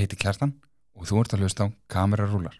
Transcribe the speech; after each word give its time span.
Ég 0.00 0.06
heiti 0.06 0.16
Kjartan 0.16 0.54
og 0.96 1.04
þú 1.04 1.18
ert 1.20 1.32
að 1.36 1.42
hlusta 1.44 1.64
á 1.68 1.76
Kamerarúlar. 1.92 2.54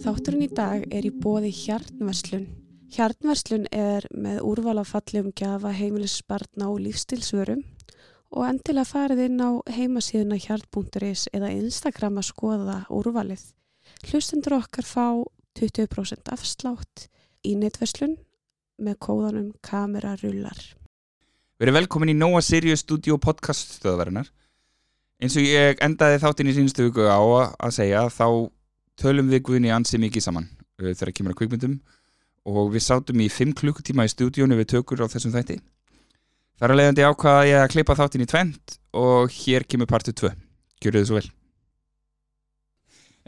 Þátturinn 0.00 0.46
í 0.46 0.48
dag 0.48 0.88
er 0.88 1.04
í 1.04 1.12
bóði 1.12 1.52
Hjarnverslun. 1.52 2.48
Hjarnverslun 2.96 3.68
er 3.68 4.08
með 4.16 4.40
úrvala 4.40 4.88
fallegum 4.88 5.36
gjafa 5.36 5.76
heimilisbarna 5.76 6.72
og 6.72 6.80
lífstilsvörum 6.88 7.66
og 8.32 8.48
endilega 8.48 8.88
farið 8.88 9.26
inn 9.28 9.44
á 9.44 9.60
heimasíðuna 9.76 10.40
hjart.is 10.40 11.28
eða 11.36 11.52
Instagram 11.52 12.16
að 12.24 12.30
skoða 12.32 12.82
úrvalið. 12.88 13.50
Hlustendur 14.08 14.56
okkar 14.56 14.86
fá 14.86 15.04
20% 15.60 16.32
afslátt 16.32 17.06
í 17.44 17.54
netverslun 17.58 18.16
með 18.80 18.96
kóðanum 19.04 19.48
kamerarullar. 19.64 20.58
Verið 21.60 21.76
velkomin 21.76 22.14
í 22.14 22.16
Nóa 22.16 22.40
Sirius 22.40 22.80
Studio 22.86 23.18
podcast 23.20 23.74
stöðvarinnar. 23.76 24.30
Eins 25.20 25.36
og 25.36 25.44
ég 25.44 25.82
endaði 25.84 26.22
þáttinn 26.22 26.48
í 26.48 26.54
sínustu 26.56 26.86
viku 26.86 27.04
á 27.04 27.20
að 27.20 27.74
segja 27.76 28.06
þá 28.08 28.48
tölum 29.00 29.28
við 29.28 29.44
Guðni 29.44 29.72
ansi 29.74 30.00
mikið 30.00 30.24
saman 30.24 30.46
uh, 30.48 30.94
þegar 30.94 31.12
kemur 31.18 31.34
að 31.34 31.42
kvikmyndum 31.42 31.76
og 32.48 32.72
við 32.72 32.86
sátum 32.86 33.20
í 33.20 33.28
5 33.28 33.52
klukkutíma 33.60 34.08
í 34.08 34.12
stúdíónu 34.14 34.56
við 34.62 34.70
tökur 34.72 35.04
á 35.04 35.12
þessum 35.12 35.34
þætti. 35.36 35.58
Þar 36.60 36.72
að 36.72 36.80
leiðandi 36.80 37.04
ákvaða 37.04 37.44
ég 37.50 37.60
að 37.60 37.70
klippa 37.74 37.98
þáttinn 38.00 38.24
í 38.24 38.30
tvent 38.30 38.76
og 38.96 39.36
hér 39.42 39.68
kemur 39.68 39.88
partu 39.92 40.16
2. 40.16 40.32
Gjörðu 40.80 41.04
þið 41.04 41.08
svo 41.10 41.20
vel. 41.20 41.30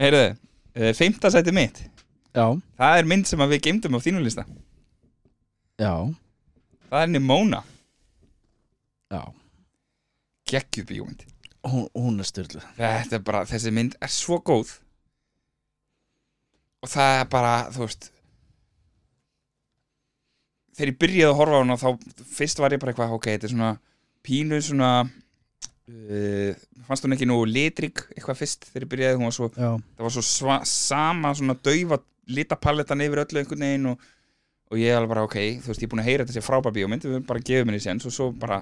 Heyrðu, 0.01 0.27
uh, 0.33 0.93
feimta 0.97 1.29
sæti 1.29 1.53
mitt. 1.53 1.85
Já, 2.33 2.45
Það 2.79 2.97
er 2.99 3.09
mynd 3.11 3.27
sem 3.29 3.43
við 3.45 3.61
geymdum 3.67 3.97
á 3.97 3.99
þínum 4.01 4.23
lista. 4.25 4.45
já, 5.79 5.93
Það 6.89 7.01
er 7.03 7.07
Nimona. 7.13 7.63
já. 9.11 9.21
Gekkjuð 10.49 10.85
bíómynd. 10.89 11.21
Hún, 11.63 11.85
hún 11.95 12.19
er 12.19 12.27
styrlu 12.27 12.59
Þetta 12.75 13.15
er 13.15 13.21
bara, 13.23 13.45
þessi 13.47 13.71
mynd 13.71 13.93
er 14.01 14.11
svo 14.11 14.39
góð. 14.43 14.73
Og 16.83 16.89
það 16.91 17.19
er 17.21 17.29
bara, 17.31 17.53
þú 17.71 17.85
veist 17.85 18.09
þegar 20.73 20.89
ég 20.91 20.97
byrjaði 21.03 21.29
að 21.29 21.37
horfa 21.37 21.57
á 21.57 21.61
hana 21.61 21.75
þá 21.77 21.89
fyrst 22.33 22.59
var 22.63 22.73
ég 22.73 22.81
bara 22.81 22.93
eitthvað, 22.93 23.11
ok, 23.13 23.27
þetta 23.35 23.45
er 23.47 23.51
svona 23.53 23.71
pínu 24.25 24.57
svona 24.65 24.89
uh, 25.05 26.63
fannst 26.87 27.05
hún 27.05 27.13
ekki 27.15 27.27
nú 27.29 27.37
litrig 27.45 28.01
eitthvað 28.15 28.39
fyrst 28.41 28.65
þegar 28.71 28.85
ég 28.87 28.91
byrjaði, 28.95 29.19
hún 29.19 29.29
var 29.29 29.35
svo 29.37 29.49
það 29.53 30.01
var 30.07 30.15
svo 30.15 30.23
sva, 30.25 30.57
sama 30.65 31.33
svona 31.37 31.55
daufa 31.61 31.99
litapalletan 32.27 33.03
yfir 33.03 33.23
öllu 33.23 33.41
einhvern 33.41 33.65
veginn 33.65 33.89
og, 33.91 34.07
og 34.71 34.79
ég 34.79 34.91
er 34.91 34.99
alveg 34.99 35.13
bara, 35.15 35.25
ok, 35.27 35.37
þú 35.63 35.71
veist, 35.71 35.81
ég 35.81 35.87
er 35.87 35.91
búin 35.91 36.03
að 36.03 36.09
heyra 36.09 36.25
þetta 36.25 36.37
sé 36.37 36.45
frábær 36.45 36.75
bíómynd, 36.75 37.07
við 37.09 37.25
bara 37.27 37.43
gefum 37.43 37.71
henni 37.71 37.83
séns 37.83 38.07
og 38.09 38.15
svo 38.15 38.29
bara, 38.39 38.61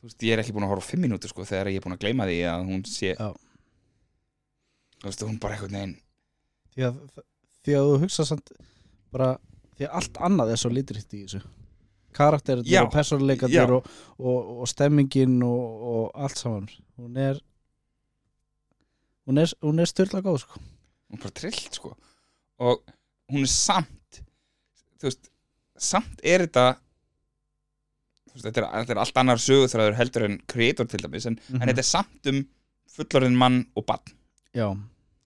þú 0.00 0.10
veist, 0.10 0.26
ég 0.26 0.34
er 0.34 0.42
ekki 0.42 0.54
búin 0.56 0.66
að 0.66 0.74
horfa 0.74 0.90
fimm 0.90 1.06
mínútur 1.06 1.32
sko 1.32 1.46
þegar 1.48 1.72
ég 1.72 1.80
er 1.80 1.86
búin 1.86 1.96
að 1.96 2.04
gleyma 2.04 2.28
því 2.30 2.40
að 2.50 2.66
hún 2.72 2.82
sé 2.88 3.12
Já. 3.14 3.28
þú 4.98 5.10
veist, 5.10 5.26
hún 5.28 5.38
bara 5.42 5.56
einhvern 5.58 5.78
veginn 5.78 5.96
því 6.74 6.88
að, 6.88 6.98
því 7.64 7.78
að 7.78 7.88
þú 7.88 7.96
hugsa 8.04 8.26
samt 8.28 8.52
bara, 9.14 9.30
því 9.76 9.88
að 9.88 9.96
allt 10.00 10.20
annað 10.28 10.52
er 10.54 10.60
svo 10.62 10.70
litritt 10.72 11.16
í 11.16 11.24
þessu. 11.24 11.40
Karakterinn 12.14 12.66
Já, 12.66 12.80
og 12.82 12.90
persónuleikandir 12.90 13.72
og, 13.76 13.86
og, 14.18 14.48
og 14.62 14.68
stemmingin 14.70 15.36
og, 15.46 15.84
og 15.92 16.24
allt 16.26 16.40
saman. 16.40 16.66
Hún 16.98 17.18
er 17.22 17.38
hún 19.30 19.38
er, 19.38 19.52
er 19.54 19.90
styrla 19.90 20.22
góð 20.24 20.40
sko. 20.42 20.58
hún 21.10 21.18
er 21.18 21.22
bara 21.22 21.36
trillt 21.38 21.78
sko 21.78 21.94
og 22.60 22.82
hún 23.32 23.46
er 23.46 23.52
samt 23.52 24.20
þú 25.00 25.08
veist, 25.08 25.30
samt 25.80 26.20
er 26.26 26.44
þetta 26.46 26.64
þú 28.30 28.36
veist, 28.36 28.46
þetta 28.46 28.62
er, 28.62 28.68
þetta 28.84 28.94
er 28.96 29.02
allt 29.04 29.20
annar 29.22 29.40
sögutræður 29.42 29.96
heldur 29.98 30.26
en 30.28 30.38
creator 30.50 30.88
til 30.90 31.02
dæmis 31.04 31.26
en, 31.30 31.38
Mhm. 31.48 31.62
en 31.62 31.68
þetta 31.72 31.84
er 31.84 31.90
samt 31.90 32.30
um 32.32 32.42
fullorðin 32.96 33.38
mann 33.38 33.60
og 33.76 33.86
barn 33.86 34.14
Já, 34.54 34.68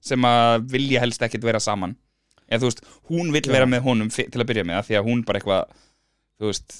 sem 0.04 0.20
að 0.28 0.66
vilja 0.70 1.00
helst 1.00 1.22
ekkert 1.24 1.44
vera 1.46 1.60
saman 1.60 1.96
eða 2.48 2.60
þú 2.60 2.68
veist, 2.68 2.82
hún 3.08 3.32
vill 3.32 3.42
Já. 3.48 3.52
vera 3.56 3.66
með 3.66 3.82
honum 3.86 4.10
til 4.12 4.28
að 4.40 4.46
byrja 4.50 4.64
með, 4.68 4.78
af 4.82 4.88
því 4.88 4.98
að 5.00 5.06
hún 5.08 5.24
bara 5.24 5.40
eitthvað 5.40 5.64
þú 6.40 6.50
veist 6.50 6.74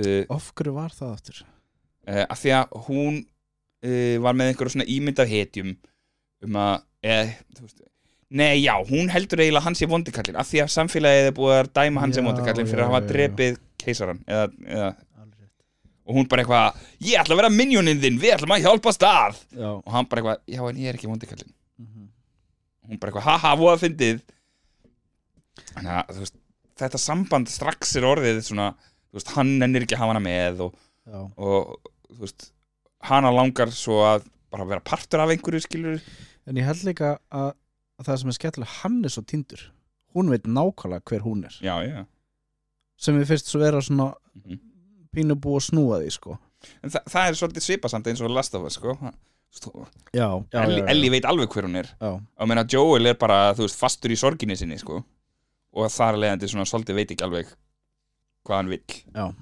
uh, 0.00 0.24
of 0.30 0.52
hverju 0.54 0.72
var 0.74 0.90
það 0.96 1.12
aftur? 1.12 1.42
uh, 2.08 2.24
af 2.30 2.40
því 2.40 2.54
að 2.56 2.76
hún 2.88 3.18
uh, 3.84 4.16
var 4.24 4.34
með 4.38 4.50
einhverju 4.52 4.74
svona 4.76 4.88
ímynd 4.88 5.18
af 5.20 5.28
hetjum 5.28 5.76
um 6.42 6.56
að 6.56 6.82
eða, 7.04 7.34
þú 7.56 7.66
veist, 7.66 7.82
nei 8.30 8.62
já, 8.62 8.74
hún 8.86 9.10
heldur 9.10 9.42
eiginlega 9.42 9.66
hans 9.66 9.82
í 9.82 9.88
vondikallin 9.90 10.38
af 10.38 10.48
því 10.48 10.64
að 10.64 10.72
samfélagið 10.76 11.28
er 11.28 11.36
búið 11.36 11.56
að 11.56 11.70
dæma 11.80 12.04
hans 12.04 12.18
í 12.18 12.24
vondikallin 12.24 12.68
fyrir 12.70 12.84
að 12.84 12.92
hafa 12.92 13.08
drepið 13.08 13.56
keisaran 13.80 14.20
eða, 14.28 14.44
eða, 14.66 14.90
og 16.10 16.18
hún 16.18 16.28
bara 16.30 16.44
eitthvað, 16.44 16.84
ég 17.06 17.20
ætla 17.20 17.36
að 17.36 17.40
vera 17.42 17.52
minjónin 17.54 18.02
þinn 18.02 18.20
við 18.20 18.34
ætlum 18.34 18.54
að 18.56 18.64
hjálpa 18.64 18.92
stað. 18.94 19.40
Já, 19.54 19.68
og 19.76 19.90
hann 19.94 20.08
bara 20.10 20.22
eitthvað, 20.22 20.40
já 20.50 20.62
en 20.66 20.80
ég 20.80 20.90
er 20.90 20.98
ekki 20.98 21.10
vondikallin 21.10 21.52
mhm. 21.78 22.06
hún 22.88 23.02
bara 23.02 23.12
eitthvað, 23.12 23.26
haha, 23.28 23.52
voða 23.60 23.80
fyndið. 23.84 24.22
Þannig 25.74 25.92
að 25.96 26.22
veist, 26.22 26.38
þetta 26.80 27.02
samband 27.02 27.52
strax 27.52 27.94
er 28.00 28.08
orðið 28.08 28.42
svona, 28.48 28.72
veist, 29.14 29.34
hann 29.36 29.54
ennir 29.58 29.86
ekki 29.86 29.98
að 29.98 30.04
hafa 30.04 30.14
hana 30.14 30.24
með 30.24 30.64
og, 30.66 30.82
og 31.38 32.18
veist, 32.22 32.50
hana 33.06 33.32
langar 33.34 33.72
svo 33.74 34.02
að 34.06 34.26
bara 34.50 34.66
vera 34.66 34.84
partur 34.84 35.22
af 35.22 35.30
einhverju 35.30 35.62
skilur 35.62 36.00
en 36.48 36.58
ég 36.58 36.66
held 36.66 36.82
líka 36.88 37.14
að, 37.30 37.52
að 38.00 38.08
það 38.08 38.20
sem 38.22 38.32
er 38.32 38.38
skemmtilega 38.38 38.76
hann 38.80 38.98
er 39.04 39.12
svo 39.14 39.22
tindur 39.28 39.62
hún 40.16 40.30
veit 40.32 40.48
nákvæmlega 40.48 41.04
hver 41.10 41.24
hún 41.26 41.44
er 41.46 41.56
já, 41.62 41.74
já 41.86 42.06
sem 43.00 43.16
við 43.20 43.28
fyrst 43.34 43.48
svo 43.52 43.60
vera 43.62 43.80
svona 43.84 44.14
Mhm. 44.34 44.58
pínu 45.14 45.34
búið 45.34 45.56
að 45.60 45.66
snúa 45.70 45.96
því 46.02 46.10
sko 46.14 46.38
en 46.84 46.90
þa 46.90 47.00
það 47.10 47.28
er 47.28 47.38
svolítið 47.40 47.64
svipasamt 47.66 48.06
eins 48.06 48.20
og 48.22 48.30
Last 48.30 48.54
of 48.54 48.64
Us 48.68 48.76
sko. 49.50 49.86
Já, 50.14 50.28
já, 50.52 50.62
Ellie, 50.62 50.78
já, 50.78 50.84
já. 50.84 50.90
Ellie 50.92 51.10
veit 51.10 51.24
alveg 51.26 51.48
hver 51.50 51.64
hún 51.66 51.74
er 51.80 51.88
já, 52.00 52.10
og 52.38 52.48
meina 52.48 52.62
Joel 52.70 53.06
er 53.10 53.14
bara, 53.18 53.52
veist, 53.58 53.74
fastur 53.76 54.12
í 54.14 54.16
sorginni 54.16 54.54
sinni 54.56 54.78
sko. 54.78 55.00
og 55.72 55.88
þar 55.90 56.14
leiðandi 56.20 56.48
svona 56.48 56.64
svolítið 56.70 56.94
veit 56.94 57.10
ekki 57.10 57.24
alveg 57.26 57.46
hvað 58.46 58.56
hann 58.56 58.68
vill 58.68 58.84
já. 59.14 59.34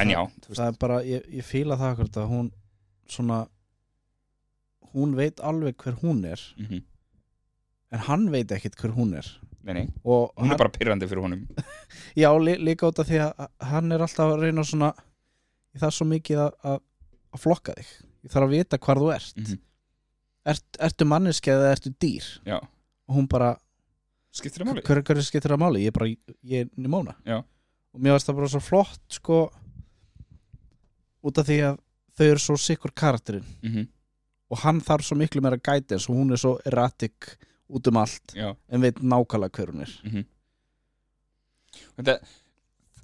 en 0.00 0.10
já, 0.10 0.20
þú 0.42 0.48
veist, 0.50 0.60
það 0.60 0.68
er 0.72 0.78
bara, 0.82 0.98
ég, 1.06 1.26
ég 1.38 1.44
fíla 1.46 1.76
það 1.78 2.04
að 2.16 2.28
hún 2.30 2.50
svona 3.08 3.46
hún 4.96 5.14
veit 5.18 5.40
alveg 5.44 5.76
hver 5.82 5.98
hún 6.02 6.24
er. 6.26 6.42
Mm 6.56 6.84
en 7.94 8.02
hann 8.06 8.30
veit 8.32 8.52
ekkit 8.54 8.76
hver 8.80 8.94
hún 8.96 9.14
er. 9.18 9.28
Nei, 9.66 9.74
nei, 9.74 9.84
og 10.06 10.30
hún 10.36 10.46
hann, 10.46 10.54
er 10.54 10.60
bara 10.60 10.72
pyrrandi 10.74 11.08
fyrir 11.10 11.24
honum. 11.24 11.42
Já, 12.22 12.28
li, 12.38 12.54
líka 12.62 12.86
út 12.90 13.00
af 13.02 13.08
því 13.08 13.20
að 13.24 13.46
hann 13.70 13.94
er 13.94 14.04
alltaf 14.04 14.34
að 14.34 14.44
reyna 14.44 14.64
svona 14.66 14.92
ég 15.74 15.82
þarf 15.82 15.96
svo 15.96 16.06
mikið 16.10 16.42
að, 16.44 16.58
að, 16.70 16.80
að 17.34 17.42
flokka 17.42 17.74
þig. 17.78 17.92
Ég 18.26 18.34
þarf 18.34 18.46
að 18.46 18.54
vita 18.54 18.80
hvar 18.86 19.02
þú 19.02 19.10
ert. 19.16 19.40
Mhm. 19.42 19.62
ert, 20.52 20.80
ertu 20.88 21.08
manneski 21.10 21.54
eða 21.54 21.72
ertu 21.74 21.92
dýr? 22.04 22.28
Já, 22.46 22.60
og 22.62 23.18
hún 23.18 23.26
bara, 23.30 23.56
skiptir 24.34 24.62
það 24.62 24.70
máli? 24.70 24.86
Hver, 24.86 25.02
hver 25.02 25.22
skiptir 25.26 25.54
það 25.54 25.62
máli? 25.64 25.82
Ég 25.82 25.90
er 25.90 25.98
bara, 25.98 26.10
ég 26.54 26.66
er 26.66 26.70
Nimona. 26.78 27.16
Já. 27.26 27.42
og 27.96 28.02
mér 28.04 28.12
varst 28.12 28.28
það 28.28 28.38
bara 28.38 28.52
svo 28.52 28.60
flott 28.60 29.18
sko 29.18 29.36
út 31.26 31.38
af 31.40 31.46
því 31.48 31.54
að 31.64 31.78
þau 32.16 32.26
eru 32.28 32.42
svo 32.44 32.56
sikkur 32.60 32.94
karakterinn. 32.94 33.46
Mm 33.64 33.86
og 34.50 34.62
hann 34.62 34.80
þarf 34.84 35.06
svo 35.06 35.18
miklu 35.18 35.42
meira 35.42 35.58
guidance 35.58 36.10
og 36.10 36.18
hún 36.20 36.32
er 36.32 36.40
svo 36.40 36.56
erratic 36.68 37.36
út 37.66 37.88
um 37.90 37.98
allt 37.98 38.34
já. 38.34 38.54
en 38.68 38.82
veit 38.82 39.02
nákvæmlega 39.02 39.56
hver 39.58 39.72
hún 39.72 39.86
er. 39.86 40.00
Mm 40.04 40.24
Þetta, 41.96 42.14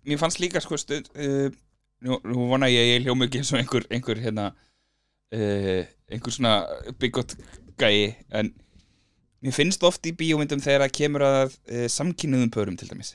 mér 0.08 0.20
fannst 0.20 0.40
líka 0.40 0.60
sko 0.62 0.78
stund 0.80 1.10
uh, 1.12 1.48
nú, 2.06 2.18
nú 2.24 2.46
vona 2.50 2.70
ég 2.70 2.82
að 2.82 2.90
ég 2.90 3.02
hljóma 3.06 3.26
ekki 3.26 3.42
eins 3.42 3.52
og 3.52 3.60
einhver, 3.60 3.86
einhver 3.92 4.20
hérna 4.22 4.46
uh, 4.52 5.82
einhver 6.12 6.34
svona 6.34 6.54
byggot 7.02 7.36
gæi 7.80 8.14
en 8.32 8.52
mér 9.42 9.56
finnst 9.56 9.84
oft 9.86 10.06
í 10.08 10.14
bíómyndum 10.16 10.62
þegar 10.62 10.86
það 10.86 10.96
kemur 10.98 11.26
að 11.26 11.42
uh, 11.52 11.86
samkynniðum 11.92 12.54
pörum 12.54 12.78
til 12.80 12.90
dæmis 12.90 13.14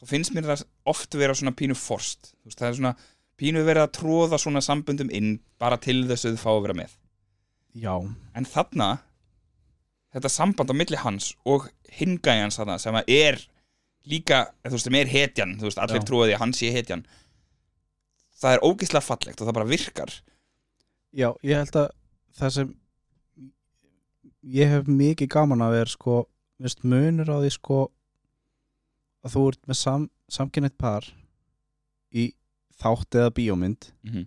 þá 0.00 0.10
finnst 0.10 0.34
mér 0.36 0.50
það 0.50 0.66
oft 0.90 1.16
vera 1.18 1.36
svona 1.36 1.54
pínu 1.56 1.78
forst 1.78 2.34
veist, 2.44 2.58
það 2.58 2.68
er 2.68 2.78
svona 2.80 2.94
pínu 3.40 3.64
verið 3.66 3.86
að 3.86 3.94
tróða 3.98 4.40
svona 4.40 4.62
sambundum 4.64 5.12
inn 5.14 5.38
bara 5.60 5.80
til 5.80 6.02
þess 6.10 6.28
að 6.28 6.36
þau 6.36 6.44
fá 6.44 6.52
að 6.54 6.62
vera 6.68 6.78
með 6.82 6.98
já, 7.74 7.94
en 8.34 8.46
þarna 8.48 8.88
þetta 10.14 10.30
samband 10.30 10.70
á 10.70 10.74
milli 10.78 11.00
hans 11.00 11.32
og 11.44 11.66
hingæjans 11.98 12.60
þarna 12.60 12.78
sem 12.82 12.98
að 12.98 13.10
er 13.10 13.40
líka, 14.10 14.44
þú 14.64 14.76
veist, 14.76 14.86
sem 14.86 14.98
er 14.98 15.10
hetjan 15.10 15.56
þú 15.58 15.68
veist, 15.68 15.80
allir 15.80 16.02
Já. 16.02 16.06
trúið 16.08 16.28
því 16.28 16.36
að 16.36 16.42
hann 16.42 16.54
sé 16.56 16.70
hetjan 16.74 17.04
það 18.40 18.56
er 18.56 18.64
ógeðslega 18.68 19.06
fallegt 19.06 19.40
og 19.40 19.48
það 19.48 19.58
bara 19.58 19.70
virkar 19.70 20.14
já, 21.14 21.28
ég 21.42 21.62
held 21.62 21.78
að 21.80 21.90
það 22.38 22.54
sem 22.58 22.72
ég 24.54 24.72
hef 24.74 24.90
mikið 24.90 25.30
gaman 25.32 25.64
að 25.64 25.78
vera 25.78 25.94
sko, 25.94 26.16
veist, 26.60 26.84
munur 26.84 27.32
á 27.32 27.38
því 27.40 27.52
sko 27.56 27.80
að 29.24 29.36
þú 29.36 29.44
ert 29.50 29.62
með 29.70 29.80
sam, 29.80 30.08
samkynneitt 30.28 30.76
par 30.80 31.08
í 32.12 32.28
þátt 32.76 33.16
eða 33.20 33.34
bíómynd 33.38 33.90
mm 34.04 34.12
-hmm. 34.12 34.26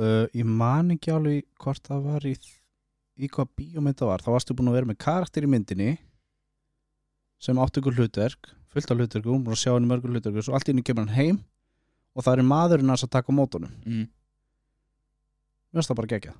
Uh, 0.00 0.24
ég 0.32 0.48
man 0.48 0.94
ekki 0.94 1.12
alveg 1.14 1.46
hvort 1.62 1.84
það 1.88 2.08
var 2.08 2.26
í 2.28 2.36
í 3.22 3.28
hvað 3.28 3.50
bíómynd 3.58 3.98
það 3.98 4.08
var. 4.08 4.24
Þá 4.24 4.32
varstu 4.32 4.54
búin 4.56 4.70
að 4.72 4.78
vera 4.78 4.88
með 4.88 4.98
karakter 5.04 5.44
í 5.44 5.50
myndinni 5.52 5.92
sem 7.42 7.58
átti 7.60 7.82
ykkur 7.82 7.98
hlutverk 7.98 8.52
fullt 8.72 8.92
af 8.92 9.00
hlutverkum, 9.00 9.42
búin 9.44 9.56
að 9.56 9.62
sjá 9.62 9.74
henni 9.74 9.90
mörgur 9.90 10.14
hlutverkum 10.14 10.44
svo 10.46 10.56
allt 10.56 10.68
í 10.68 10.72
henni 10.72 10.84
kemur 10.86 11.04
hann 11.04 11.16
heim 11.16 11.42
og 12.16 12.24
það 12.24 12.40
er 12.40 12.48
maðurinn 12.48 12.94
að 12.94 13.04
taka 13.12 13.34
mótunum 13.34 13.72
mm. 13.84 14.06
finnst 15.72 15.92
það 15.92 16.00
bara 16.00 16.12
gegja 16.14 16.34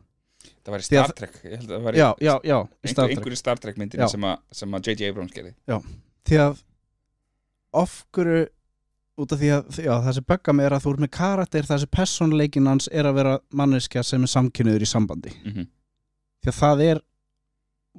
það 0.62 0.74
var 0.74 0.84
í 0.84 0.86
Star 0.88 1.14
Trek 1.18 1.38
það 1.42 1.76
var 1.86 1.96
í 1.96 2.00
já, 2.00 2.08
já, 2.24 2.34
já, 2.48 2.56
í 2.82 2.92
Star 2.92 3.12
einhverju 3.12 3.40
Star 3.40 3.60
Trek 3.62 3.80
myndinni 3.80 4.08
sem 4.12 4.26
að, 4.28 4.88
J.J. 4.88 5.10
Abrams 5.12 5.34
gerði. 5.36 5.54
Því 6.28 6.40
að 6.46 6.64
of 7.82 7.98
hverju 8.14 8.46
út 9.20 9.32
af 9.32 9.40
því 9.40 9.50
að 9.52 9.78
já, 9.84 9.92
það 9.92 10.14
sem 10.16 10.26
bögga 10.32 10.52
mig 10.56 10.66
er 10.66 10.74
að 10.76 10.84
þú 10.84 10.92
ert 10.92 11.04
með 11.04 11.12
karakter 11.18 11.68
það 11.68 11.80
sem 11.82 11.92
personleikin 11.92 12.68
hans 12.70 12.88
er 12.92 13.08
að 13.08 13.18
vera 13.20 13.38
manneskja 13.52 14.02
sem 14.06 14.24
er 14.24 14.32
samkynniður 14.32 14.84
í 14.86 14.88
sambandi. 14.88 15.34
Mm 15.44 15.70
því 16.42 16.50
að 16.50 16.58
það 16.58 16.80
er 16.82 17.00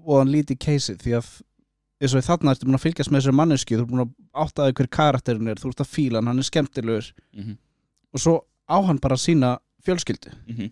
og 0.03 0.17
hann 0.19 0.31
lítið 0.33 0.57
keisið 0.59 0.97
því 0.99 1.13
að 1.15 1.27
eins 2.03 2.13
og 2.13 2.19
í 2.19 2.25
þarna 2.27 2.51
ertu 2.51 2.67
búin 2.67 2.75
að 2.75 2.83
fylgjast 2.83 3.11
með 3.11 3.21
þessari 3.21 3.37
manneski 3.39 3.77
þú 3.77 3.83
ert 3.83 3.91
búin 3.91 4.03
að 4.03 4.13
áttaði 4.43 4.75
hver 4.79 4.89
karakterin 4.97 5.47
er 5.47 5.61
þú 5.61 5.69
ert 5.69 5.83
að 5.83 5.93
fíla 5.93 6.19
hann, 6.19 6.27
hann 6.27 6.39
er 6.39 6.47
skemmtilegur. 6.49 7.13
-hmm. 7.33 7.57
og 8.13 8.19
svo 8.19 8.33
á 8.67 8.77
hann 8.83 8.99
bara 8.99 9.15
sína 9.17 9.59
fjölskyldu. 9.85 10.31
Mm 10.47 10.71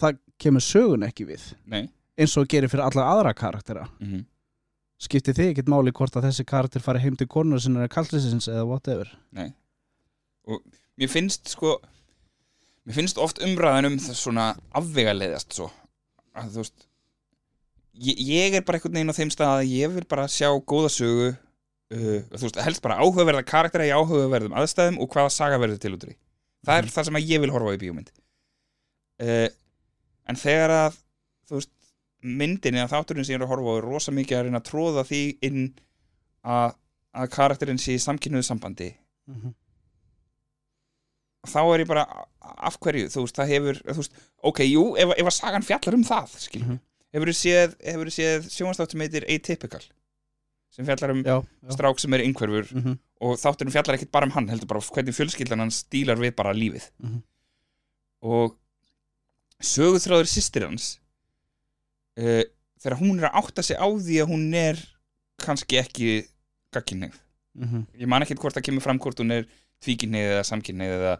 það 0.00 0.18
kemur 0.38 0.60
sögun 0.60 1.02
ekki 1.04 1.26
við. 1.28 1.42
Nei. 1.66 1.90
Eins 2.16 2.36
og 2.36 2.48
gerir 2.48 2.68
fyrir 2.68 2.84
alla 2.84 3.04
aðra 3.12 3.34
karaktera 3.34 3.88
mm 5.00 5.10
skiptir 5.10 5.36
þið 5.36 5.52
ekkert 5.54 5.70
máli 5.72 5.92
hvort 5.96 6.16
að 6.18 6.28
þessi 6.28 6.46
karakter 6.48 6.84
fari 6.84 7.00
heim 7.00 7.16
til 7.18 7.28
konur 7.30 7.60
sinna 7.62 7.84
eða 7.84 7.94
kallrisins 7.94 8.48
eða 8.50 8.66
whatever. 8.68 9.08
Mér 11.00 11.10
finnst 11.10 11.54
sko 11.54 11.78
mér 12.84 12.98
finnst 12.98 13.20
oft 13.22 13.40
umræðan 13.44 13.90
um 13.92 13.98
það 14.02 14.18
svona 14.20 14.46
afvegaleiðast 14.76 15.56
svo. 15.56 15.70
Að 16.36 16.52
þú 16.56 16.64
veist 16.64 16.86
ég, 17.96 18.20
ég 18.20 18.58
er 18.58 18.66
bara 18.66 18.80
einhvern 18.80 18.98
veginn 18.98 19.14
á 19.14 19.18
þeim 19.18 19.32
stað 19.32 19.54
að 19.54 19.72
ég 19.72 19.94
vil 19.96 20.06
bara 20.10 20.28
sjá 20.30 20.48
góða 20.68 20.92
sögu 20.92 21.30
uh, 21.32 22.20
þú 22.36 22.44
veist, 22.44 22.60
helst 22.68 22.84
bara 22.84 23.00
áhugaverða 23.00 23.46
karaktera 23.48 23.88
í 23.88 23.94
áhugaverðum 23.96 24.56
aðstæðum 24.60 25.00
og 25.00 25.12
hvaða 25.14 25.32
saga 25.34 25.60
verður 25.62 25.80
til 25.80 25.96
út 25.96 26.08
því. 26.08 26.16
Það 26.68 26.82
er 26.82 26.92
það 26.92 27.08
sem 27.08 27.20
að 27.22 27.32
ég 27.32 27.40
vil 27.40 27.54
horfa 27.54 27.72
á 27.72 27.76
í 27.76 27.80
bíómynd. 27.80 28.12
Uh, 29.20 29.48
en 30.28 30.38
þegar 30.40 30.76
að 30.76 31.00
þú 31.48 31.56
veist, 31.56 31.72
myndin 32.22 32.74
eða 32.74 32.88
þátturinn 32.92 33.24
sem 33.24 33.34
ég 33.34 33.40
er 33.40 33.46
að 33.46 33.52
horfa 33.54 33.70
á 33.72 33.76
er 33.78 33.84
rosa 33.88 34.12
mikið 34.12 34.36
að 34.38 34.42
reyna 34.44 34.58
að 34.60 34.68
tróða 34.70 35.04
því 35.08 35.20
inn 35.42 35.62
að, 36.44 36.74
að 37.14 37.30
karakterinn 37.30 37.78
sé 37.80 37.94
í 37.96 37.98
samkynnuðu 38.02 38.42
sambandi 38.44 38.90
mm 39.26 39.34
-hmm. 39.40 39.54
þá 41.48 41.60
er 41.74 41.80
ég 41.84 41.88
bara 41.88 42.04
af 42.40 42.76
hverju, 42.82 43.08
þú 43.12 43.22
veist, 43.24 43.36
það 43.38 43.52
hefur 43.54 43.80
veist, 43.96 44.12
ok, 44.42 44.60
jú, 44.66 44.84
ef, 45.00 45.14
ef 45.16 45.26
að 45.30 45.36
sagan 45.38 45.62
fjallar 45.66 45.94
um 45.96 46.04
það 46.04 46.28
mm 46.54 46.60
Mhm. 46.66 46.78
hefur 47.12 47.26
þú 47.28 47.34
séð, 47.34 47.72
hefur 47.84 48.06
séð 48.14 48.44
sjónastátt 48.50 48.90
sem 48.92 49.00
heitir 49.00 49.24
Atypical 49.28 49.82
sem 50.70 50.84
fjallar 50.86 51.10
um 51.10 51.22
já, 51.24 51.42
já. 51.62 51.72
strák 51.72 51.98
sem 51.98 52.14
er 52.14 52.20
einhverfur 52.20 52.66
Mm 52.74 52.82
-hmm. 52.84 52.98
og 53.20 53.36
þátturinn 53.38 53.72
fjallar 53.72 53.94
ekkit 53.96 54.12
bara 54.12 54.26
um 54.26 54.30
hann 54.32 54.48
heldur 54.48 54.66
bara 54.66 54.80
hvernig 54.80 55.14
fjölskyldan 55.14 55.58
hans 55.58 55.84
stílar 55.84 56.16
við 56.18 56.34
bara 56.36 56.52
lífið 56.52 56.90
Mhm. 57.02 57.22
og 58.22 58.56
söguþráður 59.62 60.28
sýstir 60.28 60.64
hans 60.66 61.00
uh, 62.18 62.42
þegar 62.80 62.98
hún 62.98 63.18
er 63.20 63.28
að 63.30 63.38
átta 63.42 63.62
sig 63.62 63.76
á 63.78 63.86
því 63.86 64.16
að 64.22 64.30
hún 64.32 64.54
er 64.54 64.80
kannski 65.44 65.78
ekki 65.82 66.12
gagkinnið 66.74 67.18
Mhm. 67.60 67.80
ég 67.98 68.06
man 68.06 68.22
ekkert 68.22 68.38
hvort 68.38 68.54
það 68.54 68.62
kemur 68.68 68.82
fram 68.84 68.98
hvort 69.02 69.18
hún 69.18 69.32
er 69.34 69.46
tvíkinnið 69.82 70.28
eða 70.36 70.44
samkinnið 70.46 70.92
eða, 70.94 71.14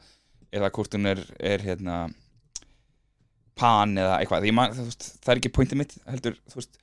eða 0.54 0.68
hvort 0.70 0.92
hún 0.94 1.06
er, 1.10 1.18
er 1.40 1.58
hérna 1.58 1.96
pan 3.58 3.96
eða 3.98 4.20
eitthvað 4.22 4.46
man, 4.56 4.72
þú 4.76 4.84
veist, 4.86 5.08
það 5.24 5.32
er 5.34 5.40
ekki 5.40 5.52
pointið 5.56 5.80
mitt 5.82 5.94
heldur, 6.08 6.36
veist, 6.54 6.78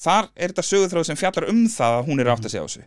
þar 0.00 0.30
er 0.34 0.54
þetta 0.54 0.64
sögutráð 0.66 1.06
sem 1.10 1.18
fjallar 1.20 1.48
um 1.52 1.60
það 1.70 1.98
að 1.98 2.08
hún 2.08 2.22
er 2.24 2.30
átt 2.32 2.46
að 2.48 2.54
segja 2.54 2.64
á 2.64 2.68
þessu 2.70 2.86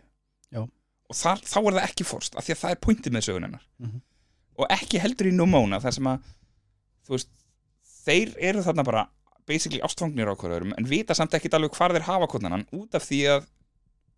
Já. 0.50 0.60
og 0.64 1.16
þar, 1.20 1.44
þá 1.46 1.56
er 1.62 1.76
það 1.78 1.86
ekki 1.88 2.06
forst 2.10 2.36
af 2.36 2.44
því 2.48 2.56
að 2.56 2.60
það 2.64 2.74
er 2.74 2.82
pointið 2.88 3.14
með 3.16 3.26
sögun 3.28 3.46
hennar 3.48 3.64
Mhm. 3.78 4.00
og 4.58 4.74
ekki 4.76 5.00
heldur 5.02 5.30
í 5.30 5.34
Numóna 5.38 5.80
þar 5.82 5.94
sem 5.94 6.10
að 6.10 6.18
veist, 7.08 7.30
þeir 8.04 8.34
eru 8.50 8.62
þarna 8.66 8.84
bara 8.84 9.06
basically 9.46 9.80
ástfangnir 9.84 10.28
á 10.30 10.34
hverjum 10.36 10.72
en 10.78 10.84
vita 10.88 11.14
samt 11.14 11.34
ekkit 11.36 11.54
alveg 11.58 11.74
hvar 11.76 11.92
þeir 11.92 12.06
hafa 12.08 12.26
konan 12.32 12.66
út 12.72 12.94
af 12.94 13.04
því 13.08 13.20
að 13.34 13.46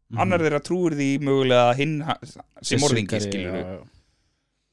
Mhm. 0.09 0.19
annar 0.23 0.39
þeirra 0.39 0.61
trúir 0.63 0.95
því 0.95 1.19
mögulega 1.19 1.75
hinn 1.75 1.97
sé 2.63 2.77
morðingi 2.79 3.19
skilur 3.25 3.57
já, 3.59 3.63
já. 3.75 3.87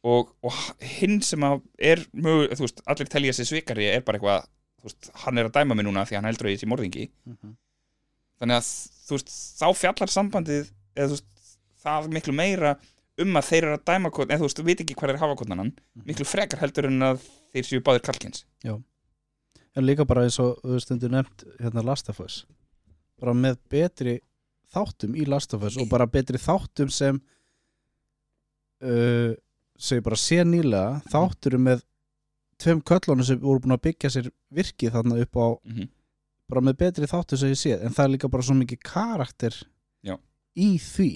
og, 0.03 0.29
og 0.43 0.53
hinn 0.99 1.21
sem 1.25 1.41
er 1.43 2.03
mögulega, 2.13 2.53
þú 2.59 2.67
veist, 2.67 2.81
allir 2.85 3.09
telja 3.09 3.33
sér 3.33 3.47
svikari 3.49 3.87
er 3.95 4.01
bara 4.05 4.19
eitthvað, 4.19 4.45
þú 4.77 4.83
veist, 4.91 5.09
hann 5.23 5.37
er 5.41 5.49
að 5.49 5.55
dæma 5.57 5.75
mig 5.75 5.85
núna 5.87 6.03
því 6.05 6.15
hann 6.19 6.25
heldur 6.29 6.45
að 6.51 6.53
ég 6.53 6.61
sé 6.61 6.69
morðingi 6.69 7.09
Mhm. 7.25 7.55
þannig 8.41 8.59
að, 8.61 8.69
þú 9.07 9.17
veist, 9.17 9.33
þá 9.57 9.67
fjallar 9.81 10.13
sambandið, 10.19 10.69
eða 10.95 11.07
þú 11.07 11.17
veist 11.17 11.57
það 11.83 12.11
miklu 12.13 12.33
meira 12.37 12.75
um 13.17 13.33
að 13.33 13.49
þeir 13.49 13.63
eru 13.63 13.77
að 13.77 13.85
dæma 13.89 14.11
hvort, 14.13 14.29
eða 14.29 14.37
þú 14.37 14.45
veist, 14.47 14.57
þú 14.61 14.65
veit 14.69 14.79
ekki 14.85 14.95
hvað 14.95 15.09
þeir 15.09 15.19
hafa 15.25 15.35
hvort 15.35 15.51
annan 15.51 15.73
Mhm. 15.73 16.05
miklu 16.05 16.25
frekar 16.29 16.59
heldur 16.61 16.85
en 16.85 16.99
að 17.09 17.19
þeir 17.55 17.65
séu 17.65 17.81
báðir 17.81 18.05
kalkins 18.05 18.43
en 19.73 19.85
líka 19.85 20.05
bara 20.05 20.25
eins 20.27 20.39
og 20.41 20.59
þú 20.61 20.81
stundur 20.81 21.13
nefnt 21.13 21.45
hérna 21.59 21.83
Last 21.85 22.09
of 22.11 22.21
Us. 22.23 22.43
Bara 23.21 23.33
með 23.37 23.57
betri 23.71 24.19
þáttum 24.73 25.15
í 25.17 25.25
Last 25.29 25.53
of 25.55 25.65
Us 25.65 25.77
og 25.81 25.89
bara 25.91 26.09
betri 26.09 26.39
þáttum 26.41 26.91
sem 26.93 27.19
uh, 28.83 29.33
sem 29.77 29.99
ég 29.99 30.05
bara 30.05 30.19
sé 30.19 30.43
nýlega. 30.45 31.01
Þátturum 31.13 31.67
með 31.69 31.83
tveim 32.61 32.83
köllunum 32.85 33.25
sem 33.27 33.41
voru 33.41 33.63
búin 33.63 33.75
að 33.75 33.85
byggja 33.89 34.13
sér 34.13 34.31
virkið 34.53 34.93
þarna 34.95 35.19
upp 35.25 35.35
á 35.41 35.47
mm 35.49 35.75
-hmm. 35.75 35.89
bara 36.49 36.61
með 36.61 36.79
betri 36.85 37.09
þáttum 37.09 37.37
sem 37.37 37.53
ég 37.53 37.59
sé. 37.59 37.73
En 37.79 37.93
það 37.93 38.05
er 38.05 38.13
líka 38.15 38.29
bara 38.29 38.43
svo 38.43 38.55
mikið 38.55 38.79
karakter 38.83 39.53
Já. 40.03 40.17
í 40.55 40.77
því. 40.77 41.11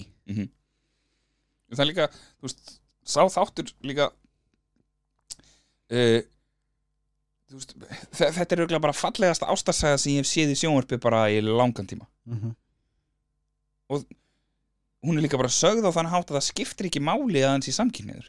Það 1.68 1.80
er 1.84 1.86
líka, 1.86 2.08
þú 2.40 2.48
veist, 2.48 2.80
sá 3.04 3.22
þáttur 3.28 3.72
líka 3.84 4.10
uh, 5.92 6.20
þú 6.20 6.37
veist, 7.56 7.74
þe- 8.18 8.32
þetta 8.36 8.54
er 8.54 8.62
auðvitað 8.62 8.86
bara 8.86 8.92
fallegasta 8.92 9.50
ástarsaga 9.52 9.98
sem 9.98 10.12
ég 10.12 10.24
hef 10.24 10.28
séð 10.28 10.54
í 10.54 10.58
sjónvarpi 10.60 11.00
bara 11.00 11.28
í 11.32 11.40
langan 11.40 11.86
tíma. 11.86 12.06
Mm 12.28 12.40
-hmm. 12.40 12.54
hún 15.02 15.16
er 15.16 15.22
líka 15.22 15.38
bara 15.38 15.48
sögð 15.48 15.86
á 15.88 15.96
þannig 15.96 16.12
hátt 16.12 16.30
að 16.30 16.36
það 16.36 16.48
skiptir 16.50 16.86
ekki 16.86 17.00
máli 17.00 17.40
að 17.40 17.54
hans 17.54 17.68
í 17.68 17.72
samkynniður 17.72 18.28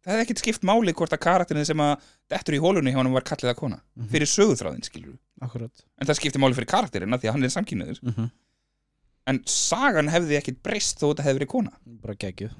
það 0.00 0.14
hefði 0.14 0.24
ekkert 0.24 0.42
skipt 0.42 0.66
máli 0.66 0.94
hvort 0.96 1.14
að 1.14 1.22
karakterin 1.24 1.66
sem 1.68 1.82
að 1.84 2.06
dettur 2.32 2.56
í 2.56 2.60
hólunni 2.62 2.92
hjá 2.92 3.00
hann 3.00 3.12
var 3.12 3.26
kallið 3.28 3.52
að 3.52 3.58
kona 3.58 3.80
fyrir 4.12 4.30
söguþráðin 4.30 4.86
skilur 4.86 5.18
akkurat. 5.44 5.84
En 6.00 6.08
það 6.08 6.20
skiptir 6.20 6.42
máli 6.42 6.56
fyrir 6.56 6.70
karakterina 6.70 7.18
því 7.20 7.28
að 7.28 7.36
hann 7.36 7.44
er 7.44 7.52
samkynniður 7.54 8.00
mm 8.02 8.14
-hmm. 8.16 8.30
en 9.32 9.42
sagan 9.46 10.12
hefði 10.12 10.38
ekkert 10.40 10.62
breyst 10.64 11.00
þó 11.00 11.10
þetta 11.10 11.26
hefði 11.26 11.38
verið 11.40 11.52
kona. 11.52 11.72
Bara 12.00 12.16
geggjuð. 12.24 12.56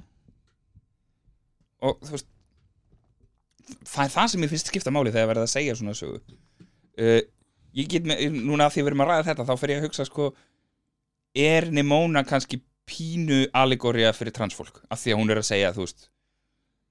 Og 1.80 1.96
þú 2.04 2.10
veist 2.16 2.28
það 3.86 4.04
er 4.04 4.14
það 4.14 4.30
sem 4.32 4.46
ég 4.46 4.52
finnst 4.52 4.70
skipta 4.72 4.92
máli 4.94 5.12
þegar 5.14 5.30
verða 5.32 5.46
að 5.48 5.54
segja 5.54 5.76
svona 5.78 5.96
sögu. 5.98 6.20
Uh, 7.00 7.20
ég 7.76 7.90
get 7.90 8.08
með, 8.08 8.24
núna 8.34 8.66
að 8.66 8.76
því 8.76 8.82
við 8.82 8.92
erum 8.92 9.04
að 9.04 9.12
ræða 9.12 9.28
þetta 9.30 9.46
þá 9.48 9.54
fer 9.60 9.72
ég 9.72 9.80
að 9.80 9.86
hugsa 9.88 10.06
sko 10.08 10.30
er 11.38 11.68
Nimona 11.70 12.24
kannski 12.26 12.60
pínu 12.90 13.44
allegoria 13.54 14.10
fyrir 14.16 14.34
transfólk 14.34 14.82
af 14.90 14.98
því 15.02 15.14
að 15.14 15.20
hún 15.20 15.30
er 15.30 15.40
að 15.40 15.48
segja 15.52 15.70
þú 15.76 15.84
veist 15.84 16.08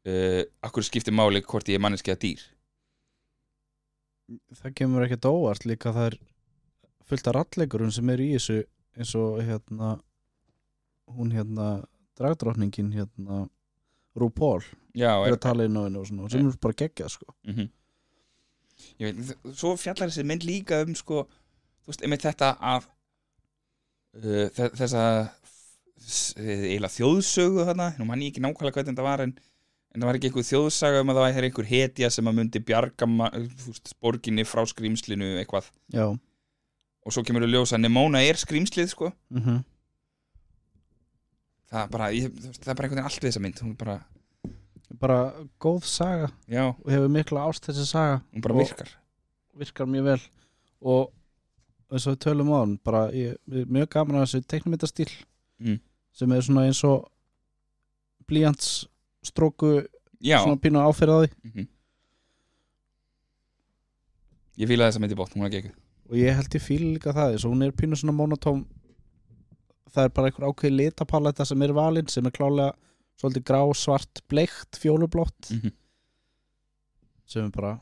uh, 0.08 0.42
akkur 0.66 0.88
skiptir 0.88 1.16
máli 1.16 1.44
hvort 1.44 1.68
ég 1.68 1.80
er 1.80 1.84
manneski 1.84 2.14
að 2.14 2.22
dýr? 2.24 2.46
Það 4.62 4.76
kemur 4.78 5.06
ekkert 5.06 5.28
óvart 5.28 5.66
líka 5.68 5.94
það 5.96 6.12
er 6.12 6.20
fullt 7.10 7.30
af 7.30 7.36
rallegurum 7.40 7.92
sem 7.92 8.12
eru 8.14 8.28
í 8.28 8.36
þessu 8.38 8.60
eins 9.00 9.16
og 9.18 9.40
hérna 9.44 9.98
hún 11.10 11.34
hérna 11.34 11.70
dragdrottningin 12.20 12.94
hérna 12.94 13.48
RuPaul 14.24 14.64
já, 14.98 15.12
er 15.16 15.28
er, 15.30 15.36
að 15.38 15.42
tala 15.48 15.66
inn 15.70 15.78
á 15.80 15.82
henni 15.88 16.00
og 16.02 16.08
svona 16.10 16.30
sem 16.34 16.48
er 16.50 16.58
bara 16.64 16.78
geggjað 16.84 17.14
sko. 17.18 17.34
Mm 17.48 17.70
ég 19.00 19.10
veit, 19.20 19.34
svo 19.60 19.74
fjallar 19.76 20.08
þessi 20.08 20.24
mynd 20.28 20.46
líka 20.48 20.78
um 20.86 20.94
sko, 20.96 21.26
þú 21.84 21.92
veist, 21.92 22.04
einmitt 22.06 22.24
þetta 22.24 22.54
að 22.64 22.86
uh, 22.88 24.48
þe- 24.56 24.72
þessa 24.80 25.04
s- 26.00 26.34
eiginlega 26.40 26.94
þjóðsögu 26.96 27.66
þarna, 27.68 27.90
nú 28.00 28.08
mann 28.08 28.24
ég 28.24 28.32
ekki 28.34 28.44
nákvæmlega 28.46 28.78
hvernig 28.80 28.94
þetta 28.94 29.06
var 29.08 29.24
en, 29.26 29.34
en 29.94 30.00
það 30.02 30.08
var 30.10 30.20
ekki 30.20 30.30
einhver 30.32 30.48
þjóðsaga 30.48 31.02
um 31.04 31.12
að 31.12 31.20
það 31.20 31.28
væri 31.28 31.50
einhver 31.52 31.70
hetja 31.74 32.10
sem 32.16 32.32
að 32.32 32.38
myndi 32.40 32.62
bjarga 32.70 33.10
borginni 34.00 34.46
frá 34.48 34.64
skrýmslinu 34.72 35.34
eitthvað, 35.44 35.68
já. 35.94 36.08
Og 37.08 37.16
svo 37.16 37.24
kemur 37.26 37.44
við 37.48 37.56
ljósa 37.58 37.78
að 37.78 37.84
Nemona 37.88 38.20
er 38.28 38.40
skrýmslið 38.40 38.90
sko. 38.96 39.12
Mm 39.34 39.60
það 41.70 41.84
er 41.84 41.92
bara, 41.94 42.08
ég, 42.16 42.32
það 42.34 42.72
er 42.72 42.76
bara 42.76 42.88
einhvern 42.88 42.98
veginn 43.00 43.10
allt 43.10 43.20
við 43.24 43.30
þessa 43.30 43.42
mynd. 43.46 43.62
Hún 43.64 43.72
er 43.76 43.80
bara, 43.84 43.98
bara 45.00 45.20
góð 45.62 45.84
saga. 45.86 46.30
Já, 46.50 46.66
og 46.74 46.90
hefur 46.92 47.10
mikla 47.14 47.46
ást 47.50 47.68
þessi 47.70 47.86
saga. 47.86 48.22
Hún 48.34 48.42
bara 48.46 48.56
Og- 48.56 48.62
virkar. 48.66 48.90
virkar 49.60 49.86
mjög 49.88 50.04
vel. 50.10 50.22
Og 50.82 51.12
eins 51.92 52.08
og 52.08 52.16
við 52.16 52.22
tölum 52.26 52.52
á 52.54 52.58
hann 52.62 52.78
bara 52.84 53.04
ég, 53.12 53.36
ég 53.50 53.62
er 53.62 53.66
mjög 53.66 53.90
gaman 53.90 54.16
að 54.22 54.26
þessu 54.28 54.46
teiknumyndastíl 54.48 55.10
Mm. 55.60 55.80
sem 56.14 56.32
er 56.32 56.42
svona 56.42 56.66
eins 56.68 56.84
og 56.88 57.10
blíjants 58.30 58.86
stróku 59.26 59.86
já, 60.24 60.40
svona 60.40 60.56
pínu 60.62 60.80
áferð 60.80 61.12
á 61.12 61.18
því. 61.26 61.30
Mm 61.44 61.68
ég 64.60 64.68
fíla 64.68 64.90
þessa 64.90 65.00
mynd 65.00 65.14
í 65.14 65.16
bótt, 65.16 65.34
hún 65.36 65.46
er 65.48 65.54
ekki 65.56 65.72
og 66.10 66.16
ég 66.20 66.36
held 66.36 66.56
ég 66.58 66.64
fíl 66.66 66.82
líka 66.96 67.14
það 67.16 67.36
þess 67.36 67.46
að 67.46 67.54
hún 67.54 67.64
er 67.64 67.72
pínu 67.72 67.96
svona 68.00 68.16
monotóm 68.18 68.66
það 69.94 70.06
er 70.06 70.16
bara 70.16 70.30
einhver 70.30 70.48
ákveð 70.50 70.78
litapaletta 70.78 71.46
sem 71.48 71.66
er 71.66 71.76
valinn 71.76 72.10
sem 72.12 72.26
er 72.26 72.36
klálega 72.36 72.74
svolítið 73.20 73.46
grá, 73.50 73.62
svart, 73.76 74.22
bleikt, 74.32 74.80
fjólublótt 74.80 75.54
mm 75.56 75.76
sem 77.30 77.46
er 77.46 77.54
bara 77.54 77.76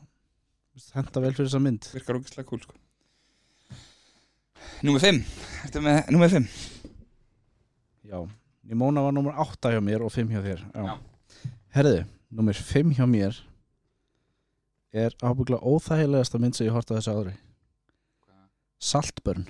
henta 0.94 1.22
vel 1.24 1.32
fyrir 1.32 1.48
þessa 1.48 1.60
mynd. 1.64 1.86
Virkar 1.94 2.18
ógislega 2.18 2.48
cool 2.50 2.60
sko. 2.60 2.74
Númer 4.84 5.00
5 5.02 5.20
Ertu 5.64 5.80
með 5.82 6.10
númer 6.12 6.32
5? 6.32 6.48
Já, 8.08 8.18
Nimona 8.68 9.02
var 9.06 9.14
nummer 9.16 9.38
8 9.40 9.72
hjá 9.72 9.80
mér 9.84 10.04
og 10.04 10.12
5 10.12 10.34
hjá 10.34 10.42
þér. 10.44 10.64
Já. 10.74 10.84
Já. 10.84 11.48
Herðu, 11.78 12.02
nummer 12.36 12.60
5 12.68 12.92
hjá 12.98 13.06
mér 13.08 13.38
er 14.92 15.16
ábyggla 15.24 15.60
óþægilegasta 15.64 16.40
mynd 16.40 16.56
sem 16.56 16.68
ég 16.68 16.76
horta 16.76 16.98
þessu 16.98 17.16
ári. 17.16 17.34
Saltburn 18.78 19.48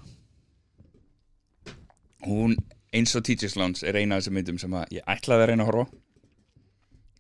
Hún 2.27 2.57
eins 2.95 3.15
og 3.17 3.25
Teachers 3.25 3.57
Lounge 3.57 3.87
er 3.87 3.97
eina 3.97 4.17
af 4.17 4.23
þessum 4.23 4.39
myndum 4.39 4.59
sem 4.59 4.75
að 4.75 4.97
ég 4.99 5.07
ætlaði 5.07 5.45
að 5.45 5.51
reyna 5.53 5.65
að 5.67 5.71
horfa 5.71 5.87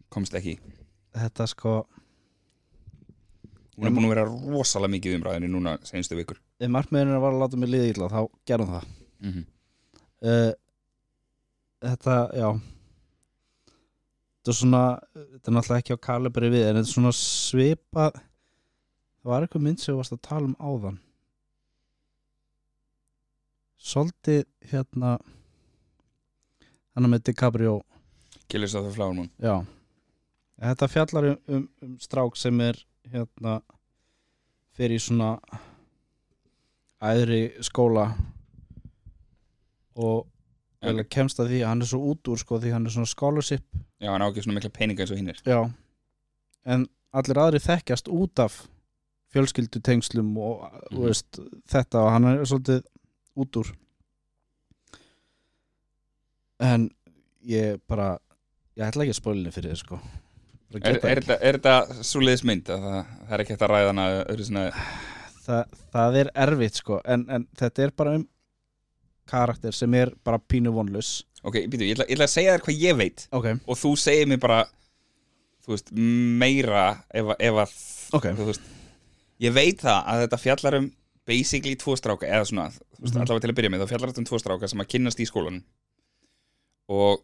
komst 0.08 0.34
ekki. 0.34 0.58
Þetta 1.18 1.46
sko 1.50 1.74
Hún 3.78 3.86
er 3.86 3.92
búin 3.94 4.08
að 4.08 4.14
vera 4.16 4.24
rosalega 4.26 4.90
mikið 4.96 5.18
umræðinni 5.20 5.50
núna 5.52 5.76
senstu 5.86 6.16
vikur. 6.18 6.40
ef 6.58 6.70
markmiðurinn 6.74 7.20
var 7.22 7.32
að 7.32 7.42
láta 7.44 7.56
mig 7.56 7.70
liða 7.70 7.90
illa 7.92 8.08
þá 8.10 8.22
gerum 8.46 8.72
það. 8.72 8.88
Mm 9.20 9.32
-hmm. 9.32 9.44
uh, 10.22 10.52
Þetta, 11.78 12.14
já. 12.34 12.48
Þetta 14.38 14.50
er 14.50 14.56
svona 14.58 14.82
þetta 15.14 15.50
er 15.50 15.54
náttúrulega 15.54 15.78
ekki 15.78 15.94
á 15.94 16.06
kalibri 16.08 16.48
við 16.50 16.64
en 16.66 16.76
þetta 16.78 16.88
er 16.88 16.92
svona 16.94 17.12
svipa 17.12 18.06
það 18.14 19.30
var 19.30 19.42
eitthvað 19.44 19.62
mynd 19.62 19.78
sem 19.78 19.94
þú 19.94 19.98
varst 20.00 20.16
að 20.16 20.22
tala 20.26 20.48
um 20.48 20.56
áðan 20.58 20.98
Svolítið 23.78 24.44
hérna 24.72 25.16
hann 26.98 27.10
með 27.10 27.28
DiCaprio. 27.30 27.80
Killers 28.50 28.74
of 28.74 28.88
the 28.88 28.92
Flower 28.94 29.14
Moon. 29.14 29.30
Já. 29.38 29.62
Þetta 30.58 30.88
fjallar 30.90 31.28
um, 31.30 31.36
um, 31.54 31.66
um 31.86 31.98
strák 32.02 32.36
sem 32.36 32.60
er 32.64 32.80
hérna 33.08 33.60
fyrir 34.74 34.98
svona 35.02 35.36
æðri 36.98 37.42
skóla 37.62 38.08
og 39.98 40.26
að 40.82 41.04
kemst 41.10 41.38
að 41.42 41.52
því 41.52 41.60
að 41.62 41.70
hann 41.72 41.82
er 41.82 41.90
svo 41.90 42.00
út 42.12 42.30
úr 42.30 42.40
sko 42.40 42.58
því 42.62 42.72
hann 42.74 42.86
er 42.86 42.94
svona 42.94 43.10
scholarship. 43.10 43.64
Já, 43.98 44.10
hann 44.12 44.22
á 44.22 44.28
ekki 44.28 44.44
svona 44.46 44.58
mikla 44.58 44.74
peninga 44.74 45.04
eins 45.04 45.14
og 45.14 45.20
hinn 45.20 45.32
er. 45.32 45.40
Já. 45.46 45.60
En 46.66 46.86
allir 47.14 47.40
aðri 47.42 47.62
þekkjast 47.62 48.10
út 48.14 48.42
af 48.42 48.60
fjölskyldu 49.34 49.82
tengslum 49.84 50.30
og 50.40 50.62
mm 50.66 51.02
veist, 51.04 51.38
þetta 51.68 52.04
og 52.04 52.14
hann 52.14 52.28
er 52.30 52.46
svolítið 52.48 52.86
út 53.38 53.60
úr. 53.60 53.72
En 56.68 56.88
ég 57.46 57.78
bara 57.88 58.16
ég 58.78 58.86
ætla 58.88 59.04
ekki 59.04 59.14
að 59.14 59.20
spólinni 59.20 59.52
fyrir 59.54 59.74
þið 59.74 59.82
sko. 59.82 60.00
Er, 60.78 60.98
er, 61.00 61.22
er 61.38 61.56
þetta 61.56 62.02
svo 62.04 62.20
liðis 62.20 62.44
mynd? 62.44 62.68
Að 62.68 62.82
það, 62.84 62.98
það 63.22 63.36
er 63.36 63.42
ekki 63.44 63.54
hægt 63.54 63.62
að 63.64 63.70
ræða 63.72 63.92
hana 63.94 64.08
svona, 64.44 64.64
Þa, 65.46 65.60
það 65.94 66.18
er 66.20 66.30
erfitt 66.44 66.80
sko 66.82 66.98
en, 67.08 67.22
en 67.32 67.46
þetta 67.56 67.86
er 67.86 67.94
bara 67.96 68.18
um 68.18 68.26
karakter 69.28 69.72
sem 69.76 69.94
er 69.96 70.12
bara 70.24 70.40
pínu 70.40 70.74
vonlus 70.76 71.22
Ok, 71.46 71.60
býtu, 71.70 71.86
ég 71.86 71.94
ætla, 71.94 72.06
ég 72.08 72.16
ætla 72.16 72.26
að 72.26 72.32
segja 72.32 72.54
þér 72.56 72.64
hvað 72.66 72.82
ég 72.82 72.98
veit. 72.98 73.24
Ok, 73.36 73.46
og 73.62 73.78
þú 73.78 73.92
segir 74.00 74.28
mér 74.30 74.40
bara 74.42 74.58
þú 75.64 75.74
veist, 75.74 75.92
meira 76.42 76.84
ef, 77.14 77.30
ef 77.38 77.60
að 77.62 77.74
ok. 78.18 78.26
þú 78.40 78.48
veist, 78.48 78.70
ég 79.44 79.54
veit 79.54 79.84
það 79.84 80.10
að 80.12 80.22
þetta 80.24 80.40
fjallar 80.42 80.78
um 80.80 80.88
basically 81.28 81.76
tvo 81.78 81.94
stráka 81.98 82.26
eða 82.26 82.48
svona, 82.48 82.66
veist, 83.00 83.14
Mhm. 83.14 83.22
allavega 83.22 83.40
til 83.40 83.50
að 83.52 83.58
byrja 83.58 83.70
með 83.74 83.82
þá 83.84 83.88
fjallar 83.92 84.10
þetta 84.12 84.18
um 84.18 84.24
tvo 84.30 84.38
stráka 84.42 84.68
sem 84.68 84.80
að 84.80 84.88
kynnast 84.94 85.20
í 85.20 85.26
skólanum. 85.28 85.62
Og 86.88 87.20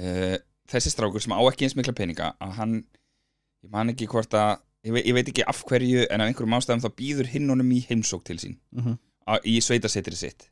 uh, 0.00 0.36
þessi 0.70 0.92
strákur 0.94 1.20
sem 1.22 1.32
á 1.36 1.40
ekki 1.50 1.66
eins 1.66 1.76
mikla 1.78 1.92
peninga 1.96 2.32
að 2.40 2.52
hann, 2.58 2.74
ég 3.64 3.70
man 3.74 3.92
ekki 3.92 4.08
hvort 4.10 4.32
að 4.38 4.60
ég 4.86 4.94
veit, 4.96 5.04
ég 5.10 5.14
veit 5.14 5.28
ekki 5.28 5.44
af 5.46 5.64
hverju 5.68 6.06
en 6.10 6.20
af 6.24 6.30
einhverjum 6.30 6.56
ástæðum 6.56 6.84
þá 6.86 6.90
býður 6.96 7.28
hinn 7.34 7.50
honum 7.52 7.70
í 7.76 7.82
heimsók 7.86 8.24
til 8.24 8.36
sín. 8.40 8.56
Mm 8.72 8.96
á- 9.28 9.42
í 9.46 9.60
sveitasetri 9.62 10.16
sitt. 10.16 10.48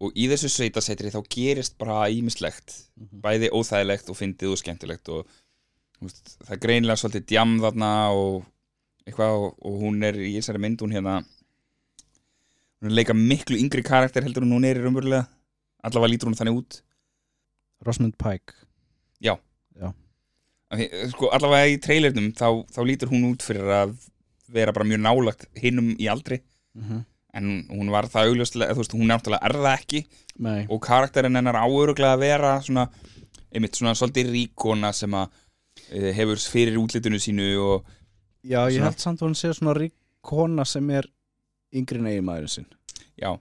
Og 0.00 0.12
í 0.14 0.28
þessu 0.30 0.46
sveitasetri 0.52 1.10
þá 1.10 1.24
gerist 1.32 1.78
bara 1.78 2.06
ímislegt 2.12 2.84
Mhm. 3.00 3.20
bæði 3.24 3.48
óþægilegt 3.50 4.10
og 4.10 4.16
fyndið 4.16 4.52
og 4.52 4.58
skemmtilegt 4.58 5.08
og 5.08 5.26
veist, 6.02 6.36
það 6.44 6.52
er 6.52 6.60
greinilega 6.62 7.00
svolítið 7.00 7.26
djam 7.26 7.58
þarna 7.60 8.12
og 8.14 8.44
eitthvað 9.08 9.32
og, 9.40 9.56
og 9.64 9.80
hún 9.80 10.04
er 10.04 10.12
í 10.14 10.36
þessari 10.36 10.60
mynd 10.60 10.78
hún 10.84 10.92
hérna 10.92 11.24
hún 12.82 12.94
leika 12.94 13.14
miklu 13.14 13.58
yngri 13.58 13.82
karakter 13.82 14.22
heldur 14.22 14.42
en 14.46 14.52
hún 14.52 14.64
er 14.68 14.78
í 14.78 14.84
raunverulega. 14.84 15.26
Allavega 15.82 16.12
lítur 16.12 16.28
hún 16.30 16.38
þannig 16.38 16.58
út. 16.62 16.80
Rosamund 17.86 18.16
Pike. 18.18 18.54
Af 20.68 20.76
því, 20.76 20.86
sko, 21.14 21.28
allavega 21.32 21.68
í 21.72 21.76
trailernum 21.80 22.32
þá, 22.36 22.48
þá 22.68 22.80
lítur 22.84 23.08
hún 23.08 23.30
út 23.30 23.44
fyrir 23.44 23.70
að 23.72 23.94
vera 24.52 24.74
bara 24.76 24.84
mjög 24.88 25.00
nálagt 25.00 25.46
hinnum 25.56 25.94
í 25.96 26.08
aldri. 26.12 26.42
Mm 26.76 26.84
-hmm. 26.84 27.04
en 27.38 27.46
hún 27.70 27.90
var 27.90 28.04
það 28.08 28.28
augljóslega, 28.28 28.74
veist, 28.74 28.92
hún 28.92 29.08
náttúrulega 29.08 29.46
er 29.48 29.52
það 29.56 29.78
ekki. 29.78 30.00
Nei, 30.38 30.66
og 30.68 30.80
karakterinn 30.82 31.36
hennar 31.36 31.56
áöruglega 31.56 32.12
að 32.16 32.20
vera 32.20 32.60
svona, 32.60 32.88
einmitt 33.52 33.76
svona 33.76 33.94
svolítið 33.94 34.30
ríkona 34.32 34.92
sem 34.92 35.10
að 35.14 35.28
e, 35.90 36.12
hefur 36.12 36.36
fyrir 36.36 36.76
útlitinu 36.76 37.18
sínu 37.18 37.48
og 37.60 37.84
já 38.44 38.68
ég 38.68 38.78
Svona- 38.78 38.84
held 38.84 38.98
samt 38.98 39.22
að 39.22 39.28
hún 39.28 39.34
sé 39.34 39.52
svona 39.54 39.74
rík 39.74 39.94
kona 40.22 40.64
sem 40.64 40.90
er 40.90 41.06
yngri 41.74 41.98
en 42.00 42.06
eiginmaðurinn 42.10 42.52
sinn 42.52 42.68
já, 43.18 43.32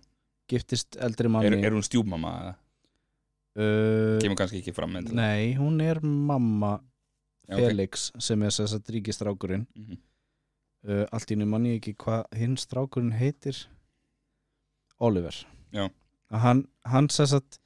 giftist 0.49 0.97
eldri 0.99 1.27
er, 1.27 1.31
manni 1.33 1.61
er 1.65 1.75
hún 1.75 1.85
stjúpmamma 1.85 2.31
eða? 2.41 2.55
uh, 3.57 4.17
kemur 4.23 4.37
kannski 4.39 4.59
ekki 4.61 4.73
fram 4.75 4.95
endilega. 4.99 5.21
Nei, 5.21 5.53
hún 5.59 5.79
er 5.81 6.01
mamma 6.03 6.77
Já, 7.47 7.55
ok. 7.55 7.61
Felix 7.63 8.09
sem 8.19 8.41
er 8.43 8.51
þess 8.51 8.75
að 8.75 8.89
ríkistrákurinn 8.97 9.65
Mhm. 9.75 9.97
uh, 10.89 11.05
allt 11.15 11.31
í 11.31 11.37
nú 11.39 11.45
mann 11.47 11.65
ég 11.69 11.79
ekki 11.79 11.95
hvað 12.03 12.25
hinn 12.35 12.57
strákurinn 12.59 13.13
heitir 13.17 13.65
Oliver 14.99 15.35
Já. 15.73 15.87
hann, 16.31 16.65
hann 16.85 17.07
sess 17.09 17.33
að 17.33 17.59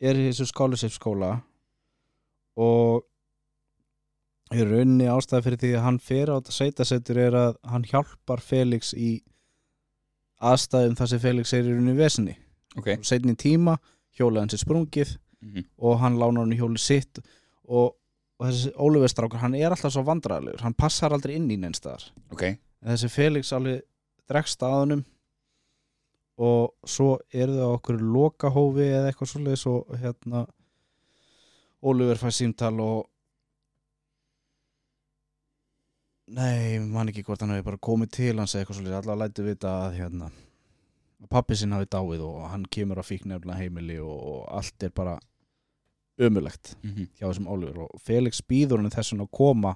er 0.00 0.14
í 0.18 0.28
þessu 0.30 0.46
scholarship 0.50 0.90
skóla 0.94 1.42
og 2.58 3.04
í 4.54 4.64
rauninni 4.64 5.06
ástæða 5.12 5.42
fyrir 5.44 5.60
því 5.62 5.70
að 5.76 5.82
hann 5.84 5.98
fer 6.00 6.30
á 6.32 6.38
þetta 6.40 6.54
sveitasettur 6.56 7.18
er 7.20 7.34
að 7.36 7.56
hann 7.68 7.84
hjálpar 7.84 8.40
Felix 8.40 8.94
í 8.96 9.20
aðstæðum 10.38 10.96
þar 10.98 11.10
sem 11.12 11.22
Felix 11.22 11.54
er 11.56 11.66
í 11.66 11.72
rauninni 11.72 11.94
í 11.96 11.98
vesinni. 11.98 12.34
Ok, 12.78 12.92
setni 13.06 13.34
tíma 13.38 13.78
hjólið 14.18 14.44
hans 14.44 14.56
er 14.56 14.62
sprungið 14.62 15.14
mhm, 15.42 15.66
og 15.78 16.00
hann 16.02 16.18
lánar 16.20 16.44
hann 16.44 16.54
í 16.54 16.58
hjólið 16.60 16.82
sitt 16.82 17.20
og, 17.64 17.94
og 18.38 18.46
þessi 18.46 18.72
Oliver 18.84 19.10
strákur 19.10 19.42
hann 19.42 19.56
er 19.58 19.72
alltaf 19.72 19.94
svo 19.94 20.04
vandræðalegur, 20.06 20.62
hann 20.64 20.76
passar 20.78 21.14
aldrei 21.14 21.36
inn 21.38 21.50
í 21.50 21.58
neinstaðar 21.60 22.10
ok. 22.34 22.44
En 22.82 22.92
þessi 22.94 23.10
Felix 23.10 23.52
alveg 23.56 23.82
dregst 24.30 24.62
að 24.62 24.76
honum 24.82 25.04
og 26.38 26.74
svo 26.86 27.16
eru 27.34 27.56
þau 27.56 27.66
á 27.66 27.76
okkur 27.80 28.02
lokahófi 28.02 28.86
eða 28.86 29.10
eitthvað 29.10 29.32
svoleiðis 29.32 29.64
og 29.70 29.94
hérna 29.98 30.44
Oliver 31.88 32.18
fær 32.20 32.34
símtal 32.34 32.76
og 32.82 33.08
nei, 36.34 36.78
man 36.84 37.10
ekki 37.10 37.24
hvort 37.26 37.42
hann 37.44 37.54
hefur 37.54 37.72
bara 37.72 37.80
komið 37.88 38.12
til 38.18 38.34
hans 38.36 38.54
eða 38.54 38.64
eitthvað 38.64 38.78
svoleiðis, 38.80 39.00
allavega 39.00 39.24
lætu 39.24 39.46
vita 39.46 39.74
að 39.86 39.98
hérna 39.98 40.30
pappi 41.32 41.56
sinn 41.58 41.74
hafi 41.74 41.88
dáið 41.90 42.22
og 42.26 42.42
hann 42.52 42.66
kemur 42.70 43.00
á 43.00 43.04
fíknefna 43.06 43.56
heimili 43.58 43.98
og, 43.98 44.18
og 44.32 44.42
allt 44.60 44.86
er 44.86 44.92
bara 44.94 45.16
ömulegt 46.18 46.74
mhm. 46.82 47.08
hjá 47.18 47.26
þessum 47.28 47.48
Oliver. 47.50 47.86
Og 47.86 48.02
Felix 48.02 48.42
býður 48.42 48.82
hann 48.82 48.92
þessun 48.94 49.24
að 49.24 49.32
koma 49.34 49.74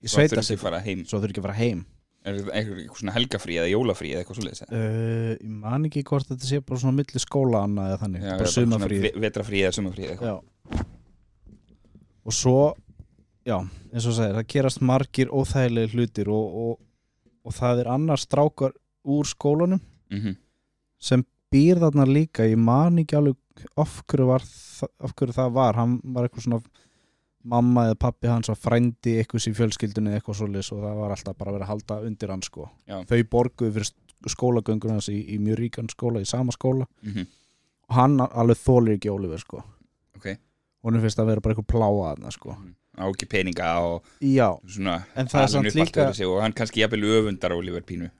í 0.00 0.10
sveita 0.10 0.42
sig 0.42 0.60
svo 0.60 1.18
þurfi 1.18 1.32
ekki 1.32 1.42
að 1.42 1.48
fara 1.48 1.58
heim. 1.58 1.82
Er 2.20 2.36
einhver, 2.36 2.52
einhver 2.84 2.98
svona 3.00 3.14
helgafrí 3.16 3.56
eða 3.56 3.70
jólafrí 3.70 4.10
eða 4.12 4.22
eitthvað 4.22 4.38
svoleiðis 4.38 4.62
eða? 4.66 4.76
Uh, 4.76 5.30
ég 5.38 5.52
man 5.62 5.86
ekki 5.88 6.02
hvort 6.10 6.28
þetta 6.28 6.48
sé 6.50 6.60
bara 6.60 6.80
svona 6.82 6.98
milli 6.98 7.22
skóla 7.22 7.62
annað 7.64 7.92
eða 7.94 8.00
þannig, 8.02 8.26
Já, 8.26 8.34
bara 8.74 8.88
ve- 9.06 9.12
Vetrafrí 9.24 9.62
eða 9.64 9.76
sumafrí 9.78 10.04
eða 10.04 10.16
eitthvað. 10.18 10.34
Já. 10.34 10.84
Og 12.28 12.36
svo 12.36 12.58
já, 13.46 13.56
eins 13.92 14.06
og 14.06 14.14
segir, 14.16 14.34
það 14.36 14.46
gerast 14.54 14.80
margir 14.82 15.28
óþægilegi 15.32 15.94
hlutir 15.94 16.28
og, 16.28 16.54
og, 16.64 16.80
og 17.44 17.52
það 17.56 17.80
er 17.84 17.90
annars 17.94 18.26
strákar 18.28 18.72
úr 19.04 19.24
skólanum 19.28 19.80
Mhm, 20.10 20.32
sem 20.98 21.22
býr 21.52 21.78
þarna 21.78 22.02
líka. 22.06 22.42
Ég 22.42 22.58
man 22.58 22.96
ekki 22.98 23.14
alveg 23.14 23.36
af 23.78 24.00
hverju, 24.10 24.26
af 24.34 25.12
hverju 25.14 25.32
það 25.36 25.52
var. 25.54 25.74
Hann 25.78 26.00
var 26.02 26.26
eitthvað 26.26 26.42
svona 26.48 26.60
mamma 27.44 27.84
eða 27.86 27.98
pappi 27.98 28.26
hans 28.26 28.48
var 28.50 28.56
frændi 28.58 29.14
eitthvað 29.20 29.46
í 29.46 29.54
fjölskyldunni 29.54 30.16
eitthvað 30.16 30.40
svoleiðis 30.40 30.72
og 30.74 30.82
það 30.82 30.98
var 30.98 31.14
alltaf 31.14 31.36
bara 31.38 31.50
að 31.52 31.54
vera 31.60 31.64
að 31.68 31.70
halda 31.72 32.00
undir 32.10 32.28
hann 32.34 32.42
sko. 32.42 32.66
Þau 33.06 33.22
borguðu 33.30 33.72
fyrir 33.76 33.90
skólagöngur 34.34 34.90
hans 34.96 35.08
í, 35.08 35.20
í 35.30 35.38
mjög 35.38 35.58
ríkan 35.62 35.88
skóla, 35.94 36.20
í 36.20 36.26
sama 36.28 36.52
skóla. 36.52 36.86
Mhm, 37.06 37.26
og 37.88 37.94
hann 37.96 38.18
alveg 38.20 38.58
þólir 38.60 38.98
ekki 38.98 39.10
Oliver 39.14 39.38
sko. 39.38 39.62
Ok, 40.16 40.26
honum 40.84 41.00
finnst 41.06 41.18
að 41.22 41.26
vera 41.30 41.40
bara 41.40 41.54
eitthvað 41.54 41.70
pláa 41.70 42.02
þarna 42.16 42.32
sko. 42.34 42.56
Mhm. 42.58 42.74
Á 43.00 43.06
ekki 43.08 43.26
peninga 43.28 43.68
og 43.80 44.04
já, 44.20 44.48
svona 44.68 45.04
En 45.16 45.26
það 45.26 45.42
er 45.42 45.46
samt 45.54 45.74
líka- 45.74 46.12
sig 46.14 46.26
og 46.26 46.40
hann 46.42 46.52
kannski 46.52 46.80
jafnvel 46.80 47.02
öfundar 47.02 47.52
Oliver 47.56 47.80
Pínu. 47.82 48.10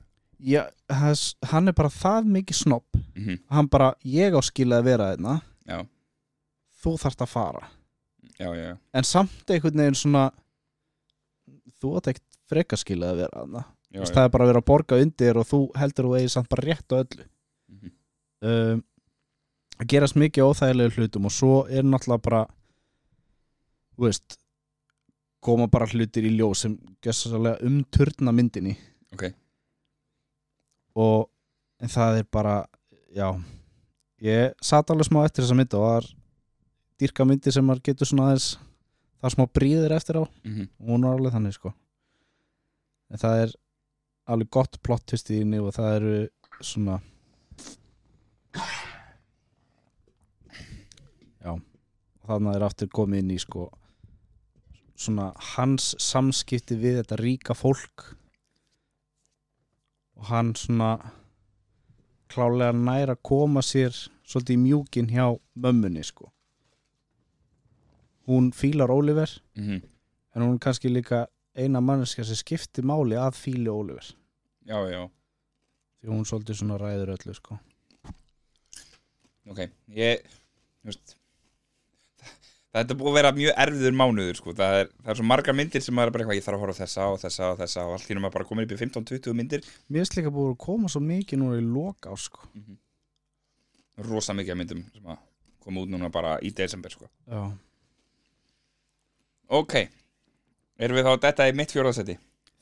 Já, 0.40 0.68
hans, 0.88 1.34
hann 1.44 1.68
er 1.68 1.72
bara 1.72 1.88
það 1.88 2.24
mikið 2.26 2.54
snopp 2.64 2.96
mm 3.16 3.38
hann 3.50 3.68
bara, 3.68 3.94
ég 4.04 4.32
á 4.32 4.40
skilið 4.40 4.78
að 4.80 4.84
vera 4.84 5.10
þeirna 5.16 5.40
Já. 5.68 5.84
þú 6.82 6.96
þarft 6.98 7.20
að 7.20 7.28
fara. 7.28 7.68
Já, 8.40 8.76
en 8.94 9.04
samt 9.04 9.44
einhvern 9.50 9.76
veginn 9.76 9.94
svona 9.94 10.30
þú 11.80 11.96
átt 11.98 12.08
ekkert 12.14 12.38
frekar 12.48 12.78
skilið 12.80 13.10
að 13.12 13.16
vera 13.16 13.42
þarna 13.44 13.64
það 13.92 14.24
er 14.24 14.28
bara 14.30 14.44
að 14.44 14.50
vera 14.52 14.60
að 14.62 14.68
borga 14.70 15.00
undir 15.02 15.36
og 15.36 15.46
þú 15.50 15.58
heldur 15.76 16.04
þú 16.08 16.16
eigi 16.18 16.30
samt 16.30 16.48
bara 16.48 16.62
rétt 16.66 16.92
á 16.94 16.96
öllu. 17.02 17.24
Mhm. 17.68 17.90
um, 18.42 18.82
að 19.80 19.86
gerast 19.88 20.16
mikið 20.16 20.44
óþægilegu 20.48 20.96
hlutum 20.96 21.24
og 21.26 21.32
svo 21.32 21.66
er 21.68 21.82
náttúrulega 21.82 22.22
bara 22.22 22.46
þú 23.96 24.06
veist 24.08 24.36
koma 25.40 25.66
bara 25.72 25.88
hlutir 25.88 26.26
í 26.28 26.32
ljós 26.36 26.64
sem 26.66 26.76
umturna 27.66 28.32
myndinni. 28.32 28.76
Ok. 29.12 29.30
og 30.94 31.30
en 31.80 31.88
það 31.88 32.18
er 32.20 32.26
bara 32.32 32.66
já, 33.14 33.28
ég 34.20 34.54
satt 34.62 34.90
alveg 34.90 35.08
smá 35.08 35.24
eftir 35.24 35.44
þessa 35.44 35.56
mynd 35.56 35.74
og 35.78 35.84
var 35.86 36.08
dýrka 37.00 37.24
myndi 37.24 37.52
sem 37.54 37.64
maður 37.64 37.86
getur 37.88 38.10
svona 38.10 38.28
aðeins 38.28 38.48
það 39.20 39.28
er 39.28 39.34
smá 39.36 39.46
bríðir 39.58 39.94
eftir 39.96 40.20
á. 40.20 40.24
Mhm. 40.44 40.68
og 40.80 40.86
hún 40.88 41.04
er 41.04 41.16
alveg 41.16 41.32
þannig 41.32 41.56
sko. 41.56 41.74
En 43.10 43.18
það 43.18 43.42
er 43.44 43.54
alveg 44.26 44.50
gott 44.50 44.82
plott 44.82 45.12
í 45.12 45.38
henni 45.40 45.58
og 45.58 45.72
það 45.74 45.96
eru 45.96 46.28
svona 46.60 47.00
já. 51.40 51.52
Og 51.54 52.26
þannig 52.28 52.56
er 52.56 52.66
aftur 52.66 52.88
komið 52.88 53.18
inn 53.24 53.30
í 53.34 53.38
sko 53.40 53.70
svona 55.00 55.30
hans 55.54 55.94
samskipti 56.02 56.76
við 56.76 56.98
þetta 57.00 57.16
ríka 57.20 57.54
fólk. 57.56 58.04
Og 60.20 60.28
hann 60.28 60.52
svona 60.58 60.90
klálega 62.30 62.74
nær 62.76 63.14
að 63.14 63.22
koma 63.26 63.62
sér 63.64 63.94
svolítið 64.28 64.56
í 64.58 64.60
mjúkin 64.66 65.08
hjá 65.10 65.24
mömmunni 65.56 66.04
sko. 66.06 66.28
Hún 68.28 68.52
fílar 68.54 68.90
Oliver 68.92 69.30
Mhm. 69.56 69.80
en 70.36 70.42
hún 70.42 70.54
er 70.54 70.58
kannski 70.58 70.88
líka 70.92 71.26
eina 71.56 71.80
manneska 71.80 72.24
sem 72.24 72.36
skiptir 72.36 72.84
máli 72.84 73.16
að 73.16 73.34
fíli 73.34 73.68
Oliver. 73.68 74.04
Já, 74.66 74.78
já, 74.90 75.10
því 76.02 76.08
hún 76.08 76.24
svolítið 76.24 76.54
svona 76.60 76.78
ræður 76.78 77.16
öllu 77.16 77.34
sko. 77.34 77.58
Ok 79.50 79.58
ég, 79.88 80.20
þú 80.84 80.86
veist 80.92 81.16
þetta 82.74 82.96
búið 82.98 83.10
að 83.10 83.16
vera 83.18 83.32
mjög 83.36 83.56
erfiður 83.64 83.96
mánuður 83.98 84.38
sko. 84.38 84.54
það, 84.58 84.76
er, 84.82 84.92
það 85.00 85.12
er 85.14 85.18
svo 85.20 85.26
margar 85.30 85.56
myndir 85.58 85.84
sem 85.84 85.96
maður 85.96 86.10
er 86.10 86.14
bara 86.14 86.24
eitthvað 86.24 86.38
ég 86.38 86.46
þarf 86.46 86.58
að 86.58 86.64
horfa 86.64 86.78
þessa 86.84 87.08
og 87.10 87.18
þessa 87.24 87.48
og 87.50 87.58
þessa 87.64 87.86
og 87.86 87.96
allt 87.96 88.12
í 88.12 88.18
maður 88.20 88.36
bara 88.36 88.48
komin 88.50 88.68
upp 88.68 88.76
í 88.76 88.78
15-20 88.78 89.34
myndir. 89.40 89.66
Mér 89.88 90.04
finnst 90.04 90.18
líka 90.18 90.34
búið 90.34 90.52
að 90.52 90.60
koma 90.66 90.92
svo 90.92 91.02
mikið 91.02 91.42
núna 91.42 91.58
í 91.58 91.66
loka 91.66 92.14
sko. 92.20 92.46
Rosa 94.06 94.36
mikið 94.38 94.60
myndum 94.60 94.84
sem 94.94 95.10
að 95.10 95.18
koma 95.60 95.82
út 95.84 95.92
núna 95.92 96.10
bara 96.12 96.38
í 96.42 96.52
desember 96.56 96.94
sko. 96.94 97.10
ok, 99.50 99.74
erum 100.78 100.96
við 100.96 101.08
þá 101.08 101.24
þetta 101.26 101.48
í 101.50 101.54
mitt 101.58 101.72
fjóraðsæti 101.74 102.16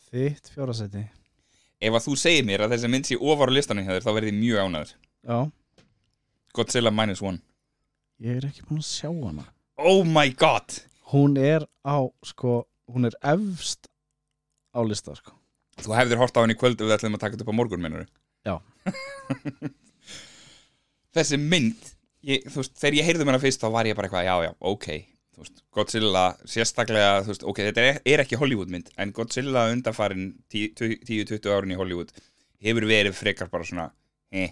þitt 0.08 0.50
fjórasæti 0.54 1.04
ef 1.84 1.94
að 1.94 2.06
þú 2.06 2.14
segir 2.16 2.46
mér 2.48 2.64
að 2.64 2.74
þessi 2.74 2.90
mynd 2.90 3.08
sé 3.08 3.18
ofar 3.20 3.52
á 3.52 3.56
listanum 3.56 3.84
hjá 3.84 3.92
þér 3.92 4.06
þá 4.06 4.12
verði 4.16 4.32
ég 4.32 4.38
mjög 4.38 4.64
ánæður 4.64 4.92
já, 5.28 5.38
Godzilla 6.56 6.90
minus 6.90 7.20
one. 7.22 7.42
Ég 8.24 8.40
er 8.40 8.48
ekki 8.48 8.64
búin 8.66 8.80
að 8.80 8.88
sjá 8.88 9.10
hana 9.12 9.44
oh 9.78 10.04
my 10.04 10.28
god. 10.34 10.82
Hún 11.12 11.38
er 11.40 11.64
á 11.86 12.02
sko, 12.26 12.66
hún 12.90 13.08
er 13.08 13.16
efst 13.22 13.88
á 14.74 14.80
lista 14.84 15.14
sko. 15.16 15.36
Þú 15.78 15.94
hefðir 15.94 16.20
hort 16.20 16.36
á 16.36 16.42
henni 16.42 16.56
í 16.56 16.58
kvöld 16.58 16.80
ef 16.80 16.88
við 16.88 16.96
ætlum 16.96 17.16
að 17.16 17.22
taka 17.22 17.36
þetta 17.36 17.46
upp 17.46 17.54
á 17.54 17.60
morgun 17.60 17.84
mennur 17.84 18.08
Já. 18.46 18.58
þessi 21.16 21.38
mynd 21.38 21.92
ég, 22.26 22.42
þú 22.50 22.62
veist, 22.62 22.74
þegar 22.80 22.98
ég 22.98 23.08
heyrði 23.08 23.24
um 23.24 23.32
hana 23.32 23.42
fyrst 23.42 23.62
þá 23.62 23.70
var 23.74 23.88
ég 23.88 23.98
bara 23.98 24.10
eitthvað, 24.10 24.26
já 24.26 24.48
já, 24.48 24.52
ok. 24.72 24.88
Þú 25.38 25.44
veist, 25.44 25.62
Godzilla, 25.74 26.24
sérstaklega 26.50 27.22
þú 27.22 27.32
veist, 27.32 27.46
ok, 27.52 27.62
þetta 27.68 27.86
er, 27.86 28.00
er 28.14 28.24
ekki 28.24 28.40
Hollywood 28.40 28.72
mynd 28.74 28.90
en 28.98 29.14
Godzilla 29.14 29.68
undanfarin 29.72 30.32
10-20 30.50 31.52
árin 31.54 31.76
í 31.76 31.78
Hollywood 31.78 32.10
hefur 32.64 32.88
verið 32.90 33.14
frekar 33.14 33.50
bara 33.52 33.66
svona 33.66 33.90
eh. 34.34 34.50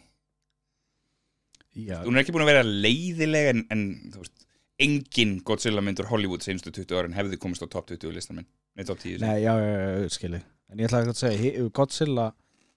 hún 1.74 2.14
er 2.14 2.22
ekki 2.22 2.34
búin 2.34 2.46
að 2.46 2.52
vera 2.52 2.66
leiðileg 2.66 3.50
en, 3.50 3.64
en 3.74 3.82
þú 4.14 4.22
veist, 4.22 4.45
engin 4.82 5.38
Godzilla 5.46 5.80
myndur 5.84 6.08
Hollywood 6.10 6.44
senstu 6.44 6.72
20 6.74 6.98
árin 6.98 7.16
hefði 7.16 7.38
komist 7.40 7.64
á 7.64 7.68
top 7.70 7.88
20 7.88 8.12
listan 8.14 8.40
minn, 8.40 8.48
nei 8.76 8.84
top 8.88 9.00
10 9.00 9.22
nei, 9.24 9.38
já, 9.44 9.52
já, 9.56 10.08
skilji. 10.12 10.42
En 10.72 10.82
ég 10.82 10.88
ætla 10.88 11.04
ekki 11.04 11.14
að 11.14 11.20
segja, 11.22 11.68
Godzilla 11.76 12.26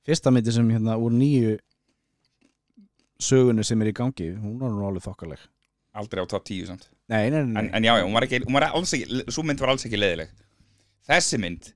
fyrsta 0.07 0.31
myndi 0.31 0.53
sem 0.55 0.69
hérna 0.71 0.95
úr 1.01 1.15
nýju 1.15 1.57
sögunu 3.19 3.65
sem 3.67 3.81
er 3.83 3.91
í 3.91 3.95
gangi 3.97 4.29
hún 4.37 4.59
var 4.61 4.71
nú 4.71 4.85
alveg 4.87 5.03
þokkaleg. 5.07 5.41
Aldrei 5.99 6.23
á 6.23 6.27
top 6.29 6.45
10 6.47 6.69
samt. 6.69 6.87
Nei, 7.09 7.25
nei, 7.33 7.41
nei, 7.43 7.57
en, 7.63 7.71
en 7.75 7.83
já, 7.89 7.95
já, 7.97 8.05
hún 8.05 8.15
var 8.15 8.27
ekki, 8.27 8.43
hún 8.45 8.55
var 8.55 8.69
alls 8.69 8.93
ekki 8.95 9.25
svo 9.33 9.43
mynd 9.43 9.59
var 9.59 9.73
alls 9.73 9.87
ekki 9.89 9.99
leiðileg. 9.99 10.31
Þessi 11.09 11.39
mynd 11.41 11.71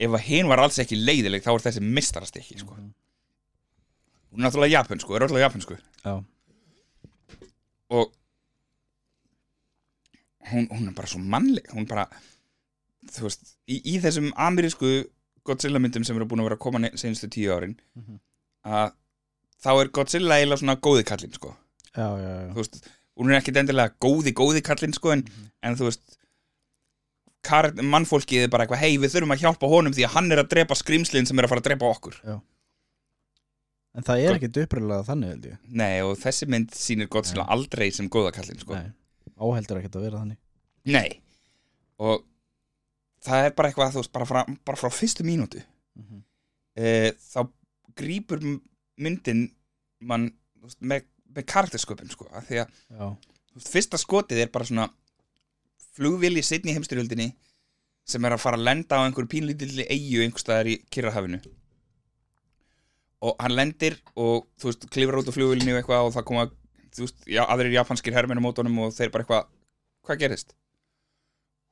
ef 0.00 0.14
að 0.16 0.24
hinn 0.28 0.48
var 0.48 0.62
alls 0.62 0.78
ekki 0.82 0.96
leiðileg 1.00 1.44
þá 1.44 1.50
er 1.54 1.64
þessi 1.66 1.82
mistarastikki 1.84 2.60
sko. 2.60 2.76
Mhm. 2.76 2.94
hún 4.36 4.42
er 4.42 4.48
náttúrulega 4.50 4.76
japan 4.76 5.00
sko, 5.00 5.14
er 5.16 5.22
náttúrulega 5.24 5.46
japan 5.46 5.62
sko 5.64 5.76
já, 6.04 6.14
og 7.96 8.10
hún, 10.52 10.68
hún 10.70 10.88
er 10.88 10.94
bara 10.96 11.08
svo 11.10 11.20
mannleg 11.22 11.66
hún 11.74 11.86
bara 11.90 12.06
þú 13.12 13.26
veist, 13.28 13.56
í, 13.70 13.80
í 13.94 14.00
þessum 14.02 14.32
amerísku 14.36 15.04
Godzilla 15.46 15.78
myndum 15.78 16.02
sem 16.04 16.16
eru 16.18 16.26
búin 16.26 16.40
að 16.42 16.48
vera 16.48 16.56
að 16.58 16.64
koma 16.64 16.80
seinustu 16.98 17.28
tíu 17.30 17.52
árin 17.54 17.76
Mhm. 17.94 18.18
að 18.66 18.92
þá 19.62 19.70
er 19.80 19.88
Godzilla 19.94 20.34
eiginlega 20.40 20.58
svona 20.62 20.74
góði 20.82 21.04
kallinn 21.06 21.32
sko. 21.34 21.54
Já, 21.96 22.08
já, 22.18 22.30
já. 22.46 22.52
þú 22.52 22.58
veist, 22.60 22.80
hún 23.16 23.30
er 23.30 23.38
ekkit 23.40 23.56
endilega 23.62 23.94
góði, 24.02 24.32
góði 24.36 24.62
kallinn 24.66 24.92
sko, 24.94 25.12
en, 25.14 25.22
en 25.62 25.76
þú 25.78 25.86
veist 25.88 26.18
mannfólkið 27.46 28.42
er 28.42 28.50
bara 28.50 28.64
eitthvað 28.66 28.80
hei, 28.82 28.96
við 28.98 29.12
þurfum 29.14 29.32
að 29.36 29.42
hjálpa 29.44 29.68
honum 29.70 29.94
því 29.94 30.04
að 30.08 30.14
hann 30.16 30.32
er 30.34 30.40
að 30.42 30.48
drepa 30.50 30.74
skrimslinn 30.74 31.26
sem 31.28 31.38
er 31.38 31.46
að 31.46 31.52
fara 31.52 31.62
að 31.62 31.68
drepa 31.68 31.90
okkur. 31.94 32.16
En 33.96 34.02
það 34.04 34.22
er 34.26 34.34
ekkit 34.36 34.58
uppröðlega 34.64 35.06
þannig 35.06 35.30
held 35.30 35.46
ég. 35.52 35.58
Nei, 35.70 36.00
og 36.04 36.18
þessi 36.20 36.48
mynd 36.52 36.74
sýnir 36.76 37.08
Godzilla 37.08 37.46
aldrei 37.54 37.86
sem 37.94 38.10
góða 38.10 38.32
kallinn 38.34 38.58
sko. 38.60 38.74
nei, 38.74 38.90
áheldur 39.40 39.80
ekkit 39.80 39.96
að 39.98 40.06
vera 40.08 40.20
þannig. 40.22 40.38
Nei, 40.86 41.20
og 41.98 42.24
það 43.26 43.48
er 43.48 43.54
bara 43.58 43.70
eitthvað, 43.70 43.94
þú 43.96 44.02
veist, 44.02 44.12
bara 44.14 44.28
frá, 44.28 44.42
bara 44.64 44.80
frá 44.80 44.90
fyrstu 44.92 45.24
mínútu. 45.26 45.62
Mhm. 45.96 46.22
e, 46.76 47.12
þá 47.16 47.48
grípur 47.96 48.42
m- 48.44 48.60
myndin 49.00 49.46
mann 50.00 50.26
veist, 50.60 50.76
með, 50.80 51.06
með 51.34 51.46
karaktersköpun 51.48 52.10
sko, 52.12 52.26
af 52.36 52.44
því 52.50 52.58
að 52.60 52.70
veist, 53.56 53.70
fyrsta 53.72 53.96
skotið 53.96 54.42
er 54.44 54.50
bara 54.52 54.64
svona 54.68 54.90
flugvél 55.96 56.36
í 56.36 56.42
setni 56.44 56.74
heimstyrjöldinni 56.76 57.30
sem 58.06 58.24
er 58.28 58.36
að 58.36 58.42
fara 58.44 58.58
að 58.60 58.66
lenda 58.68 58.98
á 59.00 59.04
einhverju 59.08 59.30
pínlítilli 59.32 59.86
eigu 59.88 60.20
einhverstaðar 60.22 60.68
í 60.68 60.76
Kyrrahafinu. 60.92 61.40
Og 63.24 63.34
hann 63.40 63.56
lendir 63.56 63.96
og 64.14 64.44
þú 64.60 64.68
veist, 64.68 64.84
klifur 64.92 65.16
út 65.22 65.30
á 65.32 65.36
flugvélinni 65.36 65.72
og 65.72 65.80
eitthvað 65.80 66.04
og 66.10 66.12
það 66.14 66.26
koma, 66.28 66.44
þú 66.96 67.06
veist, 67.06 67.18
já, 67.28 67.42
aðrir 67.44 67.76
japanskir 67.76 68.16
hermenn 68.16 68.40
á 68.40 68.46
mótunum 68.46 68.78
og 68.86 68.94
þeir 68.96 69.12
bara 69.14 69.26
eitthvað 69.26 69.50
hvað 70.06 70.22
gerist? 70.22 70.54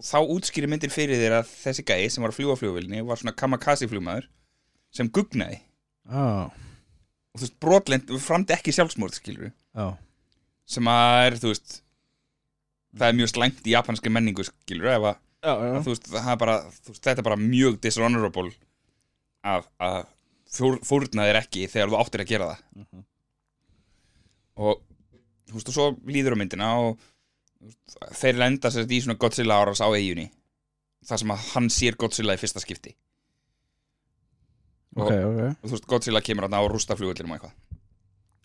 þá 0.03 0.19
útskýri 0.27 0.69
myndin 0.69 0.93
fyrir 0.93 1.21
þér 1.21 1.39
að 1.39 1.51
þessi 1.63 1.85
gæi 1.87 2.09
sem 2.11 2.25
var 2.25 2.33
að 2.33 2.39
fljúa 2.41 2.57
á 2.57 2.61
flugvélinni 2.61 3.05
var 3.07 3.21
svona 3.21 3.35
kamikaze 3.39 3.87
flugmaður 3.89 4.27
sem 4.95 5.11
gugnaði. 5.11 5.61
Já, 6.11 6.51
og 6.51 7.39
þú 7.39 7.45
veist, 7.47 7.57
brotlend, 7.63 8.11
framdi 8.23 8.55
ekki 8.57 8.75
sjálfsmórð 8.75 9.19
skilur 9.19 9.51
já, 9.51 9.87
sem 10.69 10.91
að 10.91 11.21
er, 11.29 11.37
þú 11.41 11.53
veist 11.53 11.77
það 12.95 13.07
er 13.09 13.19
mjög 13.21 13.31
slæmt 13.33 13.65
í 13.65 13.75
japanski 13.75 14.13
menningu 14.13 14.47
skilur 14.47 14.91
að, 14.93 15.07
já, 15.41 15.53
að 15.55 15.79
þú 15.87 15.95
veist, 15.95 16.11
það 16.13 16.33
er 16.35 16.41
bara, 16.43 16.57
veist, 16.91 17.01
þetta 17.01 17.17
er 17.17 17.29
bara 17.31 17.41
mjög 17.41 17.79
dishonorable 17.87 18.53
að, 19.55 19.71
að 19.89 20.01
fór, 20.59 20.79
fórna 20.87 21.29
þér 21.31 21.41
ekki 21.41 21.67
þegar 21.73 21.95
þú 21.95 22.01
áttir 22.03 22.25
að 22.25 22.33
gera 22.35 22.51
það. 22.53 22.67
Mhm. 22.83 23.07
og 24.65 24.85
þú 25.55 25.61
veist, 25.61 25.71
og 25.71 25.77
svo 25.79 25.89
líður 26.11 26.37
á 26.37 26.41
myndina 26.41 26.71
og 26.83 26.99
veist, 27.63 27.99
þeir 28.21 28.41
lenda 28.43 28.73
sér 28.75 28.91
í 28.91 29.01
svona 29.05 29.21
Godzilla 29.21 29.61
áras 29.63 29.83
á 29.85 29.89
eiginni 29.95 30.29
þar 31.05 31.21
sem 31.21 31.35
að 31.35 31.49
hann 31.53 31.71
sér 31.73 31.99
Godzilla 32.01 32.37
í 32.37 32.41
fyrsta 32.41 32.63
skipti. 32.63 32.95
Ok, 34.95 35.11
ok. 35.11 35.41
og 35.59 35.67
þú 35.67 35.73
veist, 35.75 35.89
Godzilla 35.91 36.23
kemur 36.25 36.47
að 36.47 36.55
ná 36.55 36.61
rústa 36.71 36.97
flugullinum 36.99 37.35
og 37.35 37.39
eitthvað. 37.39 37.81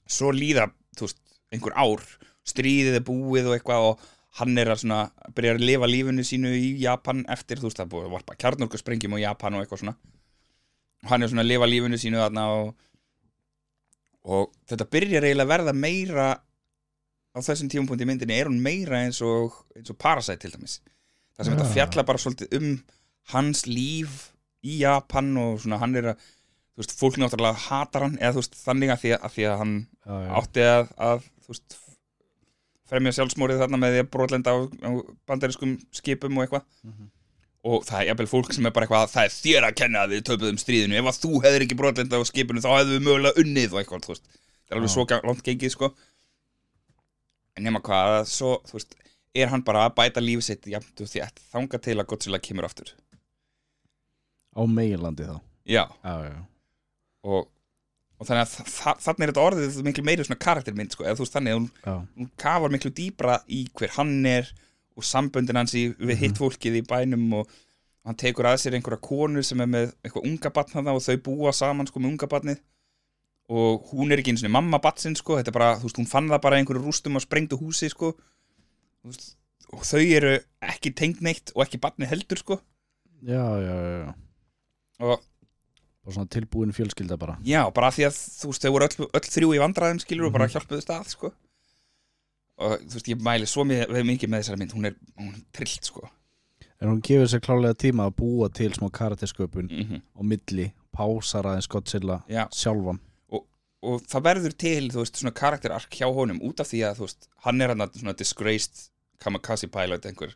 Svo 0.09 0.31
líða, 0.33 0.69
þú 0.97 1.07
veist, 1.07 1.19
einhver 1.53 1.75
ár 1.77 2.05
stríðið 2.49 2.99
er 2.99 3.05
búið 3.05 3.49
og 3.51 3.55
eitthvað 3.57 3.87
og 3.91 4.07
hann 4.39 4.57
er 4.61 4.71
að 4.73 4.83
svona, 4.83 4.99
byrja 5.35 5.55
að 5.55 5.65
lifa 5.65 5.89
lífinu 5.89 6.25
sínu 6.25 6.51
í 6.57 6.73
Japan 6.81 7.23
eftir, 7.31 7.61
þú 7.61 7.69
veist, 7.69 7.81
það 7.81 7.93
búið 7.93 8.09
að 8.09 8.15
varpa 8.17 8.37
kjarnorku 8.43 8.81
sprengjum 8.81 9.17
á 9.17 9.25
Japan 9.29 9.57
og 9.57 9.63
eitthvað 9.63 9.83
svona. 9.83 9.95
Og 11.05 11.13
hann 11.13 11.23
er 11.23 11.31
svona 11.31 11.45
að 11.45 11.51
lifa 11.53 11.69
lífinu 11.69 11.99
sínu 12.01 12.21
þarna 12.21 12.45
og, 12.57 12.69
og 14.29 14.53
þetta 14.69 14.89
byrjar 14.97 15.27
eiginlega 15.29 15.47
að 15.47 15.53
verða 15.53 15.75
meira 15.77 16.29
á 17.35 17.39
þessum 17.45 17.69
tímapunkti 17.71 18.05
í 18.05 18.09
myndinni 18.09 18.37
er 18.39 18.49
hún 18.49 18.61
meira 18.63 19.03
eins 19.05 19.21
og, 19.25 19.59
eins 19.77 19.91
og 19.93 19.97
Parasite 20.01 20.41
til 20.43 20.51
dæmis 20.55 20.79
það 21.37 21.45
sem 21.45 21.53
Já. 21.53 21.57
þetta 21.59 21.73
fjalla 21.75 22.05
bara 22.09 22.21
svolítið 22.23 22.57
um 22.59 22.69
hans 23.33 23.65
líf 23.69 24.17
í 24.65 24.79
Japan 24.81 25.29
og 25.39 25.59
svona 25.63 25.77
hann 25.83 25.95
er 25.99 26.11
að 26.13 26.23
þú 26.23 26.81
veist, 26.81 26.95
fólk 26.99 27.19
náttúrulega 27.21 27.61
hatar 27.67 28.05
hann 28.07 28.17
eða 28.19 28.33
þú 28.37 28.41
veist, 28.41 28.57
þannig 28.63 28.91
að 28.95 29.01
því 29.03 29.13
að, 29.15 29.21
að, 29.27 29.33
því 29.35 29.45
að 29.51 29.57
hann 29.61 29.75
já, 29.79 30.15
já. 30.23 30.31
átti 30.41 30.65
að, 30.65 30.91
að 31.09 31.23
þú 31.45 31.53
veist, 31.53 31.77
fremja 32.89 33.13
sjálfsmórið 33.19 33.61
þarna 33.61 33.79
með 33.83 33.95
því 33.95 34.01
að 34.03 34.09
brotlenda 34.15 34.53
á, 34.55 34.57
á 34.65 34.89
bandariskum 35.29 35.77
skipum 35.93 36.37
og 36.39 36.45
eitthvað 36.47 36.65
Mhm. 36.89 37.09
og 37.69 37.83
það 37.85 37.99
er 38.01 38.07
jafnvel 38.09 38.29
fólk 38.31 38.53
sem 38.55 38.65
er 38.65 38.71
bara 38.71 38.87
eitthvað 38.87 39.09
það 39.13 39.25
er 39.27 39.33
þér 39.35 39.65
að 39.67 39.75
kenna 39.81 40.03
að 40.05 40.13
við 40.15 40.21
töpuðum 40.29 40.59
stríðinu 40.63 40.95
ef 41.01 41.09
að 41.11 41.17
þú 41.25 41.31
hefur 41.43 41.65
ekki 41.65 41.77
brotlenda 41.81 42.17
á 42.17 42.23
skipinu 42.29 42.63
þá 42.63 42.69
hefðu 42.77 42.93
við 42.95 43.03
mögulega 43.09 43.43
unnið 43.43 43.73
og 43.75 43.81
eitthvað, 43.83 44.05
þú 44.07 44.13
veist 44.15 44.29
það 44.31 44.71
er 44.71 44.79
alveg 44.79 44.93
svo 44.95 45.05
langt 45.27 45.43
gengið, 45.49 45.73
sko 45.75 45.89
en 47.59 47.67
nema 47.67 47.83
hvað, 47.83 48.23
svo, 48.31 48.55
þú 48.67 48.79
veist 48.79 48.97
er 49.37 49.51
hann 49.51 49.63
bara 49.65 49.85
að 49.87 49.95
bæta 49.99 50.23
lífið 50.23 50.47
sitt 50.47 50.67
jafnt 50.71 51.03
og 51.03 51.11
þétt, 51.11 51.43
þanga 51.51 51.79
til 51.85 51.97
að 51.99 52.07
Godzilla 52.09 52.41
kemur 52.41 52.67
aftur? 52.67 52.91
Á 54.57 54.61
meginlandi 54.65 55.27
þá? 55.27 55.37
Já, 55.69 55.83
já, 56.01 56.13
já, 56.25 56.39
og, 57.29 57.49
og 58.17 58.29
þannig 58.29 58.45
að 58.47 58.73
þa 58.73 58.95
þannig 59.05 59.25
er 59.25 59.31
þetta 59.33 59.45
orðið 59.45 59.79
miklu 59.85 60.05
meiri 60.07 60.25
svona 60.25 60.41
karaktermynd, 60.47 60.95
sko, 60.95 61.05
eða 61.05 61.19
þú 61.19 61.25
veist 61.27 61.37
þannig 61.37 61.53
að 61.53 61.59
hún 61.59 61.69
já, 61.83 61.93
hún 62.17 62.31
kafar 62.41 62.73
miklu 62.73 62.93
dýbra 62.97 63.37
í 63.45 63.61
hver 63.77 63.93
hann 63.99 64.15
er 64.29 64.49
og 64.97 65.05
samböndin 65.05 65.59
hans 65.59 65.75
í, 65.77 65.91
við 65.99 66.23
hitt 66.25 66.41
fólkið 66.41 66.79
í 66.81 66.85
bænum 66.89 67.27
og 67.39 67.53
hann 68.07 68.17
tekur 68.19 68.49
að 68.49 68.63
sér 68.63 68.79
einhverja 68.79 69.03
konu 69.05 69.43
sem 69.45 69.61
er 69.61 69.69
með 69.69 69.93
eitthvað 70.01 70.25
unga 70.31 70.51
batn 70.55 70.75
þarna 70.79 70.95
og 70.97 71.05
þau 71.05 71.21
búa 71.29 71.53
saman 71.55 71.87
sko 71.87 72.01
með 72.01 72.15
unga 72.15 72.29
batnið 72.31 72.63
og 73.49 73.89
hún 73.89 74.13
er 74.13 74.21
ekki 74.21 74.35
eins 74.35 74.45
og 74.45 74.53
mamma 74.53 74.77
batsin 74.83 75.15
sko, 75.17 75.39
þetta 75.39 75.49
er 75.49 75.55
bara, 75.55 75.69
þú 75.79 75.87
veist, 75.87 75.99
hún 76.01 76.09
fann 76.09 76.29
það 76.29 76.43
bara 76.43 76.59
einhverju 76.59 76.83
rústum 76.83 77.17
og 77.17 77.23
sprengdu 77.25 77.57
húsi 77.57 77.89
sko. 77.89 78.11
Veist, 79.07 79.33
og 79.73 79.85
þau 79.85 80.03
eru 80.03 80.35
ekki 80.65 80.93
tengd 80.97 81.23
neitt 81.25 81.53
og 81.55 81.65
ekki 81.65 81.81
batnið 81.81 82.13
heldur 82.13 82.41
sko. 82.43 82.59
Já, 83.25 83.41
já, 83.63 83.73
já, 83.73 83.97
já. 84.05 84.13
og 84.99 85.17
bara 85.17 86.15
svona 86.15 86.31
tilbúin 86.35 86.75
fjölskylda 86.77 87.17
bara. 87.17 87.39
Já, 87.45 87.63
bara 87.73 87.89
því 87.95 88.07
að 88.09 88.21
þú 88.21 88.53
veist, 88.53 88.65
þau 88.65 88.73
voru 88.75 88.89
öll, 88.89 89.09
öll 89.17 89.33
þrjú 89.33 89.51
í 89.57 89.63
vandræðum 89.65 90.03
skilur 90.05 90.29
og 90.29 90.37
bara 90.37 90.49
hjálpuðu 90.53 90.85
stað 90.85 91.11
sko. 91.15 91.33
Og 92.59 92.77
þú 92.85 92.99
veist, 92.99 93.11
ég 93.11 93.25
mæli 93.25 93.49
svo 93.49 93.65
mikið, 93.65 94.29
með 94.29 94.43
þessari 94.43 94.61
mynd. 94.61 94.77
Hún 94.77 94.91
er, 94.91 94.97
hún 95.17 95.33
er 95.33 95.43
trillt 95.55 95.89
sko. 95.89 96.05
En 96.79 96.93
hún 96.93 97.01
gefur 97.03 97.27
sér 97.27 97.41
klálega 97.43 97.75
tíma 97.75 98.05
að 98.07 98.17
búa 98.21 98.47
til 98.53 98.71
smá 98.77 98.87
karaktersköpun 98.93 99.67
mm 99.67 100.01
á 100.15 100.21
milli 100.23 100.71
pásar 100.95 101.47
aðeins 101.47 101.67
Godzilla 101.67 102.21
Já, 102.31 102.45
sjálfan 102.55 102.99
og 103.83 104.01
það 104.11 104.23
verður 104.25 104.55
til, 104.59 104.89
þú 104.91 105.03
veist, 105.03 105.19
svona 105.21 105.31
karakterark 105.39 105.93
hjá 105.95 106.07
honum 106.13 106.41
út 106.43 106.59
af 106.59 106.67
því 106.71 106.81
að, 106.89 106.97
þú 106.99 107.05
veist, 107.07 107.29
hann 107.45 107.61
er 107.63 107.71
hann 107.73 107.85
svona 107.95 108.15
disgraced 108.19 108.87
kamikaze 109.23 109.67
pilot 109.71 110.05
einhver 110.09 110.33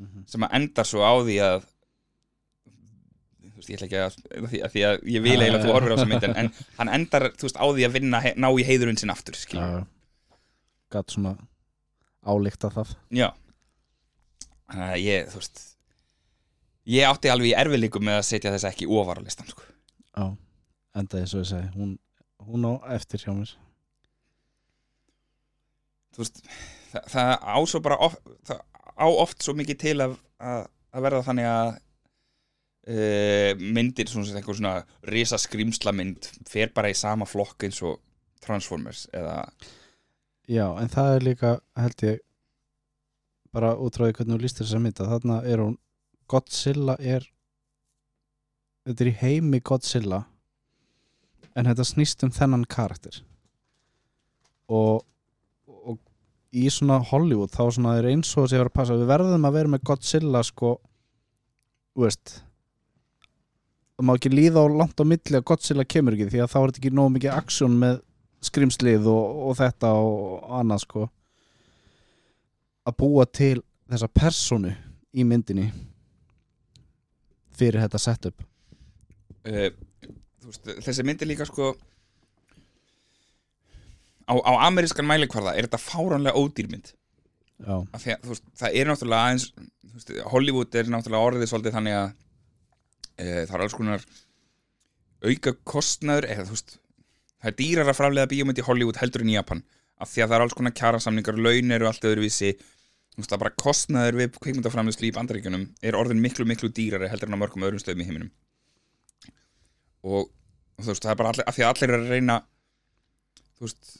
Mhm. 0.00 0.22
sem 0.26 0.40
að 0.46 0.54
endar 0.56 0.86
svo 0.88 1.02
á 1.04 1.12
því 1.20 1.34
að 1.44 1.64
þú 3.44 3.56
veist, 3.58 3.68
ég 3.70 3.76
ætla 3.76 3.86
ekki 3.88 3.98
að 4.00 4.14
að 4.40 4.50
því 4.50 4.60
að, 4.64 4.70
því 4.74 4.82
að 4.88 5.02
ég 5.14 5.22
vil 5.26 5.34
eiginlega 5.36 5.58
að 5.60 5.66
þú 5.66 5.72
horfir 5.74 5.92
á 5.92 5.96
þessa 5.98 6.08
mynd 6.12 6.26
en, 6.40 6.50
hann 6.78 6.92
endar, 6.96 7.26
þú 7.36 7.46
veist, 7.48 7.58
á 7.60 7.66
því 7.68 7.84
að 7.88 7.94
vinna 7.98 8.20
ná 8.40 8.48
í 8.56 8.64
heiðurinn 8.68 9.00
sinn 9.00 9.12
aftur, 9.12 9.36
skilur 9.36 9.74
já, 9.74 9.86
gatt 10.96 11.12
svona 11.14 11.34
álíkta 12.24 12.70
það. 12.72 12.94
Já. 13.16 13.28
Þannig 14.70 14.86
að 14.88 15.02
ég, 15.04 15.28
þú 15.32 15.40
veist 15.42 15.62
ég 16.90 17.06
átti 17.12 17.30
alveg 17.32 17.50
í 17.52 17.56
erfiðleikum 17.60 18.04
með 18.08 18.18
að 18.20 18.26
setja 18.30 18.52
þess 18.56 18.68
ekki 18.72 18.88
ofar 18.88 19.20
á 19.20 19.26
listan, 19.26 19.48
sko. 19.52 19.62
Já, 20.16 20.24
enda 21.00 21.20
eins 21.20 21.34
og 21.36 21.44
ég 21.44 21.50
segi 21.52 21.70
hún, 21.76 21.92
hún 22.48 22.66
á 22.68 22.72
eftir 22.96 23.22
hjá 23.24 23.32
mér. 23.34 23.52
Þú 26.14 26.24
veist, 26.24 26.42
það, 26.92 27.06
það 27.14 27.32
á 27.44 27.58
svo 27.70 27.80
bara 27.84 28.00
of, 28.06 28.16
það 28.48 28.64
á 29.00 29.06
oft 29.08 29.44
svo 29.44 29.54
mikið 29.56 29.80
til 29.80 29.96
að, 30.04 30.16
að, 30.42 30.66
að 30.92 31.06
verða 31.06 31.26
þannig 31.28 31.50
að 31.50 31.70
uh, 32.90 33.50
myndir 33.60 34.10
svona, 34.10 34.38
einhver 34.40 34.58
svona 34.58 34.74
risa 35.12 35.38
skrýmsla 35.40 35.94
mynd 35.96 36.30
fer 36.48 36.72
bara 36.74 36.92
í 36.92 36.96
sama 36.98 37.28
flokk 37.28 37.68
eins 37.68 37.80
og 37.86 38.00
Transformers 38.40 39.04
eða 39.12 39.42
já, 40.48 40.64
en 40.80 40.90
það 40.92 41.14
er 41.14 41.26
líka 41.26 41.52
held 41.76 42.04
ég 42.06 42.20
bara 43.54 43.74
útráði 43.82 44.16
hvernig 44.16 44.36
þú 44.36 44.44
lístir 44.44 44.66
þessa 44.66 44.82
mynda 44.82 45.08
þarna 45.10 45.40
er 45.46 45.62
hún 45.64 45.76
Godzilla 46.30 46.94
er 47.00 47.26
þetta 48.86 49.04
er 49.04 49.10
í 49.10 49.18
heimi 49.20 49.60
Godzilla 49.66 50.24
en 51.58 51.70
þetta 51.70 51.86
snýst 51.86 52.24
um 52.26 52.32
þennan 52.34 52.66
karakter. 52.70 53.22
Og, 54.70 55.02
og 55.66 55.98
í 56.54 56.68
svona 56.70 57.00
Hollywood 57.10 57.52
þá 57.54 57.64
svona 57.74 57.96
er 57.98 58.10
eins 58.12 58.30
og 58.36 58.46
þessi 58.46 58.58
að 58.58 58.62
vera 58.62 58.72
að 58.72 58.78
passa. 58.78 58.98
Við 59.00 59.10
verðum 59.10 59.48
að 59.48 59.58
vera 59.58 59.72
með 59.74 59.84
Godzilla 59.90 60.44
sko 60.46 60.76
þú 61.94 62.06
veist. 62.06 62.36
Það 63.98 64.08
má 64.08 64.14
ekki 64.16 64.32
líða 64.32 64.64
á 64.64 64.66
langt 64.72 65.02
á 65.02 65.04
milli 65.04 65.38
að 65.38 65.46
Godzilla 65.50 65.84
kemur 65.84 66.16
ekki 66.16 66.30
því 66.32 66.44
að 66.44 66.52
þá 66.52 66.58
er 66.60 66.70
þetta 66.70 66.82
ekki 66.82 66.94
nóg 66.96 67.10
mikið 67.16 67.34
aksjón 67.36 67.80
með 67.80 67.98
skrimslið 68.46 69.08
og, 69.12 69.40
og 69.50 69.58
þetta 69.58 69.90
og 70.00 70.54
annað 70.60 70.84
sko. 70.86 71.06
Að 72.88 72.96
búa 73.02 73.26
til 73.28 73.58
þessa 73.90 74.08
personu 74.08 74.72
í 75.12 75.26
myndinni 75.26 75.68
fyrir 77.60 77.82
þetta 77.84 78.00
setup. 78.00 78.46
Uh, 79.44 79.68
veist, 80.50 80.70
þessi 80.86 81.06
mynd 81.06 81.24
er 81.24 81.30
líka 81.30 81.48
sko 81.48 81.72
á, 84.30 84.34
á 84.34 84.52
amerískan 84.68 85.08
mælikvarða 85.08 85.56
er 85.56 85.68
þetta 85.68 85.82
fáránlega 85.82 86.38
ódýrmynd 86.40 86.94
að 87.66 88.08
veist, 88.24 88.46
það 88.56 88.80
er 88.80 88.90
náttúrulega 88.90 89.28
aðeins 89.28 89.48
veist, 89.94 90.12
Hollywood 90.32 90.76
er 90.78 90.90
náttúrulega 90.92 91.30
orðið 91.30 91.52
svolítið 91.52 91.76
þannig 91.78 91.98
að 91.98 92.10
e, 93.16 93.24
það 93.46 93.56
er 93.56 93.64
alls 93.66 93.78
konar 93.78 94.06
auka 95.20 95.52
kostnaður 95.68 96.28
eða 96.32 96.46
þú 96.48 96.56
veist 96.56 96.78
það 97.40 97.50
er 97.50 97.56
dýrar 97.58 97.90
að 97.90 97.98
framlega 97.98 98.30
bíómynd 98.30 98.60
í 98.60 98.66
Hollywood 98.66 99.00
heldur 99.00 99.24
en 99.24 99.32
í 99.32 99.36
Japan. 99.36 99.62
Af 100.00 100.12
því 100.12 100.24
að 100.24 100.30
það 100.30 100.36
er 100.36 100.44
alls 100.44 100.56
konar 100.56 100.76
kjarasamningar 100.76 101.40
laun 101.40 101.76
eru 101.76 101.88
allt 101.88 102.06
öðruvísi. 102.08 102.52
Þú 103.10 103.22
veist 103.22 103.34
er 103.34 103.42
bara 103.42 103.56
kostnaður 103.60 104.18
við 104.20 104.36
kveikmyndaframleyslu 104.38 105.08
í 105.08 105.14
bandaríkjunum 105.16 105.64
er 105.84 105.98
orðin 105.98 106.22
miklu 106.22 106.46
miklu 106.48 106.70
dýrari 106.72 107.08
heldur 107.10 107.28
en 107.28 107.36
á 107.36 107.42
mörgum 107.42 107.66
öðrum 107.66 107.82
stöðum 107.82 108.04
í 108.04 108.08
heiminum. 108.08 108.30
Og 110.06 110.30
þú 110.80 110.92
veist 110.92 111.04
það 111.04 111.12
er 111.14 111.18
bara 111.20 111.32
allir, 111.34 111.46
af 111.48 111.56
því 111.56 111.64
að 111.66 111.72
allir 111.74 111.90
er 111.94 112.00
að 112.00 112.10
reyna 112.14 112.36
þú 113.58 113.66
veist 113.66 113.90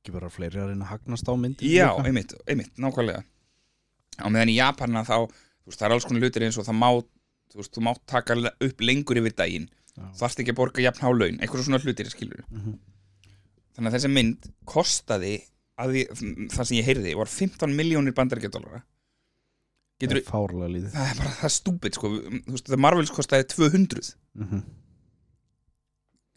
ekki 0.00 0.12
bara 0.18 0.30
fleiri 0.32 0.60
að 0.60 0.68
reyna 0.72 0.84
að 0.84 0.92
hagnast 0.94 1.28
á 1.30 1.34
myndin 1.34 1.70
Já, 1.70 1.88
einmitt, 2.04 2.34
einmitt, 2.46 2.74
nákvæmlega. 2.76 3.22
Á 4.20 4.26
meðan 4.30 4.52
í 4.52 4.58
Japanna 4.58 5.04
þá 5.04 5.16
veist, 5.30 5.78
það 5.78 5.86
er 5.88 5.94
alls 5.96 6.04
konar 6.08 6.22
hlutir 6.26 6.44
eins 6.44 6.58
og 6.60 6.66
það 6.66 6.78
má 6.82 6.88
þú 7.54 7.60
veist, 7.62 7.72
þú 7.74 7.84
mátt 7.86 8.02
taka 8.10 8.36
upp 8.36 8.80
lengur 8.80 9.16
yfir 9.22 9.34
daginn. 9.38 9.68
Já. 9.94 10.08
þarft 10.18 10.40
ekki 10.42 10.50
að 10.50 10.56
borga 10.58 10.82
jafn 10.82 11.04
há 11.06 11.10
laun 11.14 11.36
einhverjum 11.38 11.68
svona 11.68 11.78
hlutir, 11.78 12.08
skilur 12.10 12.40
Mhm. 12.50 12.72
þannig 13.76 13.90
að 13.92 13.94
þessi 13.94 14.08
mynd 14.10 14.48
kostaði 14.66 15.34
að 15.78 15.92
því, 15.94 16.02
það 16.50 16.66
sem 16.66 16.76
ég 16.78 16.84
heyrði 16.88 17.12
var 17.16 17.26
15 17.30 17.76
miljónir 17.78 18.14
bandaríkjadólara 18.14 18.82
það 20.02 20.16
er 20.18 20.26
fárlega 20.26 20.70
líðið 20.74 20.90
það 20.96 21.10
er 21.12 21.20
bara, 21.20 21.30
það 21.38 21.44
er 21.44 21.54
stúpid, 21.54 21.94
sko. 21.94 22.10
Þú 22.10 22.54
veist, 22.56 22.66
það 22.72 22.82
Marvels 22.82 23.10
kostaði 23.14 23.46
200 23.54 24.16
mm 24.34 24.46
-hmm. 24.50 24.62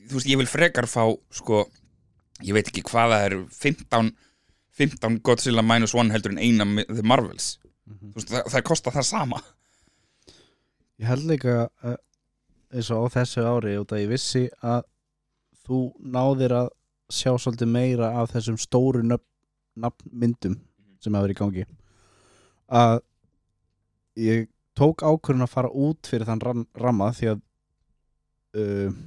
Þú 0.08 0.18
veist, 0.18 0.30
ég 0.32 0.40
vil 0.40 0.50
frekar 0.50 0.88
fá, 0.90 1.04
sko 1.34 1.66
ég 2.46 2.56
veit 2.56 2.70
ekki 2.70 2.86
hvað 2.88 3.14
það 3.14 3.28
er 3.28 3.38
15 3.60 4.12
15 4.78 5.22
Godzilla 5.26 5.64
minus 5.66 5.96
one 5.98 6.14
heldur 6.14 6.36
en 6.36 6.42
eina 6.42 6.66
The 6.86 7.04
Marvels. 7.04 7.58
Mhm. 7.88 8.12
þú 8.12 8.20
veist, 8.20 8.34
það, 8.34 8.52
það 8.54 8.68
kostar 8.70 8.94
það 8.94 9.08
sama. 9.10 9.42
Ég 10.98 11.08
held 11.10 11.26
líka 11.30 11.56
uh, 11.86 11.96
eins 12.74 12.92
og 12.94 13.08
á 13.10 13.14
þessu 13.20 13.46
ári 13.46 13.78
út 13.80 13.94
að 13.94 14.04
ég 14.04 14.12
vissi 14.12 14.44
að 14.66 14.86
þú 15.68 15.80
náðir 16.00 16.56
að 16.58 16.70
sjá 17.14 17.32
svolítið 17.40 17.70
meira 17.72 18.12
af 18.22 18.32
þessum 18.34 18.58
stóru 18.60 19.04
nöfn, 19.06 19.26
nafnmyndum 19.78 20.58
sem 21.04 21.14
hafa 21.14 21.28
verið 21.28 21.38
í 21.38 21.42
gangi. 21.42 21.66
Að 22.68 22.98
ég 24.20 24.48
tók 24.78 25.04
ákvörðun 25.06 25.46
að 25.46 25.54
fara 25.54 25.70
út 25.72 26.10
fyrir 26.10 26.28
þann 26.28 26.44
ram, 26.44 26.66
ramma 26.78 27.12
því 27.16 27.32
að 27.34 27.44
uh, 28.58 28.98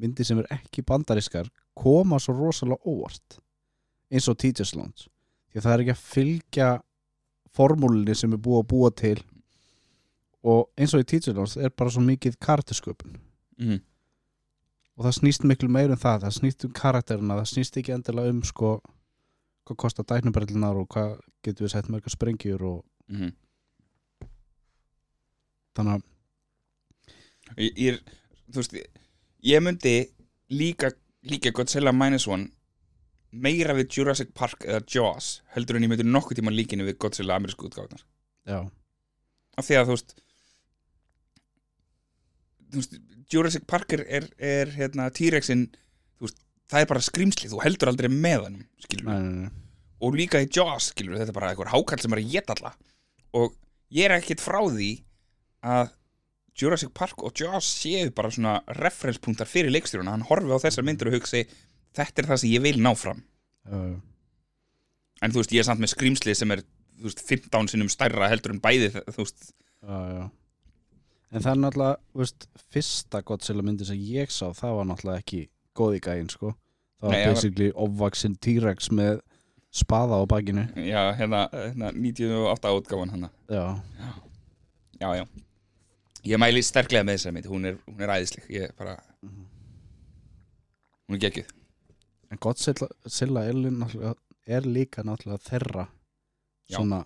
myndir 0.00 0.26
sem 0.26 0.38
er 0.42 0.48
ekki 0.58 0.82
bandariskar 0.86 1.48
koma 1.78 2.18
svo 2.22 2.34
rosalega 2.38 2.82
óvart 2.90 3.38
eins 4.10 4.28
og 4.30 4.38
Teachers 4.38 4.74
Lounge 4.74 5.08
því 5.52 5.60
að 5.60 5.64
það 5.66 5.74
er 5.76 5.84
ekki 5.84 5.94
að 5.94 6.04
fylgja 6.14 6.68
formúlinni 7.54 8.14
sem 8.18 8.32
er 8.34 8.40
búið 8.42 8.62
að 8.64 8.68
búa 8.72 8.90
til 8.98 9.16
og 10.44 10.66
eins 10.76 10.94
og 10.94 11.04
í 11.04 11.08
Teachers 11.12 11.36
Lounge 11.38 11.62
er 11.64 11.70
bara 11.74 11.90
svo 11.94 12.02
mikið 12.04 12.38
karaktersköpun 12.42 13.14
mm. 13.62 13.78
og 14.98 15.06
það 15.06 15.16
snýst 15.20 15.46
miklu 15.48 15.70
meir 15.72 15.94
um 15.94 16.00
það 16.00 16.26
það 16.26 16.36
snýst 16.40 16.66
um 16.68 16.74
karakterina, 16.74 17.38
það 17.40 17.52
snýst 17.52 17.78
ekki 17.80 17.94
endilega 17.94 18.34
um 18.34 18.42
sko, 18.46 18.74
hvað 19.64 19.80
kostar 19.84 20.06
dæknubrellunar 20.10 20.76
og 20.82 20.90
hvað 20.94 21.14
getur 21.44 21.66
við 21.68 21.74
sett 21.76 21.92
mörgar 21.92 22.14
sprengjur 22.16 22.66
og 22.72 22.82
Mm. 23.04 23.34
þannig 25.76 25.98
að 25.98 26.04
Ég, 27.60 27.74
ég, 27.76 27.88
er- 27.92 28.14
þú 28.48 28.62
veist, 28.62 28.72
ég 28.78 28.86
myndi 29.64 29.96
líka, 30.54 30.92
líka 31.28 31.52
Godzilla 31.56 31.92
minus 31.92 32.28
one 32.30 32.50
meira 33.34 33.74
við 33.76 33.98
Jurassic 33.98 34.30
Park 34.36 34.64
eða 34.64 34.84
Jaws 34.88 35.40
heldur 35.56 35.78
en 35.78 35.86
ég 35.86 35.92
myndi 35.92 36.06
nokkuð 36.06 36.40
tíma 36.40 36.54
líkinu 36.54 36.86
við 36.86 37.00
Godzilla 37.02 37.38
amerísku 37.38 37.68
útgáðunar 37.68 38.04
já, 38.48 38.60
af 39.58 39.66
því 39.66 39.80
að 39.80 39.88
þú 39.88 39.96
veist 39.96 40.14
þú 42.70 42.82
veist, 42.82 43.00
Jurassic 43.32 43.64
Park 43.66 43.96
er, 43.96 44.28
er, 44.38 44.70
hérna, 44.76 45.08
T-Rexin 45.14 45.68
það 46.70 46.80
er 46.80 46.90
bara 46.90 47.04
skrýmsli 47.04 47.50
þú 47.52 47.60
heldur 47.64 47.92
aldrei 47.92 48.10
með 48.12 48.46
hann 48.46 48.62
skilur 48.84 49.10
nei. 49.10 49.50
og 50.04 50.16
líka 50.18 50.42
í 50.42 50.48
Jaws, 50.48 50.90
skilur 50.92 51.18
þetta 51.20 51.32
er 51.32 51.38
bara 51.38 51.52
einhver 51.52 51.72
hákall 51.72 52.00
sem 52.02 52.14
er 52.14 52.22
að 52.22 52.32
geta 52.32 52.56
alla. 52.56 52.72
Og 53.36 53.54
ég 53.94 54.08
er 54.08 54.16
ekkit 54.16 54.42
frá 54.42 54.60
því 54.62 54.90
að 55.64 55.92
Jurassic 56.60 56.92
Park 56.94 57.22
og 57.26 57.34
Jaws 57.40 57.66
séu 57.82 58.10
bara 58.14 58.30
svona 58.30 58.60
referenspunktar 58.78 59.48
fyrir 59.50 59.72
leikstjóruna, 59.74 60.12
hann 60.14 60.26
horfi 60.28 60.54
á 60.54 60.58
þessar 60.62 60.86
myndir 60.86 61.10
og 61.10 61.16
hugsi, 61.18 61.44
þetta 61.96 62.22
er 62.22 62.28
það 62.30 62.40
sem 62.44 62.50
ég 62.54 62.62
vil 62.62 62.78
ná 62.82 62.92
fram 62.98 63.24
já. 63.66 63.80
en 65.22 65.34
þú 65.34 65.40
veist, 65.42 65.52
ég 65.56 65.64
er 65.64 65.68
samt 65.70 65.82
með 65.82 65.94
skrýmsli 65.96 66.34
sem 66.38 66.54
er 66.54 66.62
þú 67.00 67.08
veist, 67.08 67.22
15 67.26 67.72
sinnum 67.74 67.90
stærra 67.90 68.28
heldur 68.30 68.54
en 68.54 68.62
bæði 68.62 68.92
þú 68.94 69.18
veist, 69.24 69.50
já. 69.82 70.30
En 71.34 71.42
það 71.42 71.50
er 71.50 71.58
náttúrulega, 71.64 71.96
þú 72.14 72.20
veist, 72.22 72.44
fyrsta 72.70 73.20
Godzilla 73.26 73.62
myndi 73.66 73.86
sem 73.88 73.98
ég 73.98 74.30
sá, 74.30 74.44
það 74.54 74.76
var 74.78 74.84
náttúrulega 74.86 75.22
ekki 75.24 75.40
góði 75.74 75.98
gæinn, 76.04 76.28
sko. 76.30 76.52
Það 77.02 77.08
var 77.08 77.10
Nei, 77.10 77.18
það 77.18 77.26
var- 77.26 77.34
basically 77.34 77.70
ofvaxin 77.84 78.36
T-Rex 78.38 78.90
með 78.94 79.18
spaða 79.74 80.20
á 80.22 80.24
bakinu. 80.30 80.68
já, 80.78 81.02
hérna, 81.18 81.48
hérna 81.50 81.90
98 81.90 82.70
átgáfan 82.70 83.10
hann 83.10 83.26
Já, 83.50 83.64
já, 85.00 85.08
já 85.18 85.24
ég 86.24 86.40
mæli 86.40 86.62
sterklega 86.64 87.04
með 87.04 87.18
þessari 87.18 87.34
mynd, 87.38 87.48
hún 87.52 87.68
er, 87.70 87.78
hún 87.88 88.00
er 88.04 88.12
æðisleg 88.16 88.46
ég 88.54 88.68
er 88.68 88.74
bara 88.78 88.94
hún 91.08 91.16
er 91.18 91.22
geggjuð 91.26 91.50
en 92.32 92.40
Godzilla 92.42 92.88
Godzilla 93.04 93.44
er, 93.48 93.54
lí- 93.58 93.74
náttúrulega, 93.74 94.14
er 94.46 94.62
líka 94.68 95.04
náttúrulega 95.06 95.44
þeirra 95.48 95.84
Já. 96.70 96.76
svona 96.78 97.02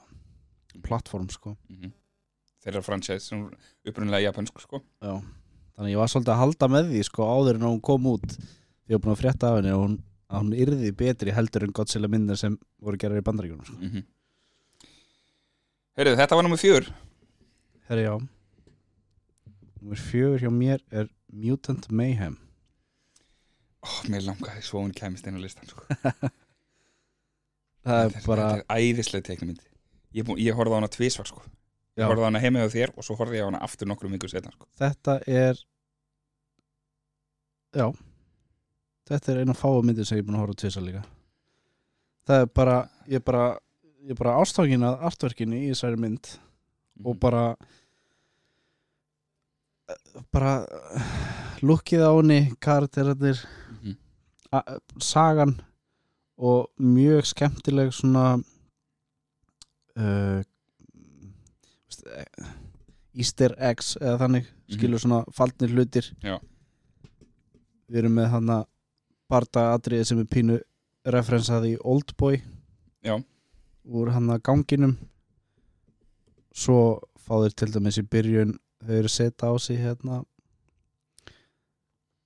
plattform, 0.85 1.29
sko. 1.35 1.57
mm 1.71 1.93
þeirra 2.63 2.83
franchise 2.83 3.23
sem 3.23 3.45
upprunnilega 3.87 4.27
japansk 4.29 4.59
sko. 4.61 4.81
Já. 5.01 5.13
Þannig 5.79 5.87
að 5.87 5.93
ég 5.93 6.01
var 6.01 6.09
svolítið 6.11 6.33
að 6.35 6.41
halda 6.43 6.67
með 6.75 6.89
því, 6.91 7.03
sko, 7.07 7.23
áður 7.31 7.55
en 7.61 7.63
hún 7.69 7.79
kom 7.87 8.09
út. 8.11 8.27
Því 8.35 8.93
var 8.97 9.03
búin 9.05 9.13
að 9.15 9.21
frétta 9.23 9.49
af 9.53 9.57
henni 9.61 9.71
og 9.77 9.83
hún, 9.85 9.95
að 10.29 10.41
hún 10.43 10.51
yrði 10.65 10.91
betri 10.99 11.33
heldur 11.37 11.65
en 11.65 11.73
Godzilla 11.79 12.11
myndir 12.11 12.37
sem 12.41 12.57
voru 12.83 12.99
gerar 13.01 13.21
í 13.23 13.25
bandaríkjunum, 13.25 13.65
sko. 13.71 13.79
mm 13.79 14.03
Heyrðu, 15.99 16.17
þetta 16.19 16.37
var 16.39 16.45
nummer 16.49 16.61
fjör 16.61 16.91
Herra 17.89 18.03
já 18.05 18.13
Númer 19.81 20.01
fjögur 20.03 20.41
hjá 20.43 20.51
mér 20.53 20.81
er 20.91 21.09
Mutant 21.33 21.88
Mayhem 21.91 22.37
Ó, 23.85 23.88
mér 24.11 24.25
langaði 24.27 24.62
svo 24.67 24.81
hún 24.83 24.93
kæmist 24.97 25.27
inn 25.31 25.38
á 25.38 25.41
listan 25.41 25.69
sko. 25.71 25.85
Það 27.87 28.01
er 28.03 28.11
þetta, 28.11 28.25
bara 28.27 28.49
þetta 28.51 28.64
er 28.75 28.83
æðislega 28.83 29.27
teiknumynd 29.29 29.62
ég, 30.19 30.33
ég 30.43 30.57
horfði 30.59 30.75
á 30.75 30.79
hana 30.81 30.91
tvisvar 30.93 31.29
sko. 31.31 31.45
ég 31.95 32.03
já, 32.03 32.09
horfði 32.11 32.25
á 32.27 32.29
hana 32.29 32.43
heima 32.43 32.64
á 32.67 32.69
þér 32.75 32.93
og 32.99 33.07
svo 33.07 33.14
horfði 33.21 33.38
ég 33.38 33.47
á 33.47 33.49
hana 33.53 33.61
aftur 33.64 33.88
nokkrum 33.88 34.12
vikur 34.17 34.33
setna 34.33 34.51
sko. 34.57 34.67
Þetta 34.83 35.19
er 35.31 35.62
Já 37.79 37.87
Þetta 39.09 39.33
er 39.33 39.41
eina 39.45 39.55
fáa 39.57 39.81
myndir 39.85 40.05
sem 40.09 40.19
ég 40.19 40.25
er 40.25 40.29
búin 40.29 40.37
að 40.41 40.45
horfa 40.47 40.59
tvisa 40.64 40.83
líka 40.85 41.05
Það 42.29 42.43
er 42.45 42.51
bara 42.59 42.77
ég 43.09 43.21
er 43.23 43.25
bara, 43.25 43.45
er 44.11 44.19
bara 44.19 44.35
ástákin 44.43 44.85
að 44.85 45.05
artverkinu 45.09 45.62
í 45.62 45.71
þessari 45.73 46.01
mynd 46.03 46.35
og 47.05 47.14
Mhm. 47.14 47.19
bara 47.23 47.45
bara 50.33 50.53
lukkið 51.62 52.03
á 52.05 52.12
henni 52.18 52.40
karakterarnir 52.61 53.38
Mhm. 53.83 53.96
a- 54.53 54.79
sagan 55.01 55.61
og 56.38 56.68
mjög 56.81 57.24
skemmtileg 57.27 57.92
svona 57.92 58.38
uh, 59.96 60.42
Easter 63.18 63.55
eggs 63.59 63.96
eða 64.01 64.18
þannig 64.22 64.46
skilur 64.70 65.01
svona 65.03 65.24
faldnir 65.35 65.72
hlutir 65.74 66.11
Mhm. 66.22 66.29
Já. 66.29 66.38
við 67.90 67.98
erum 68.03 68.14
með 68.14 68.29
hana 68.31 68.64
barda 69.31 69.74
atriði 69.74 70.05
sem 70.07 70.18
er 70.20 70.24
pínu 70.24 70.61
referensaði 71.07 71.74
í 71.77 71.81
Oldboy 71.85 72.42
Já. 73.05 73.16
úr 73.88 74.11
hana 74.12 74.38
ganginum 74.38 74.96
svo 76.55 77.01
fá 77.18 77.35
þeir 77.42 77.55
til 77.55 77.68
dæmis 77.72 77.98
í 77.98 78.03
byrjun 78.03 78.59
þau 78.85 78.95
eru 78.99 79.09
setja 79.11 79.51
á 79.51 79.55
sig 79.61 79.79
hérna 79.83 80.23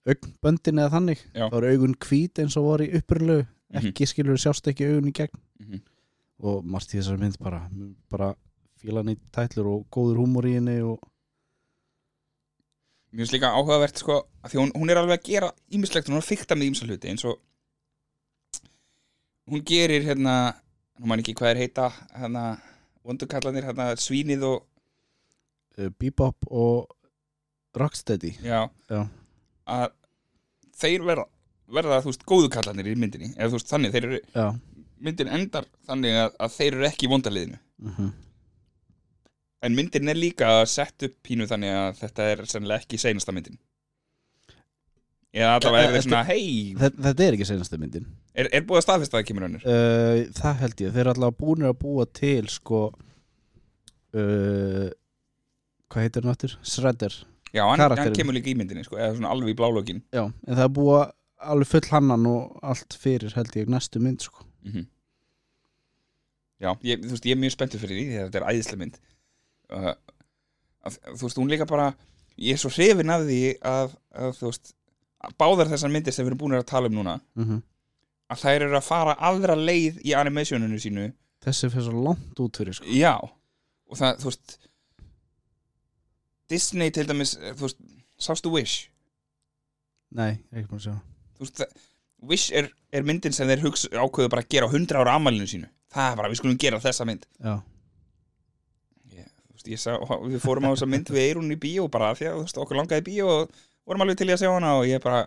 augnböndin 0.06 0.80
eða 0.82 0.92
þannig 0.96 1.20
Já. 1.34 1.46
þá 1.48 1.56
eru 1.60 1.70
augun 1.76 1.94
hvít 2.06 2.40
eins 2.42 2.56
og 2.58 2.64
voru 2.66 2.86
í 2.88 2.96
upprölu 2.98 3.38
Mhm. 3.72 3.86
ekki 3.88 4.04
skilur 4.10 4.36
sjást 4.36 4.66
ekki 4.68 4.84
augun 4.90 5.08
í 5.08 5.12
gegn 5.16 5.38
Mhm. 5.60 5.80
og 6.42 6.64
margt 6.64 6.90
í 6.94 6.98
þessari 6.98 7.18
mynd 7.20 7.38
bara 7.38 7.70
bara 8.10 8.34
fílan 8.82 9.08
í 9.08 9.16
tætlur 9.32 9.66
og 9.66 9.86
góður 9.90 10.18
húmor 10.20 10.44
í 10.44 10.54
henni 10.58 10.80
og 10.82 10.98
Mér 13.12 13.26
finnst 13.26 13.32
líka 13.34 13.52
áhugavert 13.52 13.96
sko, 13.98 14.26
að 14.42 14.50
því 14.50 14.56
hún, 14.58 14.70
hún 14.72 14.90
er 14.90 14.96
alveg 14.96 15.18
að 15.20 15.24
gera 15.28 15.52
ímislegt, 15.70 16.08
hún 16.08 16.16
er 16.16 16.22
að 16.22 16.30
fykta 16.32 16.54
með 16.56 16.68
ímsa 16.70 16.86
hluti 16.86 17.08
eins 17.10 17.24
og 17.28 17.38
hún 19.50 19.62
gerir 19.68 20.02
hérna, 20.02 20.54
hún 20.98 21.08
man 21.08 21.18
ekki 21.20 21.34
hvað 21.34 21.50
er 21.50 21.56
heita 21.60 21.90
hérna, 22.16 22.58
vondukallanir 23.04 23.64
hérna, 23.68 23.92
svínið 24.00 24.42
og, 24.48 24.62
Bebop 26.00 26.48
og 26.50 26.92
Rocksteady. 27.78 28.34
Já, 28.44 28.66
Já. 28.90 29.06
að 29.66 29.86
þeir 30.76 31.06
verða, 31.08 31.24
verða 31.72 32.02
þú 32.04 32.12
veist, 32.12 32.26
góðukallanir 32.28 32.90
í 32.92 32.96
myndinni, 33.00 33.30
eða 33.36 33.52
þú 33.52 33.58
veist, 33.60 33.70
þannig, 33.72 33.94
þeir 33.94 34.08
eru 34.10 34.20
Já. 34.34 34.46
myndin 35.02 35.32
endar 35.32 35.70
þannig 35.88 36.18
að, 36.26 36.36
að 36.44 36.58
þeir 36.58 36.76
eru 36.76 36.90
ekki 36.90 37.08
í 37.08 37.12
vondaliðinu 37.14 37.62
mm 37.82 38.12
en 39.62 39.76
myndin 39.78 40.10
er 40.10 40.18
líka 40.18 40.48
sett 40.66 41.04
upp 41.06 41.12
pínu 41.22 41.46
þannig 41.46 41.70
að 41.76 42.00
þetta 42.00 42.24
er 42.32 42.40
sennilega 42.50 42.82
ekki 42.82 42.98
seinasta 42.98 43.34
myndin. 43.34 43.60
Eða 45.32 45.52
allavega 45.56 45.82
er 45.82 45.88
Eh, 45.88 45.92
þeir 45.94 46.04
svona, 46.04 46.24
hei 46.28 46.74
Þetta 46.76 47.24
er 47.24 47.36
ekki 47.38 47.46
senastu 47.48 47.78
myndin. 47.80 48.08
Er, 48.36 48.50
er 48.52 48.64
búið 48.68 48.82
að 48.82 48.84
staðfesta 48.84 49.16
að 49.16 49.22
það 49.22 49.28
kemur 49.30 49.46
önnur? 49.46 49.62
Uh, 49.64 50.26
Það 50.36 50.58
held 50.60 50.82
ég, 50.84 50.90
þeir 50.92 51.02
eru 51.06 51.12
allavega 51.14 51.38
búinir 51.38 51.70
að 51.70 51.78
búa 51.80 52.04
til 52.18 52.50
sko 52.52 52.80
uh, 54.12 54.88
Hvað 55.92 56.06
heitir 56.06 56.24
hann 56.24 56.32
áttur? 56.32 56.54
Shredder. 56.64 57.18
Já, 57.52 57.66
hann, 57.68 57.82
hann 57.98 58.14
kemur 58.16 58.32
líka 58.32 58.48
í 58.48 58.56
myndinni 58.56 58.84
sko, 58.86 58.96
eða 58.96 59.18
svona 59.18 59.32
alveg 59.34 59.52
í 59.52 59.56
blálókin 59.58 59.98
Já, 60.08 60.22
en 60.24 60.54
það 60.56 60.64
er 60.64 60.70
búa 60.72 61.00
alveg 61.52 61.68
full 61.68 61.88
hannan 61.92 62.28
og 62.30 62.62
allt 62.64 62.96
fyrir 62.96 63.34
held 63.36 63.58
ég 63.58 63.68
næstu 63.68 64.00
mynd 64.00 64.24
sko. 64.24 64.46
Mm 64.64 64.88
Já, 66.62 66.70
ég, 66.86 67.00
þú 67.02 67.16
veist, 67.16 67.26
ég 67.26 67.34
er 67.34 67.40
mjög 67.42 67.54
spenntur 67.56 67.80
fyrir 67.82 67.96
því 67.98 68.02
því 68.06 68.18
að 68.20 68.26
þetta 68.28 68.38
er 68.38 68.44
æðislega 68.52 68.80
mynd. 68.84 68.98
Uh, 69.72 69.88
að, 70.86 70.98
Þú 71.08 71.24
veist, 71.24 71.40
hún 71.40 71.50
líka 71.50 71.66
bara 71.66 71.88
ég 72.38 72.54
er 72.54 72.60
svo 72.62 72.70
hrifin 72.70 73.10
af 73.10 73.24
því 73.26 73.40
að, 73.66 73.96
að 74.14 74.36
þú 74.38 74.50
veist, 74.50 74.74
að 75.26 75.34
báðar 75.42 75.72
þessar 75.72 75.92
myndir 75.94 76.14
sem 76.14 76.22
við 76.22 76.30
erum 76.30 76.42
búin 76.44 76.54
að 76.58 76.68
tala 76.70 76.90
um 76.90 76.94
núna 76.94 77.16
mm 77.18 77.44
-hmm. 77.48 77.62
að 78.30 78.44
þær 78.44 78.66
eru 78.68 78.78
að 78.78 78.86
fara 78.86 79.16
aðra 79.18 79.56
leið 79.58 79.98
í 80.06 80.14
animationinu 80.14 80.78
sínu. 80.78 81.12
Þessi 81.42 81.70
fyrir 81.70 81.88
svo 81.88 82.04
langt 82.06 82.40
út 82.40 82.56
fyrir 82.56 82.78
sko. 82.78 82.86
Já, 82.86 83.18
og 83.18 83.98
það, 83.98 84.22
þú 84.22 84.30
veist 84.30 84.58
Disney 86.52 86.92
til 86.94 87.08
dæmis, 87.08 87.34
eh, 87.40 87.56
þú 87.56 87.66
veist 87.66 87.82
sástu 88.20 88.52
Wish? 88.52 88.86
Nei, 90.12 90.36
ekki 90.52 90.68
búin 90.70 90.82
að 90.82 90.86
sjá. 90.86 90.94
Þú 91.38 91.48
veist, 91.48 91.84
Wish 92.32 92.54
er, 92.54 92.70
er 92.94 93.08
myndin 93.08 93.34
sem 93.34 93.48
þeir 93.50 93.64
hugsa, 93.64 93.90
ákveðu 93.90 94.30
bara 94.30 94.44
að 94.44 94.52
gera 94.54 94.68
á 94.68 94.70
100 94.70 95.00
ára 95.00 95.16
ammælinu 95.18 95.48
sínu. 95.50 95.70
Það 95.92 96.10
er 96.12 96.18
bara, 96.20 96.30
við 96.30 96.40
skulum 96.42 96.60
gera 96.60 96.80
þessa 96.80 97.08
mynd. 97.08 97.26
Já, 97.42 97.54
ég, 99.16 99.32
þú 99.48 99.56
veist, 99.56 99.72
ég 99.72 99.82
sá, 99.82 99.92
við 100.28 100.40
fórum 100.44 100.68
á 100.68 100.74
þessa 100.76 100.90
mynd 100.92 101.10
við 101.12 101.26
eirun 101.26 101.54
í 101.56 101.58
bíó 101.60 101.88
bara 101.90 102.14
því 102.14 102.30
að 102.30 102.36
þú 102.38 102.44
veist, 102.46 102.60
okkur 102.62 102.78
langaði 102.78 103.08
bíó 103.08 103.32
og 103.32 103.62
vorum 103.88 104.04
alveg 104.04 104.20
til 104.20 104.30
í 104.30 104.36
að 104.36 104.44
sjá 104.44 104.52
hana 104.52 104.76
og 104.78 104.86
ég 104.88 105.02
bara 105.02 105.24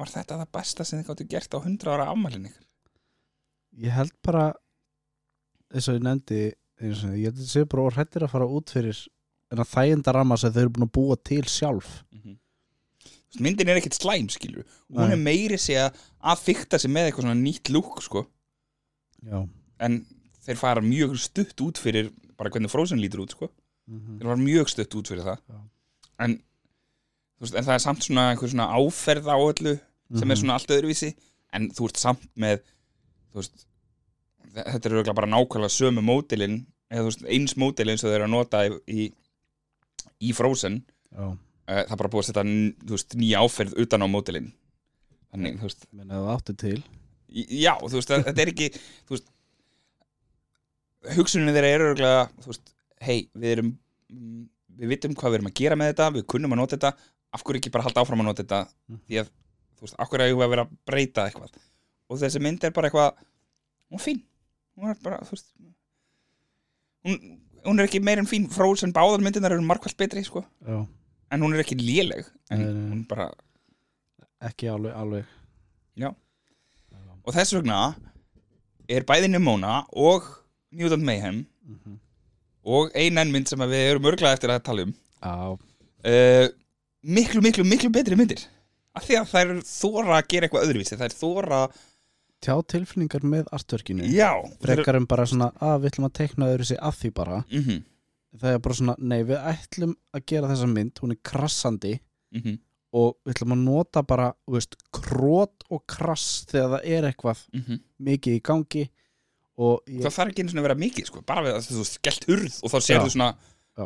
var 0.00 0.10
þetta 0.10 0.40
það 0.40 0.52
besta 0.56 0.86
sem 0.86 1.00
þið 1.00 1.10
gáttu 1.10 1.28
gert 1.30 1.54
á 1.54 1.58
100 1.60 1.92
ára 1.94 2.08
ammælinu 2.12 2.50
ykkur 2.50 2.66
ég 3.84 3.94
held 3.94 4.14
bara 4.26 4.44
eins 5.70 5.88
og 5.88 5.98
ég 5.98 6.04
nefndi 6.04 6.40
ég 6.80 7.02
held 7.04 7.42
að 7.44 7.66
bara 7.70 7.86
og 7.86 7.96
hrættir 7.96 8.24
að 8.26 8.32
fara 8.34 8.48
út 8.48 8.72
fyrir 8.72 9.02
en 9.50 9.58
að 9.58 9.70
þæginda 9.74 10.12
ramma 10.14 10.36
sem 10.38 10.52
þau 10.52 10.60
eru 10.62 10.70
búin 10.76 10.86
að 10.88 10.92
búa 10.98 11.16
til 11.26 11.42
sjálf. 11.50 11.88
Þú 13.30 13.36
veist, 13.36 13.40
myndin 13.46 13.68
er 13.70 13.78
ekkert 13.78 13.94
slæm, 13.98 14.28
skilur 14.30 14.64
hún 14.90 15.04
Nei. 15.06 15.12
er 15.14 15.20
meiri 15.22 15.58
sig 15.58 15.76
að 15.78 16.40
fykta 16.44 16.78
sig 16.82 16.90
með 16.90 17.08
eitthvað 17.10 17.26
svona 17.28 17.38
nýtt 17.38 17.70
lúk, 17.70 18.00
sko. 18.02 18.24
Já. 19.26 19.44
En 19.80 20.00
þeir 20.46 20.56
fara 20.58 20.80
mjög 20.82 21.14
stutt 21.18 21.60
út 21.62 21.78
fyrir 21.78 22.10
bara 22.36 22.50
hvernig 22.50 22.70
Frozen 22.72 22.98
lítur 23.02 23.22
út, 23.24 23.30
sko. 23.36 23.50
Mm 23.90 24.18
þeir 24.18 24.28
fara 24.30 24.36
mjög 24.42 24.68
stutt 24.70 24.94
út 24.98 25.08
fyrir 25.10 25.24
það. 25.26 25.38
En, 26.20 26.34
veist, 27.40 27.54
en 27.54 27.64
það 27.64 27.74
er 27.74 27.78
samt 27.86 28.02
svona 28.06 28.28
einhver 28.32 28.50
svona 28.52 28.66
áferð 28.76 29.26
á 29.30 29.36
öllu 29.38 29.78
sem 30.14 30.26
Mhm. 30.26 30.30
er 30.30 30.36
svona 30.36 30.54
allt 30.58 30.70
öðruvísi. 30.74 31.14
En 31.52 31.70
þú 31.70 31.84
ert 31.88 31.96
samt 31.98 32.26
með 32.36 32.60
veist, 33.34 33.66
þe- 34.54 34.66
þetta 34.66 34.86
er 34.86 34.90
örugglega 34.92 35.14
bara 35.14 35.26
nákvæmlega 35.30 35.70
sömu 35.70 36.02
mótilin 36.02 36.66
eða 36.90 37.00
þú 37.02 37.08
veist, 37.10 37.24
eins 37.30 37.54
mótilin 37.56 37.98
sem 37.98 38.10
þeir 38.10 38.20
eru 38.20 38.24
að 38.26 38.30
nota 38.30 38.58
í, 38.66 38.70
í, 38.88 39.12
í 40.20 40.32
Frozen 40.36 40.80
Eh, 41.70 41.84
það 41.86 41.92
er 41.94 41.98
bara 42.00 42.10
búið 42.10 42.22
að 42.22 42.28
setja 42.30 42.42
veist, 42.90 43.14
nýja 43.20 43.40
áferð 43.44 43.76
utan 43.78 44.02
á 44.02 44.06
mótilin 44.10 44.48
þannig, 45.30 45.58
þú 45.60 45.68
veist. 45.68 45.84
Menn 45.94 46.10
að 46.10 46.24
það 46.24 46.32
áttu 46.34 46.54
til. 46.58 46.78
Já, 47.30 47.74
þú 47.78 47.94
veist, 47.94 48.10
að- 48.10 48.24
þetta 48.26 48.42
er 48.42 48.50
ekki 48.50 48.68
þú 49.06 49.14
veist 49.14 49.28
hugsunin 51.16 51.54
þeirra 51.54 51.70
er 51.76 51.84
örgulega 51.86 52.24
þú 52.42 52.50
veist, 52.52 52.72
hei, 53.06 53.18
við 53.38 53.52
erum 53.54 53.70
mm, 54.10 54.40
við 54.80 54.92
vitum 54.94 55.14
hvað 55.14 55.30
við 55.34 55.38
erum 55.40 55.50
að 55.52 55.58
gera 55.60 55.78
með 55.78 55.92
þetta 55.92 56.08
við 56.16 56.26
kunnum 56.34 56.56
að 56.56 56.60
nota 56.62 56.76
þetta, 56.76 56.92
af 57.36 57.44
hverju 57.46 57.60
ekki 57.62 57.72
bara 57.76 57.86
halda 57.86 58.02
áfram 58.02 58.22
að 58.24 58.28
nota 58.30 58.42
þetta? 58.44 58.60
Mhm. 58.90 59.00
því 59.06 59.20
að, 59.22 59.30
þú 59.78 59.86
veist, 59.86 59.98
af 60.02 60.10
hverju 60.10 60.26
eigum 60.26 60.40
við 60.42 60.46
að 60.48 60.52
vera 60.56 60.64
að 60.66 60.74
breyta 60.90 61.26
eitthvað? 61.30 61.60
Og 62.10 62.18
þessi 62.24 62.42
mynd 62.42 62.64
er 62.66 62.74
bara 62.74 62.90
eitthvað 62.90 63.22
hún 63.90 64.00
er 64.00 64.04
fín. 64.04 64.20
Hún 64.80 64.90
er 64.90 64.98
bara, 65.04 65.20
þú 65.28 65.36
veist 65.36 65.52
hún, 67.06 67.20
hún 67.64 67.80
er 67.80 67.86
ekki 67.88 68.00
meir 68.02 68.18
en 68.22 68.26
fín 68.30 68.48
Frozen 68.52 68.92
báðar 68.96 69.20
myndirnar 69.24 69.52
eru 69.56 69.62
margvælt 69.66 69.96
betri 70.00 70.24
sko. 70.24 70.44
já, 70.66 70.86
en 71.32 71.40
hún 71.42 71.54
er 71.54 71.62
ekki 71.64 71.76
léleg 71.78 72.24
en 72.50 72.58
Nei, 72.58 72.66
nei, 72.72 72.90
hún 72.94 73.06
bara, 73.08 73.30
ekki 74.42 74.68
alveg, 74.72 74.94
alveg. 74.96 75.24
Já. 75.96 76.14
og 77.24 77.34
þess 77.34 77.52
vegna 77.58 77.94
er 78.88 79.04
bæði 79.06 79.28
Nimona 79.30 79.84
og 79.92 80.22
Newton 80.72 81.04
Mayhem 81.04 81.46
Mhm. 81.70 81.98
og 82.64 82.90
ein 82.94 83.18
enn 83.18 83.30
mynd 83.32 83.46
sem 83.48 83.60
að 83.60 83.70
við 83.70 83.90
erum 83.90 84.08
örglað 84.10 84.34
eftir 84.34 84.50
að 84.50 84.62
tala 84.64 84.82
um 84.82 84.94
Já, 85.22 85.58
uh, 86.08 86.48
miklu, 87.04 87.40
miklu, 87.44 87.64
miklu 87.64 87.90
betri 87.92 88.16
myndir 88.16 88.42
af 88.96 89.04
því 89.06 89.20
að 89.20 89.28
þær 89.30 89.52
þóra 89.62 90.16
að 90.18 90.28
gera 90.32 90.48
eitthvað 90.48 90.64
öðruvísi 90.66 90.98
þær 90.98 91.14
þóra, 91.14 91.60
tjá 92.44 92.54
tilfinningar 92.72 93.24
með 93.26 93.50
artverkinu. 93.54 94.08
Já 94.10 94.32
frekar 94.62 94.98
um 94.98 95.06
bara 95.10 95.26
svona 95.28 95.50
að 95.60 95.82
við 95.82 95.92
ætlum 95.92 96.08
að 96.08 96.16
teikna 96.20 96.50
öðru 96.54 96.68
sig 96.70 96.80
að 96.80 96.96
því 97.00 97.12
bara. 97.16 97.42
Mm 97.50 97.64
-hmm, 97.66 97.82
það 98.40 98.56
er 98.56 98.62
bara 98.66 98.78
svona, 98.80 98.96
nei 98.98 99.20
við 99.22 99.38
ætlum 99.52 99.94
að 100.14 100.26
gera 100.32 100.52
þessa 100.52 100.70
mynd 100.70 101.02
hún 101.02 101.14
er 101.16 101.20
krassandi. 101.22 101.94
Mm 102.30 102.42
-hmm, 102.42 102.58
og 102.92 103.16
við 103.24 103.34
ætlum 103.34 103.52
að 103.56 103.64
nota 103.64 104.02
bara 104.02 104.32
veist, 104.46 104.76
krót 104.92 105.64
og 105.70 105.84
krass 105.86 106.44
þegar 106.50 106.70
það 106.74 106.82
er 106.84 107.04
eitthvað 107.10 107.44
mikið 107.98 108.34
í 108.34 108.40
gangi. 108.40 108.90
Og 109.60 109.82
ég, 109.86 110.00
það 110.00 110.16
þarf 110.16 110.30
ekki 110.30 110.42
einu 110.42 110.50
svona 110.50 110.62
að 110.62 110.68
vera 110.68 110.80
mikið 110.80 111.06
sko, 111.06 111.22
bara 111.22 111.42
við 111.44 111.54
að 111.54 111.66
þú 111.68 111.84
skellt 111.84 112.24
hurð 112.30 112.60
og 112.64 112.70
þá 112.72 112.78
sér 112.80 112.96
Já. 112.96 113.02
þú 113.04 113.10
svona. 113.10 113.34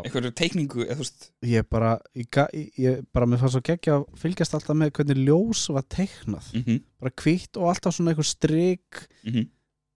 Einhverju 0.02 0.32
teikningu 0.36 0.86
eða, 0.90 1.06
ég 1.46 1.68
bara 1.70 1.92
ég, 2.18 2.38
ég, 2.80 3.04
bara 3.14 3.28
mér 3.28 3.42
fannst 3.42 3.58
svo 3.58 3.62
geggja 3.64 4.00
að 4.00 4.08
fylgjast 4.20 4.56
alltaf 4.56 4.76
með 4.78 4.94
hvernig 4.98 5.22
ljós 5.28 5.68
var 5.74 5.86
teiknað. 5.88 6.48
Mm 6.54 6.64
-hmm, 6.64 6.80
bara 7.00 7.14
hvítt 7.22 7.60
og 7.60 7.68
alltaf 7.70 7.94
svona 7.94 8.14
einhver 8.14 8.28
strik. 8.28 9.04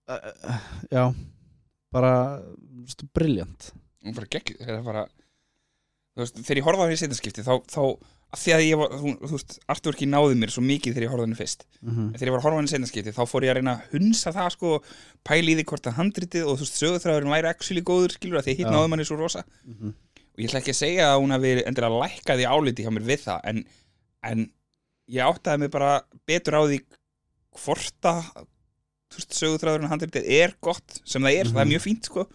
Uh, 0.08 0.60
já 0.90 1.12
bara 1.92 2.12
briljant 3.16 3.72
bara 4.16 4.28
gegg 4.30 4.54
það 4.60 4.84
bara 4.86 5.04
þú 5.08 6.22
veist, 6.22 6.40
þegar 6.42 6.60
ég 6.60 6.66
henni 6.86 6.96
í 6.98 7.00
setjanskipti 7.02 7.44
þá, 7.46 7.54
þá 7.68 7.82
að 8.28 8.40
því 8.42 8.52
að 8.54 8.62
ég 8.66 8.76
var, 8.80 8.90
þú, 9.00 9.12
þú 9.24 9.30
veist, 9.38 9.54
artworki 9.72 10.06
náði 10.08 10.34
mér 10.36 10.50
svo 10.52 10.62
mikið 10.68 10.92
þegar 10.94 11.04
ég 11.06 11.12
horfði 11.14 11.24
henni 11.26 11.38
fyrst. 11.38 11.62
Mm 11.80 11.92
-hmm. 11.94 12.08
þegar 12.18 12.28
ég 12.28 12.32
var 12.34 12.40
að 12.40 12.44
horfa 12.46 12.58
henni 12.58 12.68
í 12.68 12.72
setjanskipti 12.74 13.14
þá 13.16 13.22
fór 13.30 13.44
ég 13.46 13.50
að 13.50 13.56
reyna 13.58 13.72
að 13.74 13.84
hunsa 13.94 14.32
það 14.36 14.50
sko, 14.52 14.72
pæli 15.24 15.52
í 15.52 15.56
því 15.56 15.64
hvort 15.70 15.86
að 15.88 15.96
handritið 15.98 16.44
og 16.44 16.54
þú 16.58 16.62
veist, 16.66 16.76
sögurþráðurinn 16.82 17.32
væri 17.34 17.48
actually 17.48 17.82
góður 17.82 18.12
skilur 18.12 18.38
að 18.38 18.44
því 18.44 18.52
að 18.52 18.58
hitt 18.58 18.66
Já. 18.68 18.74
náði 18.76 18.88
manni 18.88 19.04
svo 19.08 19.16
rosa. 19.16 19.44
Og 20.38 20.38
ég 20.38 20.48
ætla 20.50 20.60
ekki 20.60 20.74
að 20.76 20.82
segja 20.84 21.04
að 21.14 21.20
hún 21.22 21.30
hafi 21.34 21.54
endilega 21.66 22.00
lækkaði 22.04 22.44
áliti 22.46 22.82
hjá 22.84 22.90
mér 22.92 23.06
við 23.08 23.20
það 23.24 23.40
en, 23.44 23.64
en 24.22 24.52
ég 25.08 25.24
áttaði 25.24 25.58
mig 25.58 25.70
bara 25.70 26.02
betur 26.28 26.54
á 26.54 26.62
því 26.68 26.78
hvort 27.64 28.04
að 28.04 28.22
veist, 29.16 29.32
sögutræðurinn 29.40 29.88
handritið 29.88 30.24
er 30.28 30.52
gott 30.60 31.00
sem 31.04 31.22
það 31.22 31.32
er, 31.40 31.44
Mhm. 31.48 31.54
það 31.56 31.60
er 31.64 31.72
mjög 31.72 31.82
fínt 31.82 32.04
sko 32.04 32.26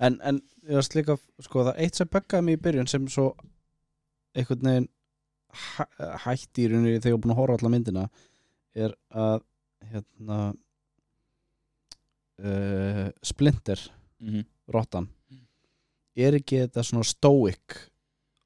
En, 0.00 0.18
en 0.22 0.40
ég 0.68 0.74
varst 0.78 0.94
líka 0.96 1.16
sko 1.44 1.64
það 1.68 1.78
eitt 1.84 1.94
sem 1.94 2.08
böggaði 2.08 2.44
mig 2.44 2.58
í 2.58 2.62
byrjun 2.64 2.88
sem 2.90 3.06
svo 3.08 3.34
einhvern 4.34 4.66
veginn 4.66 4.88
hæ, 5.54 5.84
hætti 6.24 6.64
í 6.64 6.70
rauninni 6.72 6.98
þegar 6.98 7.12
ég 7.12 7.16
var 7.18 7.22
búin 7.26 7.34
að 7.36 7.40
horfa 7.42 7.58
alla 7.60 7.70
myndina 7.76 8.06
er 8.74 8.94
að 9.14 9.44
hérna 9.92 10.38
uh, 12.42 13.08
Splinter 13.22 13.78
Mhm. 14.24 14.44
rottan. 14.72 15.08
Er 16.16 16.32
ekki 16.38 16.60
þetta 16.62 16.82
svona 16.86 17.04
stoic 17.04 17.74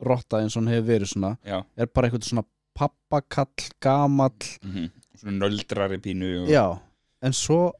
rotta 0.00 0.40
eins 0.40 0.56
og 0.56 0.62
hann 0.64 0.72
hefur 0.72 0.88
verið 0.88 1.10
svona? 1.12 1.30
Já, 1.44 1.64
er 1.76 1.86
bara 1.86 2.08
eitthvað 2.08 2.24
svona 2.28 2.44
pappakall 2.74 3.68
gamall. 3.80 4.32
Mhm. 4.64 4.90
svona 5.18 5.38
nöldrari 5.48 5.98
pínu 6.00 6.42
og, 6.44 6.48
já, 6.48 6.80
en 7.22 7.32
svo 7.32 7.72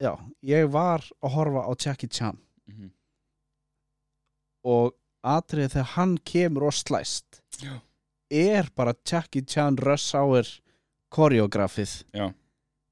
já, 0.00 0.12
ég 0.44 0.68
var 0.70 1.00
að 1.22 1.30
horfa 1.32 1.62
á 1.64 1.72
Jackie 1.86 2.08
Chan 2.08 2.38
Mhm. 2.68 2.90
og 4.64 4.94
atriðið 5.24 5.72
þegar 5.72 5.92
hann 5.96 6.16
kemur 6.18 6.66
og 6.68 6.72
slæst 6.76 7.40
Já. 7.62 7.80
er 8.30 8.68
bara 8.76 8.94
Jackie 9.04 9.42
Chan 9.42 9.76
Rush 9.78 10.14
Hour 10.14 10.44
koreografið 11.10 12.04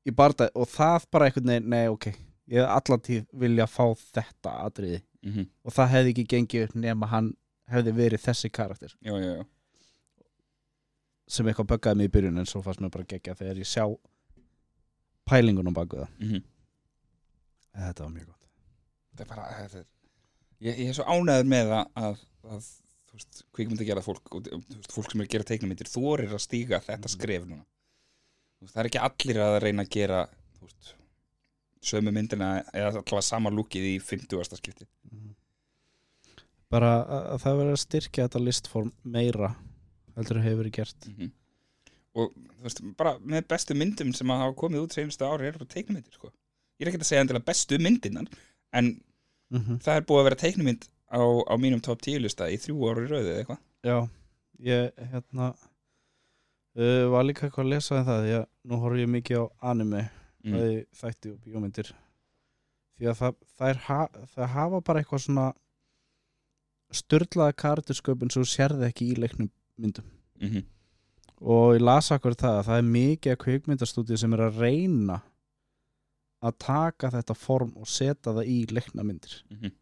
í 0.06 0.14
barða 0.14 0.48
og 0.54 0.68
það 0.68 1.06
bara 1.10 1.26
einhvern 1.28 1.46
veginn, 1.50 1.68
nei 1.70 1.86
ok 1.88 2.06
ég 2.48 2.62
hef 2.62 2.68
allan 2.70 3.00
tíð 3.00 3.26
vilja 3.34 3.66
fá 3.66 3.84
þetta 3.94 4.54
atriði 4.66 5.02
Mhm. 5.26 5.46
og 5.64 5.72
það 5.72 5.88
hefði 5.90 6.10
ekki 6.14 6.26
gengið 6.32 6.64
upp 6.68 6.74
nema 6.76 7.06
hann 7.08 7.32
hefði 7.68 7.92
verið 7.92 8.22
þessi 8.22 8.50
karakter 8.52 8.94
já, 9.02 9.12
já, 9.18 9.36
já 9.36 9.44
sem 11.28 11.46
eitthvað 11.46 11.66
böggaði 11.72 11.96
mig 11.96 12.08
í 12.08 12.12
byrjun 12.14 12.38
en 12.38 12.46
svo 12.46 12.62
fannst 12.62 12.80
mér 12.80 12.90
bara 12.94 13.04
gegja 13.04 13.34
þegar 13.34 13.56
ég 13.58 13.66
sjá 13.66 13.98
pælingunum 15.26 15.74
baku 15.74 15.96
það 15.96 16.08
Mhm. 16.20 16.42
þetta 17.76 18.00
var 18.04 18.10
mjög 18.10 18.26
þetta 18.26 18.35
er 19.24 19.30
bara 19.30 19.46
þetta 19.52 19.80
er, 19.80 19.86
ég, 20.64 20.80
ég 20.82 20.90
er 20.90 20.98
svo 20.98 21.06
ánæður 21.06 21.48
með 21.52 21.72
að, 21.76 21.86
að, 22.02 22.20
að 22.56 22.68
þú 23.06 23.18
veist, 23.20 23.40
kvikmyndi 23.56 23.88
gera 23.88 24.04
fólk 24.04 24.36
og 24.36 24.50
þú 24.50 24.60
veist, 24.74 24.92
fólk 24.94 25.12
sem 25.12 25.22
er 25.22 25.28
að 25.28 25.32
gera 25.36 25.48
teiknumyndir 25.52 25.92
þorir 25.92 26.36
að 26.36 26.44
stíga 26.44 26.82
þetta 26.84 27.12
skref 27.12 27.46
núna. 27.46 27.64
Þú 28.56 28.66
veist, 28.66 28.74
það 28.74 28.82
er 28.82 28.90
ekki 28.90 29.04
allir 29.08 29.42
að 29.46 29.58
reyna 29.64 29.86
að 29.86 29.94
gera 29.96 30.20
þú 30.58 30.68
veist, 30.68 30.92
sömu 31.86 32.12
myndina 32.12 32.50
eða 32.72 32.92
allavega 32.92 33.24
sama 33.24 33.52
lúkið 33.54 33.90
í 33.94 33.96
50. 34.02 34.60
skipti 34.60 34.88
bara 36.66 36.96
að, 36.98 37.26
að 37.30 37.42
það 37.44 37.58
verður 37.60 37.76
að 37.76 37.82
styrkja 37.84 38.24
þetta 38.26 38.40
listform 38.42 38.88
meira 39.06 39.52
heldur 40.16 40.40
að 40.40 40.46
hefur 40.48 40.64
verið 40.64 40.78
gert. 40.80 41.04
Mm 41.12 41.28
og 42.16 42.32
þú 42.32 42.64
veist, 42.64 42.82
bara 42.98 43.16
með 43.20 43.48
bestu 43.52 43.76
myndum 43.76 44.12
sem 44.16 44.30
að 44.32 44.42
hafa 44.44 44.58
komið 44.62 44.86
út 44.86 44.96
seinustu 44.96 45.26
ári 45.28 45.50
er 45.50 45.58
bara 45.58 45.72
teiknumyndir 45.72 46.16
sko. 46.16 46.32
ég 46.80 46.86
er 46.86 46.90
ekki 46.92 47.02
að 47.02 47.10
segja 47.10 47.24
endilega 47.24 47.48
bestu 47.50 47.78
myndinan 47.82 48.28
en 48.76 48.94
mm 49.50 49.60
-hmm. 49.60 49.80
það 49.84 49.96
er 49.96 50.06
búið 50.08 50.20
að 50.20 50.28
vera 50.28 50.42
teiknumynd 50.42 50.88
á, 51.10 51.20
á 51.22 51.54
mínum 51.58 51.80
top 51.80 52.02
10 52.02 52.22
lista 52.24 52.50
í 52.50 52.58
þrjú 52.58 52.90
ári 52.90 53.06
rauðið 53.06 53.32
eða 53.32 53.38
eitthvað 53.38 53.60
já, 53.82 54.08
ég 54.58 54.92
hérna 55.12 55.52
uh, 56.76 57.04
var 57.12 57.24
líka 57.24 57.46
eitthvað 57.46 57.66
að 57.66 57.72
lesa 57.74 58.00
um 58.00 58.08
það 58.08 58.24
því 58.24 58.34
að 58.40 58.46
nú 58.64 58.80
horf 58.82 58.98
ég 59.02 59.12
mikið 59.12 59.42
á 59.42 59.44
anime 59.72 60.02
mm. 60.44 60.52
bæði 60.56 60.80
þætti 61.00 61.32
og 61.32 61.38
bíómyndir 61.44 61.92
því 62.96 63.10
að 63.10 63.18
það, 63.20 63.38
það, 63.56 63.68
er, 63.68 63.80
ha, 63.86 64.00
það 64.34 64.52
hafa 64.56 64.80
bara 64.80 65.02
eitthvað 65.02 65.24
svona 65.26 65.46
störlaða 66.94 67.56
karaktersköpun 67.62 68.32
sem 68.32 68.46
sérði 68.48 68.88
ekki 68.88 69.10
í 69.12 69.18
leiknum 69.18 69.50
myndum 69.76 70.06
mm 70.40 70.48
-hmm. 70.48 70.66
og 71.40 71.74
ég 71.76 71.82
las 71.82 72.12
akkur 72.14 72.34
það 72.34 72.60
að 72.60 72.68
það 72.68 72.78
er 72.82 72.92
mikið 72.96 73.32
að 73.32 73.42
kvikmyndastúdíu 73.44 74.16
sem 74.16 74.32
er 74.32 74.44
að 74.46 74.60
reyna 74.62 75.20
að 76.44 76.58
taka 76.62 77.10
þetta 77.14 77.36
form 77.38 77.72
og 77.80 77.88
setja 77.88 78.32
það 78.32 78.50
í 78.52 78.58
leikna 78.72 79.04
myndir. 79.06 79.42
Mhm. 79.50 79.72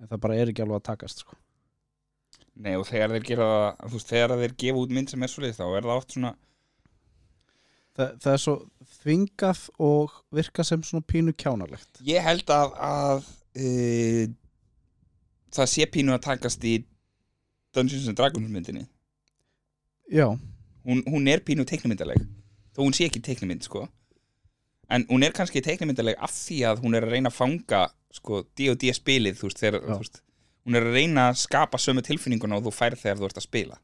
en 0.00 0.08
það 0.10 0.20
bara 0.20 0.36
er 0.36 0.50
ekki 0.50 0.62
alveg 0.64 0.80
að 0.80 0.88
takast 0.90 1.20
sko. 1.22 1.36
Nei 2.54 2.74
og 2.76 2.86
þegar 2.86 3.14
þeir 3.14 3.26
gera 3.28 3.46
þú 3.78 3.92
veist, 3.94 4.08
þegar 4.10 4.34
þeir 4.40 4.54
gefa 4.58 4.80
út 4.82 4.94
mynd 4.94 5.10
sem 5.10 5.22
er 5.22 5.30
svolítið 5.30 5.60
þá 5.60 5.66
er 5.68 5.86
það 5.86 5.96
oft 5.96 6.14
svona 6.16 6.32
það, 7.94 8.10
það 8.20 8.32
er 8.32 8.42
svo 8.42 8.54
þvingað 8.98 9.62
og 9.86 10.16
virka 10.34 10.66
sem 10.66 10.82
svona 10.82 11.06
pínu 11.06 11.32
kjánalegt. 11.32 12.02
Ég 12.04 12.22
held 12.26 12.50
að, 12.50 12.74
að 12.74 13.28
e, 13.54 14.28
það 15.54 15.70
sé 15.72 15.86
pínu 15.86 16.14
að 16.14 16.24
takast 16.26 16.66
í 16.66 16.76
Dungeons 17.74 18.10
and 18.10 18.18
Dragons 18.18 18.50
myndinni. 18.50 18.86
Já, 20.10 20.28
hún, 20.84 21.02
hún 21.08 21.30
er 21.30 21.42
pínu 21.46 21.64
teiknumyndaleg 21.66 22.20
þó 22.74 22.82
hún 22.82 22.94
sé 22.96 23.06
ekki 23.08 23.22
teiknumynd 23.24 23.64
sko 23.64 23.86
en 24.90 25.06
hún 25.08 25.24
er 25.24 25.32
kannski 25.32 25.62
teiknumyndaleg 25.64 26.16
af 26.18 26.30
því 26.34 26.58
að 26.68 26.82
hún 26.84 26.94
er 26.98 27.06
að 27.06 27.14
reyna 27.16 27.30
að 27.32 27.38
fanga 27.38 27.82
sko 28.14 28.42
D&D 28.56 28.92
spilið 28.94 29.38
þú 29.40 29.48
veist, 29.48 29.60
þegar, 29.62 29.80
þú 29.88 29.98
veist 30.02 30.20
hún 30.64 30.76
er 30.78 30.86
að 30.88 30.94
reyna 30.98 31.28
að 31.30 31.38
skapa 31.42 31.78
sömu 31.78 32.02
tilfinninguna 32.04 32.56
og 32.58 32.64
þú 32.66 32.72
færð 32.72 33.00
þegar 33.02 33.18
þú 33.22 33.28
ert 33.30 33.40
að 33.40 33.46
spila 33.48 33.78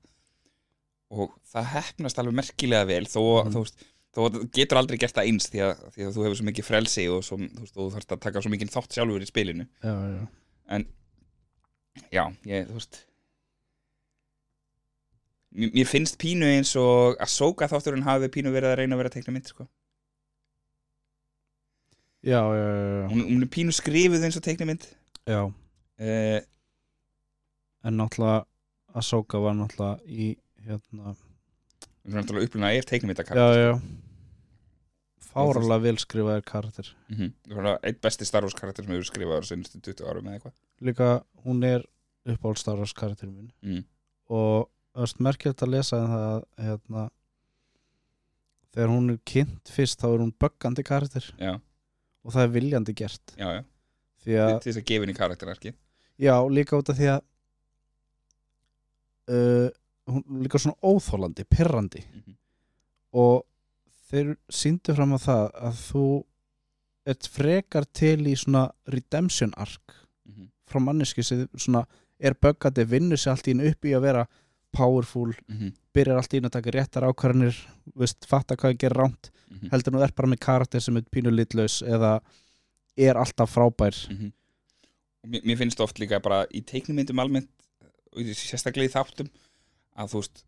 og 1.11 1.33
það 1.53 1.71
hefnast 1.75 2.19
alveg 2.23 2.37
merkilega 2.39 2.87
vel 2.87 3.05
þó, 3.11 3.23
Mhm. 3.45 3.53
þú 3.57 3.63
veist, 3.65 3.85
þú 4.15 4.51
getur 4.55 4.79
aldrei 4.79 4.99
gert 4.99 5.15
það 5.15 5.27
eins 5.31 5.49
því 5.51 5.61
að, 5.67 5.83
því 5.95 6.05
að 6.07 6.15
þú 6.15 6.25
hefur 6.25 6.37
svo 6.39 6.47
mikið 6.51 6.65
frelsi 6.69 7.05
og, 7.11 7.21
svo, 7.27 7.37
þú, 7.39 7.61
veist, 7.65 7.75
þú 7.75 7.89
þarfst 7.95 8.13
að 8.15 8.21
taka 8.21 8.43
svo 8.43 8.51
mikið 8.55 8.71
þátt 8.77 8.95
sjálfur 8.97 9.23
í 9.23 9.31
spilinu 9.31 9.67
já, 9.83 9.95
já. 10.71 10.85
já, 12.15 12.25
ég, 12.47 12.67
þú 12.71 12.75
veist 12.79 13.01
mér, 15.51 15.87
finnst 15.91 16.19
pínu 16.23 16.47
eins 16.47 16.73
og 16.79 17.19
að 17.21 17.31
sóka 17.35 17.69
þátturinn 17.71 18.07
hafi 18.07 18.29
pínu 18.31 18.53
verið 18.55 18.71
að 18.73 18.79
reyna 18.83 18.95
að 18.97 19.03
vera 19.03 19.13
teikna 19.17 19.35
mynd 19.35 19.51
sko. 19.51 19.67
Já, 22.23 22.41
já, 22.45 22.53
já, 22.53 23.01
já. 23.01 23.09
hún, 23.09 23.23
hún 23.25 23.43
er 23.43 23.49
pínu 23.49 23.73
skrifuð 23.73 24.25
eins 24.25 24.37
og 24.37 24.45
teikna 24.45 24.67
mynd 24.69 24.85
já. 25.25 25.41
uh, 25.49 26.41
en 27.85 27.97
náttúrulega 27.97 28.45
Ahsoka 28.93 29.41
var 29.41 29.57
náttúrulega 29.57 30.05
í 30.05 30.35
hérna 30.67 31.15
hún 31.15 32.13
er 32.13 32.21
náttúrulega 32.21 32.51
upplunað 32.51 32.77
er 32.77 32.89
teikna 32.91 33.09
mynd 33.09 33.23
já, 33.25 33.47
já 33.57 33.73
fáralega 35.31 35.79
vel 35.85 35.99
skrifaðir 36.03 36.45
karakter 36.45 36.91
mm 37.09 37.17
-hmm. 37.17 37.79
eitt 37.83 38.01
besti 38.01 38.25
Star 38.25 38.43
Wars 38.43 38.55
karakter 38.55 38.85
sem 38.85 38.93
hefur 38.93 39.09
skrifað 39.09 39.41
á 39.41 39.45
senstu 39.47 39.81
20 39.81 40.09
árum 40.09 40.27
eða 40.27 40.35
eitthvað 40.35 40.53
líka 40.81 41.25
hún 41.45 41.65
er 41.65 41.87
uppáhald 42.27 42.59
Star 42.59 42.77
Wars 42.77 42.93
karakterin 42.93 43.35
minn 43.35 43.53
mm. 43.63 43.85
og 44.29 44.69
það 44.95 45.03
er 45.03 45.23
merkjöld 45.23 45.63
að 45.63 45.73
lesa 45.75 45.97
en 45.97 46.11
það 46.11 46.45
hérna, 46.67 47.11
þegar 48.75 48.91
hún 48.95 49.11
er 49.11 49.19
kynnt 49.25 49.69
fyrst 49.69 50.01
þá 50.03 50.09
er 50.11 50.21
hún 50.25 50.35
böggandi 50.45 50.83
karakter 50.83 51.35
já, 51.39 51.61
og 52.25 52.35
það 52.35 52.43
er 52.43 52.55
viljandi 52.55 52.95
gert 52.97 53.35
já, 53.37 53.49
já, 53.57 53.63
því 54.25 54.39
að, 54.45 54.55
til 54.57 54.71
þess 54.73 54.81
að 54.83 54.89
gefa 54.91 55.07
henni 55.07 55.19
karakterarki 55.19 55.75
já, 56.21 56.35
líka 56.51 56.81
út 56.81 56.93
af 56.93 56.99
því 56.99 57.13
að 57.15 57.23
uh, 59.31 59.69
hún 60.11 60.43
líka 60.45 60.59
svona 60.59 60.81
óþólandi, 60.83 61.47
pirrandi 61.49 62.03
mm 62.05 62.21
-hmm. 62.21 62.37
og 63.13 63.47
þeir 64.11 64.35
síndu 64.49 64.95
fram 64.95 65.15
á 65.15 65.19
það 65.23 65.45
að 65.69 65.81
þú 65.87 66.07
ert 67.11 67.27
frekar 67.27 67.85
til 67.85 68.27
í 68.27 68.37
svona 68.37 68.71
redemption 68.87 69.55
arc 69.57 70.01
Mm 70.31 70.35
-hmm. 70.35 70.49
frá 70.71 70.79
manneski 70.79 71.23
sem 71.23 71.49
svona 71.57 71.87
er 72.19 72.35
böggandi, 72.35 72.85
vinnur 72.85 73.17
sér 73.17 73.31
allt 73.31 73.49
í 73.49 73.51
einu 73.51 73.69
upp 73.71 73.85
í 73.85 73.95
að 73.97 74.01
vera 74.01 74.27
powerful, 74.73 75.33
Mm 75.49 75.57
-hmm. 75.59 75.73
byrjar 75.95 76.17
allt 76.17 76.33
í 76.35 76.37
einu 76.37 76.47
að 76.49 76.53
taka 76.53 76.71
réttar 76.71 77.03
ákvarðanir, 77.03 77.57
veist, 77.97 78.27
fatta 78.27 78.57
hvað 78.57 78.71
að 78.75 78.79
gera 78.79 79.03
rámt 79.03 79.31
Mhm. 79.51 79.69
heldur 79.73 79.93
nú 79.93 80.03
er 80.03 80.13
bara 80.15 80.29
með 80.29 80.39
karakter 80.41 80.81
sem 80.81 80.97
er 80.97 81.03
pínu 81.11 81.31
litlaus 81.35 81.83
eða 81.83 82.21
er 82.97 83.15
alltaf 83.17 83.51
frábær 83.55 84.09
Mhm. 84.11 84.33
og 85.25 85.31
mér, 85.31 85.43
mér 85.45 85.57
finnst 85.59 85.81
oft 85.81 85.99
líka 85.99 86.21
bara 86.23 86.47
í 86.55 86.63
teiknumyndum 86.65 87.19
almennt 87.19 87.49
sérstaklega 88.17 88.89
í 88.89 88.93
þáttum 88.93 89.29
að 89.99 90.09
þú 90.11 90.21
veist 90.21 90.45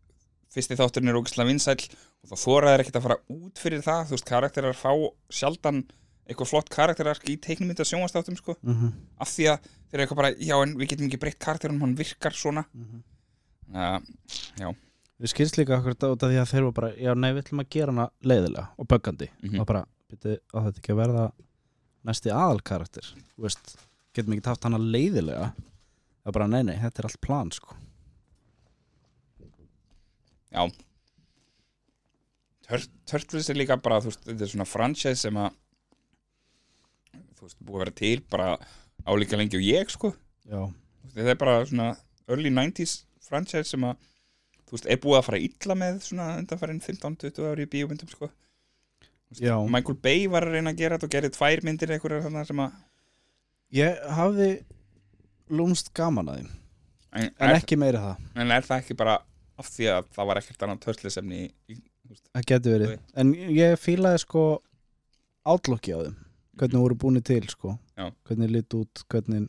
fyrsti 0.53 0.75
þátturinn 0.77 1.09
er 1.09 1.15
ógislega 1.19 1.47
vinsæll 1.49 1.89
og 2.23 2.29
þá 2.29 2.35
þóraðir 2.45 2.79
ekkert 2.83 2.95
að 2.95 3.01
fara 3.01 3.17
út 3.29 3.55
fyrir 3.59 3.81
það 3.81 4.05
þú 4.07 4.09
veist, 4.15 4.25
karakterar 4.25 4.73
fá 4.73 4.91
sjaldan 5.29 5.83
eitthvað 6.29 6.47
flott 6.47 6.69
karakterark 6.69 7.23
í 7.29 7.37
teiknumynda 7.37 7.83
sjónvastáttum 7.83 8.37
sko, 8.37 8.55
mm 8.63 8.73
-hmm. 8.73 8.91
af 9.19 9.27
því 9.27 9.43
að 9.51 9.59
þeir 9.59 9.93
eru 9.93 10.03
eitthvað 10.03 10.15
bara, 10.15 10.31
já 10.35 10.61
en 10.63 10.75
við 10.77 10.87
getum 10.89 11.07
ekki 11.07 11.19
breytt 11.19 11.39
karakterunum 11.39 11.81
hann 11.81 11.95
virkar 11.97 12.31
svona 12.31 12.65
uh, 12.75 13.01
við 15.23 15.31
skilst 15.31 15.57
líka 15.59 15.77
okkur 15.77 15.95
af 15.95 16.19
því 16.19 16.39
að 16.41 16.49
þeir 16.51 16.61
eru 16.61 16.71
bara 16.75 16.91
já 16.99 17.13
nei 17.15 17.31
við 17.31 17.43
ætlum 17.45 17.63
að 17.63 17.69
gera 17.75 17.93
hana 17.93 18.09
leiðilega 18.23 18.65
og 18.77 18.87
böggandi. 18.91 19.29
Mhm. 19.43 19.59
og 19.61 19.67
bara, 19.69 19.85
byrju, 20.11 20.39
þetta 20.51 20.81
ekki 20.81 20.93
að 20.93 21.01
verða 21.01 21.25
næsti 22.03 22.33
aðalkarakter? 22.35 23.13
Þú 23.35 23.45
veist, 23.47 23.75
getum 24.13 24.33
ekki 24.35 24.49
haft 24.51 24.67
hana 24.67 24.77
leiðilega? 24.81 25.53
Það 26.23 26.31
er 26.31 26.37
bara 26.39 26.47
nei 26.47 26.63
nei, 26.63 26.75
þetta 26.79 26.99
er 26.99 27.09
allt 27.09 27.21
plan 27.21 27.51
sko. 27.51 27.75
já. 30.53 30.71
Tur 32.63 32.79
Turtles 33.05 33.49
er 33.49 33.55
líka 33.55 33.75
bara, 33.81 33.99
þú 33.99 34.11
veist, 34.11 34.23
þetta 34.27 34.45
er 34.45 34.51
svona 34.51 34.67
franchise 34.69 35.19
sem 35.19 35.35
að 35.35 35.51
þú 37.37 37.47
veist, 37.47 37.57
búið 37.59 37.75
að 37.75 37.83
vera 37.83 37.95
til 37.99 38.21
bara 38.31 38.57
álíka 39.05 39.37
lengi 39.37 39.57
og 39.59 39.65
ég 39.65 39.89
sko. 39.91 40.13
Já, 40.47 40.71
þetta 41.13 41.33
er 41.33 41.39
bara 41.41 41.65
svona 41.65 41.89
early 42.27 42.49
90s 42.49 43.03
franchise 43.27 43.69
sem 43.71 43.85
að 43.87 43.99
þú 44.63 44.77
veist, 44.77 44.87
er 44.89 45.01
búið 45.03 45.19
að 45.19 45.27
fara 45.27 45.41
illa 45.47 45.77
með 45.79 45.99
svona 46.07 46.29
undanfærin 46.41 46.81
15-20 46.83 47.51
ári 47.51 47.67
í 47.67 47.71
bíómyndum 47.73 48.11
sko. 48.11 48.31
Michael 49.33 49.97
Bay 50.01 50.27
var 50.29 50.45
að 50.45 50.57
reyna 50.57 50.73
að 50.73 50.81
gera 50.81 50.97
þetta 50.97 51.09
og 51.09 51.13
gerði 51.15 51.31
tvær 51.33 51.63
myndir 51.65 51.93
þarna 52.27 52.43
sem 52.45 52.59
að 52.61 52.75
ég 53.73 54.03
hafði 54.17 54.49
lúmst 55.53 55.89
gaman 55.97 56.29
að 56.29 56.41
þeim 56.41 56.51
en, 57.13 57.29
en 57.29 57.47
er, 57.49 57.55
ekki 57.57 57.77
meira 57.81 58.01
það, 58.03 58.27
en 58.41 58.53
er 58.53 58.67
það 58.67 58.83
ekki 58.83 58.97
bara 58.99 59.15
af 59.61 59.69
því 59.73 59.89
að 59.93 60.11
það 60.13 60.29
var 60.29 60.41
ekkert 60.41 60.67
þú 62.03 62.13
veist, 62.13 62.29
það 62.29 62.45
getur 62.51 62.77
verið. 62.77 62.93
En 63.21 63.33
ég 63.53 63.75
fílaði 63.81 64.21
sko 64.23 64.45
átlokki 65.53 65.93
á 65.93 65.99
þeim. 66.05 66.15
Hvernig 66.59 66.83
voru 66.83 66.97
búin 67.01 67.19
til 67.25 67.43
sko. 67.49 67.77
Já. 67.97 68.09
hvernig 68.27 68.49
lit 68.49 68.73
út, 68.77 69.03
hvernig 69.09 69.47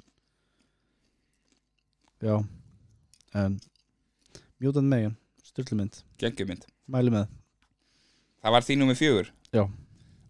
já 2.25 2.37
en 3.35 3.59
mjútan 4.62 4.89
megin, 4.91 5.16
styrlumynd 5.45 6.01
geggjumynd. 6.20 6.66
Mæli 6.91 7.12
með. 7.14 7.28
Það 8.45 8.55
var 8.57 8.66
þínu 8.68 8.89
með 8.91 9.01
fjögur? 9.01 9.32
Já. 9.55 9.64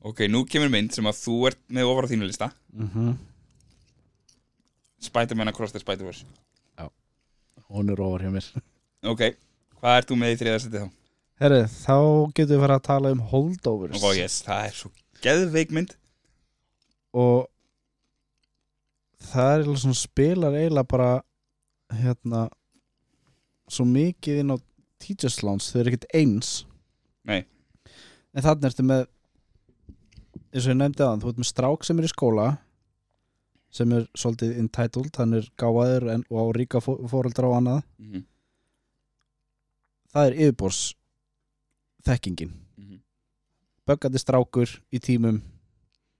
ok, 0.05 0.26
nú 0.28 0.44
kemur 0.48 0.70
mynd 0.72 0.92
sem 0.94 1.07
að 1.09 1.20
þú 1.22 1.36
ert 1.50 1.62
með 1.68 1.90
ofar 1.90 2.09
á 2.09 2.11
þínu 2.12 2.28
lista. 2.30 2.50
Mm 2.72 3.14
Spider-Man 5.05 5.50
Across 5.50 5.74
the 5.74 5.80
Spider-Verse. 5.82 6.24
Hún 7.68 7.90
er 7.92 8.00
ofar 8.00 8.22
hjá 8.24 8.30
mér. 8.32 8.46
Ok, 9.05 9.20
hvað 9.76 9.98
ert 9.98 10.09
þú 10.09 10.16
með 10.16 10.30
í 10.32 10.36
þriða 10.40 10.61
seti 10.62 10.80
þá? 10.80 10.86
herri, 11.42 11.64
þá 11.66 11.96
getum 12.36 12.55
við 12.55 12.62
fara 12.64 12.78
að 12.78 12.86
tala 12.88 13.12
um 13.14 13.22
holdovers. 13.32 14.05
Oh 14.05 14.14
yes, 14.16 14.38
það 14.46 14.68
er 14.68 14.76
svo 14.78 14.90
geðveik 15.24 15.74
mynd. 15.74 15.94
Og 17.14 17.46
það 19.30 19.55
er 19.55 19.70
svona 19.82 19.98
spilar 19.98 20.59
eiginlega 20.59 20.90
bara 20.90 21.11
hérna 21.94 22.46
svo 23.69 23.85
mikið 23.89 24.41
inn 24.43 24.51
á 24.55 24.57
teachers 24.99 25.43
lounge 25.43 25.65
þau 25.73 25.81
eru 25.81 25.91
ekkert 25.93 26.07
eins 26.15 26.65
Nei. 27.25 27.45
en 28.35 28.43
þannig 28.43 28.65
ertu 28.71 28.83
með 28.85 29.07
eins 30.55 30.67
og 30.67 30.71
ég 30.73 30.77
nefndi 30.79 31.03
aðan 31.03 31.21
þú 31.23 31.29
ert 31.33 31.39
með 31.43 31.51
strák 31.51 31.85
sem 31.85 31.99
er 31.99 32.05
í 32.05 32.12
skóla 32.12 32.47
sem 33.75 33.93
er 33.93 34.05
svolítið 34.15 34.59
entitled 34.59 35.17
hann 35.19 35.35
er 35.35 35.49
gáðaður 35.59 36.25
og 36.31 36.37
á 36.39 36.45
ríka 36.55 36.79
fó- 36.85 37.01
foreldra 37.11 37.49
og 37.49 37.57
annað 37.59 37.83
mm 37.99 38.12
-hmm. 38.12 38.25
það 40.15 40.27
er 40.31 40.37
yfirbors 40.45 40.95
þekkingin 42.07 42.53
Mm 42.77 42.85
-hmm. 42.85 43.01
böggandi 43.87 44.19
strákur 44.19 44.69
í 44.93 44.99
tímum 44.99 45.43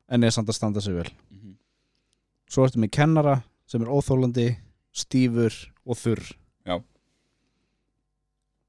en 0.09 0.23
er 0.25 0.31
samt 0.31 0.49
að 0.49 0.55
standa 0.55 0.81
sig 0.81 0.95
vel 0.95 1.11
Mm 1.31 1.39
-hmm. 1.41 1.55
svo 2.49 2.65
ertu 2.65 2.79
með 2.79 2.91
kennara 2.91 3.43
sem 3.67 3.83
er 3.83 3.89
óþólandi, 3.89 4.57
stífur 4.93 5.53
og 5.87 5.97
þurr. 5.97 6.37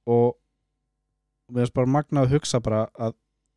Og 0.05 0.35
við 1.51 1.65
erum 1.65 1.75
bara 1.75 1.93
magnað 1.97 2.27
að 2.27 2.35
hugsa 2.35 2.61
bara 2.63 2.85
að 2.97 3.15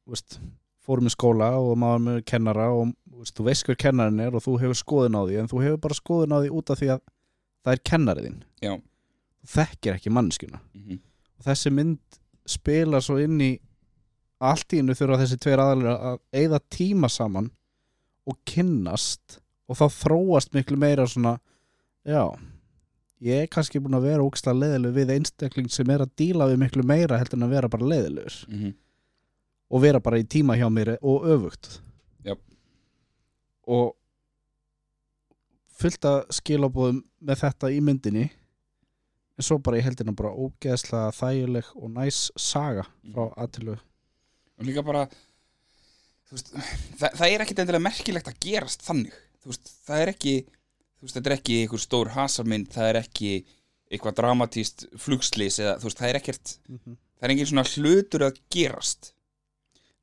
veist, 0.08 0.38
fórum 0.84 1.08
í 1.08 1.12
skóla 1.12 1.52
og 1.60 1.76
maður 1.80 2.04
með 2.04 2.20
kennara 2.28 2.68
og 2.72 2.92
veist, 3.18 3.34
þú 3.36 3.48
veist 3.48 3.68
hver 3.68 3.78
kennarin 3.80 4.20
er 4.24 4.36
og 4.36 4.44
þú 4.44 4.58
hefur 4.62 4.80
skoðun 4.80 5.18
á 5.18 5.22
því 5.22 5.40
en 5.40 5.50
þú 5.50 5.62
hefur 5.64 5.82
bara 5.86 5.98
skoðun 5.98 6.36
á 6.36 6.38
því 6.40 6.52
út 6.60 6.72
af 6.72 6.80
því 6.80 6.90
að 6.94 7.02
það 7.64 7.72
er 7.74 7.84
kennariðinn 7.90 8.40
þú 9.38 9.52
þekkir 9.54 9.96
ekki 9.96 10.10
manneskjuna. 10.12 10.60
Mm 10.74 10.82
-hmm. 10.82 11.00
og 11.38 11.44
þessi 11.44 11.70
mynd 11.70 12.20
spila 12.46 13.00
svo 13.00 13.18
inn 13.18 13.40
í 13.40 13.52
allt 14.38 14.72
í 14.72 14.78
innu 14.82 14.94
þurfa 14.94 15.20
þessi 15.22 15.38
tveir 15.42 15.62
aðalir 15.62 15.90
að 15.92 16.18
eigða 16.32 16.60
tíma 16.70 17.08
saman 17.08 17.50
og 18.28 18.38
kynnast 18.46 19.40
og 19.68 19.76
þá 19.76 19.86
þróast 19.88 20.54
miklu 20.54 20.76
meira 20.76 21.06
svona 21.06 21.38
já, 22.06 22.38
ég 23.20 23.42
er 23.42 23.50
kannski 23.50 23.80
búin 23.82 23.96
að 23.98 24.06
vera 24.08 24.24
ógislega 24.24 24.60
leiðileg 24.62 24.94
við 24.94 25.12
einstakling 25.16 25.70
sem 25.72 25.90
er 25.90 26.04
að 26.04 26.14
díla 26.20 26.46
við 26.50 26.60
miklu 26.62 26.84
meira 26.86 27.18
heldur 27.18 27.38
en 27.38 27.48
að 27.48 27.54
vera 27.56 27.68
bara 27.68 27.90
leiðilegur 27.92 28.36
Mm 28.48 28.58
-hmm. 28.62 28.74
og 29.70 29.82
vera 29.82 30.00
bara 30.00 30.18
í 30.18 30.24
tíma 30.24 30.56
hjá 30.56 30.68
mér 30.70 30.96
og 31.02 31.24
öfugt. 31.24 31.80
Jöp. 32.24 32.38
og 33.66 33.94
fullt 35.78 36.04
að 36.04 36.26
skilabóðum 36.30 37.02
með 37.20 37.36
þetta 37.42 37.70
í 37.70 37.80
myndinni. 37.80 38.30
En 39.38 39.42
svo 39.46 39.58
bara 39.58 39.78
í 39.78 39.80
heldina 39.84 40.12
bara 40.12 40.34
ógeðslega 40.34 41.12
þægileg 41.14 41.64
og 41.76 41.90
næs 41.90 42.30
saga 42.36 42.86
frá 43.12 43.32
aðtilu 43.36 43.78
og 44.58 44.66
líka 44.66 44.82
bara 44.82 45.08
veist, 46.32 46.50
það, 46.98 47.12
það 47.14 47.28
er 47.28 47.40
ekkit 47.44 47.58
endilega 47.62 47.84
merkilegt 47.86 48.28
að 48.28 48.40
gerast 48.40 48.82
þannig. 48.82 49.14
Veist, 49.46 49.70
það 49.86 50.02
er 50.02 50.08
ekki 50.08 50.34
þú 50.98 51.06
veist, 51.06 51.14
þetta 51.14 51.30
er 51.30 51.36
ekki 51.38 51.60
einhver 51.62 51.78
stór 51.82 52.08
hasarmynd 52.14 52.72
það 52.74 52.88
er 52.92 52.96
ekki 53.02 53.32
eitthvað 53.90 54.16
dramatíst 54.18 54.86
flugslis 55.00 55.58
eða 55.62 55.76
þú 55.80 55.88
veist, 55.88 55.98
það 56.02 56.08
er 56.10 56.16
ekkert 56.20 56.56
það 56.78 57.28
er 57.28 57.30
engin 57.34 57.46
svona 57.46 57.64
hlutur 57.64 58.24
að 58.28 58.40
gerast. 58.50 59.12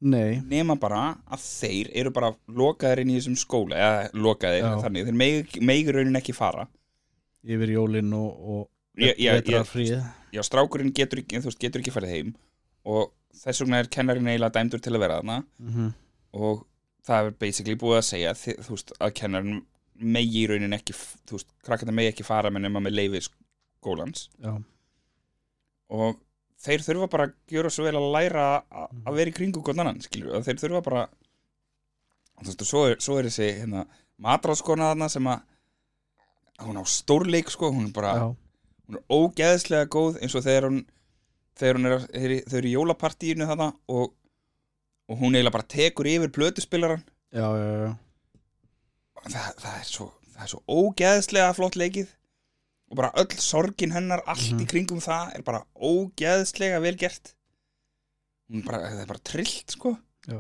Nei, 0.06 0.42
nema 0.44 0.76
bara 0.78 1.16
að 1.32 1.40
þeir 1.40 1.90
eru 1.96 2.12
bara 2.12 2.34
lokaðir 2.52 3.00
inn 3.02 3.14
í 3.14 3.18
þessum 3.20 3.38
skóla 3.40 3.76
eða 3.80 4.10
lokaðir 4.14 4.66
Já. 4.66 4.82
þannig, 4.84 5.06
þeir 5.08 5.16
meig, 5.22 5.56
meigi 5.62 5.92
raunin 5.96 6.20
ekki 6.20 6.34
fara. 6.36 6.68
Yfir 7.46 7.72
jólin 7.72 8.12
og, 8.14 8.50
og 8.56 8.68
vetrarfríð 8.98 9.94
já, 10.36 10.42
strákurinn 10.44 10.92
getur, 10.94 11.20
ekki- 11.24 11.40
þú 11.40 11.50
veist, 11.52 11.60
getur 11.62 11.82
ekki 11.82 11.94
farið 11.96 12.10
heim 12.16 12.34
og 12.86 13.14
þess 13.40 13.62
vegna 13.64 13.80
er 13.80 13.88
kennarinn 13.88 14.28
eiginlega 14.28 14.54
dæmdur 14.60 14.82
til 14.84 14.94
að 14.94 15.00
vera 15.06 15.20
þarna. 15.22 15.38
Mm 15.60 15.72
-hmm. 15.76 15.94
og 16.34 16.66
það 17.08 17.26
er 17.26 17.32
basically 17.40 17.76
búið 17.76 17.98
að 17.98 18.10
segja 18.10 18.34
þú 18.34 18.70
veist, 18.76 18.92
að 19.00 19.14
kennarinn 19.14 19.66
megi 20.00 20.44
í 20.44 20.48
raunin 20.52 20.74
ekki, 20.76 20.94
þú 21.28 21.38
veist, 21.38 21.50
krakkarnir 21.64 21.96
megi 21.96 22.12
ekki 22.14 22.26
fara 22.28 22.50
með 22.52 22.66
nema 22.68 22.82
með 22.84 22.96
leifi 23.00 23.22
skólans. 23.30 24.30
Já, 24.44 24.56
og 25.96 26.18
þeir 26.66 26.84
þurfa 26.86 27.10
bara 27.14 27.28
að 27.30 27.36
gjöra 27.54 27.72
svo 27.74 27.86
vel 27.86 27.96
að 28.00 28.08
læra 28.16 28.46
a- 28.72 28.88
að 29.06 29.16
vera 29.20 29.30
í 29.32 29.36
kringu 29.38 29.62
hvern 29.64 29.84
annan, 29.84 30.00
skilur 30.02 30.42
þeir 30.44 30.60
þurfa 30.64 30.82
bara 30.88 31.04
þú 32.42 32.48
veist, 32.50 32.62
og 32.62 32.68
svo 32.68 32.82
er, 32.90 32.96
svo 33.00 33.18
er 33.20 33.30
þessi 33.30 33.50
hérna, 33.62 33.86
matráðskona 34.22 34.92
þarna 34.94 35.10
sem 35.12 35.28
að 35.32 35.42
hún 36.66 36.80
á 36.82 36.84
stórleik 36.88 37.50
sko, 37.52 37.72
hún 37.72 37.88
er 37.90 37.94
bara 37.96 38.14
já, 38.18 38.26
hún 38.88 38.98
er 39.00 39.04
ógeðslega 39.12 39.90
góð 39.92 40.20
eins 40.24 40.36
og 40.36 40.44
þegar 40.46 40.70
hún 40.70 40.82
þegar 41.56 41.76
hún 41.80 41.86
er, 41.92 42.00
þeir, 42.12 42.34
þau 42.50 42.58
eru 42.60 42.68
í 42.72 42.76
jólapartíinu 42.76 43.48
þarna 43.52 43.70
og 43.88 44.14
og 45.08 45.20
hún 45.22 45.36
eiginlega 45.38 45.54
bara 45.54 45.70
tekur 45.70 46.08
yfir 46.10 46.32
plötuspilaran 46.34 47.04
já, 47.32 47.46
já, 47.46 47.68
já, 47.86 47.96
það, 49.24 49.50
það, 49.62 49.80
er 49.80 49.90
svo, 49.90 50.08
það 50.36 50.44
er 50.44 50.52
svo 50.54 50.62
ógeðslega 50.68 51.54
flott 51.58 51.76
leikið 51.80 52.08
og 52.92 52.98
bara 53.00 53.12
öll 53.18 53.38
sorgin 53.42 53.92
hennar 53.96 54.22
allt 54.30 54.46
í 54.52 54.54
Mhm. 54.54 54.68
kringum 54.70 55.02
það 55.02 55.36
er 55.36 55.42
bara 55.44 55.64
ógeðslega 55.76 56.82
vel 56.82 56.96
gert 56.96 57.34
hún 58.50 58.60
er 58.62 58.66
bara, 58.68 58.80
það 58.92 59.02
er 59.02 59.08
bara 59.14 59.24
trillt 59.32 59.72
sko 59.72 59.96
já. 60.28 60.38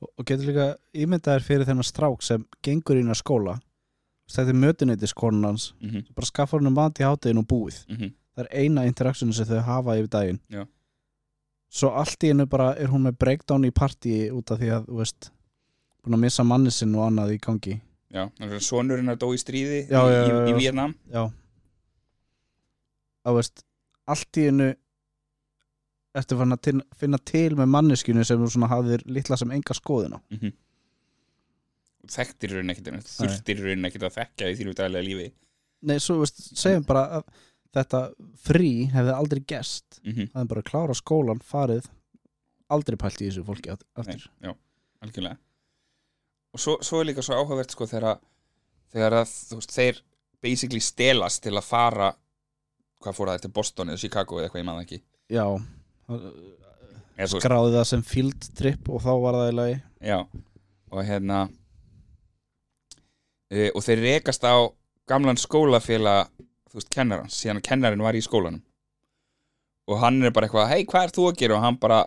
Og, 0.00 0.08
og 0.18 0.24
getur 0.26 0.46
líka 0.50 0.66
ímyndaðir 0.94 1.42
fyrir 1.46 1.66
þennan 1.66 1.84
strák 1.86 2.22
sem 2.22 2.44
gengur 2.62 2.98
inn 3.00 3.10
að 3.10 3.22
skóla 3.22 3.56
þetta 4.30 4.50
er 4.54 4.60
mötuneytis 4.62 5.12
konun 5.14 5.44
hans 5.44 5.72
mm 5.80 5.90
-hmm. 5.90 6.14
bara 6.14 6.26
skaffar 6.26 6.60
hann 6.62 6.72
mat 6.72 6.98
í 7.00 7.04
hátíðin 7.04 7.38
og 7.42 7.46
búið 7.46 7.84
það 8.34 8.44
er 8.44 8.48
eina 8.62 8.84
interaktion 8.86 9.32
sem 9.32 9.46
þau 9.46 9.60
hafa 9.62 9.96
yfir 9.98 10.08
daginn 10.10 10.40
Já. 10.50 10.66
svo 11.70 11.90
allt 11.90 12.22
í 12.24 12.28
hennu 12.28 12.46
bara 12.46 12.74
er 12.78 12.86
hún 12.88 13.02
með 13.02 13.18
breakdown 13.18 13.64
í 13.64 13.70
partí 13.70 14.30
út 14.30 14.50
af 14.50 14.58
því 14.58 14.70
að, 14.70 14.86
veist 14.96 15.30
búin 16.04 16.18
að 16.18 16.24
missa 16.26 16.44
manni 16.46 16.72
sinn 16.74 16.94
og 16.98 17.06
annað 17.08 17.34
í 17.36 17.40
gangi. 17.42 17.76
Já, 18.14 18.28
þannig 18.38 18.58
að 18.58 18.66
sonurinn 18.68 19.10
er 19.10 19.18
dó 19.18 19.26
í 19.34 19.38
stríði 19.42 19.78
Já, 19.90 20.00
í, 20.06 20.18
í, 20.30 20.34
í. 20.52 20.56
Vietnam 20.60 20.92
já. 21.10 21.24
Að 23.26 23.38
veist 23.40 23.64
allt 24.14 24.38
í 24.38 24.44
hennu 24.46 24.68
ertu 26.14 26.38
fann 26.38 26.54
að 26.54 26.68
finna 27.00 27.18
til 27.26 27.56
með 27.58 27.72
manneskjunu 27.74 28.26
sem 28.28 28.68
hafðir 28.70 29.02
litla 29.10 29.38
sem 29.40 29.50
enga 29.56 29.74
skoðuna 29.74 30.20
mm 30.30 30.38
-hmm. 30.38 30.52
þekktir 32.14 32.52
í 32.52 32.60
raunin 32.60 32.74
ekkert 32.76 33.10
þurftir 33.16 33.64
í 33.64 33.66
raunin 33.66 33.88
ekkert 33.90 34.06
að 34.10 34.16
þekka 34.20 34.50
í 34.52 34.58
þínu 34.60 34.76
daglega 34.78 35.08
lífi. 35.08 35.32
Nei, 35.84 35.98
svo 35.98 36.20
veist, 36.20 36.38
segjum 36.54 36.86
bara 36.86 37.04
að 37.18 37.24
þetta 37.74 38.00
frí 38.46 38.86
hefði 38.92 39.16
aldrei 39.16 39.42
gerst. 39.42 39.98
Mm 40.04 40.12
-hmm. 40.12 40.30
það 40.32 40.42
er 40.42 40.50
bara 40.52 40.60
að 40.60 40.70
klára 40.70 40.94
skólan, 40.94 41.42
farið 41.42 41.90
aldrei 42.70 42.96
pælt 42.96 43.20
í 43.20 43.28
þessu 43.28 43.44
fólki 43.44 43.70
aft- 43.74 43.84
Nei, 43.96 44.14
aftur 44.14 44.30
já, 44.40 44.54
algjörlega 45.02 45.36
og 46.54 46.62
svo, 46.62 46.76
svo 46.86 47.00
er 47.02 47.10
líka 47.10 47.22
svo 47.24 47.36
áhugavert 47.40 47.74
sko 47.74 47.86
þegar, 47.90 48.20
þegar 48.94 49.18
að 49.20 49.32
þú 49.50 49.58
veist, 49.58 49.74
þeir 49.74 50.00
basically 50.44 50.82
stelast 50.84 51.42
til 51.42 51.54
að 51.56 51.66
fara 51.66 52.12
hvað 53.02 53.16
fór 53.16 53.32
það 53.32 53.42
til 53.42 53.52
Boston 53.56 53.90
eða 53.92 54.02
Chicago 54.04 54.38
eða 54.38 54.46
eitthvað 54.46 54.62
ég 54.62 54.68
maður 54.68 54.86
ekki. 54.86 55.00
Já, 55.34 55.44
eða, 56.14 56.30
veist, 57.18 57.36
skráði 57.42 57.74
það 57.74 57.90
sem 57.90 58.06
field 58.06 58.48
trip 58.56 58.88
og 58.88 59.02
þá 59.04 59.12
var 59.24 59.40
það 59.40 59.50
í 59.50 59.58
lagi. 59.58 59.76
Já, 60.04 60.18
og 60.94 61.04
hérna 61.10 61.42
e, 63.50 63.68
og 63.72 63.82
þeir 63.84 64.06
rekast 64.06 64.46
á 64.46 64.54
gamlan 65.10 65.40
skólafélag 65.40 66.30
þú 66.70 66.80
veist, 66.80 66.92
kennarans, 66.94 67.42
síðan 67.42 67.60
að 67.60 67.68
kennarinn 67.68 68.06
var 68.06 68.16
í 68.16 68.24
skólanum. 68.24 68.62
Og 69.90 70.00
hann 70.00 70.22
er 70.24 70.32
bara 70.32 70.46
eitthvað 70.46 70.70
hei, 70.70 70.84
hvað 70.88 71.08
er 71.08 71.12
þú 71.18 71.28
að 71.28 71.40
gera? 71.42 71.58
og 71.58 71.66
hann 71.66 71.82
bara 71.82 72.04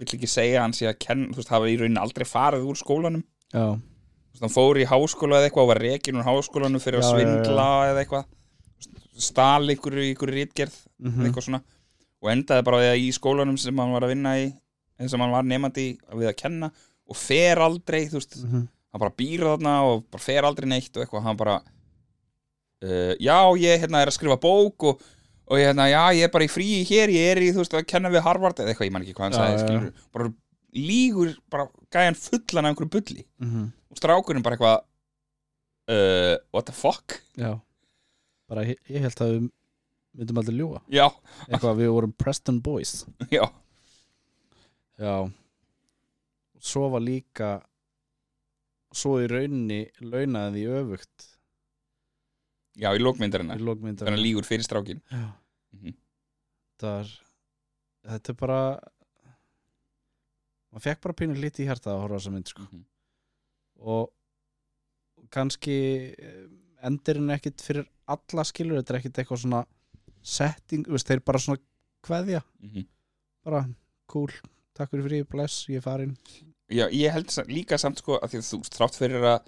vill 0.00 0.12
ekki 0.14 0.28
segja 0.28 0.62
hann 0.62 0.74
sé 0.76 0.86
að 0.88 1.00
kenna, 1.02 1.32
þú 1.32 1.42
veist, 1.42 1.50
hafa 1.52 1.68
í 1.72 1.80
rauninni 1.80 2.00
aldrei 2.00 2.24
farið 2.28 2.68
úr 2.70 2.78
skólanum 2.78 3.24
já, 3.54 3.66
hann 4.40 4.52
fór 4.52 4.80
í 4.80 4.86
háskóla 4.88 5.40
eða 5.40 5.48
eitthvað 5.48 5.64
og 5.66 5.70
var 5.72 5.82
rekin 5.82 6.18
úr 6.20 6.26
háskólanum 6.26 6.82
fyrir 6.82 7.02
að 7.02 7.14
svindla 7.14 7.68
eða 7.92 8.02
eitthvað. 8.02 8.28
Stál 9.16 9.72
ykkur 9.72 9.96
í 10.02 10.10
ykkur 10.12 10.32
rítgerð 10.34 10.76
mm 11.00 11.16
eða 11.16 11.28
eitthvað 11.28 11.48
svona. 11.48 11.62
Og 12.24 12.32
endaði 12.32 12.66
bara 12.66 12.80
því 12.82 12.90
að 12.90 13.02
í 13.04 13.08
skólanum 13.16 13.58
sem 13.60 13.80
hann 13.80 13.94
var 13.94 14.06
að 14.06 14.12
vinna 14.12 14.34
í 14.40 14.46
eða 14.96 15.12
sem 15.12 15.24
hann 15.24 15.34
var 15.34 15.46
nefandi 15.46 15.86
í 15.86 15.96
við 16.20 16.30
að 16.30 16.38
kenna. 16.42 16.70
Og 17.06 17.16
fer 17.16 17.60
aldrei, 17.62 18.06
þú 18.10 18.18
veist, 18.18 18.36
-hmm. 18.42 18.66
hann 18.92 19.02
bara 19.02 19.16
býr 19.16 19.44
þarna 19.46 19.74
og 19.86 20.06
bara 20.10 20.22
fer 20.22 20.44
aldrei 20.44 20.68
neitt 20.68 20.96
og 20.96 21.04
eitthvað. 21.04 21.26
Hann 21.28 21.36
bara 21.36 21.60
uh, 22.84 23.14
já, 23.20 23.38
ég 23.60 23.84
hérna 23.84 24.02
er 24.02 24.10
að 24.10 24.18
skrifa 24.18 24.40
bók 24.40 24.88
og, 24.90 25.04
og 25.46 25.60
ég 25.60 25.70
hérna, 25.70 25.88
já, 25.88 26.02
ég 26.16 26.26
er 26.26 26.32
bara 26.32 26.44
í 26.44 26.50
fríi 26.50 26.82
hér 26.88 27.12
ég 27.14 27.30
er 27.32 27.42
í, 27.44 27.52
þú 27.54 27.62
veist, 27.62 27.76
að 27.76 27.88
kenna 27.88 28.12
við 28.12 28.24
Harvard 28.26 28.60
eða 28.60 28.72
eitthvað, 28.72 28.88
ég 28.88 28.92
man 28.96 29.06
ekki 29.06 29.16
hvað 29.16 29.28
hann 29.28 29.38
sagði, 29.38 29.92
bara 30.12 30.32
lígur, 30.76 31.34
bara 31.50 31.68
gæjan 31.92 32.18
fullan 32.18 32.66
af 32.66 32.72
einhverju 32.72 32.90
bulli. 32.92 33.24
Mhm. 33.42 33.72
og 33.90 33.96
strákurinn 34.00 34.42
bara 34.44 34.56
eitthvað 34.56 34.78
uh, 35.88 36.36
what 36.52 36.66
the 36.66 36.72
fuck? 36.74 37.20
Já. 37.36 37.54
Bara 38.48 38.64
ég, 38.66 38.78
ég 38.90 39.00
held 39.06 39.22
að 39.24 39.32
við 39.36 39.46
myndum 40.16 40.40
aldrei 40.40 40.56
ljúga. 40.58 40.82
Já, 40.92 41.06
eitthvað 41.48 41.80
við 41.80 41.92
vorum 41.94 42.12
Preston 42.16 42.60
Boys. 42.60 43.04
Já, 43.36 43.44
já. 44.98 45.14
Svo 46.66 46.88
var 46.90 47.02
líka 47.04 47.50
svo 48.96 49.18
í 49.20 49.26
rauninni 49.28 49.82
launaði 50.00 50.62
því 50.64 50.78
öfugt. 50.80 51.26
Já, 52.76 52.90
í 52.96 53.00
lókmyndarinnar. 53.00 53.60
Þannig 53.60 54.04
að 54.12 54.22
lígur 54.22 54.46
fyrir 54.48 54.64
strákin 54.66 55.02
já. 55.12 55.26
Mhm. 55.76 55.94
það 56.80 56.98
er 57.00 57.12
þetta 58.06 58.32
er 58.32 58.38
bara 58.40 58.60
maður 60.76 60.84
fekk 60.90 61.00
bara 61.06 61.16
pínu 61.22 61.38
lítið 61.40 61.64
í 61.64 61.68
hjarta 61.70 61.94
að 61.94 62.02
horfa 62.04 62.18
þessa 62.20 62.32
mynd 62.36 62.50
sko. 62.52 62.66
Mhm. 62.68 62.84
og 63.86 64.12
kannski 65.32 65.76
eh, 66.16 66.44
endirinn 66.86 67.32
ekkit 67.34 67.62
fyrir 67.64 67.86
alla 68.12 68.44
skilur 68.46 68.78
þetta 68.80 68.94
er 68.94 68.98
ekkit 69.00 69.20
eitthvað 69.22 69.40
svona 69.42 69.62
setting, 70.26 70.84
veist, 70.90 71.08
þeir 71.08 71.22
bara 71.26 71.40
svona 71.42 71.60
kveðja, 72.06 72.42
Mhm. 72.62 72.86
bara 73.44 73.64
cool 74.08 74.30
takk 74.76 74.90
fyrir 74.92 75.06
frí, 75.08 75.20
bless, 75.28 75.66
ég 75.68 75.76
er 75.80 75.84
farin 75.84 76.16
já, 76.70 76.86
ég 76.90 77.10
held 77.12 77.26
líka 77.48 77.78
samt 77.78 77.98
sko 78.02 78.18
að 78.20 78.30
því 78.34 78.38
að 78.42 78.48
þú 78.50 78.58
veist, 78.62 78.76
þrátt 78.78 78.98
fyrir 79.00 79.22
að 79.22 79.38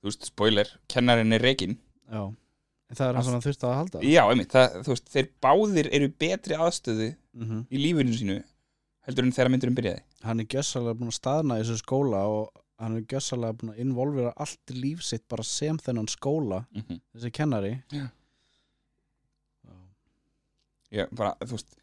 þú 0.00 0.08
veist, 0.10 0.24
spoiler, 0.30 0.68
kennarinn 0.88 1.32
er 1.32 1.40
rekin 1.42 1.76
já, 2.10 2.22
en 2.90 2.96
það 2.96 3.08
er 3.08 3.14
hann 3.14 3.24
sem 3.24 3.32
hann 3.32 3.42
þurfti 3.46 3.66
að 3.68 3.76
halda 3.80 4.00
já, 4.06 4.22
einmitt, 4.30 4.48
það, 4.54 4.78
þú 4.84 4.94
veist, 4.94 5.10
þeir 5.14 5.28
báðir 5.42 5.90
eru 5.92 6.08
betri 6.08 6.54
aðstöðu 6.56 7.10
mm 7.34 7.66
í 7.70 7.76
lífinu 7.84 8.14
sínu 8.18 8.38
heldur 9.08 9.26
en 9.26 9.34
þegar 9.36 9.52
myndurinn 9.52 9.78
byrjaði 9.78 10.02
hann 10.26 10.42
er 10.42 10.48
gjössalega 10.54 10.98
búin 11.00 11.12
að 11.12 11.18
staðna 11.18 11.58
í 11.58 11.64
þessu 11.64 11.80
skóla 11.80 12.22
og 12.28 12.62
hann 12.80 12.96
er 12.98 13.06
gjössalega 13.08 13.58
búin 13.60 13.74
að 13.74 13.82
involvera 13.84 14.32
allt 14.36 14.74
líf 14.76 15.04
sitt 15.04 15.26
bara 15.28 15.46
sem 15.46 15.78
þennan 15.78 16.08
skóla 16.10 16.64
mm 16.70 16.82
-hmm. 16.82 17.00
þessi 17.14 17.30
kennari 17.30 17.74
Já. 17.92 18.06
Já. 20.90 21.06
bara, 21.14 21.36
þú 21.44 21.56
veist 21.56 21.76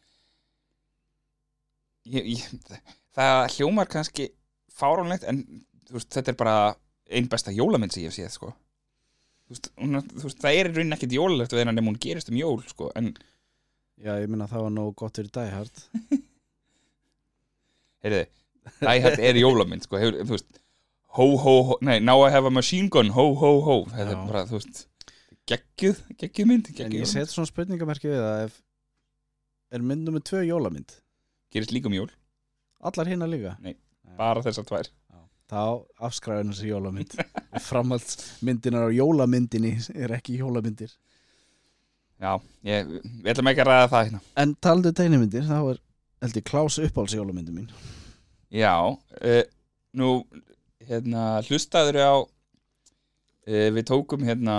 ég, 2.04 2.26
ég, 2.34 2.82
það 3.16 3.56
hljómar 3.56 3.88
kannski 3.90 4.30
fáránlegt 4.78 5.24
en 5.28 5.44
veist, 5.90 6.10
þetta 6.12 6.32
er 6.32 6.38
bara 6.38 6.56
einn 7.08 7.28
besta 7.28 7.54
jólamynd 7.54 7.94
sem 7.94 8.04
ég 8.04 8.12
hef 8.12 8.18
séð 8.18 8.34
sko. 8.34 8.52
veist, 9.48 9.70
hún, 9.80 10.00
veist, 10.22 10.40
það 10.42 10.54
er 10.54 10.70
í 10.70 10.74
rauninni 10.74 10.96
ekkit 10.98 11.16
jólalegt 11.16 11.52
við 11.52 11.64
hennar 11.64 11.74
nema 11.78 11.92
hún 11.92 12.00
gerist 12.00 12.30
um 12.32 12.36
jól 12.40 12.62
sko. 12.68 12.92
en 12.94 13.14
Já, 13.98 14.12
ég 14.22 14.28
minna 14.30 14.46
það 14.46 14.62
var 14.62 14.70
nógu 14.70 14.92
gott 14.94 15.16
fyrir 15.18 15.30
dæhært 15.34 15.80
heyrðu, 18.04 18.22
æhætt 18.94 19.22
er 19.30 19.40
jólamynd 19.40 19.86
sko, 19.86 19.98
hefur, 20.02 20.20
þú 20.28 20.36
veist 20.36 20.60
ho 21.18 21.26
ho 21.42 21.56
ho, 21.70 21.78
nei, 21.82 21.98
now 22.04 22.20
I 22.26 22.30
have 22.34 22.46
a 22.46 22.52
machine 22.54 22.88
gun 22.92 23.10
ho 23.16 23.30
ho 23.40 23.52
ho, 23.64 23.76
þetta 23.94 24.12
Já. 24.12 24.14
er 24.18 24.28
bara, 24.30 24.44
þú 24.50 24.58
veist 24.60 24.84
geggjuð, 25.48 26.02
geggjuð 26.20 26.50
mynd 26.50 26.68
En 26.68 26.74
geggjuð 26.82 27.00
ég 27.00 27.06
jólamynd. 27.06 27.14
set 27.16 27.32
svona 27.34 27.50
spurningamerki 27.50 28.10
við 28.12 28.20
það 28.22 28.44
ef 28.46 28.60
er 29.72 29.84
mynd 29.90 30.04
nummer 30.08 30.24
tvö 30.24 30.44
jólamynd 30.46 30.98
gerist 31.52 31.72
líka 31.72 31.88
um 31.90 31.96
jól, 31.96 32.10
Allar 32.84 33.08
hinna 33.10 33.26
líka? 33.26 33.56
Bara 34.18 34.42
þessar 34.44 34.66
tvær. 34.68 34.88
Þá 35.48 35.60
afskræðin 36.04 36.50
þessi 36.52 36.68
jólamynd. 36.68 37.14
Framhaldsmyndinar 37.68 38.86
á 38.86 38.90
jólamyndinni 38.92 39.72
er 39.96 40.12
ekki 40.18 40.36
jólamyndir. 40.42 40.90
Já, 42.20 42.34
ég, 42.68 42.90
við 43.22 43.30
ætlum 43.32 43.48
ekki 43.50 43.62
að 43.64 43.70
ræða 43.70 43.88
það 43.94 44.04
hérna. 44.08 44.20
En 44.42 44.52
taldu 44.66 44.92
tegnimyndir, 44.92 45.46
þá 45.48 45.58
er 45.72 45.80
held 46.22 46.40
ég 46.40 46.48
klás 46.48 46.78
uppáhalds 46.82 47.16
jólamyndi 47.16 47.54
mín. 47.54 47.70
Já, 48.48 48.74
uh, 48.90 49.42
nú 49.96 50.10
hérna, 50.88 51.40
hlustaður 51.48 52.00
á 52.00 52.12
uh, 52.22 52.28
við 53.46 53.84
tókum 53.88 54.24
hérna 54.26 54.58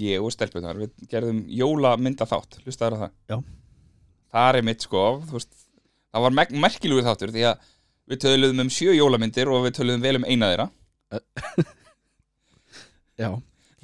ég 0.00 0.22
og 0.22 0.32
stelpunar, 0.32 0.78
við 0.80 0.94
gerðum 1.10 1.42
jólamynda 1.50 2.28
þátt, 2.28 2.60
hlustaður 2.64 2.96
á 2.96 3.00
það. 3.04 3.16
Já. 3.32 3.36
Það 4.30 4.60
er 4.60 4.66
mitt 4.68 4.86
sko, 4.86 5.04
veist 5.32 5.52
það 6.10 6.26
var 6.26 6.36
mer 6.38 6.56
merkilugur 6.64 7.06
þáttur 7.06 7.34
því 7.34 7.44
að 7.50 7.68
við 8.10 8.22
töluðum 8.24 8.64
um 8.64 8.72
sjö 8.72 8.94
jólamyndir 8.96 9.50
og 9.50 9.66
við 9.66 9.76
töluðum 9.78 10.06
vel 10.06 10.16
um 10.18 10.26
eina 10.26 10.50
þeirra. 10.50 10.66
Já, 13.20 13.30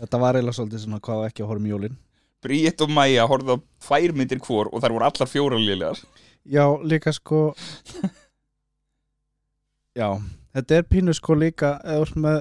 þetta 0.00 0.20
var 0.22 0.38
eiginlega 0.38 0.58
svolítið 0.58 0.84
svona 0.86 1.02
hvað 1.04 1.26
ekki 1.28 1.44
að 1.44 1.50
horfa 1.50 1.62
um 1.62 1.70
jólin. 1.70 1.98
Bríett 2.46 2.82
og 2.84 2.92
Maja 2.94 3.26
horfðu 3.26 3.58
á 3.58 3.64
tvær 3.86 4.14
myndir 4.16 4.40
hvor 4.44 4.70
og 4.70 4.82
þær 4.82 4.94
voru 4.94 5.08
allar 5.08 5.30
fjóra 5.30 5.60
lélegar 5.60 6.02
Já, 6.46 6.64
líka 6.86 7.12
sko. 7.12 7.54
Já, 9.96 10.08
þetta 10.56 10.76
er 10.80 10.84
pínu 10.90 11.14
sko 11.16 11.36
líka 11.38 11.76
eða 11.84 12.02
þú 12.02 12.06
ert 12.06 12.18
með 12.26 12.40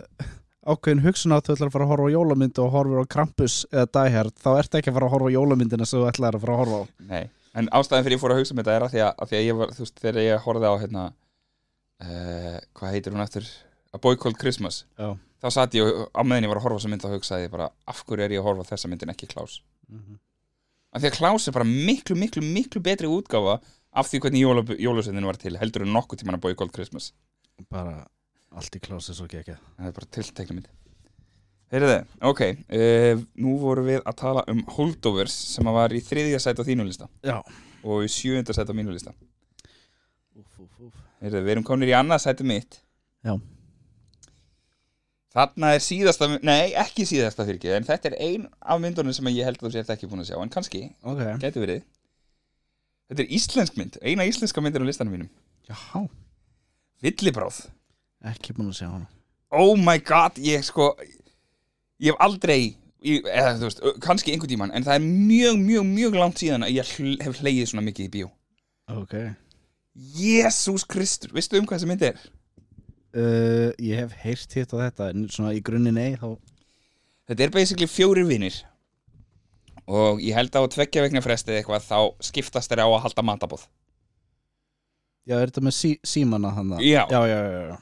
ákveðin 0.66 1.04
hugsun 1.06 1.36
að 1.36 1.44
þú 1.46 1.54
ætlar 1.56 1.70
að 1.70 1.76
fara 1.76 1.86
að 1.86 1.92
horfa 1.94 2.08
á 2.10 2.16
jólamynd 2.16 2.60
og 2.64 2.72
horfir 2.74 3.00
á 3.06 3.12
Krampus 3.16 3.56
eða 3.72 3.86
Die 3.96 4.14
Hard 4.16 4.34
þá 4.42 4.50
ertu 4.60 4.80
ekki 4.80 4.92
að 4.92 4.98
fara 4.98 5.08
að 5.10 5.14
horfa 5.16 5.30
á 5.32 5.36
jólamyndina 5.38 5.88
sem 5.88 6.02
þú 6.02 6.08
ætlar 6.10 6.36
að 6.38 6.44
fara 6.46 6.56
að 6.56 6.62
horfa 6.64 6.80
á. 6.82 6.84
Nei, 7.12 7.24
en 7.62 7.70
ástæðan 7.80 8.06
fyrir 8.08 8.18
ég 8.18 8.24
fór 8.24 8.34
að 8.36 8.42
hugsa 8.42 8.56
um 8.56 8.62
þetta 8.62 8.76
er 8.76 8.86
að 8.88 8.96
því 8.96 9.04
að, 9.06 9.14
að, 9.24 9.30
því 9.32 9.38
að 9.40 9.46
ég 9.48 9.60
var, 9.62 9.74
þú 9.78 9.86
veist, 9.86 10.02
þegar 10.04 10.20
ég 10.26 10.44
horfði 10.48 10.72
á 10.74 10.76
hérna, 10.84 11.06
uh, 12.06 12.58
hvað 12.80 12.96
heitir 12.98 13.16
hún 13.16 13.24
eftir 13.26 13.48
A 13.96 14.02
Boy 14.04 14.18
Called 14.20 14.42
Christmas. 14.42 14.82
Já. 15.00 15.14
Þá 15.46 15.48
satt 15.56 15.78
ég 15.78 15.86
og- 15.88 16.10
á 16.12 16.22
meðan 16.28 16.48
ég 16.50 16.52
var 16.52 16.60
að 16.60 16.66
horfa 16.68 16.76
á 16.76 16.80
þessa 16.82 16.92
mynd 16.92 17.06
þá 17.06 17.14
hugsaði 17.16 17.52
bara, 17.54 17.70
af 17.88 18.04
hverju 18.04 18.26
er 18.26 18.36
ég 18.36 18.42
að 18.44 18.50
horfa 18.50 18.66
á 18.68 18.72
þessa 18.74 18.90
myndin 18.92 19.14
ekki 19.16 19.32
Klaus? 19.32 19.62
Mhm. 19.88 20.20
af 20.96 21.02
því 21.04 21.10
að 21.12 21.18
Klaus 21.20 21.48
er 21.48 21.52
bara 21.52 21.66
miklu, 21.68 22.16
miklu, 22.16 22.42
miklu 22.42 22.80
betri 22.82 23.08
útgáfa 23.12 23.58
af 23.96 24.10
því 24.10 24.22
hvernig 24.26 24.44
jóla, 24.44 24.64
jólasveinin 24.88 25.28
var 25.28 25.40
til 25.40 25.56
heldur 25.60 25.86
en 25.86 25.94
nokkuð 25.96 26.22
tíman 26.22 26.38
að 26.38 26.48
bói 26.48 26.58
Gold 26.60 26.74
Christmas. 26.76 27.12
Bara 27.72 28.04
allt 28.56 28.76
í 28.76 28.82
klósið 28.84 29.20
svo 29.20 29.28
ekki 29.28 29.56
það 29.56 29.88
er 29.90 29.96
bara 29.96 30.12
tiltekna 30.16 30.58
mynd 30.58 30.74
Heyrðu, 31.74 31.96
ok, 32.30 32.42
uh, 32.78 33.22
nú 33.42 33.56
vorum 33.60 33.88
við 33.90 34.04
að 34.06 34.18
tala 34.20 34.44
um 34.52 34.60
Holdovers 34.76 35.34
sem 35.56 35.66
var 35.76 35.96
í 35.98 36.02
þriðja 36.06 36.38
sæt 36.44 36.62
á 36.62 36.68
þínu 36.68 36.86
lista. 36.86 37.08
Já. 37.26 37.40
Og 37.82 38.06
í 38.06 38.12
sjöunda 38.14 38.54
sæt 38.54 38.70
á 38.70 38.78
mínu 38.78 38.94
lista. 38.94 39.16
Úf, 40.38 40.60
úf, 40.62 40.70
úf. 40.86 40.94
Heyrðu, 41.24 41.42
við 41.42 41.56
erum 41.56 41.66
komin 41.66 41.90
í 41.90 41.98
annað 41.98 42.22
sæti 42.28 42.46
mitt. 42.48 42.78
Já. 43.26 43.34
Þarna 45.36 45.74
er 45.76 45.84
síðasta, 45.84 46.30
nei 46.46 46.76
ekki 46.80 47.04
síðasta 47.10 47.44
fyrir 47.44 47.58
ekki, 47.58 47.74
en 47.76 47.90
þetta 47.90 48.14
er 48.14 48.20
ein 48.24 48.46
af 48.62 48.80
myndunum 48.86 49.18
sem 49.18 49.34
ég 49.34 49.50
held 49.50 49.58
að 49.58 49.66
þú 49.66 49.74
sért 49.74 49.92
ekki 49.98 50.08
búin 50.12 50.22
að 50.22 50.30
sjá, 50.30 50.38
en 50.40 50.54
kannski, 50.54 50.86
Ok. 51.02 51.26
Gæti 51.42 51.66
verið 51.66 51.82
Þetta 53.10 53.22
er 53.26 53.34
íslensk 53.38 53.76
mynd, 53.78 53.98
eina 54.02 54.26
íslenska 54.26 54.62
myndir 54.64 54.82
á 54.82 54.88
listanum 54.88 55.14
mínum. 55.16 55.30
Já 55.70 55.76
Villibráð. 57.04 57.60
Ekki 58.26 58.56
búin 58.58 58.72
að 58.72 58.80
sjá 58.80 58.88
hana. 58.90 59.08
Oh 59.54 59.76
my 59.78 60.00
god, 60.02 60.40
ég 60.42 60.64
sko 60.66 60.92
Ég 62.02 62.12
hef 62.12 62.20
aldrei 62.20 62.76
ég, 63.06 63.24
eða 63.30 63.54
þú 63.60 63.68
veist, 63.70 63.84
kannski 64.04 64.34
einhvern 64.34 64.52
tímann 64.52 64.74
en 64.76 64.84
það 64.84 64.98
er 64.98 65.04
mjög, 65.06 65.60
mjög, 65.62 65.86
mjög 65.92 66.18
langt 66.20 66.42
síðan 66.42 66.66
að 66.68 66.74
ég 66.76 66.90
hl 66.98 67.14
hef 67.24 67.40
hleyið 67.44 67.70
svona 67.72 67.86
mikið 67.86 68.08
í 68.08 68.12
bíó. 68.16 68.32
Ok. 68.92 69.14
Jésús 70.18 70.84
Kristur, 70.90 71.32
veistu 71.36 71.56
um 71.62 71.68
hvað 71.70 71.80
þessi 71.80 71.88
mynd 71.94 72.04
er? 72.10 72.18
uh, 73.16 73.70
Ég 73.80 74.02
hef 74.02 74.16
heyrt 74.26 74.58
hitt 74.58 74.74
á 74.76 74.78
þetta 74.82 75.08
En 75.14 75.30
svona 75.32 75.54
í 75.56 75.62
grunninn 75.64 75.98
ei 76.02 76.18
þá 76.20 76.34
Þetta 77.30 77.46
er 77.46 77.54
basically 77.56 77.88
fjórir 77.90 78.28
vinir 78.28 78.58
og 79.86 80.22
ég 80.24 80.38
held 80.38 80.56
að 80.56 80.68
á 80.68 80.74
tveggja 80.76 81.06
vegna 81.06 81.24
frestið 81.26 81.60
eitthvað 81.60 81.86
þá 81.86 82.00
skiptast 82.26 82.72
þeir 82.72 82.86
á 82.86 82.90
að 82.90 83.04
halda 83.06 83.26
matabóð 83.26 83.68
Já, 85.26 85.40
er 85.40 85.50
þetta 85.50 85.66
með 85.66 85.76
sí, 85.78 85.92
símana 86.06 86.54
hann 86.54 86.76
Já. 86.80 87.06
já, 87.10 87.22
já, 87.26 87.38
já, 87.38 87.62
já. 87.72 87.78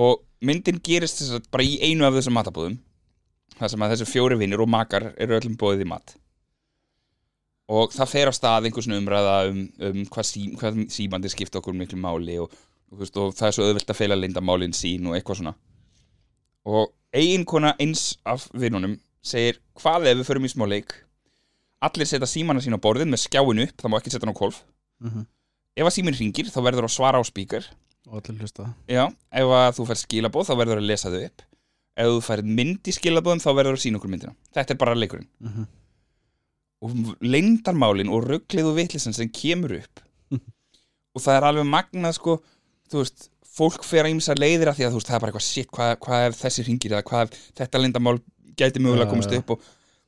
og 0.00 0.22
myndin 0.44 0.80
gerist 0.84 1.20
þess 1.20 1.38
að 1.38 1.48
bara 1.52 1.64
í 1.66 1.78
einu 1.84 2.06
af 2.06 2.16
þessum 2.16 2.36
matabóðum 2.36 2.78
þar 3.56 3.72
sem 3.72 3.84
að 3.84 3.92
þessi 3.94 4.08
fjóri 4.10 4.38
vinnir 4.40 4.62
og 4.62 4.70
makar 4.70 5.10
eru 5.16 5.36
öllum 5.38 5.56
bóðið 5.58 5.86
í 5.86 5.88
mat. 5.88 6.14
Og 7.72 7.94
það 7.94 8.10
fer 8.12 8.30
á 8.30 8.32
stað 8.36 8.68
einhvers 8.68 8.88
umræða 8.94 9.36
um, 9.50 9.62
um 9.88 10.02
hvað, 10.12 10.28
sí, 10.28 10.42
hvað 10.58 10.82
símandi 10.92 11.32
skipta 11.32 11.60
okkur 11.60 11.74
miklu 11.74 11.98
máli 11.98 12.36
og, 12.42 12.52
og, 12.92 13.00
veist, 13.00 13.16
og 13.18 13.32
það 13.34 13.48
er 13.48 13.56
svo 13.56 13.66
auðvelt 13.66 13.90
að 13.90 13.98
feila 13.98 14.18
lindamálin 14.20 14.76
sín 14.76 15.08
og 15.08 15.16
eitthvað 15.16 15.40
svona. 15.40 15.54
Og 16.66 16.92
eiginkona 17.16 17.74
eins 17.82 18.12
af 18.28 18.46
vinnunum 18.54 18.98
segir 19.26 19.58
hvað 19.80 20.12
ef 20.12 20.20
við 20.20 20.28
förum 20.28 20.46
í 20.46 20.52
smá 20.52 20.66
leik 20.68 20.94
allir 21.80 22.08
setja 22.08 22.26
símana 22.26 22.60
sín 22.64 22.76
á 22.76 22.80
borðin 22.80 23.10
með 23.12 23.26
skjáin 23.26 23.64
upp 23.66 23.82
það 23.82 23.90
má 23.92 23.98
ekki 23.98 24.12
setja 24.12 24.26
hann 24.26 24.36
á 24.36 24.42
kolf 24.42 24.62
Mm 25.00 25.26
ef 25.76 25.84
að 25.84 25.92
síminn 25.92 26.16
ringir 26.16 26.46
þá 26.48 26.62
verður 26.64 26.86
að 26.88 26.94
svara 26.94 27.20
á 27.20 27.24
spíkar 27.28 27.66
Og 28.06 28.20
allir 28.20 28.38
hlusta. 28.44 28.68
Já, 28.86 29.02
ef 29.34 29.52
að 29.58 29.72
þú 29.80 29.86
fær 29.88 29.98
skilabóð 29.98 30.48
þá 30.48 30.54
verður 30.60 30.80
að 30.80 30.90
lesa 30.92 31.10
þau 31.10 31.22
upp. 31.26 31.46
Ef 31.96 32.10
þú 32.12 32.18
fær 32.22 32.42
mynd 32.58 32.90
í 32.90 32.94
skilabóðum 32.94 33.42
þá 33.42 33.48
verður 33.58 33.78
að 33.78 33.82
sína 33.82 33.98
okkur 33.98 34.12
myndina. 34.12 34.34
Þetta 34.54 34.74
er 34.74 34.78
bara 34.82 34.98
leikurinn. 34.98 35.28
Mm 35.42 35.54
-hmm. 35.54 35.66
Og 36.86 37.16
leyndarmálin 37.24 38.12
og 38.12 38.26
rugglið 38.28 38.68
og 38.70 38.76
vitlisann 38.76 39.16
sem 39.16 39.28
kemur 39.28 39.72
upp. 39.80 40.00
Og 41.16 41.22
það 41.24 41.36
er 41.36 41.48
alveg 41.48 41.66
magnað 41.66 42.12
sko 42.12 42.42
Þú 42.86 42.98
veist, 43.00 43.30
fólk 43.42 43.82
fer 43.82 44.04
að 44.04 44.12
ýmsa 44.14 44.34
leiðir 44.38 44.68
að 44.68 44.76
því 44.76 44.84
að 44.86 44.90
þú 44.92 44.98
veist, 45.00 45.08
það 45.08 45.16
er 45.16 45.20
bara 45.20 45.30
eitthvað 45.32 45.46
shit 45.46 45.70
Hvað, 45.74 45.98
hvað 45.98 46.26
ef 46.26 46.36
þessi 46.42 46.62
ringir 46.66 46.92
eða 46.92 47.02
hvað 47.02 47.22
ef 47.22 47.38
þetta 47.56 47.78
leyndarmál 47.78 48.20
gæti 48.54 48.78
mögulega 48.78 49.06
Já, 49.06 49.10
komast 49.10 49.32
upp 49.32 49.50
Og 49.50 49.62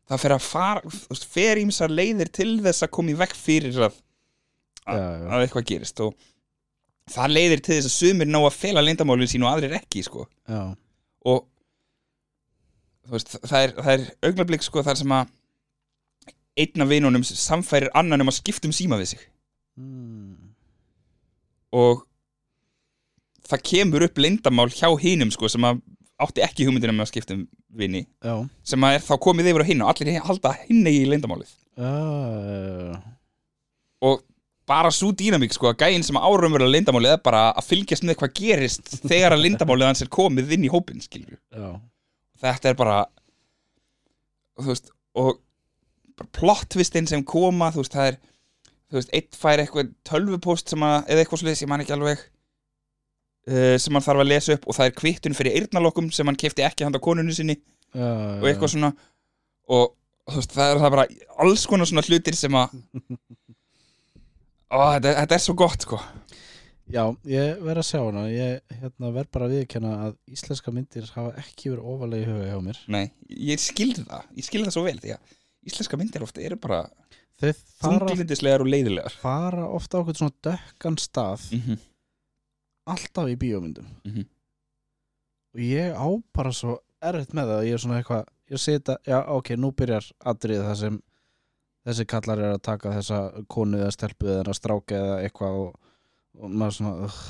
það 0.08 0.22
fer 0.22 0.34
að 0.34 0.44
fara, 0.46 0.96
fer 1.34 1.60
ýmsa 1.62 1.88
leiðir 1.90 2.32
til 2.32 2.50
þess 2.64 2.86
að 2.86 2.92
koma 2.96 3.12
í 3.12 3.18
vekk 3.18 3.36
fyrir 3.36 3.78
að, 3.88 4.00
já. 4.88 4.98
að 5.28 5.44
eitthvað 5.44 5.68
gerist 5.72 6.04
Og 6.04 6.16
það 7.08 7.34
leiðir 7.34 7.62
til 7.64 7.76
þess 7.76 7.90
að 7.90 7.96
sumir 7.96 8.28
ná 8.28 8.38
að 8.40 8.56
fela 8.56 8.84
leyndarmálin 8.84 9.30
sín 9.30 9.46
og 9.46 9.52
aðrir 9.52 9.78
ekki 9.78 10.04
sko 10.06 10.26
og 11.28 11.46
veist, 13.08 13.36
það 13.42 13.62
er, 13.62 13.74
það 13.78 13.92
er 13.94 14.06
augnablik 14.28 14.64
sko 14.64 14.84
þar 14.86 15.00
sem 15.00 15.14
að 15.16 15.34
einn 16.58 16.84
af 16.84 16.90
vinunum 16.90 17.24
samfærir 17.26 17.92
annan 17.96 18.24
um 18.24 18.32
að 18.32 18.40
skipta 18.40 18.68
um 18.68 18.74
síma 18.74 18.98
við 19.00 19.14
sig 19.14 19.24
mm. 19.78 20.52
og 21.78 22.04
það 23.48 23.64
kemur 23.70 24.06
upp 24.08 24.20
leyndamál 24.20 24.68
hjá 24.72 24.90
hinum 25.00 25.32
sko 25.34 25.50
sem 25.52 25.64
að 25.64 25.80
átti 26.18 26.42
ekki 26.44 26.66
hugmyndina 26.66 26.94
með 26.94 27.06
að 27.06 27.10
skipta 27.12 27.36
um 27.36 27.44
vini 27.78 28.02
já. 28.02 28.34
sem 28.66 28.86
að 28.86 28.96
er 28.96 29.04
þá 29.06 29.12
komið 29.22 29.50
yfir 29.52 29.64
á 29.64 29.68
hinn 29.70 29.84
og 29.84 29.92
allir 29.92 30.22
halda 30.26 30.54
hinn 30.64 30.88
í 30.90 30.94
já, 31.78 31.92
já. 32.88 32.96
og 34.08 34.24
bara 34.68 34.90
svo 34.92 35.12
dýnamík 35.16 35.54
sko 35.54 35.70
að 35.70 35.84
gæinn 35.84 36.04
sem 36.04 36.18
árumverulega 36.18 36.74
leyndamálið 36.74 37.14
er 37.14 37.20
bara 37.24 37.44
að 37.52 37.68
fylgjast 37.70 38.04
með 38.04 38.18
hvað 38.20 38.34
gerist 38.40 38.90
þegar 39.04 39.36
að 39.36 39.44
leyndamálið 39.46 39.90
hans 39.90 40.02
er 40.04 40.10
komið 40.12 40.56
inn 40.56 40.66
í 40.66 40.72
hópin 40.72 41.04
skilju 41.04 41.38
já. 41.38 41.70
þetta 42.42 42.72
er 42.72 42.80
bara 42.80 42.98
þú 44.58 44.72
veist 44.72 44.90
og 45.18 45.38
bara 46.18 46.34
plottvistinn 46.34 47.08
sem 47.08 47.22
koma 47.26 47.70
þú 47.74 47.84
veist 47.84 47.94
það 47.94 48.10
er 48.10 48.18
þú 48.88 48.98
veist 48.98 49.14
eitt 49.16 49.38
fær 49.38 49.62
eitthvað 49.62 49.94
tölvupóst 50.08 50.74
sem 50.74 50.84
að 50.84 50.98
eða 51.06 51.24
eitthvað 51.24 51.42
sliðis 51.44 51.64
ég 51.64 51.70
man 51.70 51.84
ekki 51.84 51.94
alveg 51.96 52.18
uh, 52.18 52.26
sem 53.80 53.96
hann 53.96 54.04
þarf 54.04 54.24
að 54.24 54.30
lesa 54.30 54.56
upp 54.56 54.66
og 54.68 54.76
það 54.76 54.90
er 54.90 54.96
kvittun 54.98 55.36
fyrir 55.36 55.58
eyrnalokkum 55.60 56.10
sem 56.14 56.28
hann 56.28 56.38
kefti 56.38 56.66
ekki 56.66 56.86
handa 56.86 57.00
konunni 57.02 57.36
sinni 57.36 57.56
já, 57.56 58.08
og 58.40 58.48
eitthvað 58.48 58.74
svona. 58.74 58.92
Og 59.68 59.94
veist 60.34 60.52
það 60.56 60.74
er 60.74 60.82
það 60.82 60.94
bara 60.96 61.06
alls 61.44 61.66
konar 61.70 61.88
svona 61.88 62.04
hlutir 62.04 62.36
sem 62.36 62.58
að 62.58 62.76
Ó, 64.68 64.76
þetta, 64.76 65.14
þetta 65.22 65.36
er 65.38 65.40
svo 65.40 65.54
gott 65.56 65.84
sko. 65.86 65.98
Já, 66.92 67.02
ég 67.28 67.60
verð 67.64 67.80
að 67.80 67.86
sjá 67.88 67.98
hana. 68.00 68.26
Ég 68.28 68.76
hérna, 68.80 69.10
verð 69.12 69.30
bara 69.32 69.46
að 69.48 69.54
viðkenna 69.56 69.92
að 70.06 70.14
íslenska 70.32 70.72
myndir 70.72 71.08
hafa 71.14 71.32
ekki 71.40 71.72
verið 71.72 71.88
ofalega 71.94 72.24
í 72.24 72.28
huga 72.28 72.48
hjá 72.48 72.62
mér. 72.64 72.80
Nei, 72.92 73.06
ég 73.48 73.60
skildi 73.60 74.04
það, 74.08 74.28
ég 74.36 74.46
skildi 74.46 74.68
það 74.68 74.76
svo 74.76 74.84
vel 74.84 75.00
því 75.00 75.14
að 75.16 75.34
íslenska 75.68 76.00
myndir 76.00 76.24
ofta 76.24 76.44
eru 76.44 76.60
bara 76.60 76.82
þunglindislegar 77.38 78.64
og 78.64 78.70
leiðilegar 78.72 79.14
fara 79.20 79.66
ofta 79.70 79.98
á 79.98 80.02
okkur 80.02 80.16
svona 80.18 80.34
dökkan 80.44 80.98
stað 80.98 81.44
mm 81.52 81.60
-hmm. 81.60 81.84
Alltaf 82.94 83.28
í 83.30 83.36
bíómyndum 83.40 83.86
Mhm. 84.04 84.24
og 85.54 85.60
ég 85.64 85.92
á 85.96 86.06
bara 86.34 86.52
svo 86.52 86.78
erfitt 87.02 87.34
með 87.36 87.52
það 87.52 87.66
ég 87.68 87.72
er 87.78 87.82
svona 87.84 87.98
eitthvað, 88.02 88.24
ég 88.50 88.58
sita, 88.62 88.96
já 89.06 89.18
ok, 89.28 89.50
nú 89.56 89.70
byrjar 89.72 90.06
atrið 90.26 90.64
það 90.66 90.76
sem 90.82 91.02
þessi 91.88 92.06
kallar 92.10 92.38
er 92.42 92.54
að 92.56 92.62
taka 92.68 92.92
þessa 92.96 93.18
konu 93.48 93.78
eða 93.78 93.92
stelpu 93.94 94.26
eða 94.34 94.54
stráki 94.56 94.96
eða 94.98 95.20
eitthvað 95.24 95.60
og, 95.62 95.76
og 96.38 96.50
maður 96.50 96.74
svona 96.78 97.06
uh, 97.06 97.20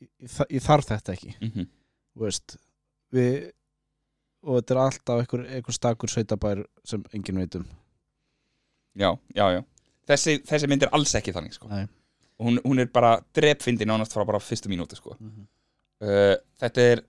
ég, 0.00 0.38
ég, 0.50 0.62
þarf 0.64 0.86
þetta 0.92 1.12
ekki 1.16 1.34
Mm 1.40 1.66
þú 2.18 2.24
veist 2.24 2.56
við, 3.14 3.34
og 4.42 4.56
þetta 4.58 4.74
er 4.74 4.80
alltaf 4.82 5.20
einhver, 5.22 5.42
einhver 5.54 5.76
stakur 5.76 6.10
sveitabær 6.10 6.64
sem 6.84 7.04
enginn 7.14 7.38
veit 7.38 7.54
um 7.60 7.66
Já, 8.98 9.12
já, 9.36 9.44
já 9.54 9.62
Þessi, 10.08 10.38
þessi 10.48 10.66
mynd 10.72 10.82
er 10.86 10.90
alls 10.96 11.12
ekki 11.14 11.34
þannig 11.36 11.52
sko. 11.54 11.68
Nei. 11.68 11.84
Og 12.38 12.46
hún, 12.46 12.60
hún 12.64 12.82
er 12.82 12.90
bara 12.94 13.16
drepfindi 13.34 13.86
nánast 13.88 14.14
frá 14.14 14.24
bara 14.26 14.40
fyrstu 14.42 14.70
mínúti 14.70 14.98
sko. 14.98 15.16
Mhm. 15.18 15.46
uh, 16.06 16.36
Þetta 16.60 16.84
er 16.92 17.02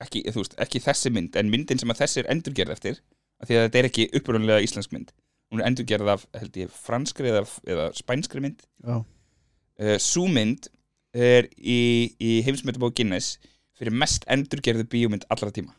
ekki, 0.00 0.24
veist, 0.34 0.56
ekki 0.60 0.80
þessi 0.84 1.12
mynd 1.12 1.36
en 1.36 1.50
myndin 1.52 1.80
sem 1.80 1.92
að 1.92 2.02
þessi 2.04 2.22
er 2.22 2.30
endurgerð 2.34 2.76
eftir 2.76 3.00
af 3.40 3.48
því 3.48 3.56
að 3.56 3.64
þetta 3.66 3.80
er 3.80 3.88
ekki 3.90 4.08
upprunlega 4.20 4.64
íslensk 4.64 4.92
mynd. 4.92 5.12
Hún 5.50 5.62
er 5.62 5.70
endurgerð 5.70 6.12
af, 6.14 6.26
ég, 6.54 6.70
franskri 6.70 7.32
eða, 7.32 7.44
eða 7.66 7.88
spænskri 7.96 8.44
mynd. 8.44 8.66
Já, 8.84 9.00
uh, 9.00 9.96
Sú 9.98 10.26
mynd 10.28 10.68
er 11.16 11.48
í, 11.58 12.14
í 12.22 12.38
heimsmyndabók 12.46 12.94
Guinness 12.94 13.38
fyrir 13.80 13.96
mest 13.96 14.26
endurgerðu 14.30 14.84
bíómynd 14.92 15.24
allra 15.32 15.50
tíma. 15.50 15.72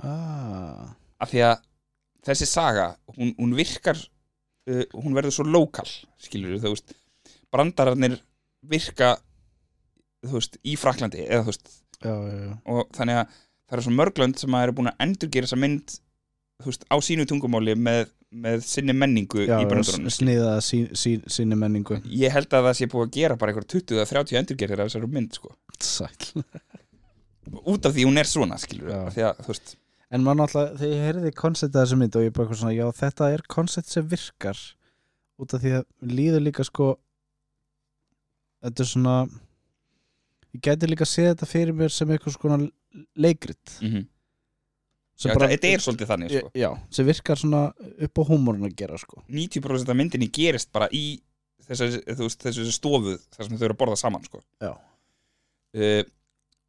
Ah, 0.00 0.94
af 1.20 1.28
því 1.30 1.42
að 1.44 1.60
þessi 2.24 2.48
saga 2.48 2.86
hún, 3.18 3.34
hún 3.36 3.52
virkar 3.58 3.98
uh, 4.00 4.84
hún 4.96 5.12
verður 5.16 5.34
svo 5.36 5.44
lokal 5.44 5.88
skilur 6.22 6.56
þú 6.62 6.72
veist 6.72 6.94
brandararnir 7.54 8.18
virka 8.72 9.16
þú 10.22 10.38
veist 10.38 10.58
í 10.62 10.76
Fraklandi 10.78 11.26
eða 11.26 11.44
þú 11.46 11.52
veist 11.52 11.72
já, 12.02 12.14
já, 12.14 12.54
og 12.72 12.96
þannig 12.96 13.20
að 13.20 13.36
það 13.36 13.76
eru 13.76 13.84
svo 13.86 13.94
mörglönd 13.98 14.40
sem 14.42 14.56
að 14.56 14.66
eru 14.66 14.76
búin 14.78 14.90
að 14.92 15.06
endurgera 15.06 15.48
þessa 15.48 15.60
mynd 15.62 15.96
þú 16.62 16.70
veist 16.70 16.86
á 16.86 16.96
sínu 17.02 17.26
tungumáli 17.30 17.74
með, 17.78 18.12
með 18.44 18.66
sinni 18.66 18.94
menningu 18.96 19.46
í 19.46 19.50
brandararnir 19.50 20.14
sniða 20.14 20.56
sín, 20.64 20.90
sín, 20.98 21.24
síni 21.26 21.58
menningu. 21.58 21.98
Ég 22.06 22.34
held 22.34 22.52
að 22.54 22.68
það 22.68 22.78
sé 22.78 22.90
búið 22.92 23.08
að 23.08 23.16
gera 23.18 23.38
bara 23.40 23.54
einhver 23.54 23.66
20 23.74 23.98
eða 23.98 24.10
30 24.12 24.40
endurgerir 24.42 24.82
af 24.82 24.90
þessari 24.90 25.10
mynd 25.16 25.38
sko. 25.40 25.54
Sæl 25.82 26.44
út 27.66 27.86
af 27.86 27.94
því 27.94 28.04
hún 28.06 28.20
er 28.20 28.28
svona 28.28 28.58
skilur 28.60 28.92
því 29.14 29.24
að 29.26 29.40
þú 29.42 29.54
veist. 29.54 29.74
En 30.12 30.24
maður 30.24 30.42
náttúrulega, 30.42 30.78
þegar 30.78 30.92
ég 30.92 31.06
heyrði 31.06 31.32
konceptið 31.40 31.78
þessu 31.80 31.98
mynd 31.98 32.16
og 32.18 32.26
ég 32.26 32.34
bara 32.36 32.56
svona, 32.60 32.74
já 32.76 32.84
þetta 32.98 33.28
er 33.32 33.44
koncept 33.50 33.88
sem 33.88 34.08
virkar 34.08 34.58
út 35.40 35.54
af 35.56 35.62
því 35.62 35.72
að 35.78 35.86
líður 36.12 36.44
líka 36.44 36.66
sko 36.68 36.88
þetta 38.62 38.84
er 38.84 38.90
svona 38.92 39.16
ég 40.52 40.62
gæti 40.68 40.88
líka 40.90 41.06
að 41.06 41.12
segja 41.12 41.34
þetta 41.34 41.50
fyrir 41.50 41.76
mér 41.76 41.92
sem 41.94 42.10
eitthvað 42.14 42.38
svona 42.38 42.58
leikrit 43.16 43.78
mm 43.82 44.08
sem 45.22 45.30
já, 45.30 45.38
þetta 45.52 45.68
er 45.70 45.82
svolítið 45.84 46.08
þannig 46.10 46.32
sko 46.32 46.50
Já, 46.58 46.68
sem 46.90 47.06
virkar 47.06 47.38
svona 47.38 47.60
upp 48.06 48.18
á 48.18 48.22
húmórun 48.26 48.66
að 48.66 48.74
gera 48.80 48.98
sko 48.98 49.20
90% 49.28 49.92
af 49.92 49.98
myndinni 49.98 50.28
gerist 50.34 50.72
bara 50.74 50.88
í 50.90 51.20
þessari, 51.62 52.00
þú 52.16 52.26
veist, 52.26 52.40
þessari 52.42 52.74
stofu 52.74 53.14
þar 53.36 53.46
sem 53.46 53.54
þau 53.60 53.64
eru 53.68 53.76
að 53.76 53.80
borða 53.84 53.98
saman 54.00 54.24
sko. 54.26 54.40
Já. 54.62 54.72
uh, 55.78 56.02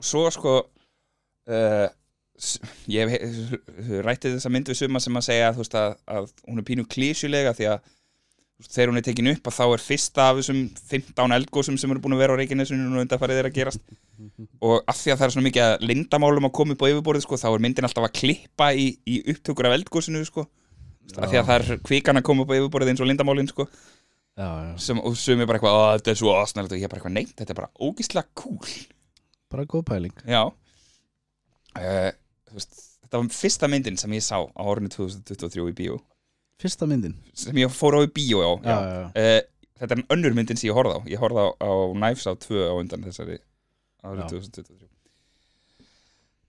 svo 0.03 0.23
sko 0.35 0.53
uh, 0.61 1.87
ég 2.91 3.09
hef 3.13 3.25
he- 3.87 4.03
rætti 4.05 4.35
þessa 4.35 4.51
mynd 4.53 4.69
við 4.71 4.79
suma 4.83 5.01
sem 5.03 5.17
að 5.19 5.27
segja 5.31 5.49
veist, 5.57 5.75
að, 5.79 5.97
að 6.05 6.29
hún 6.47 6.61
er 6.61 6.67
pínu 6.69 6.85
klísjulega 6.89 7.55
því 7.57 7.69
að 7.73 7.91
þegar 8.71 8.91
hún 8.91 8.99
er 8.99 9.05
tekin 9.05 9.29
upp 9.31 9.47
að 9.49 9.55
þá 9.57 9.63
er 9.65 9.83
fyrsta 9.83 10.25
af 10.29 10.39
þessum 10.39 10.59
15 10.91 11.35
eldgósum 11.37 11.77
sem 11.79 11.93
eru 11.93 12.01
búin 12.03 12.15
að 12.15 12.21
vera 12.23 12.35
á 12.35 12.39
Reykjanesinu 12.39 12.85
og 12.89 13.01
undanfarið 13.03 13.41
er 13.41 13.49
að 13.49 13.57
gerast. 13.57 13.83
Og 14.63 14.75
af 14.89 14.99
því 14.99 15.13
að 15.13 15.19
það 15.19 15.25
er 15.27 15.33
svona 15.35 15.47
mikið 15.47 15.65
að 15.65 15.85
lindamálum 15.89 16.47
að 16.49 16.53
koma 16.59 16.75
upp 16.75 16.85
á 16.85 16.91
yfirborðið 16.91 17.25
sko, 17.25 17.39
þá 17.41 17.47
er 17.49 17.65
myndin 17.65 17.87
alltaf 17.89 18.07
að 18.07 18.15
klippa 18.19 18.69
í, 18.73 18.85
í 19.09 19.17
upptökur 19.33 19.69
af 19.69 19.75
eldgósinu 19.79 20.23
sko, 20.29 20.45
af 21.17 21.27
því 21.27 21.41
að 21.41 21.51
það 21.51 21.57
er 21.57 21.83
kvikan 21.89 22.21
að 22.21 22.25
koma 22.29 22.45
upp 22.45 22.55
á 22.55 22.57
yfirborðið 22.59 22.93
eins 22.93 23.03
og 23.03 23.11
lindamálin 23.11 23.51
sko, 23.51 23.67
já, 24.37 24.47
já. 24.47 24.73
sem, 24.87 25.03
og 25.03 25.19
sem 25.19 25.43
er 25.43 25.49
bara 25.49 25.59
eitthvað, 25.59 25.81
að 25.83 25.99
þetta 25.99 26.15
er 26.15 26.21
svo 26.23 26.33
aðsnælt 26.37 26.73
og 26.73 26.79
ég 26.79 26.87
er 26.87 26.93
bara 26.93 27.03
eitthvað, 27.03 27.17
nei, 27.19 27.35
þetta 27.37 27.55
er 27.55 27.59
bara 27.59 27.89
ógislega 27.89 28.27
cool. 28.39 28.73
Bara 29.53 29.67
góð 29.69 29.85
pæling. 29.91 30.25
Já. 30.25 30.43
Uh, 31.73 32.09
veist, 32.53 32.81
Þetta 33.13 33.19
var 33.21 33.35
fyrsta 33.37 33.67
myndin 33.69 33.97
sem 34.01 34.13
ég 34.15 34.23
sá 34.25 34.39
á 34.41 34.61
árinu 34.65 34.89
2023 34.89 35.67
í 35.69 35.73
bíó 35.77 35.99
fyrsta 36.61 36.87
myndin 36.89 37.15
sem 37.33 37.57
ég 37.57 37.71
fór 37.73 37.97
á 37.97 37.99
í 38.05 38.11
bíó 38.13 38.43
á 38.43 38.51
já. 38.61 38.75
já, 38.77 38.77
já. 38.93 39.09
Uh, 39.13 39.41
Þetta 39.83 39.95
er 39.95 39.99
en 40.03 40.09
önnur 40.15 40.35
myndin 40.37 40.59
sem 40.59 40.69
ég 40.69 40.75
horfði 40.77 40.95
á 40.95 40.99
Ég 41.11 41.19
horfði 41.19 41.43
á, 41.43 41.47
á 41.59 41.71
Knives 41.97 42.27
á 42.29 42.33
2 42.39 42.59
á 42.69 42.73
undan 42.77 43.03
þessari 43.07 43.39
árið 44.03 44.21
Já. 44.21 44.27
2023 44.37 44.89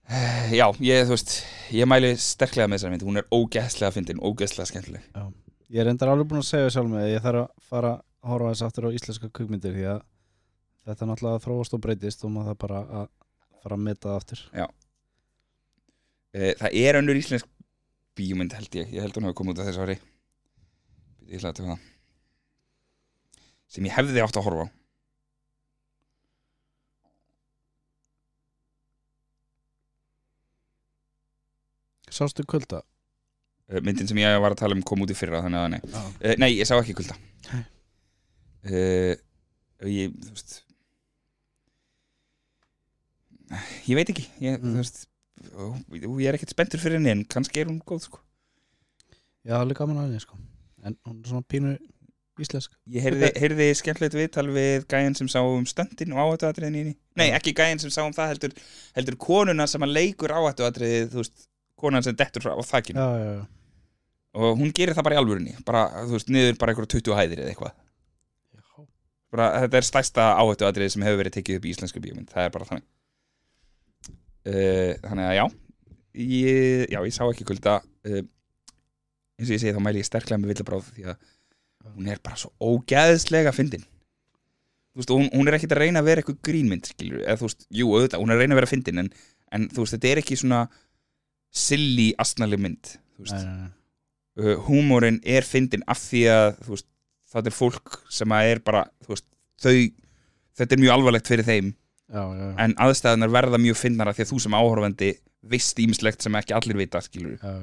Uh, 0.05 0.51
já, 0.53 0.67
ég, 0.85 0.99
þú 1.07 1.15
veist, 1.15 1.31
ég 1.73 1.87
mæli 1.89 2.11
sterklega 2.21 2.67
með 2.69 2.77
þessari 2.77 2.93
mynd, 2.93 3.05
hún 3.07 3.17
er 3.17 3.25
ógeðslega 3.33 3.89
fyndin, 3.95 4.19
ógeðslega 4.21 4.67
skemmtileg. 4.69 5.07
ég 5.73 5.79
er 5.81 5.89
endar 5.89 6.11
alveg 6.11 6.27
búin 6.29 6.43
að 6.43 6.49
segja 6.51 6.67
sjálf 6.75 6.91
með 6.91 7.01
að 7.07 7.09
ég 7.09 7.23
þarf 7.23 7.39
að 7.41 7.63
fara 7.71 7.93
að 7.95 8.29
horfa 8.29 8.51
þess 8.51 8.65
aftur 8.67 8.85
á 8.85 8.95
íslenska 8.99 9.29
kukmyndir 9.33 9.73
því 9.73 9.87
að 9.95 10.03
þetta 10.85 11.07
náttúrulega 11.09 11.41
þróast 11.47 11.73
og 11.73 11.81
breytist 11.87 12.21
og 12.27 12.35
maður 12.35 12.51
það 12.51 12.59
bara 12.67 12.81
að 12.99 13.07
fara 13.63 13.79
að 13.79 13.83
meta 13.87 14.11
það 14.11 14.19
aftur 14.21 14.43
Uh, 16.35 16.51
það 16.61 16.77
er 16.85 16.99
önnur 17.01 17.17
íslensk 17.23 17.49
bíómynd 18.15 18.53
held 18.55 18.75
ég, 18.79 18.93
ég 18.95 19.03
held 19.03 19.17
hún 19.17 19.27
hafi 19.27 19.37
komið 19.41 19.55
út 19.55 19.61
af 19.63 19.69
þessu 19.69 19.83
ári. 19.85 19.97
Ég 21.27 21.39
ætla 21.39 21.51
að 21.51 21.59
tjóða 21.59 21.75
það. 21.75 21.91
Sem 23.75 23.87
ég 23.89 23.95
hefði 23.97 24.23
átt 24.23 24.37
að 24.39 24.45
horfa 24.47 24.65
á. 24.65 24.67
sástu 32.11 32.45
kulda? 32.47 32.81
Uh, 33.71 33.79
myndin 33.81 34.07
sem 34.07 34.19
ég 34.21 34.35
var 34.43 34.53
að 34.53 34.59
tala 34.61 34.75
um 34.77 34.83
kom 34.85 35.01
út 35.03 35.11
í 35.11 35.17
fyrra 35.17 35.39
þannig 35.41 35.61
að 35.63 35.71
nei, 35.73 35.79
Já. 35.89 36.01
uh, 36.29 36.35
nei 36.41 36.51
ég 36.53 36.67
sá 36.69 36.75
ekki 36.77 36.93
kulda 36.99 37.15
Nei. 37.49 37.63
uh, 38.69 39.15
ég, 39.89 40.13
þú 40.21 40.35
veist 40.35 40.53
ég 43.89 43.97
veit 43.97 44.11
ekki 44.13 44.27
ég, 44.45 44.59
Mm. 44.61 44.75
þú 44.75 44.83
veist 44.83 45.01
ég 45.95 46.29
er 46.29 46.37
ekkert 46.37 46.53
spenntur 46.53 46.81
fyrir 46.81 46.99
henni 46.99 47.13
en 47.13 47.25
kannski 47.29 47.63
er 47.63 47.71
hún 47.71 47.81
góð 47.85 48.07
sko. 48.07 48.21
já, 49.45 49.57
alveg 49.59 49.77
gaman 49.77 50.01
að 50.01 50.09
henni 50.09 50.23
sko. 50.23 50.39
En 50.85 50.97
hún 51.07 51.21
er 51.21 51.31
svona 51.31 51.47
pínu 51.49 51.75
íslensk. 52.41 52.73
Ég 52.91 53.05
heyrði, 53.05 53.29
heyrði 53.39 53.67
skemmtilegt 53.79 54.17
viðtal 54.17 54.47
við 54.51 54.85
gæjan 54.91 55.15
sem 55.17 55.29
sá 55.31 55.39
um 55.41 55.65
stöndin 55.69 56.13
og 56.15 56.21
áhættuatriðin 56.23 56.75
í 56.75 56.81
henni. 56.83 56.95
Nei, 57.19 57.29
ekki 57.35 57.55
gæjan 57.55 57.81
sem 57.83 57.93
sá 57.93 58.01
um 58.03 58.15
það 58.15 58.33
heldur, 58.33 58.55
heldur 58.97 59.17
konuna 59.21 59.67
sem 59.71 59.85
að 59.85 59.95
leikur 59.95 60.33
áhættuatriðið 60.35 61.13
þú 61.13 61.21
veist, 61.21 61.47
konan 61.79 62.05
sem 62.05 62.17
dettur 62.17 62.49
á 62.51 62.59
þakkinu 62.65 62.99
já, 62.99 63.07
já, 63.19 63.31
já, 63.39 63.45
og 64.35 64.59
hún 64.59 64.73
gerir 64.75 64.95
það 64.95 65.07
bara 65.07 65.17
í 65.17 65.19
alvörunni 65.21 65.55
bara, 65.67 65.87
þú 66.03 66.17
veist, 66.17 66.31
niður 66.31 66.59
bara 66.59 66.73
einhverja 66.73 66.93
20 66.97 67.19
hæðir 67.19 67.43
eða 67.43 67.53
eitthvað. 67.53 67.81
Bara, 69.35 69.47
þetta 69.65 69.79
er 69.79 69.87
stærsta 69.87 70.27
áhættuatrið 70.39 70.93
sem 70.93 71.03
hefur 71.03 71.23
verið 71.23 71.39
tekið 71.39 71.59
upp 71.59 71.65
í 71.65 71.71
íslensku 71.73 72.03
bíómynd 72.03 72.31
það 72.31 72.47
er 72.47 72.53
bara 72.53 72.67
þannig 72.69 72.85
þannig 74.45 75.25
að 75.25 75.37
já. 75.39 75.45
Ég, 76.15 76.85
já, 76.93 76.99
ég 77.01 77.15
sá 77.15 77.23
ekki 77.25 77.47
kulda. 77.47 77.79
Uh, 78.07 78.21
eins 79.35 79.49
og 79.49 79.55
ég 79.57 79.61
segi 79.63 79.75
þá 79.75 79.81
mæli 79.83 80.01
ég 80.01 80.07
sterklega 80.07 80.39
með 80.41 80.53
villabráð 80.53 80.91
því 80.95 81.09
að 81.11 81.31
hún 81.95 82.09
er 82.09 82.21
bara 82.23 82.39
svo 82.39 82.51
ógæðslega 82.63 83.53
fyndin. 83.55 83.83
Þú 84.95 85.01
veist, 85.01 85.11
hún, 85.11 85.27
hún 85.33 85.49
er 85.49 85.57
ekkit 85.57 85.75
að 85.75 85.81
reyna 85.83 86.01
að 86.01 86.07
vera 86.07 86.21
eitthvað 86.23 86.37
grínmynd 86.47 86.87
skilur, 86.87 87.23
eða 87.25 87.39
þú 87.41 87.47
veist, 87.49 87.65
jú, 87.75 87.87
auðvitað, 87.91 88.21
hún 88.21 88.31
er 88.31 88.37
að 88.37 88.43
reyna 88.45 88.55
að 88.55 88.59
vera 88.61 88.69
fyndin 88.71 89.01
en, 89.01 89.09
en 89.57 89.65
þú 89.73 89.83
veist, 89.83 89.95
þetta 89.97 90.11
er 90.11 90.21
ekki 90.21 90.37
svona 90.39 90.59
silly, 91.55 92.07
astnaleg 92.23 92.61
mynd 92.63 92.91
þú 92.95 93.25
veist, 93.25 93.49
uh, 94.39 94.53
húmórin 94.69 95.19
er 95.27 95.47
fyndin 95.47 95.83
af 95.91 95.99
því 95.99 96.21
að 96.31 96.47
þú 96.63 96.75
veist, 96.77 96.87
það 97.35 97.49
er 97.51 97.57
fólk 97.57 97.97
sem 98.15 98.35
að 98.37 98.53
er 98.53 98.63
bara 98.63 98.85
þú 99.03 99.11
veist, 99.13 99.27
þau, 99.65 99.75
þetta 100.61 100.77
er 100.77 100.83
mjög 100.85 100.95
alvarlegt 100.95 101.31
fyrir 101.33 101.49
þeim 101.49 101.73
já, 102.11 102.21
já, 102.37 102.47
en 102.61 102.75
aðstæðunar 102.85 103.31
verða 103.33 103.59
mjög 103.61 103.77
fyndnara 103.79 104.13
því 104.15 104.25
að 104.25 104.31
þú 104.31 104.39
sem 104.43 104.57
áhorfandi 104.57 105.11
veist 105.45 105.79
ímislegt 105.81 106.25
sem 106.25 106.37
ekki 106.39 106.55
allir 106.57 106.79
vita 106.79 107.01
skilur 107.03 107.37
já, 107.39 107.53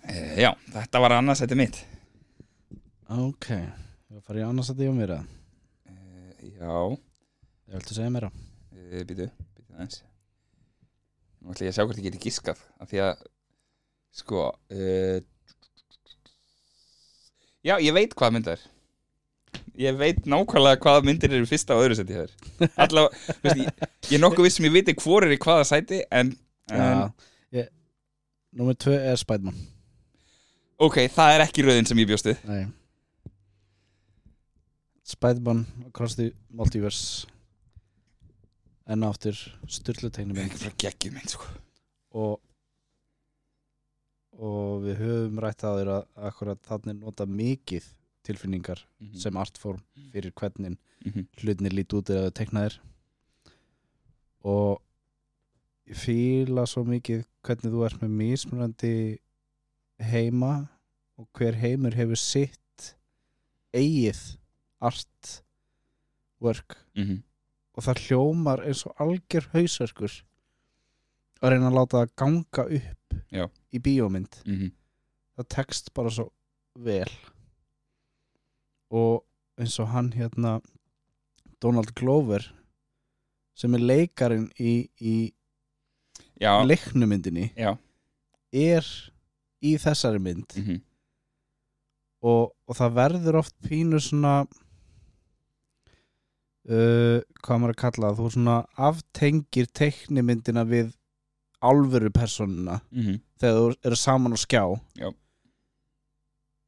uh, 0.00 0.34
já, 0.40 0.50
þetta 0.76 1.02
var 1.04 1.16
annars 1.18 1.42
þetta 1.44 1.58
mitt. 1.60 1.80
Ok, 3.10 3.48
ég 3.50 4.24
fara 4.24 4.42
í 4.42 4.46
annars 4.46 4.70
að 4.72 4.80
því 4.80 4.86
á 4.88 4.94
mér 5.00 5.14
að 5.18 5.24
uh, 5.26 6.32
já, 6.46 6.74
ég 7.70 7.76
viltu 7.76 7.98
segja 7.98 8.14
mér 8.14 8.28
að 8.30 8.40
uh, 8.40 9.02
býtu, 9.04 9.28
býtu 9.58 9.76
aðeins. 9.76 10.02
Nú 11.40 11.54
ætla 11.54 11.66
ég 11.66 11.72
að 11.72 11.78
sjá 11.78 11.84
hvort 11.86 12.00
ég 12.00 12.06
geti 12.08 12.24
giskað 12.28 12.58
af 12.80 12.90
því 12.90 13.04
að 13.06 13.24
sko 14.20 14.40
já, 17.64 17.76
ég 17.78 17.94
veit 17.96 18.12
hvað 18.18 18.34
mynd 18.34 18.48
það 18.48 18.56
er 18.58 18.64
ég 19.80 19.98
veit 19.98 20.22
nákvæmlega 20.28 20.80
hvaða 20.84 21.06
myndir 21.08 21.34
eru 21.36 21.48
fyrsta 21.48 21.76
og 21.76 21.86
öðru 21.86 21.98
seti 21.98 22.16
hér 22.18 22.32
allavega, 22.84 23.36
veist, 23.44 23.60
ég, 23.64 23.90
ég 24.10 24.16
er 24.18 24.22
nokkuð 24.24 24.46
viss 24.46 24.60
sem 24.60 24.68
ég 24.68 24.76
viti 24.76 24.96
hvor 25.00 25.26
er 25.26 25.34
í 25.34 25.40
hvaða 25.40 25.66
sæti 25.72 26.02
en, 26.10 26.34
en 26.72 26.82
já, 26.84 27.04
ég, 27.60 27.70
Númer 28.50 28.74
tvö 28.74 28.96
er 28.98 29.14
Spiderman. 29.14 29.54
Ok, 30.82 30.96
það 31.14 31.34
er 31.36 31.42
ekki 31.44 31.62
röðin 31.62 31.86
sem 31.86 31.98
ég 32.02 32.08
bjóstu 32.10 32.32
Nei. 32.48 32.64
Spiderman 35.06 35.66
Across 35.86 36.16
the 36.18 36.30
Multiverse. 36.50 37.28
Enn 38.90 39.06
og 39.06 39.14
aftur 39.14 39.38
styrlu 39.70 40.10
tegnum 40.10 40.40
ekki 40.42 40.58
frá 40.64 40.74
geggjum 40.82 41.14
mynd 41.18 41.34
sko. 41.34 41.46
og 42.10 42.40
og 44.40 44.82
við 44.86 45.02
höfum 45.04 45.40
rætt 45.44 45.62
að 45.68 45.90
að 45.92 46.04
akkurat 46.30 46.62
þannig 46.66 46.96
nota 46.98 47.26
mikið 47.28 47.86
tilfinningar 48.26 48.84
Mhm. 49.00 49.14
sem 49.16 49.36
artform 49.36 49.82
fyrir 50.12 50.32
hvernig 50.32 50.76
Mhm. 51.06 51.26
hlutinir 51.38 51.72
lít 51.72 51.92
út 51.94 52.10
eða 52.10 52.30
teiknaðir 52.30 52.78
og 54.44 54.80
ég 55.88 55.96
fíla 55.96 56.66
svo 56.66 56.84
mikið 56.84 57.24
hvernig 57.42 57.72
þú 57.72 57.84
ert 57.86 58.00
með 58.00 58.10
mismunandi 58.10 59.18
heima 60.00 60.68
og 61.18 61.28
hver 61.36 61.54
heimur 61.60 61.92
hefur 61.94 62.16
sitt 62.16 62.94
eigið 63.74 64.36
artwork 64.80 66.76
Mhm. 66.96 67.22
og 67.76 67.84
það 67.84 68.00
hljómar 68.06 68.64
eins 68.66 68.86
og 68.86 68.94
algjör 68.98 69.48
hausverkur 69.52 70.22
að 71.42 71.50
reyna 71.50 71.70
að 71.70 71.74
láta 71.78 72.00
það 72.06 72.16
ganga 72.16 72.64
upp 72.76 73.14
Já. 73.32 73.50
í 73.72 73.78
bíómynd 73.80 74.42
Mhm. 74.46 74.72
það 75.38 75.48
tekst 75.48 75.94
bara 75.94 76.10
svo 76.10 76.30
vel 76.76 77.08
og 78.90 79.24
eins 79.60 79.78
og 79.82 79.88
hann 79.92 80.12
hérna 80.16 80.60
Donald 81.62 81.92
Glover 81.94 82.46
sem 83.54 83.74
er 83.76 83.82
leikarinn 83.84 84.48
í, 84.58 84.88
í 85.00 85.16
leiknumyndinni 86.64 87.50
er 88.52 88.86
í 89.62 89.74
þessari 89.76 90.18
mynd 90.24 90.56
mhm. 90.56 90.78
og, 92.24 92.52
og 92.66 92.76
það 92.78 92.94
verður 92.96 93.38
oft 93.42 93.54
pínu 93.66 94.00
svona 94.00 94.38
uh, 96.70 97.20
hvað 97.42 97.60
maður 97.60 97.74
að 97.74 97.80
kalla 97.84 98.10
það 98.10 98.22
þú 98.22 98.30
svona 98.36 98.56
aftengir 98.90 99.68
teiknimyndina 99.76 100.64
við 100.68 100.94
alvöru 101.60 102.08
personuna 102.16 102.80
Mhm. 102.90 103.20
þegar 103.40 103.58
þú 103.58 103.76
eru 103.84 103.96
saman 103.96 104.32
á 104.32 104.38
skjá 104.40 104.64
Já. 104.96 105.10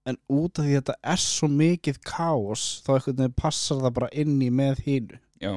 En 0.08 0.18
út 0.32 0.58
af 0.58 0.66
því 0.66 0.72
að 0.72 0.80
þetta 0.80 0.96
er 1.12 1.20
svo 1.22 1.48
mikið 1.52 2.00
kaos 2.06 2.64
þá 2.86 2.94
einhvern 2.96 3.20
veginn 3.20 3.36
passar 3.38 3.82
það 3.84 3.94
bara 4.00 4.14
inn 4.22 4.40
í 4.42 4.48
með 4.54 4.82
hínu 4.86 5.20
já, 5.42 5.52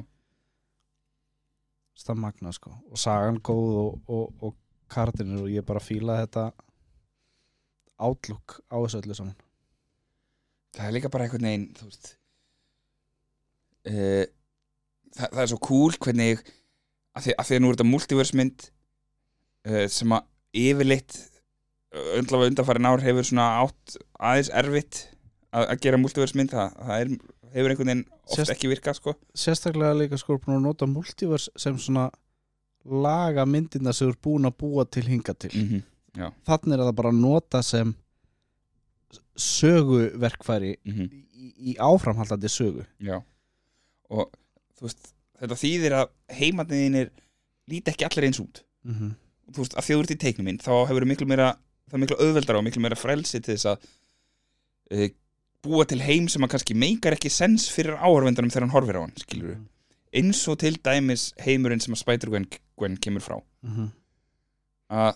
það 2.06 2.22
magna 2.22 2.54
sko. 2.54 2.74
Og 2.92 3.00
sagan 3.00 3.40
góð 3.44 3.80
og, 3.82 4.12
og, 4.12 4.46
og 4.46 4.56
kartinir 4.92 5.46
og 5.46 5.52
ég 5.52 5.66
bara 5.66 5.84
fíla 5.84 6.20
þetta 6.24 6.50
outlook 8.06 8.60
á 8.70 8.76
þessu 8.84 9.02
öllu 9.02 9.18
saman. 9.18 9.38
Það 10.76 10.88
er 10.90 10.96
líka 10.98 11.12
bara 11.12 11.26
einhvern 11.26 11.48
veginn 11.48 11.68
þú 11.78 11.88
veist 11.90 12.12
uh, 13.90 14.26
það, 15.16 15.30
það 15.30 15.44
er 15.46 15.52
svo 15.54 15.62
cool 15.70 16.00
hvernig 16.06 16.44
að 17.16 17.28
því 17.28 17.38
að, 17.38 17.48
því 17.48 17.58
að 17.58 17.64
nú 17.64 17.70
er 17.70 17.78
þetta 17.78 17.92
multiverse 17.94 18.40
mynd 18.42 18.68
uh, 19.70 19.86
sem 19.92 20.18
að 20.18 20.30
yfirleitt 20.66 21.22
öndlafa 22.20 22.50
undanfærin 22.50 22.90
ár 22.90 23.04
hefur 23.04 23.28
svona 23.28 23.48
átt 23.64 23.98
aðeins 24.20 24.52
erfitt 24.62 25.02
að, 25.56 25.64
að 25.72 25.82
gera 25.86 26.02
multiverse 26.02 26.38
mynd 26.38 26.54
það, 26.54 26.78
það 26.88 27.02
er, 27.04 27.16
hefur 27.56 27.74
einhvern 27.74 27.92
veginn 27.92 28.06
oft 28.26 28.38
Sérst- 28.38 28.54
ekki 28.56 28.72
virkað 28.72 29.00
sko. 29.00 29.16
Sérstaklega 29.38 29.98
líka 29.98 30.20
sko 30.20 30.38
búin 30.38 30.58
að 30.60 30.66
nota 30.68 30.90
multiverse 30.90 31.52
sem 31.60 31.78
svona 31.80 32.10
laga 32.86 33.46
myndina 33.50 33.94
sem 33.96 34.12
er 34.12 34.18
búin 34.22 34.48
að 34.48 34.58
búa 34.62 34.86
til 34.86 35.06
hinga 35.10 35.34
til. 35.34 35.52
Mm 35.54 35.84
þannig 36.48 36.78
er 36.78 36.84
það 36.86 36.96
bara 36.96 37.10
að 37.12 37.20
nota 37.20 37.62
sem 37.62 37.90
söguverkfæri 39.36 40.78
-hmm. 40.86 41.10
í, 41.34 41.54
í 41.72 41.76
áframhaldandi 41.76 42.48
sögu. 42.50 42.86
Já. 43.00 43.22
Og 44.10 44.32
veist, 44.82 45.14
þetta 45.40 45.58
þýðir 45.60 45.96
að 46.00 46.10
heimatniðinir 46.40 47.12
líti 47.68 47.92
ekki 47.92 48.06
allir 48.08 48.28
eins 48.30 48.40
út. 48.40 48.64
Mm 48.84 48.96
-hmm. 48.96 49.12
þú 49.52 49.58
veist, 49.58 49.76
að 49.76 49.88
þjóður 49.90 50.08
til 50.08 50.18
teiknum 50.18 50.46
minn 50.46 50.60
þá 50.60 50.88
hefur 50.88 51.06
miklu 51.06 51.28
meira, 51.28 51.58
það 51.90 51.98
er 51.98 52.04
miklu 52.04 52.18
auðveldara 52.20 52.60
og 52.62 52.66
miklu 52.68 52.82
meira 52.82 52.96
frelsi 53.00 53.40
til 53.42 53.56
þess 53.56 53.66
að 53.72 53.88
e, 54.92 55.10
búa 55.66 55.86
til 55.90 56.02
heim 56.06 56.28
sem 56.30 56.44
að 56.46 56.52
kannski 56.56 56.76
meikar 56.78 57.16
ekki 57.18 57.30
sens 57.34 57.70
fyrir 57.74 57.98
áhörvendanum 57.98 58.52
þegar 58.54 58.68
hann 58.68 58.76
horfir 58.76 59.00
á 59.00 59.02
hann, 59.06 59.16
skilur 59.18 59.56
Mhm. 59.56 59.68
eins 60.16 60.48
og 60.48 60.60
til 60.60 60.78
dæmis 60.78 61.34
heimurinn 61.42 61.82
sem 61.82 61.94
að 61.94 62.04
Spider-Gwen 62.04 62.46
Gwen 62.78 62.98
kemur 62.98 63.22
frá 63.22 63.38
að 64.90 65.16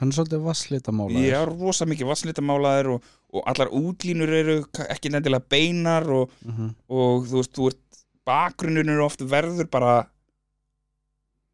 hann 0.00 0.08
er 0.10 0.16
svolítið 0.16 0.42
vasslitamála 0.42 1.20
ég 1.22 1.32
er 1.38 1.46
rosa 1.46 1.86
mikið 1.86 2.06
vasslitamálaðir 2.10 2.88
og, 2.96 3.02
og 3.32 3.42
allar 3.46 3.70
útlínur 3.70 4.28
eru 4.28 4.56
ekki 4.90 5.10
nefnilega 5.14 5.44
beinar 5.48 6.08
og, 6.10 6.30
mm 6.44 6.52
-hmm. 6.52 6.74
og 6.88 7.26
þú 7.30 7.36
veist, 7.38 7.52
þú 7.54 7.68
ert 7.70 8.04
bakgrunnur 8.26 8.88
eru 8.90 9.04
oft 9.04 9.20
verður 9.20 9.70
bara 9.70 10.08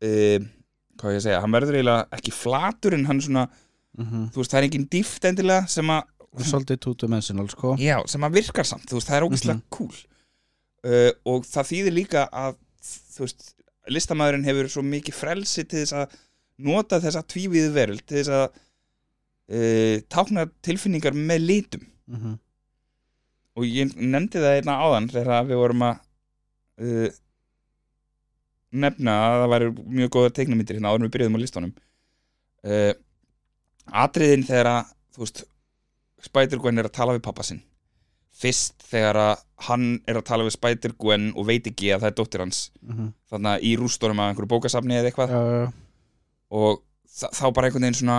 e, 0.00 0.38
hvað 0.96 1.16
ég 1.16 1.22
segja, 1.24 1.40
hann 1.40 1.52
verður 1.52 1.76
eiginlega 1.76 2.06
ekki 2.16 2.32
flatur 2.32 2.94
en 2.94 3.04
hann 3.06 3.16
er 3.18 3.22
svona 3.26 3.48
þú 4.00 4.40
veist, 4.40 4.50
það 4.52 4.58
er 4.60 4.66
engin 4.68 4.88
dýft 4.88 5.24
endilega 5.28 5.66
sem 5.68 5.86
að 5.86 6.02
svolítið 6.46 6.78
two-dimensional 6.84 7.48
sko. 7.50 7.76
Já, 7.82 7.96
sem 8.06 8.22
að 8.22 8.32
virkar 8.38 8.64
samt, 8.68 8.86
þú 8.88 8.98
veist, 9.00 9.08
það 9.08 9.16
er 9.16 9.26
ógeðslega 9.28 9.56
Mhm. 9.56 9.62
cool. 9.70 9.96
Uh, 10.84 11.12
og 11.26 11.44
það 11.44 11.68
þýðir 11.70 11.92
líka 11.96 12.28
að 12.32 12.54
þú 13.14 13.20
veist, 13.26 13.54
listamæðurinn 13.90 14.44
hefur 14.46 14.68
svo 14.68 14.82
mikið 14.82 15.14
frelsi 15.14 15.64
til 15.68 15.80
þess 15.82 15.92
að 15.92 16.14
nota 16.58 17.00
þessa 17.00 17.22
tvíviðu 17.26 17.72
veröld 17.74 18.04
til 18.06 18.16
þess 18.20 18.28
að 18.28 18.46
uh, 19.50 19.96
tákna 20.08 20.46
tilfinningar 20.62 21.12
með 21.12 21.40
litum. 21.46 21.86
Mm 22.06 22.16
-hmm. 22.22 22.38
og 23.56 23.64
ég 23.64 23.94
nefndi 23.96 24.38
það 24.38 24.56
einna 24.60 24.78
áðan 24.80 25.10
þegar 25.10 25.44
við 25.46 25.56
vorum 25.60 25.82
að 25.82 25.96
uh, 26.80 27.10
nefna 28.72 29.12
að 29.26 29.36
það 29.42 29.50
væri 29.54 29.68
mjög 29.98 30.10
góða 30.14 30.32
teiknumyndir 30.38 30.76
hérna 30.78 30.90
áður 30.92 31.04
við 31.06 31.12
byrjuðum 31.16 31.36
á 31.38 31.42
listunum 31.42 31.72
uh, 32.64 32.92
atriðin 33.86 34.44
þegar 34.46 34.66
að 34.66 34.92
þú 35.14 35.24
veist, 35.24 35.44
Spider-Gwen 36.20 36.78
er 36.78 36.84
að 36.90 36.92
tala 36.98 37.12
við 37.16 37.22
pappa 37.24 37.42
sinn. 37.42 37.62
Fyrst 38.40 38.82
þegar 38.90 39.16
að 39.16 39.42
hann 39.68 39.86
er 40.08 40.16
að 40.20 40.24
tala 40.28 40.44
við 40.44 40.54
Spider-Gwen 40.56 41.30
og 41.36 41.46
veit 41.48 41.66
ekki 41.66 41.90
að 41.94 42.00
það 42.04 42.10
er 42.10 42.16
dóttir 42.18 42.40
hans. 42.44 42.60
Þannig 43.30 43.50
að 43.52 43.64
í 43.68 43.72
rústónum 43.80 44.20
af 44.20 44.30
einhverju 44.30 44.48
bókasafni 44.52 44.96
eða 44.96 45.10
eitthvað. 45.10 45.30
Já, 45.30 45.40
já, 45.60 45.72
og 46.50 46.82
þa- 47.08 47.32
þá 47.36 47.44
bara 47.54 47.66
einhvern 47.68 47.82
veginn 47.86 48.00
svona 48.00 48.18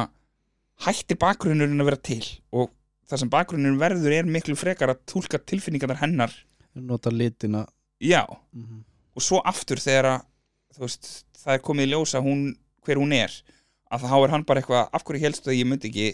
hættir 0.85 1.17
bakgrunnurinn 1.21 1.81
að 1.81 1.89
vera 1.91 2.01
til. 2.09 2.23
Og 2.53 2.69
það 3.09 3.19
sem 3.19 3.29
bakgrunnurinn 3.29 3.79
verður 3.81 4.11
er 4.17 4.23
miklu 4.25 4.55
frekar 4.55 4.89
að 4.93 5.01
túlka 5.05 5.37
tilfinningarnar 5.39 6.01
hennar. 6.01 6.33
Nota 6.75 7.09
litina. 7.11 7.65
Já, 8.01 8.25
mm 8.53 8.63
-hmm. 8.63 8.83
og 9.15 9.21
svo 9.21 9.41
aftur 9.45 9.77
þegar 9.77 10.05
að 10.05 10.21
veist, 10.79 11.25
það 11.37 11.53
er 11.53 11.59
komið 11.59 11.85
í 11.85 11.91
ljós 11.91 12.15
að 12.15 12.23
hún 12.23 12.55
hver 12.85 12.97
hún 12.97 13.13
er, 13.13 13.31
að 13.91 14.05
þá 14.07 14.17
er 14.17 14.33
hann 14.35 14.45
bara 14.47 14.61
eitthvað 14.61 14.89
af 14.91 15.05
hverju 15.07 15.23
helstu 15.25 15.51
að 15.51 15.57
ég 15.59 15.69
myndi 15.69 15.89
ekki 15.91 16.09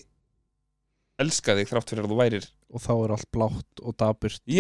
elska 1.21 1.55
þig 1.57 1.69
þrátt 1.71 1.91
fyrir 1.91 2.05
að 2.05 2.11
þú 2.11 2.17
værir? 2.19 2.47
Og 2.67 2.83
þá 2.83 2.91
er 2.93 3.13
allt 3.15 3.29
blátt 3.33 3.81
og 3.81 3.95
daburt 3.97 4.41
í 4.43 4.57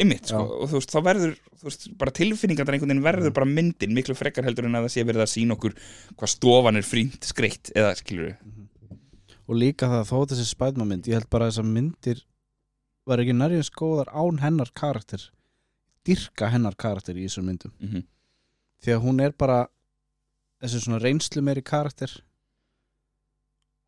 ymmit, 0.00 0.30
sko, 0.30 0.42
og 0.64 0.70
þú 0.70 0.78
veist, 0.80 0.94
þá 0.94 1.00
verður 1.06 1.34
veist, 1.62 1.86
bara 2.00 2.14
tilfinningarnar 2.18 2.76
einhvern 2.78 2.94
veginn 2.94 3.04
verður 3.04 3.30
Mm. 3.30 3.36
bara 3.36 3.50
myndin 3.50 3.94
miklu 3.94 4.16
frekar 4.18 4.46
heldur 4.46 4.66
en 4.66 4.74
að 4.78 4.86
það 4.88 4.94
sé 4.94 5.04
verið 5.04 5.24
að 5.26 5.32
sína 5.34 5.54
okkur 5.58 5.76
hvað 6.16 6.32
stofan 6.34 6.80
er 6.80 6.86
frínt 6.88 7.28
skreitt 7.28 7.70
eða 7.76 7.94
skilur 8.00 8.30
við 8.32 8.54
og 9.44 9.58
líka 9.60 9.90
það 9.92 10.08
þó 10.08 10.18
þessi 10.32 10.46
spædmamynd 10.48 11.08
ég 11.10 11.18
held 11.18 11.30
bara 11.30 11.46
að 11.46 11.52
þessar 11.52 11.68
myndir 11.68 12.24
var 13.04 13.20
ekki 13.20 13.36
nærjins 13.36 13.70
góðar 13.70 14.08
án 14.16 14.40
hennar 14.40 14.70
karakter. 14.72 15.30
Dyrka 16.04 16.48
hennar 16.52 16.76
karakter 16.80 17.16
í 17.16 17.26
þessum 17.26 17.44
myndum. 17.48 17.72
Mm 17.80 17.88
-hmm. 17.90 18.04
því 18.82 18.92
að 18.94 19.02
hún 19.04 19.20
er 19.20 19.32
bara 19.32 19.68
þessi 20.62 20.80
svona 20.80 21.02
reynslu 21.02 21.42
meiri 21.42 21.62
karakter 21.62 22.10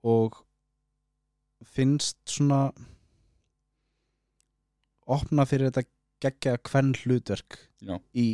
og 0.06 0.36
finnst 1.74 2.18
svona 2.30 2.68
opna 5.06 5.44
fyrir 5.48 5.70
þetta 5.70 5.86
geggja 6.24 6.56
hvern 6.70 6.94
hlutverk 7.02 7.58
Já. 7.84 7.98
í 8.16 8.26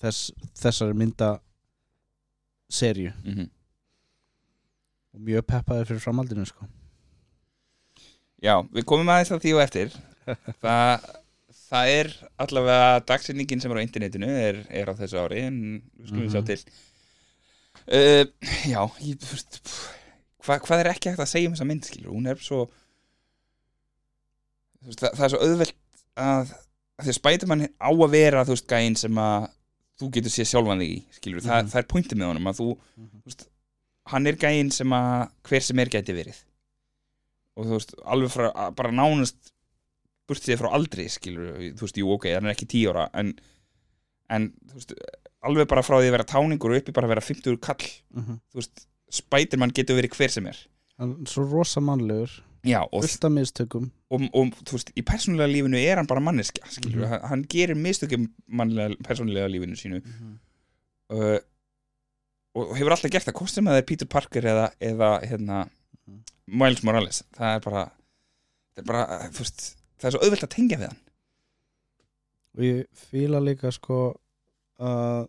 þess, 0.00 0.30
þessari 0.60 0.96
mynda 0.96 1.30
serju 2.70 3.12
Mm 3.24 3.34
-hmm. 3.38 3.48
og 5.14 5.20
mjög 5.26 5.46
peppaði 5.46 5.86
fyrir 5.88 6.00
framhaldinu 6.04 6.44
sko. 6.46 6.66
Já, 8.42 8.62
við 8.72 8.84
komum 8.84 9.08
aðeins 9.08 9.30
að 9.34 9.40
því 9.42 9.54
og 9.56 9.62
eftir 9.62 9.88
það, 10.62 11.08
það 11.70 11.88
er 11.88 12.12
allavega 12.38 13.00
dagsinningin 13.08 13.60
sem 13.60 13.70
er 13.72 13.76
á 13.82 13.86
internetinu 13.86 14.26
er, 14.30 14.60
er 14.70 14.86
á 14.88 14.94
þessu 14.94 15.18
ári 15.18 15.42
en 15.46 15.82
við 15.98 16.06
skulum 16.06 16.24
Mhm. 16.24 16.32
sjá 16.32 16.42
til 16.46 16.60
uh, 17.90 18.24
Já, 18.70 18.82
ég, 19.02 19.18
þú 19.18 19.32
veist, 19.34 19.60
hva, 20.44 20.58
hvað 20.64 20.80
er 20.84 20.90
ekki 20.92 21.10
hægt 21.12 21.20
að 21.24 21.30
segja 21.32 21.48
um 21.50 21.54
þessa 21.56 21.68
mynd 21.68 21.84
skilur, 21.88 22.12
hún 22.14 22.26
er 22.30 22.36
svo 22.40 22.64
veist, 24.86 25.00
það, 25.02 25.14
það 25.18 25.24
er 25.26 25.32
svo 25.34 25.40
auðvelt 25.44 25.74
að, 26.20 26.52
að 27.00 27.06
því 27.06 27.12
að 27.14 27.18
Spiderman 27.18 27.64
á 27.80 27.88
að 27.90 28.12
vera 28.14 28.44
þú 28.48 28.56
veist 28.56 28.68
gæinn 28.70 28.98
sem 29.00 29.20
að 29.22 29.48
þú 30.00 30.10
getur 30.16 30.32
séð 30.34 30.48
sjálfan 30.54 30.80
þig 30.84 30.92
í 30.94 31.00
skilur, 31.18 31.44
það, 31.44 31.58
Mhm. 31.62 31.70
það 31.74 31.82
er 31.82 31.88
pointið 31.92 32.20
með 32.22 32.30
honum 32.30 32.50
að 32.50 32.60
þú, 32.60 32.68
þú 32.96 33.24
veist, 33.28 33.46
hann 34.14 34.26
er 34.30 34.38
gæinn 34.40 34.70
sem 34.72 34.94
að 34.96 35.30
hver 35.50 35.62
sem 35.66 35.78
er 35.84 35.92
gæti 35.92 36.16
verið 36.16 36.38
og 37.60 37.66
þú 37.66 37.74
veist, 37.76 37.94
alveg 38.14 38.30
frá, 38.32 38.46
bara 38.76 38.90
nánast 38.94 39.52
burt 40.30 40.40
sér 40.46 40.56
frá 40.60 40.70
aldrei 40.72 41.08
skilur, 41.10 41.58
þú 41.76 41.84
veist, 41.84 41.98
jú, 42.00 42.12
ok, 42.14 42.30
hann 42.32 42.46
er 42.46 42.54
ekki 42.54 42.68
10 42.70 42.86
ára 42.94 43.08
en, 43.20 43.34
en 44.30 44.52
þú 44.70 44.78
veist, 44.78 44.94
alveg 45.44 45.68
bara 45.68 45.82
frá 45.84 45.98
því 45.98 46.08
að 46.08 46.14
vera 46.16 46.28
táningur 46.32 46.72
og 46.72 46.80
uppi 46.80 46.94
bara 46.96 47.08
að 47.08 47.14
vera 47.16 47.26
50 47.26 47.58
kall, 47.60 47.84
mm 48.14 48.22
-hmm. 48.24 48.40
þú 48.52 48.60
veist 48.62 48.86
Spiderman 49.10 49.72
getur 49.74 49.96
verið 49.98 50.14
hver 50.16 50.30
sem 50.30 50.46
er. 50.46 50.58
Hann 51.00 51.16
er 51.24 51.30
svo 51.32 51.44
rosa 51.50 51.80
mannlegur. 51.80 52.30
Já, 52.66 52.82
og, 52.92 53.02
fullt 53.06 53.24
af 53.24 53.32
mistökum. 53.32 53.86
Og, 54.12 54.22
og 54.36 54.50
þú 54.68 54.74
veist, 54.76 54.90
í 54.92 55.02
persónulega 55.06 55.48
lífinu 55.48 55.78
er 55.80 55.96
hann 55.96 56.06
bara 56.10 56.20
manneskja, 56.20 56.66
skilur, 56.68 57.06
Mhm. 57.06 57.22
hann, 57.30 57.44
gerir 57.48 57.74
mistökum 57.78 58.26
mannlega, 58.48 58.96
persónulega 59.06 59.48
lífinu 59.48 59.78
sínu. 59.80 60.02
Uh, 61.10 61.38
og 62.54 62.74
hefur 62.76 62.92
alltaf 62.92 63.10
gert 63.10 63.24
það, 63.24 63.48
sem 63.48 63.64
að 63.64 63.72
það 63.72 63.78
er 63.82 63.86
Peter 63.88 64.06
Parker 64.06 64.42
eða, 64.42 64.66
eða 64.80 65.10
hérna 65.24 65.70
Mhm. 66.06 66.22
Miles 66.46 66.82
Morales, 66.84 67.22
það 67.32 67.56
er 67.56 67.60
bara 67.60 67.84
það 68.76 68.78
er 68.78 68.84
bara, 68.84 69.30
veist 69.30 69.76
það 69.98 70.04
er 70.04 70.10
svo 70.10 70.20
auðvelt 70.24 70.44
að 70.46 70.54
tengja 70.54 70.78
við 70.78 70.88
hann. 70.88 71.00
Og 72.56 72.60
ég 72.66 72.86
fíla 72.94 73.40
líka 73.40 73.72
sko 73.72 73.98
að 74.78 75.28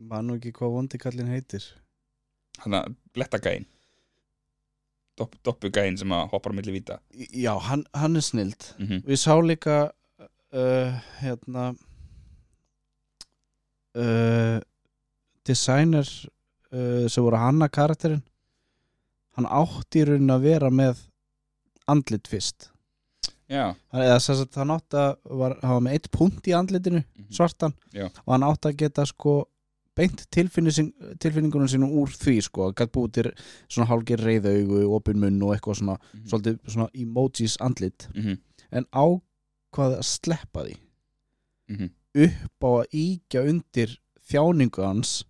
maður 0.00 0.24
nú 0.26 0.36
ekki 0.38 0.52
hvað 0.56 0.72
vondi 0.76 0.98
kallinn 0.98 1.28
heitir 1.28 1.64
hann 2.64 2.74
að 2.80 2.94
bletta 3.16 3.38
gæinn 3.42 3.66
Dopp, 5.20 5.34
doppu 5.44 5.68
gæinn 5.74 5.98
sem 6.00 6.12
að 6.16 6.30
hoppar 6.32 6.54
á 6.54 6.56
milli 6.56 6.72
víta 6.78 6.98
já, 7.12 7.52
hann, 7.60 7.84
hann 7.94 8.16
er 8.16 8.24
snild 8.24 8.70
mm 8.78 8.86
-hmm. 8.86 9.00
ég 9.10 9.18
sá 9.20 9.34
líka 9.42 9.92
uh, 10.52 11.00
hérna 11.20 11.74
uh, 13.96 14.60
designer 15.46 16.06
uh, 16.72 17.06
sem 17.08 17.24
voru 17.24 17.36
hanna 17.40 17.68
karakterinn 17.68 18.22
hann 19.36 19.46
átti 19.46 20.02
í 20.02 20.08
raunin 20.08 20.34
að 20.34 20.44
vera 20.48 20.70
með 20.70 21.06
andlit 21.90 22.28
fyrst 22.30 22.70
Já, 23.50 23.74
eða 23.92 24.18
þess 24.22 24.44
að 24.44 24.56
hann 24.62 24.70
átti 24.76 24.96
að 24.96 25.16
var 25.40 25.56
með 25.82 25.92
eitt 25.96 26.10
punkt 26.14 26.46
í 26.46 26.52
andlitinu 26.54 27.00
Mhm. 27.02 27.30
svartan 27.34 27.72
Já. 27.92 28.06
og 28.06 28.30
hann 28.32 28.46
átti 28.46 28.68
að 28.70 28.76
geta 28.84 29.06
sko 29.06 29.48
beint 30.00 30.22
tilfinning, 30.32 30.90
tilfinningunum 31.20 31.68
sínum 31.70 31.92
úr 32.00 32.08
því 32.16 32.36
sko, 32.48 32.70
gætt 32.72 32.92
búið 32.96 33.12
til 33.18 33.30
svona 33.68 33.88
hálgir 33.90 34.22
reyðaugu, 34.24 34.82
opin 34.96 35.20
munn 35.20 35.42
og 35.44 35.52
eitthvað 35.54 35.80
svona, 35.82 35.96
Mhm. 36.14 36.26
svolítið 36.32 36.58
svona 36.74 36.88
emojis 37.04 37.56
andlit. 37.60 38.08
Mhm. 38.14 38.38
en 38.72 38.84
ákvaði 38.94 39.96
að 39.98 40.04
sleppa 40.06 40.64
því? 40.64 40.76
Mhm. 41.70 41.90
upp 42.14 42.64
á 42.66 42.70
að 42.80 42.86
íkja 42.92 43.40
undir 43.48 43.96
þjáningu 44.30 44.82
hans. 44.82 45.24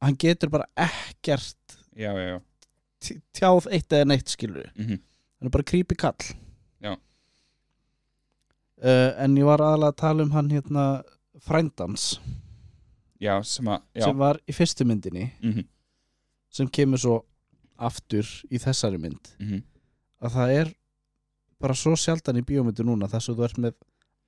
Hann 0.00 0.16
getur 0.16 0.50
bara 0.50 0.64
ekkert 0.76 1.76
Já, 1.96 2.10
já, 2.14 2.38
já. 2.38 2.40
tjáð 3.34 3.66
eitt 3.70 3.88
eða 3.88 4.06
neitt 4.06 4.26
skilur 4.28 4.70
mm 4.76 4.88
hann 5.42 5.46
er 5.46 5.50
bara 5.50 5.62
creepy 5.64 5.94
kall. 5.94 6.16
Uh, 8.82 9.14
en 9.22 9.36
ég 9.38 9.44
var 9.46 9.58
aðalega 9.62 9.92
að 9.92 9.96
tala 10.00 10.24
um 10.26 10.30
hann 10.34 10.48
hérna 10.50 10.84
frændans 11.38 12.18
Já, 13.22 13.36
sem 13.46 13.68
að 13.70 14.02
sem 14.02 14.18
var 14.18 14.40
í 14.48 14.56
fyrstu 14.56 14.88
myndinni. 14.88 15.30
Mm 15.42 15.68
sem 16.52 16.68
kemur 16.68 17.00
svo 17.00 17.14
aftur 17.80 18.28
í 18.52 18.58
þessari 18.60 18.98
mynd. 19.00 19.30
-hmm. 19.38 19.62
að 20.20 20.34
það 20.34 20.50
er 20.52 20.72
bara 21.58 21.74
svo 21.74 21.94
sjaldan 21.96 22.36
í 22.36 22.44
bíómyndu 22.44 22.84
núna 22.84 23.08
þess 23.08 23.30
að 23.30 23.38
þú 23.38 23.44
ert 23.46 23.58
með 23.58 23.74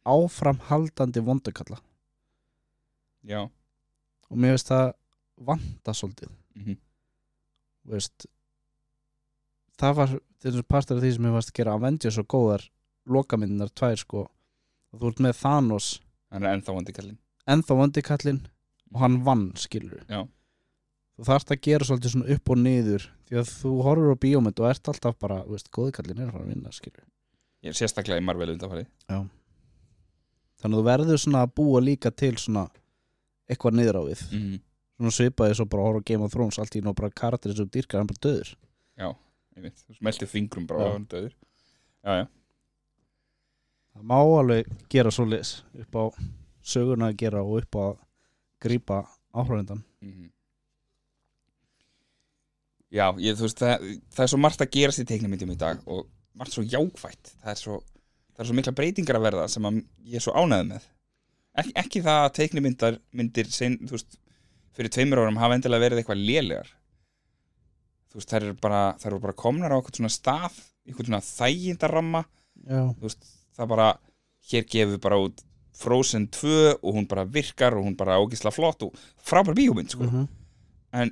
áframhaldandi 0.04 1.20
vondukalla. 1.20 1.76
Já. 3.22 3.50
Og 4.30 4.36
mér 4.36 4.56
finnst 4.56 4.72
það 4.72 4.94
vanda 5.36 5.92
svolítið. 5.92 6.30
Mm 6.54 6.76
þú 7.84 7.92
veist 7.92 8.26
það 9.76 9.94
var 9.98 10.12
þessu 10.40 10.62
partur 10.62 10.96
af 10.96 11.02
því 11.02 11.12
sem 11.12 11.26
ég 11.28 11.34
varst 11.36 11.52
að 11.52 11.58
gera 11.58 11.74
Avengers 11.76 12.18
og 12.18 12.28
góðar 12.32 12.70
lokamyndinar 13.04 13.68
tvær 13.76 14.00
sko. 14.00 14.24
Og 14.92 15.00
þú 15.00 15.10
ert 15.10 15.20
með 15.20 15.40
Thanos 15.42 16.00
hann 16.30 16.46
er 16.46 16.56
ennþá 16.56 16.76
vandi 16.78 16.94
kallinn 16.96 17.18
ennþá 17.50 17.76
vondikallinn 17.76 18.40
og 18.94 19.02
hann 19.02 19.20
vann 19.26 19.48
skilur 19.58 20.04
Já. 20.08 20.22
þú 21.18 21.28
þarft 21.28 21.54
að 21.54 21.62
gera 21.68 21.88
svolítið 21.88 22.14
svona 22.14 22.36
upp 22.36 22.54
og 22.54 22.60
niður 22.62 23.08
því 23.28 23.40
að 23.40 23.50
þú 23.50 23.74
horfur 23.88 24.14
á 24.14 24.22
bíómynd 24.24 24.62
og 24.62 24.70
ert 24.70 24.92
alltaf 24.92 25.18
bara, 25.18 25.42
þú 25.44 25.56
veist, 25.56 25.72
góðikallinn 25.74 26.22
er 26.22 26.30
að 26.30 26.36
fara 26.36 26.46
að 26.46 26.54
vinna 26.54 26.74
skilur 26.74 27.04
ég 27.64 27.72
er 27.72 27.78
sérstaklega 27.78 28.22
í 28.22 28.26
Marvel 28.26 28.52
undanfari 28.54 28.86
þannig 29.08 30.78
að 30.78 30.78
þú 30.78 30.86
verður 30.88 31.20
svona 31.20 31.44
að 31.44 31.54
búa 31.58 31.82
líka 31.84 32.12
til 32.14 32.34
svona 32.38 32.68
eitthvað 33.50 33.78
niður 33.78 34.00
á 34.00 34.02
við 34.06 34.22
mm. 34.32 34.54
svona 34.96 35.16
svipaði 35.18 35.58
svo 35.58 35.66
bara 35.70 35.82
að 35.82 35.90
horfa 35.90 36.04
á 36.04 36.08
Game 36.10 36.26
of 36.26 36.32
Thrones 36.32 36.60
allt 36.60 36.78
í 36.78 36.82
nú 36.84 36.94
bara 36.96 37.12
karakterið 37.22 37.58
sem 37.58 37.68
þú 37.68 37.74
dýrkar 37.76 38.00
hann 38.00 38.10
bara 38.10 38.22
döður. 38.26 38.52
Já, 38.94 39.08
ég 39.56 39.66
veit, 39.66 39.82
þú 39.84 39.98
smeltir 39.98 40.30
fingrum 40.30 40.68
bara 40.70 40.86
Já. 40.86 40.88
á 40.88 40.94
hann 40.94 41.06
döður. 41.10 41.34
Já, 42.04 42.12
já, 42.20 42.24
það 43.94 44.08
má 44.10 44.16
alveg 44.20 44.72
gera 44.92 45.12
svoleiðis 45.14 45.52
upp 45.84 46.00
á 46.00 46.04
söguna 46.64 47.10
að 47.12 47.20
gera 47.24 47.44
og 47.44 47.60
upp 47.62 47.80
á 47.80 47.86
grípa 48.64 49.04
áhrifendan 49.34 49.84
mm. 50.02 50.26
já 52.94 53.06
ég, 53.20 53.38
veist, 53.38 53.60
það, 53.60 53.88
það 54.16 54.26
er 54.26 54.34
svo 54.34 54.42
margt 54.42 54.64
að 54.64 54.74
gerast 54.78 55.04
í 55.04 55.08
teiknumyndum 55.12 55.54
í 55.54 55.60
dag 55.60 55.80
og 55.84 56.06
margt 56.38 56.56
svo 56.56 56.64
jákvætt. 56.66 57.32
Það 57.42 57.52
er 57.52 57.60
svo, 57.60 57.78
það 58.34 58.44
er 58.44 58.50
svo 58.50 58.58
mikla 58.58 58.76
breytingar 58.78 59.18
að 59.18 59.26
verða 59.28 59.46
sem 59.52 59.68
að 59.68 59.80
ég 60.10 60.18
er 60.18 60.24
svo 60.24 60.34
ánægð 60.36 60.68
með. 60.72 60.86
Ek, 61.54 61.70
ekki 61.84 62.02
það 62.02 62.20
að 62.20 62.32
teiknumyndar 62.40 63.00
myndir 63.14 63.50
þú 63.50 63.92
veist, 63.94 64.18
fyrir 64.74 64.94
tveimur 64.94 65.22
árum 65.22 65.38
hafa 65.38 65.58
endilega 65.58 65.86
verið 65.86 66.02
eitthvað 66.02 66.24
lélegar. 66.30 66.72
Þú 68.10 68.20
veist, 68.20 68.32
þær 68.32 68.48
eru 68.48 68.56
bara 68.62 68.82
eru 69.06 69.20
bara 69.22 69.38
komnar 69.44 69.74
á 69.74 69.78
eitthvað 69.78 70.00
svona 70.00 70.14
stað 70.14 70.58
eitthvað 70.84 71.10
svona 71.10 71.24
þægindaramma. 71.28 72.24
Já, 72.64 72.80
þú 72.90 73.06
veist, 73.06 73.30
það 73.54 73.74
bara 73.74 73.90
hér 74.50 74.66
gefur 74.74 75.02
bara 75.06 75.20
út 75.22 75.44
Frozen 75.74 76.28
2 76.30 76.78
og 76.82 76.94
hún 76.94 77.08
bara 77.10 77.24
virkar 77.26 77.74
og 77.74 77.84
hún 77.86 77.96
bara 77.98 78.16
ágisla 78.20 78.52
flott 78.54 78.82
og 78.86 78.94
frábær 79.18 79.56
bíómynd 79.58 79.90
sko. 79.90 80.04
Mhm, 80.06 80.28
en, 80.92 81.10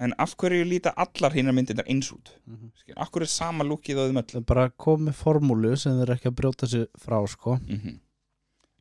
en 0.00 0.14
af 0.18 0.34
hverju 0.36 0.64
líta 0.66 0.92
allar 0.96 1.32
hinnar 1.34 1.54
myndirnar 1.54 1.86
eins 1.86 2.10
út? 2.12 2.32
Mhm. 2.46 2.72
Skil, 2.74 2.94
af 2.96 3.10
hverju 3.12 3.22
er 3.28 3.32
sama 3.32 3.64
lúkið 3.64 4.00
á 4.02 4.04
þeim 4.08 4.18
öll 4.22 4.36
er 4.36 4.46
bara 4.46 4.68
komið 4.70 5.14
formúlu 5.14 5.76
sem 5.78 5.92
þeir 6.00 6.14
ekki 6.16 6.28
að 6.32 6.36
brjóta 6.40 6.66
sig 6.68 6.86
frá 6.98 7.20
sko. 7.28 7.58
Mm 7.66 7.98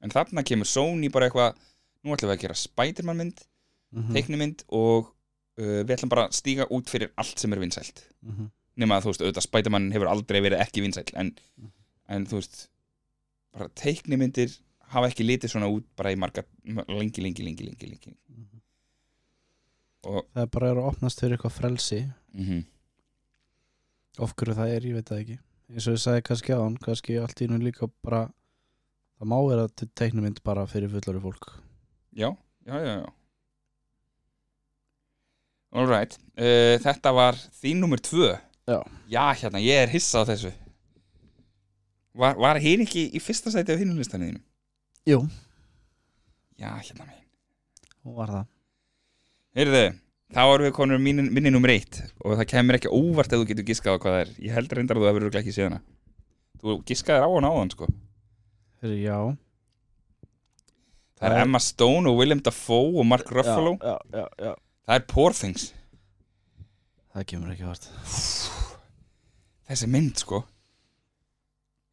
en 0.01 0.11
þarna 0.13 0.43
kemur 0.45 0.67
Sony 0.69 1.09
bara 1.09 1.25
eitthvað 1.25 1.55
nú 2.05 2.13
ætlum 2.13 2.29
við 2.29 2.35
að 2.37 2.41
gera 2.41 2.53
Spiderman 2.55 3.17
mynd 3.17 3.39
Mhm, 3.91 4.13
teiknumynd 4.13 4.63
og 4.75 5.07
uh, 5.57 5.79
við 5.87 5.93
ætlum 5.95 6.09
bara 6.11 6.25
að 6.27 6.33
stíga 6.35 6.65
út 6.75 6.89
fyrir 6.91 7.09
allt 7.17 7.39
sem 7.39 7.53
er 7.53 7.59
vinsælt. 7.59 8.01
Mhm. 8.21 8.49
nema 8.77 8.97
að 8.97 9.05
þú 9.05 9.09
veist, 9.13 9.21
auðvitað 9.23 9.45
Spiderman 9.47 9.91
hefur 9.91 10.07
aldrei 10.11 10.41
verið 10.43 10.59
ekki 10.61 10.81
vinsæll 10.83 11.13
en, 11.15 11.31
en 12.09 12.25
þú 12.27 12.35
veist 12.37 12.67
bara 13.55 13.69
teiknumyndir 13.73 14.51
hafa 14.93 15.09
ekki 15.11 15.25
litið 15.27 15.51
svona 15.51 15.69
út 15.71 15.85
bara 15.99 16.13
í 16.13 16.17
marga 16.19 16.43
lengi, 16.65 17.21
lengi, 17.23 17.43
lengi, 17.43 17.67
lengi, 17.67 17.91
lengi. 17.91 18.15
Mhm. 18.31 18.63
og 20.07 20.25
það 20.33 20.41
er 20.41 20.51
bara 20.53 20.71
að 20.71 20.83
opnast 20.87 21.19
fyrir 21.19 21.37
eitthvað 21.37 21.55
frelsi. 21.57 22.01
Mm 22.33 22.65
of 24.23 24.33
hverju 24.37 24.55
það 24.57 24.73
er, 24.73 24.87
ég 24.89 24.97
veit 24.97 25.09
það 25.11 25.21
ekki. 25.23 25.37
Eins 25.73 25.87
og 25.89 25.97
ég 25.97 26.01
sagði 26.01 26.25
kannski 26.29 26.55
á 26.55 26.59
hann, 26.61 26.77
kannski 26.83 27.17
allt 27.21 27.43
í 27.43 27.47
nú 27.49 27.59
líka 27.61 27.89
bara 28.05 28.23
það 29.17 29.29
má 29.33 29.37
vera 29.45 29.67
teiknumind 29.99 30.41
bara 30.47 30.65
fyrir 30.69 30.91
fullari 30.91 31.21
fólk. 31.21 31.49
Já, 32.17 32.31
já, 32.65 32.75
já, 32.81 32.93
já. 33.03 33.07
Alright 35.77 36.15
uh, 36.39 36.77
þetta 36.81 37.11
var 37.13 37.37
þín 37.59 37.83
nummer 37.83 38.01
tvö. 38.01 38.31
Já. 38.67 38.79
já, 39.11 39.23
hérna, 39.43 39.61
ég 39.63 39.83
er 39.83 39.91
hissa 39.91 40.23
á 40.23 40.27
þessu. 40.27 40.51
Var, 42.17 42.39
var 42.39 42.59
hinn 42.63 42.81
ekki 42.87 43.05
í 43.13 43.21
fyrsta 43.21 43.53
sæti 43.53 43.75
á 43.75 43.79
hinnum 43.79 43.99
listaninu 43.99 44.41
Jú, 45.07 45.21
já, 46.59 46.69
hérna 46.75 47.05
megin. 47.07 47.23
Hún 48.03 48.15
var 48.17 48.33
það. 48.33 48.45
Heyrðu, 49.57 49.83
þá 50.35 50.41
erum 50.43 50.67
við 50.67 50.73
konur 50.75 51.01
minni, 51.01 51.25
minni 51.31 51.53
nummer 51.53 51.71
eitt 51.71 52.01
og 52.19 52.35
það 52.35 52.49
kemur 52.51 52.77
ekki 52.77 52.91
óvart 52.91 53.31
ef 53.31 53.41
þú 53.41 53.47
getur 53.51 53.67
giskað 53.69 53.95
á 53.95 54.01
hvað 54.03 54.15
það 54.17 54.23
er. 54.25 54.33
Ég 54.43 54.57
held 54.57 54.75
reyndar 54.75 54.99
að 54.99 55.05
þú 55.05 55.09
hefur 55.13 55.39
ekki 55.41 55.55
séð 55.55 55.69
hana. 55.69 55.81
Þú 56.61 56.77
giskaðir 56.89 57.23
á 57.23 57.29
hana 57.31 57.53
áðan 57.53 57.73
sko. 57.75 57.89
Heyrðu, 58.83 58.99
Já. 59.05 59.17
Það 61.17 61.33
er. 61.33 61.41
Emma 61.47 61.59
Stone 61.63 62.11
og 62.11 62.19
Willem 62.19 62.43
Dafoe 62.45 62.99
og 62.99 63.05
Mark 63.09 63.31
Ruffalo. 63.33 63.77
já, 63.81 63.95
já, 64.13 64.25
já. 64.37 64.53
það 64.85 64.99
er 64.99 65.05
Poor 65.09 65.33
Things. 65.33 65.71
Það 67.15 67.25
kemur 67.31 67.53
ekki 67.55 67.65
vart 67.65 67.87
þessi 69.67 69.89
mynd 69.91 70.21
sko. 70.21 70.43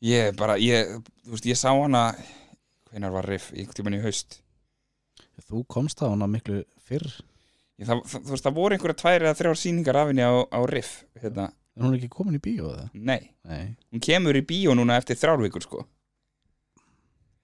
Ég 0.05 0.35
bara, 0.39 0.57
ég, 0.61 0.99
þú 1.25 1.35
veist, 1.35 1.47
ég 1.49 1.59
sá 1.59 1.71
hana 1.73 2.11
hvenær 2.95 3.15
var 3.17 3.27
riff, 3.27 3.51
einhvern 3.53 3.75
tímann 3.75 3.99
í 3.99 4.03
haust. 4.05 4.39
Þú 5.49 5.65
komst 5.71 6.03
á 6.03 6.07
hana 6.07 6.29
miklu 6.31 6.63
fyrr. 6.87 7.09
Ég, 7.81 7.89
það, 7.89 8.05
það, 8.07 8.23
þú 8.23 8.35
veist, 8.37 8.47
það 8.47 8.57
voru 8.61 8.77
einhverja 8.77 8.99
tvær 9.01 9.25
eða 9.27 9.39
þrjár 9.41 9.59
sýningar 9.59 9.99
af 9.99 10.11
henni 10.13 10.23
á, 10.23 10.33
á 10.47 10.61
riff 10.71 10.93
hérna, 11.19 11.49
En 11.75 11.83
hún 11.83 11.97
er 11.97 11.99
ekki 11.99 12.13
komin 12.15 12.37
í 12.39 12.43
bíó 12.43 12.69
eða? 12.71 12.85
nei, 12.95 13.33
Nei. 13.51 13.73
Hún 13.91 14.03
kemur 14.07 14.37
í 14.39 14.45
bíó 14.47 14.77
núna 14.79 14.95
eftir 15.01 15.19
þrjárvíkur 15.19 15.65
sko. 15.65 15.81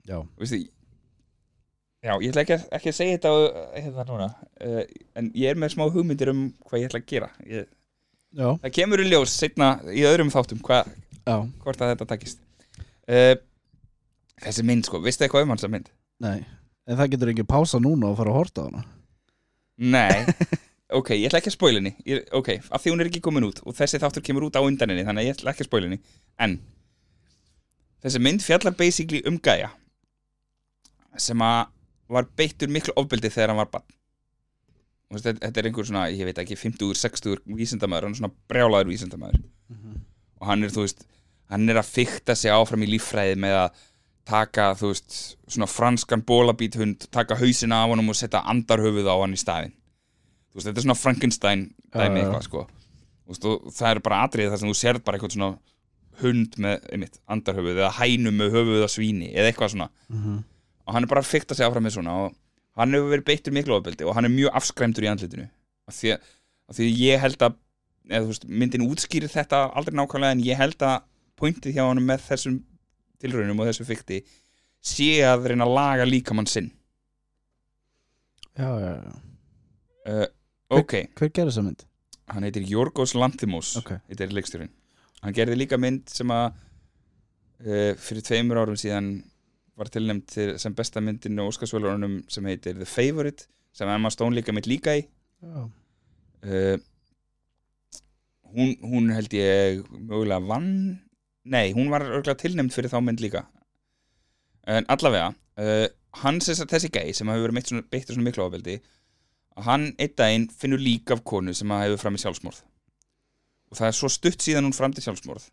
Já, 0.07 0.21
veistu 0.39 0.61
já, 2.01 2.13
ég 2.23 2.31
ætla 2.31 2.45
ekki 2.45 2.57
ekki 2.79 2.93
að 2.93 2.97
segja 2.97 3.17
þetta 3.19 3.33
á, 3.35 3.37
hérna 3.75 4.05
núna 4.09 4.29
uh, 4.63 4.85
en 5.19 5.33
ég 5.35 5.51
er 5.51 5.59
með 5.59 5.75
smá 5.75 5.83
hugmyndir 5.91 6.31
um 6.33 6.47
hvað 6.63 6.81
ég 6.85 6.89
ætla 6.93 7.03
að 7.03 7.11
gera. 7.11 7.31
Ég, 7.51 7.67
það 8.39 8.71
kemur 8.79 9.03
í 9.03 9.09
ljós 9.11 9.35
setna 9.35 9.73
í 9.91 10.07
öðrum 10.07 10.31
þáttum 10.33 10.63
hva, 10.63 10.85
hvort 11.27 11.83
að 11.83 11.93
þetta 11.97 12.09
takist. 12.15 12.41
Uh, 13.11 13.35
þessi 14.45 14.65
mynd 14.67 14.89
sko, 14.89 15.01
veistu 15.05 15.27
eitthvað 15.27 15.47
um 15.47 15.53
hans 15.55 15.67
að 15.67 15.75
mynd? 15.75 15.91
Nei. 16.25 16.39
En 16.89 16.99
það 16.99 17.13
getur 17.15 17.33
ekki 17.35 17.47
pása 17.49 17.81
núna 17.83 18.11
og 18.11 18.19
fara 18.19 18.33
að 18.33 18.39
horta 18.41 18.65
á 18.65 18.69
hana. 18.69 18.83
Nei, 19.81 20.25
ok, 20.99 21.13
ég 21.17 21.29
ætla 21.31 21.41
ekki 21.41 21.53
að 21.55 21.91
Ég- 22.09 22.27
ok, 22.37 22.51
af 22.71 22.83
því 22.83 22.93
hún 22.95 23.01
er 23.05 23.11
ekki 23.11 23.23
komin 23.25 23.47
út 23.49 23.63
og 23.65 23.77
þessi 23.77 24.01
þáttur 24.03 24.25
kemur 24.27 24.49
út 24.49 24.59
á 24.59 24.65
undan 24.65 24.91
henni 24.93 25.07
þannig 25.07 25.23
að 25.23 25.29
ég 25.31 25.37
ætla 25.39 25.55
ekki 25.55 25.65
að 25.65 25.71
spoila 25.71 25.89
henni. 25.89 26.01
En 26.39 26.59
þessi 28.05 28.21
mynd 28.25 28.45
fjallar 28.45 28.77
basically 28.77 29.23
um 29.29 29.39
gæja 29.39 29.71
sem 31.21 31.41
að 31.43 31.71
var 32.11 32.27
beittur 32.37 32.71
miklu 32.73 32.95
ofbeldi 32.99 33.31
þegar 33.31 33.53
hann 33.53 33.61
var 33.61 33.71
barn. 33.71 33.87
Og 35.11 35.17
veist, 35.17 35.27
þetta, 35.27 35.59
er 35.61 35.67
einhver 35.69 35.87
svona, 35.87 36.05
ég 36.11 36.27
veit 36.27 36.39
ekki, 36.39 36.57
50, 36.59 36.95
60 36.99 37.41
vísindamæður, 37.59 38.07
hann 38.07 38.15
er 38.15 38.21
svona 38.21 38.35
brjálaður 38.51 38.91
vísindamæður 38.93 39.41
og 40.41 40.47
hann 40.49 40.65
er, 40.65 40.73
þú 40.73 40.85
veist 40.87 41.03
hann 41.51 41.69
er 41.69 41.81
að 41.81 41.89
fykta 41.91 42.37
sig 42.39 42.53
áfram 42.55 42.85
í 42.87 42.89
líffræði 42.93 43.37
með 43.43 43.57
að 43.65 43.81
taka, 44.29 44.71
þú 44.79 44.93
veist 44.93 45.17
svona 45.51 45.69
franskan 45.71 46.23
bólabíthund 46.27 47.09
taka 47.15 47.39
hausina 47.41 47.83
af 47.85 47.95
honum 47.95 48.13
og 48.13 48.19
setja 48.19 48.43
andarhöfuð 48.53 49.09
á 49.11 49.17
hann 49.21 49.37
í 49.37 49.41
staðinn. 49.41 49.75
Þú 50.51 50.59
veist, 50.59 50.69
þetta 50.69 50.81
er 50.81 50.87
svona 50.87 50.99
Frankenstein 50.99 51.65
dæmi 51.95 52.21
já. 52.21 52.25
eitthvað, 52.25 52.47
sko. 52.47 52.67
Veist, 53.31 53.49
það 53.79 53.91
er 53.91 54.03
bara 54.07 54.23
atriðið 54.27 54.53
þar 54.55 54.63
sem 54.63 54.73
þú 54.73 54.79
sérð 54.81 55.05
bara 55.07 55.19
eitthvað 55.19 55.37
svona 55.37 55.51
hund 56.21 56.59
með, 56.61 56.85
einmitt, 56.93 57.19
andarhöfuð 57.31 57.81
eða 57.81 57.95
hænu 57.97 58.35
með 58.37 58.55
höfuð 58.59 58.85
að 58.85 58.93
svíni 58.93 59.31
eða 59.33 59.51
eitthvað 59.51 59.75
svona. 59.75 59.89
Og 60.87 60.95
hann 60.95 61.07
er 61.07 61.13
bara 61.13 61.25
að 61.25 61.31
fykta 61.31 61.57
sig 61.57 61.67
áfram 61.67 61.87
með 61.87 61.97
svona 61.97 62.17
og 62.25 62.37
hann 62.81 62.95
hefur 62.95 63.13
verið 63.15 63.27
beittur 63.31 63.55
miklu 63.57 63.77
ofbeldi 63.79 64.07
og 64.07 64.15
hann 64.17 64.29
er 64.29 64.35
mjög 64.35 64.57
afskræmdur 64.61 65.07
í 65.07 65.11
andlitinu. 65.11 65.47
Af 65.89 65.97
því 65.97 66.15
að, 66.15 66.33
af 66.69 66.77
því 66.77 66.89
að 66.89 67.01
ég 67.01 67.23
held 67.25 67.47
að 67.47 67.57
eða, 68.11 68.27
veist, 68.27 68.47
myndin 68.47 68.87
útskýrir 68.87 69.33
þetta 69.33 69.71
aldrei 69.77 69.97
nákvæmlega 69.97 70.37
en 70.37 70.45
ég 70.45 70.61
held 70.61 70.83
að 70.87 71.07
pointið 71.41 71.77
hjá 71.79 71.85
hann 71.87 72.03
með 72.05 72.27
þessum 72.29 72.59
tilraunum 73.21 73.61
og 73.63 73.69
þessu 73.71 73.87
fykti 73.89 74.21
sé 74.81 75.11
að 75.29 75.51
reyna 75.53 75.67
að 75.69 75.75
laga 75.77 76.07
líkamann 76.09 76.49
sinn. 76.49 76.71
Já, 78.59 78.71
já, 78.81 78.93
já. 79.05 79.13
Uh, 80.11 80.27
ok, 80.81 80.95
Hver 81.19 81.29
gerir 81.37 81.51
þessa 81.53 81.63
mynd? 81.67 81.85
hann 82.31 82.45
heitir 82.47 82.63
Jorgos 82.71 83.13
Lanthimos 83.19 83.73
Ok. 83.81 83.89
heitir 84.09 84.31
leikstjórin 84.33 84.71
hann 85.21 85.35
gerði 85.35 85.57
líka 85.59 85.77
mynd 85.83 86.09
sem 86.09 86.31
að 86.33 86.47
uh, 87.67 87.93
fyrir 88.01 88.23
tveimur 88.27 88.61
árum 88.63 88.79
síðan 88.81 89.09
var 89.79 89.91
tilnæmt 89.93 90.29
til, 90.31 90.55
sem 90.63 90.75
besta 90.77 91.03
myndin 91.05 91.41
á 91.41 91.45
Óskarsvölurunum 91.45 92.21
sem 92.33 92.47
heitir 92.49 92.79
The 92.79 92.89
Favourite 92.89 93.49
sem 93.77 93.89
Emma 93.93 94.11
Stone 94.15 94.37
líka 94.37 94.53
mynd 94.57 94.69
líka 94.71 94.97
í. 94.99 95.05
Já, 95.45 95.67
uh, 96.47 96.77
hún, 98.55 98.75
hún 98.83 99.13
held 99.15 99.37
ég 99.37 99.85
mögulega 99.93 100.41
vann 100.49 100.71
nei, 101.45 101.73
hún 101.77 101.91
var 101.93 102.05
örgulega 102.05 102.39
tilnæmt 102.41 102.75
fyrir 102.75 102.93
þá 102.93 103.01
mynd 103.05 103.23
líka. 103.23 103.45
En 104.69 104.87
allavega 104.93 105.33
uh, 105.61 105.87
sem 106.41 106.57
sagt 106.57 106.73
þessi 106.73 106.91
gæi 106.93 107.15
sem 107.17 107.29
hefur 107.31 107.53
verið 107.55 107.85
beittur 107.91 108.17
svona 108.17 108.27
miklu 108.29 108.45
ofbeldi 108.45 108.81
að 109.57 109.67
hann 109.67 109.87
einn 109.99 110.17
daginn 110.17 110.51
finnur 110.51 110.83
lík 110.83 111.11
af 111.15 111.25
konu 111.25 111.55
sem 111.55 111.71
að 111.71 111.87
hefur 111.87 112.03
fram 112.05 112.19
í 112.19 112.23
sjálfsmorð. 112.23 112.61
Og 113.71 113.79
það 113.79 113.89
er 113.89 113.97
svo 113.97 114.11
stutt 114.11 114.43
síðan 114.43 114.67
hún 114.67 114.77
framdi 114.77 115.03
sjálfsmorð 115.05 115.49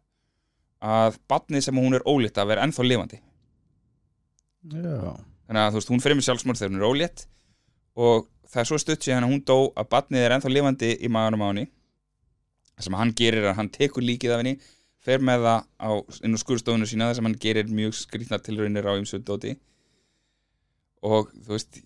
að 0.83 1.17
barnið 1.29 1.65
sem 1.65 1.77
hún 1.77 1.97
er 1.97 2.05
ólétt 2.05 2.38
af 2.38 2.51
er 2.53 2.61
ennþá 2.61 2.85
lifandi. 2.85 3.19
Já, 4.67 5.13
þannig 5.47 5.61
að 5.61 5.71
þú 5.71 5.79
veist, 5.79 5.91
hún 5.93 6.03
fremur 6.03 6.25
sjálfsmorð 6.25 6.61
þegar 6.61 6.73
hún 6.73 6.81
er 6.81 6.88
ólétt 6.88 7.25
og 7.97 8.27
það 8.47 8.61
er 8.61 8.69
svo 8.69 8.79
stutt 8.81 9.05
síðan 9.05 9.25
að 9.25 9.33
hún 9.33 9.43
dó 9.47 9.57
að 9.73 9.89
barnið 9.93 10.25
er 10.25 10.35
ennþá 10.35 10.53
lifandi 10.53 10.91
í 11.01 11.11
maganum 11.13 11.45
á 11.45 11.49
henni. 11.49 11.67
Það 12.75 12.88
sem 12.88 12.97
hann 12.99 13.13
gerir 13.17 13.43
er 13.43 13.51
að 13.51 13.59
hann 13.61 13.71
tekur 13.73 14.05
líkið 14.05 14.33
af 14.35 14.43
henni 14.43 14.57
fer 15.06 15.24
með 15.24 15.45
það 15.45 15.68
á, 15.80 15.91
inn 16.26 16.38
á 16.38 16.43
skurðstofunu 16.43 16.88
sína 16.89 17.10
þar 17.10 17.20
sem 17.20 17.30
hann 17.30 17.39
gerir 17.43 17.70
mjög 17.72 17.95
skrýtna 18.00 18.39
tilraunir 18.43 18.89
á 18.89 18.93
ymsu 18.98 19.20
dóti. 19.24 19.56
Og 21.06 21.30
þú 21.45 21.54
veist 21.54 21.80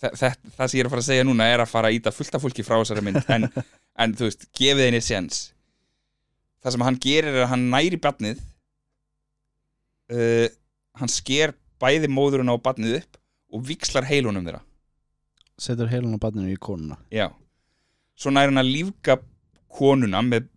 það, 0.00 0.16
það, 0.20 0.38
það 0.56 0.70
sem 0.70 0.78
ég 0.78 0.82
er 0.82 0.88
að 0.88 0.94
fara 0.94 1.04
að 1.04 1.08
segja 1.10 1.26
núna 1.28 1.48
er 1.50 1.64
að 1.64 1.72
fara 1.72 1.90
að 1.90 1.98
íta 1.98 2.14
fullt 2.14 2.38
af 2.38 2.44
fólki 2.44 2.66
frá 2.66 2.78
þessari 2.80 3.04
mynd. 3.04 3.20
En, 3.34 3.48
en 4.02 4.16
þú 4.16 4.28
veist, 4.28 4.48
gefið 4.56 4.88
henni 4.88 5.02
séns. 5.04 5.42
Það 6.64 6.76
sem 6.76 6.86
hann 6.88 7.00
gerir 7.04 7.30
er 7.34 7.44
að 7.44 7.50
hann 7.52 7.68
næri 7.72 8.00
barnið 8.00 8.40
uh, 10.12 10.48
hann 10.98 11.12
sker 11.12 11.54
bæði 11.82 12.08
móðurinn 12.12 12.52
á 12.52 12.56
barnið 12.56 13.00
upp 13.02 13.20
og 13.54 13.66
vikslar 13.68 14.06
heilunum 14.08 14.46
þeirra. 14.46 14.62
Setur 15.60 15.90
heilun 15.92 16.16
á 16.16 16.22
barninu 16.22 16.50
í 16.50 16.58
konuna. 16.58 16.98
Já. 17.14 17.28
Svo 18.18 18.32
nær 18.32 18.50
hann 18.50 18.62
að 18.62 18.72
lífga 18.72 19.18
konuna 19.74 20.22
með 20.24 20.48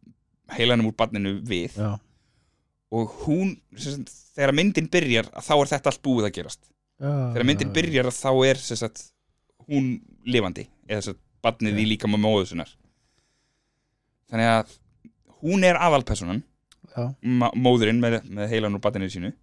heilanum 0.56 0.90
úr 0.90 0.96
barninu 0.98 1.38
við. 1.48 1.76
Já, 1.78 1.98
og 2.96 3.14
hún, 3.26 3.58
sagt, 3.76 4.12
þegar 4.38 4.56
myndin 4.56 4.90
byrjar 4.92 5.30
þá 5.36 5.54
er 5.58 5.72
þetta 5.74 5.92
allt 5.92 6.04
búið 6.06 6.30
að 6.30 6.36
gerast. 6.40 6.62
Já 6.64 6.74
þegar 6.98 7.46
myndin 7.46 7.74
byrjar 7.76 8.12
þá 8.16 8.30
er 8.48 8.62
sagt, 8.66 9.04
hún 9.68 9.98
lifandi 10.26 10.68
eða 10.88 11.14
að 11.14 11.24
barnið 11.46 11.82
í 11.84 11.88
líka 11.92 12.10
með 12.10 12.24
móðu 12.24 12.46
sinnar. 12.52 12.72
Þannig 14.32 14.52
að 14.52 14.78
hún 15.44 15.66
er 15.68 15.80
aðalpersonan 15.80 16.42
móðurinn 17.54 18.02
með, 18.02 18.24
með 18.26 18.50
heilan 18.56 18.78
úr 18.78 18.82
barninu 18.84 19.12
sínu. 19.14 19.34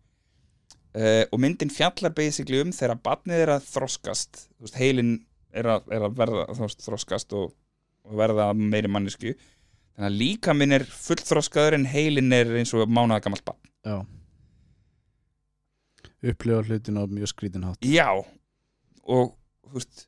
Uh, 0.94 1.24
og 1.34 1.40
myndin 1.42 1.72
fjallar 1.74 2.12
basically 2.14 2.60
um 2.62 2.70
þegar 2.74 3.00
barnið 3.02 3.40
er 3.42 3.50
að 3.56 3.64
þroskast 3.66 4.44
veist, 4.62 4.76
heilin 4.78 5.16
er 5.54 5.66
að, 5.72 5.88
er 5.90 6.04
að 6.06 6.20
verða 6.20 6.44
veist, 6.54 6.84
þroskast 6.86 7.34
og, 7.34 7.48
og 8.06 8.18
verða 8.20 8.52
meiri 8.54 8.90
mannesku 8.90 9.32
þannig 9.94 10.08
að 10.10 10.18
líka 10.20 10.54
minn 10.56 10.74
er 10.74 10.84
fullþroskaður 10.90 11.78
en 11.78 11.86
heilin 11.90 12.34
er 12.34 12.50
eins 12.60 12.74
og 12.74 12.90
mánaða 12.90 13.26
gamalt 13.26 13.44
barn. 13.46 13.60
Já. 13.84 13.96
Upplifa 16.24 16.64
hlutin 16.64 16.98
á 16.98 17.04
mjög 17.04 17.30
skrítin 17.30 17.66
hátt. 17.66 17.84
Já. 17.84 18.10
Og 19.04 19.34
þú 19.68 19.78
veist 19.78 20.06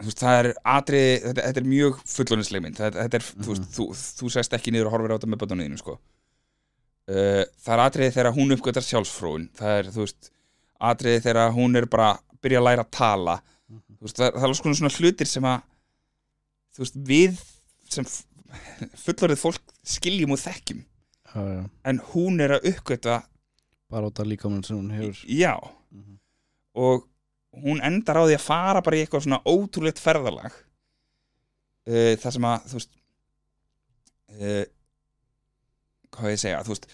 þú 0.00 0.14
það 0.16 0.38
er 0.38 0.48
atriði, 0.72 1.12
þetta, 1.26 1.44
þetta 1.46 1.60
er 1.60 1.68
mjög 1.68 2.00
fullónisleg 2.14 2.64
mynd. 2.64 2.78
Þetta, 2.78 3.04
þetta 3.04 3.18
er, 3.18 3.26
þú 3.30 3.52
veist, 3.52 3.68
þú, 3.76 3.86
þú 4.20 4.32
sest 4.36 4.56
ekki 4.56 4.74
niður 4.74 4.90
og 4.90 4.96
horfir 4.96 5.12
á 5.12 5.16
þetta 5.16 5.30
með 5.30 5.42
bötunum 5.42 5.66
þínum, 5.66 5.80
sko. 5.80 5.96
Uh, 7.10 7.42
það 7.64 7.74
er 7.74 7.82
atriði 7.84 8.14
þegar 8.16 8.36
hún 8.36 8.54
uppgötar 8.54 8.86
sjálfsfróun, 8.86 9.48
það 9.58 9.78
er, 9.80 9.88
þú 9.94 10.04
veist 10.04 10.30
atriði 10.90 11.22
þegar 11.26 11.54
hún 11.56 11.80
er 11.80 11.88
bara 11.90 12.10
að 12.14 12.36
byrja 12.44 12.60
að 12.60 12.68
læra 12.68 12.84
að 12.86 12.92
tala. 12.96 13.36
Þú 13.70 14.06
veist, 14.06 14.20
það, 14.20 14.36
það 14.36 14.48
er 14.50 14.76
svona 14.80 14.92
hlutir 14.96 15.30
sem 15.30 15.48
að 15.50 15.64
þú 16.70 16.84
veist, 16.84 17.00
við 17.10 17.42
sem 17.90 18.06
fullorðið 19.04 19.40
fólk 19.42 19.74
skiljum 19.86 20.34
og 20.36 20.40
þekkjum. 20.42 20.80
Já, 21.30 21.40
já. 21.54 21.60
En 21.86 22.00
hún 22.12 22.40
er 22.42 22.56
að 22.58 22.70
uppgöta 22.72 23.20
Bara 23.90 24.06
út 24.06 24.20
af 24.22 24.26
líkamann 24.30 24.62
sem 24.66 24.76
hún 24.78 24.90
hefur. 24.94 25.18
Já, 25.26 25.56
Mhm. 25.90 26.18
og 26.78 27.08
hún 27.64 27.80
endar 27.82 28.14
á 28.14 28.22
því 28.22 28.36
að 28.36 28.44
fara 28.46 28.80
bara 28.86 28.96
í 28.96 29.00
eitthvað 29.02 29.24
svona 29.26 29.40
ótrúlegt 29.42 29.98
ferðalag 29.98 30.52
uh, 31.90 32.14
það 32.22 32.32
sem 32.36 32.46
að 32.46 32.68
þú 32.70 32.76
veist 32.78 32.92
uh, 34.38 34.64
hvað 36.14 36.26
á 36.26 36.30
ég 36.30 36.36
að 36.38 36.42
segja? 36.44 36.60
Þú 36.66 36.74
veist 36.76 36.86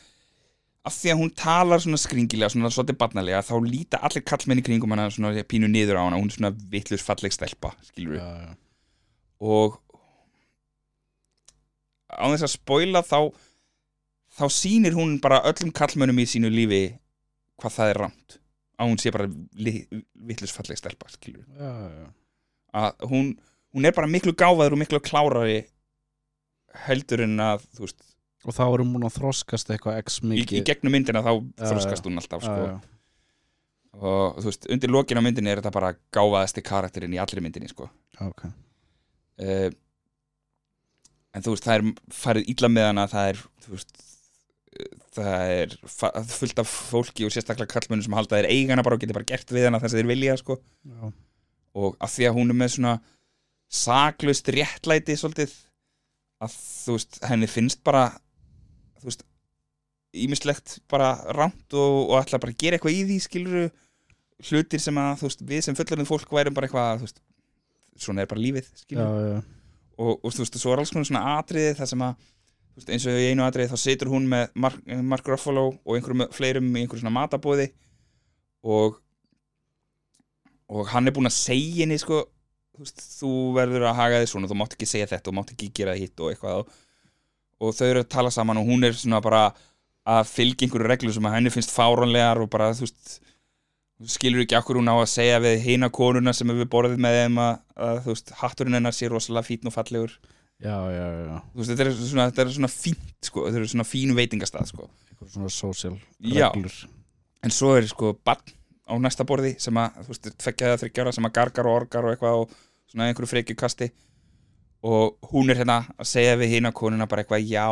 af 0.86 0.94
því 0.96 1.10
að 1.12 1.20
hún 1.20 1.32
talar 1.36 1.82
svona 1.82 1.98
skringilega 2.00 2.52
svona 2.54 2.70
svolítið 2.72 2.98
barnalega 3.00 3.42
þá 3.44 3.54
líta 3.66 4.00
allir 4.06 4.24
kallmenn 4.24 4.60
í 4.62 4.64
kringum 4.68 4.92
hana 4.94 5.08
svona 5.12 5.44
pínu 5.44 5.68
niður 5.68 5.98
á 6.00 6.06
hana 6.06 6.20
hún 6.20 6.30
er 6.30 6.36
svona 6.38 6.52
vittlust 6.72 7.04
falleg 7.04 7.34
stelpa 7.34 7.72
skilur 7.90 8.16
Já, 8.20 8.28
já. 8.46 8.52
Og 9.44 9.76
á 12.16 12.24
þess 12.32 12.46
að 12.48 12.54
spoila 12.56 13.02
þá 13.06 13.18
þá 14.36 14.44
sýnir 14.52 14.96
hún 14.96 15.16
bara 15.22 15.42
öllum 15.48 15.72
kallmönnum 15.72 16.18
í 16.20 16.26
sínu 16.28 16.50
lífi 16.52 16.82
hvað 17.60 17.76
það 17.78 17.92
er 17.92 18.00
rámt 18.04 18.38
að 18.76 18.90
hún 18.90 19.00
sé 19.00 19.12
bara 19.14 19.28
vittlusfalleg 20.28 20.80
stelpa 20.80 21.08
Já, 21.08 21.70
já. 21.88 22.08
Að 22.76 23.06
hún, 23.08 23.30
hún 23.72 23.88
er 23.88 23.94
bara 23.96 24.10
miklu 24.10 24.34
gáfaður 24.36 24.76
og 24.76 24.82
miklu 24.82 25.00
klárari 25.00 25.62
heldur 26.86 27.22
en 27.24 27.38
að 27.40 27.64
veist, 27.78 28.02
Og 28.46 28.54
þá 28.54 28.62
erum 28.68 28.92
hún 28.94 29.06
að 29.08 29.16
þroskast 29.16 29.72
eitthvað 29.72 29.96
x 30.04 30.20
í, 30.20 30.26
mikið. 30.30 30.58
í 30.60 30.66
gegnum 30.68 30.92
myndina 30.94 31.22
þá 31.24 31.32
Já, 31.32 31.70
þroskast 31.72 32.04
hún 32.06 32.20
alltaf 32.20 32.44
sko. 32.44 32.66
og 33.96 34.36
þú 34.42 34.50
veist, 34.50 34.68
undir 34.76 34.92
lokin 34.92 35.18
á 35.18 35.24
myndinni 35.24 35.50
er 35.50 35.62
þetta 35.62 35.72
bara 35.74 35.94
gáfaðasti 36.14 36.62
karakterinn 36.62 37.16
í 37.16 37.20
allri 37.22 37.42
myndinni 37.42 37.72
sko. 37.72 37.88
ok. 38.20 38.44
Uh, 39.40 39.70
en 41.36 41.44
þú 41.44 41.54
veist, 41.54 41.66
það 41.68 41.78
er 41.78 42.16
farið 42.16 42.50
illa 42.54 42.72
með 42.72 42.88
hana 42.90 43.06
það 43.12 43.30
er, 43.32 43.42
þú 43.64 43.74
veist 43.76 44.02
það 45.16 45.52
er 45.56 45.76
fullt 46.28 46.58
af 46.60 46.72
fólki 46.90 47.24
og 47.26 47.32
sérstaklega 47.32 47.70
kallmönnum 47.72 48.04
sem 48.04 48.16
halda 48.16 48.40
þeir 48.40 48.50
eigana 48.52 48.84
bara 48.84 48.98
og 48.98 49.04
geti 49.04 49.16
bara 49.16 49.28
gert 49.28 49.52
við 49.54 49.68
hana 49.68 49.80
þess 49.80 49.94
að 49.94 50.02
þeir 50.02 50.10
vilja 50.10 50.34
sko. 50.40 50.58
Og 51.76 51.96
af 52.00 52.12
því 52.12 52.28
að 52.28 52.36
hún 52.36 52.52
er 52.52 52.58
með 52.60 52.74
svona 52.74 52.92
saklaust 53.72 54.50
réttlæti 54.52 55.16
svolítið 55.18 55.54
að 56.44 56.52
þú 56.60 56.98
veist, 56.98 57.18
henni 57.24 57.48
finnst 57.48 57.80
bara 57.86 58.04
þú 59.00 59.08
veist 59.08 59.24
ímislegt 60.16 60.78
bara 60.92 61.14
rámt 61.36 61.76
og, 61.76 61.96
og 62.10 62.20
ætla 62.20 62.40
bara 62.40 62.52
að 62.52 62.60
gera 62.60 62.78
eitthvað 62.78 62.96
í 62.96 63.02
því 63.08 63.18
skiluru 63.24 63.64
hlutir 64.50 64.80
sem 64.80 65.00
að 65.00 65.22
þú 65.22 65.30
veist, 65.30 65.44
við 65.48 65.64
sem 65.64 65.76
fullorðin 65.76 66.08
fólk 66.08 66.32
værum 66.36 66.56
bara 66.56 66.68
eitthvað 66.68 67.00
þú 67.00 67.08
veist, 67.08 67.22
svona 68.04 68.24
er 68.24 68.30
bara 68.30 68.44
lífið 68.44 68.68
já, 68.68 68.80
skiluru 68.84 69.28
já, 69.32 69.36
og, 69.96 70.12
og 70.20 70.32
þú 70.32 70.44
veist, 70.44 70.58
svo 70.60 70.74
er 70.74 70.82
alls 70.82 70.92
konar 70.92 71.08
svona 71.08 71.24
atriði 71.38 71.74
það 71.78 71.90
sem 71.92 72.04
að, 72.06 72.28
þú 72.70 72.80
veist, 72.80 72.92
eins 72.94 73.08
og 73.08 73.18
í 73.18 73.26
einu 73.30 73.44
atriði 73.46 73.72
þá 73.72 73.82
situr 73.82 74.12
hún 74.12 74.28
með 74.30 74.46
Mark, 74.66 74.78
Mark 75.12 75.28
Ruffalo 75.32 75.66
og 75.72 75.96
einhverjum 75.96 76.26
fleirum 76.36 76.70
í 76.72 76.84
einhverjum 76.84 77.06
svona 77.06 77.16
matabóði 77.16 77.70
og 78.66 79.00
og 80.66 80.88
hann 80.90 81.06
er 81.06 81.14
búinn 81.14 81.30
að 81.30 81.36
segja 81.36 81.84
henni 81.84 81.98
sko, 82.02 82.24
þú 82.74 82.82
veist, 82.82 83.04
þú 83.20 83.30
verður 83.54 83.86
að 83.86 84.00
haga 84.00 84.18
þig 84.22 84.32
svona, 84.32 84.50
þú 84.50 84.58
mátt 84.58 84.74
ekki 84.74 84.88
segja 84.90 85.10
þetta 85.12 85.30
og 85.30 85.38
mátt 85.38 85.52
ekki 85.54 85.70
gera 85.78 85.94
hitt 85.98 86.18
og 86.20 86.32
eitthvað 86.32 86.62
og, 86.62 86.72
og 87.62 87.76
þau 87.76 87.86
eru 87.86 88.02
að 88.02 88.10
tala 88.16 88.32
saman 88.34 88.60
og 88.60 88.66
hún 88.68 88.86
er 88.86 88.96
svona 88.98 89.22
bara 89.24 89.44
að 90.06 90.28
fylgja 90.30 90.66
einhverju 90.66 90.90
reglu 90.90 91.14
sem 91.14 91.28
að 91.28 91.36
henni 91.38 91.54
finnst 91.54 91.74
fáranlegar 91.74 92.42
og 92.42 92.50
bara, 92.50 92.72
þú 92.76 92.86
veist 92.86 93.20
skilur 94.04 94.42
ekki 94.44 94.56
akkur 94.58 94.76
hún 94.80 94.90
á 94.92 94.96
að 94.98 95.08
segja 95.08 95.38
við 95.40 95.62
hina 95.64 95.88
konuna 95.94 96.34
sem 96.36 96.50
hefur 96.52 96.68
borðið 96.72 97.00
með 97.00 97.20
þeim 97.20 97.38
að, 97.40 97.54
að 97.88 98.00
þú 98.04 98.12
veist, 98.12 98.32
hatturinn 98.42 98.76
hennar 98.76 98.96
sé 98.96 99.08
rosalega 99.08 99.48
fítn 99.48 99.70
og 99.70 99.76
fallegur? 99.76 100.16
Já, 100.60 100.76
já, 100.92 101.06
já. 101.24 101.38
veist, 101.56 101.70
þetta 101.72 101.84
er 101.86 101.96
svona, 101.96 102.28
þetta 102.30 102.44
er 102.44 102.52
svona 102.56 102.72
fínt 102.72 103.28
sko, 103.28 103.46
þetta 103.48 103.62
er 103.62 103.72
svona 103.72 103.88
fínu 103.88 104.16
veitingastað 104.16 104.70
sko. 104.72 104.88
Eitthvað 105.10 105.32
svona 105.32 105.52
social 105.52 105.96
Já. 106.20 106.48
reglur. 106.50 106.76
En 107.44 107.52
svo 107.54 107.74
er 107.76 107.88
sko 107.88 108.12
barn 108.24 108.54
á 108.86 108.94
næsta 109.00 109.26
borði 109.28 109.54
sem 109.60 109.76
að, 109.80 110.00
þú 110.04 110.12
veist, 110.12 110.32
tveggja 110.44 110.70
eða 110.70 110.80
þryggja 110.82 111.04
ára 111.06 111.14
sem 111.16 111.28
að 111.28 111.36
gargar 111.40 111.68
og 111.68 111.78
orgar 111.80 112.06
og 112.06 112.14
eitthvað 112.14 112.42
og 112.42 112.56
svona 112.90 113.08
einhverju 113.10 113.32
frekjukasti 113.32 113.90
og 114.86 115.30
hún 115.32 115.50
er 115.50 115.60
hérna 115.60 115.80
að 115.96 116.10
segja 116.12 116.36
við 116.38 116.56
hina 116.56 116.70
konuna 116.76 117.08
bara 117.10 117.24
eitthvað, 117.24 117.48
já, 117.48 117.66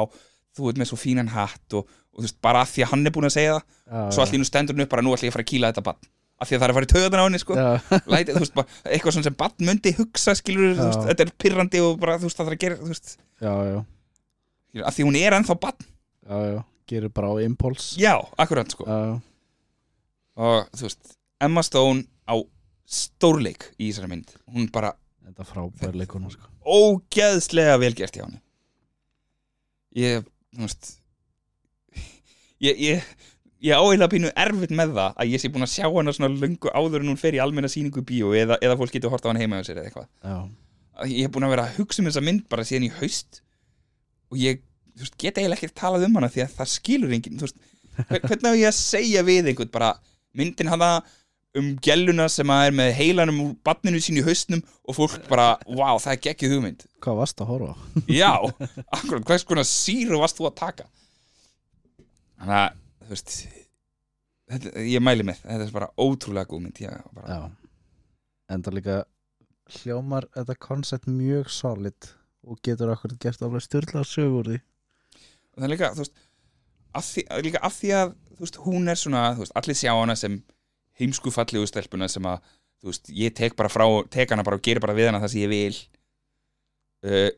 þú 0.57 0.71
ert 0.71 0.81
með 0.81 0.91
svo 0.91 0.99
fínan 0.99 1.31
hatt 1.31 1.77
og, 1.79 1.87
og 2.15 2.21
þú 2.21 2.27
veist, 2.27 2.41
bara 2.43 2.65
af 2.65 2.73
því 2.73 2.85
að 2.85 2.93
hann 2.93 3.07
er 3.07 3.15
búin 3.15 3.29
að 3.29 3.37
segja 3.37 3.55
það, 3.55 3.65
já, 3.87 4.03
svo 4.17 4.25
allt 4.25 4.35
í 4.35 4.41
nú 4.41 4.49
stendur 4.49 4.77
hún 4.77 4.87
upp 4.87 4.93
bara 4.95 5.05
nú 5.07 5.15
ætla 5.15 5.29
ég 5.29 5.33
að 5.33 5.37
fara 5.39 5.47
að 5.47 5.53
kýla 5.53 5.71
þetta 5.73 5.87
barn 5.87 6.11
af 6.41 6.51
því 6.51 6.57
að 6.57 6.61
það 6.61 6.67
er 6.67 6.73
að 6.73 6.79
fara 6.79 6.89
í 6.89 6.93
taugarnar 6.93 7.23
á 7.23 7.27
henni 7.29 7.41
sko. 7.43 7.57
Læti, 8.13 8.37
veist, 8.41 8.55
bara, 8.57 8.79
eitthvað 8.91 9.19
sem 9.21 9.41
barn 9.41 9.67
myndi 9.71 9.95
hugsa 9.99 10.35
skilur, 10.39 10.77
veist, 10.81 11.03
þetta 11.09 11.27
er 11.27 11.35
pirrandi 11.45 11.83
og 11.85 11.99
bara, 12.03 12.19
veist, 12.23 12.39
það 12.39 12.51
þarf 12.51 12.59
að 12.59 12.65
gera, 12.67 12.95
já, 13.45 13.53
já, 13.71 14.87
af 14.89 14.97
því 14.97 15.09
hún 15.09 15.19
er 15.23 15.39
ennþá 15.39 15.59
já 16.25 16.63
gerir 16.87 17.09
bara 17.09 17.33
á 17.33 17.35
impuls 17.45 17.95
já, 17.99 18.17
akkurat 18.37 18.71
sko. 18.71 18.85
Já, 18.85 19.21
og 20.37 20.69
þú 20.77 20.89
veist, 20.89 21.17
Emma 21.41 21.63
Stone 21.65 22.05
á 22.29 22.35
stórleik 22.85 23.71
í 23.79 23.89
þessari 23.89 24.11
mynd. 24.13 24.35
Hún 24.53 24.69
bara 24.73 24.95
leikuna 25.97 26.33
sko. 26.33 26.51
ógeðslega 26.65 27.79
vel 27.81 27.95
gert 27.97 28.17
hjá 28.17 28.27
henni. 28.27 28.41
Ég, 29.97 30.27
þú 30.55 30.67
veist 30.67 30.93
ég, 32.61 32.79
ég 32.79 33.09
ég 33.65 33.73
á 33.73 33.81
eiginlega 33.81 34.13
pínu 34.13 34.33
erfitt 34.45 34.75
með 34.77 34.93
það 34.99 35.19
að 35.23 35.33
ég 35.33 35.43
sé 35.43 35.51
búin 35.53 35.67
að 35.67 35.73
sjá 35.73 35.87
hana 35.89 36.15
svona 36.17 36.33
löngu 36.43 36.73
áður 36.75 37.05
en 37.05 37.11
hún 37.13 37.21
fer 37.21 37.39
í 37.39 37.43
almenna 37.43 37.71
sýningu 37.73 38.03
í 38.03 38.07
bíó 38.11 38.35
eða, 38.37 38.59
eða 38.61 38.77
fólk 38.81 38.93
getur 38.95 39.15
hort 39.15 39.25
á 39.25 39.31
hana 39.33 39.41
heima 39.41 39.61
hjá 39.61 39.71
sér 39.71 39.81
eða 39.81 39.91
eitthvað. 39.91 40.53
Ég 41.11 41.27
hef 41.27 41.35
búin 41.35 41.49
að 41.49 41.55
vera 41.57 41.67
að 41.69 41.81
hugsa 41.81 42.03
um 42.03 42.11
þessa 42.11 42.25
mynd 42.25 42.47
bara 42.53 42.67
síðan 42.69 42.89
í 42.89 42.93
haust 43.01 43.41
og 44.31 44.41
ég 44.43 44.63
veist, 44.99 45.17
get 45.19 45.39
eiginlega 45.41 45.65
ekki 45.65 45.79
talað 45.81 46.07
um 46.09 46.21
hana 46.21 46.31
því 46.31 46.45
að 46.45 46.57
það 46.59 46.73
skilur 46.75 47.17
enginn 47.17 47.41
hvernig 48.11 48.49
á 48.51 48.55
ég 48.59 48.69
að 48.69 48.79
segja 48.79 49.23
við 49.27 49.51
einhvern 49.53 49.73
bara 49.75 49.95
myndin 50.35 50.71
hana 50.71 50.91
um 51.55 51.75
gæluna 51.83 52.27
sem 52.33 52.51
að 52.51 52.69
er 52.69 52.75
með 52.75 52.89
heilanum 52.99 53.41
úr 53.45 53.51
barninu 53.67 54.01
sín 54.03 54.19
í 54.19 54.25
haustnum 54.27 54.63
og 54.83 54.97
fólk 54.97 55.29
bara, 55.29 55.53
wow, 55.71 56.01
það 56.03 56.17
er 56.17 56.23
geggjuð 56.27 56.55
hugmynd. 56.57 56.87
Hvað 57.05 57.21
varst 57.21 57.43
að 57.43 57.53
horfa 57.53 58.07
já, 58.11 58.33
akkurat, 58.97 59.27
hvers 59.29 59.47
konar 59.47 59.69
síru 59.69 60.19
varst 60.23 60.41
þú 60.41 60.49
að 60.51 60.57
taka? 60.59 60.89
Þannig 62.41 62.59
að, 62.59 62.81
þú 63.05 63.15
veist 63.15 63.35
þetta, 64.51 64.75
ég 64.85 65.05
mæli 65.05 65.27
með, 65.27 65.43
þetta 65.45 65.67
er 65.67 65.75
bara 65.75 65.91
ótrúlega 66.01 66.51
góð 66.51 66.65
mynd 66.67 66.83
bara, 67.15 67.29
Já. 67.29 67.41
Enda 68.55 68.73
líka 68.75 68.99
hljómar 69.81 70.27
þetta 70.35 70.59
koncept 70.61 71.09
mjög 71.09 71.49
solid 71.53 72.11
og 72.45 72.61
getur 72.65 72.93
okkur 72.93 73.17
gert 73.21 73.43
alveg 73.43 73.65
styrla 73.65 74.03
sögur 74.05 74.51
því. 74.51 74.59
Og 75.55 75.63
það 75.63 75.67
er 75.67 75.73
líka, 75.73 75.93
þú 75.95 76.03
veist 76.03 76.19
af 76.95 77.07
því, 77.09 77.25
líka 77.47 77.63
af 77.65 77.79
því 77.79 77.95
að, 77.99 78.13
veist, 78.43 78.59
hún 78.67 78.91
er 78.91 79.01
svona 79.01 79.25
þú 79.35 79.45
veist, 79.45 79.57
allir 79.61 79.79
sjá 79.79 79.93
hana 79.95 80.17
sem 80.19 80.37
heimsku 81.01 81.33
fallegu 81.35 81.67
stelpuna 81.71 82.09
sem 82.11 82.29
að, 82.29 82.45
þú 82.83 82.93
veist, 82.93 83.11
ég 83.17 83.35
tek 83.37 83.57
bara 83.59 83.73
frá, 83.73 83.87
tek 84.13 84.35
hana 84.35 84.45
bara 84.47 84.61
og 84.61 84.65
gerir 84.67 84.85
bara 84.85 84.97
við 84.97 85.11
hana 85.11 85.23
það 85.25 85.33
sem 85.33 85.45
ég 85.47 85.53
vil. 85.55 85.81
Uh, 87.05 87.31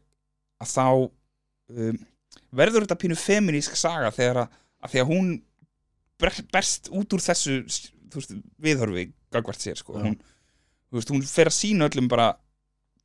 að 0.63 0.73
þá 0.73 0.87
um, 0.91 2.01
verður 2.57 2.87
þetta 2.87 2.99
pínu 3.01 3.19
feminísk 3.19 3.79
saga 3.79 4.13
þegar 4.15 4.45
að, 4.45 4.59
að 4.83 4.93
því 4.93 5.03
að 5.03 5.11
hún 5.13 5.31
berst 6.21 6.91
út 6.95 7.13
úr 7.17 7.23
þessu 7.23 7.61
veist, 8.15 8.33
viðhorfi 8.63 9.11
gagvart 9.35 9.63
sér, 9.63 9.79
sko. 9.81 9.99
Hún, 10.01 10.17
veist, 10.95 11.13
hún 11.13 11.25
fer 11.29 11.51
að 11.51 11.59
sína 11.59 11.91
öllum 11.91 12.09
bara 12.11 12.33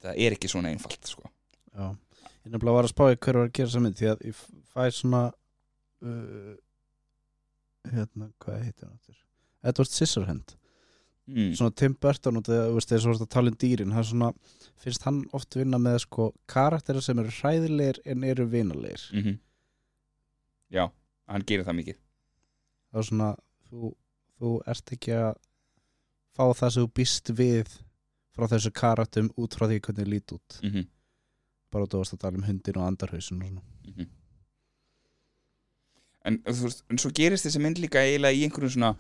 það 0.02 0.24
er 0.26 0.38
ekki 0.38 0.52
svona 0.52 0.72
einfalt, 0.72 1.02
sko. 1.10 1.28
Já, 1.72 1.92
ég 2.46 2.54
nefnilega 2.54 2.78
var 2.78 2.88
að 2.88 2.94
spá 2.94 3.06
hver 3.12 3.42
var 3.42 3.50
að 3.50 3.54
gera 3.60 3.84
mynd 3.84 4.00
því 4.00 4.10
að 4.14 4.26
ég 4.30 4.40
fæ 4.72 4.82
svona 4.96 5.22
uh, 5.32 6.56
hérna, 7.92 8.32
hvað 8.42 8.66
heitir 8.66 8.90
hann? 8.90 9.22
Edward 9.62 9.92
Scissorhand. 9.92 10.58
Mm. 11.32 11.52
svona 11.56 11.72
Tim 11.78 11.94
Burton 12.02 12.40
og 12.40 12.44
það, 12.44 12.64
þú 12.66 12.76
veist, 12.76 12.90
þegar 12.90 13.02
svo 13.04 13.12
að 13.14 13.30
tala 13.32 13.52
um 13.52 13.58
dýrin 13.62 13.94
hann 13.96 14.06
svona, 14.10 14.32
finnst 14.82 15.06
hann 15.06 15.20
oft 15.38 15.56
vinna 15.56 15.78
með 15.80 16.00
sko 16.04 16.32
karakterir 16.50 17.06
sem 17.06 17.22
eru 17.22 17.32
hræðilegir 17.38 18.02
en 18.10 18.26
eru 18.28 18.48
vinalegir. 18.52 19.06
Mm 19.14 19.40
Já, 20.72 20.86
hann 21.28 21.44
gerir 21.44 21.68
það 21.68 21.78
mikið 21.78 21.98
það 22.92 23.02
er 23.02 23.10
svona, 23.10 23.30
þú, 23.70 23.94
þú 24.38 24.56
ert 24.74 24.96
ekki 24.98 25.16
að 25.18 25.32
fá 26.38 26.44
það 26.48 26.74
sem 26.76 26.86
þú 26.86 26.94
býst 27.02 27.34
við 27.36 27.78
frá 28.32 28.48
þessu 28.52 28.72
karakterum 28.76 29.32
út 29.40 29.56
frá 29.58 29.68
því 29.68 29.80
hvernig 29.80 30.04
þið 30.04 30.12
lít 30.16 30.36
út. 30.38 30.60
Mm 30.64 30.90
bara 31.72 31.88
þú 31.88 32.02
varst 32.02 32.16
að 32.18 32.24
tala 32.26 32.40
um 32.40 32.48
hundin 32.48 32.80
og 32.80 32.88
andarhausin 32.88 33.40
og 33.40 33.48
svona. 33.48 33.64
Mhm. 33.88 34.10
en, 36.26 36.38
þú 36.46 36.68
veist, 36.68 36.84
en 36.90 37.00
svo 37.02 37.10
gerist 37.18 37.48
þessi 37.48 37.60
mynd 37.62 37.80
líka 37.82 38.04
eiginlega 38.04 38.38
í 38.38 38.44
einhverjum 38.46 38.74
svona 38.76 38.92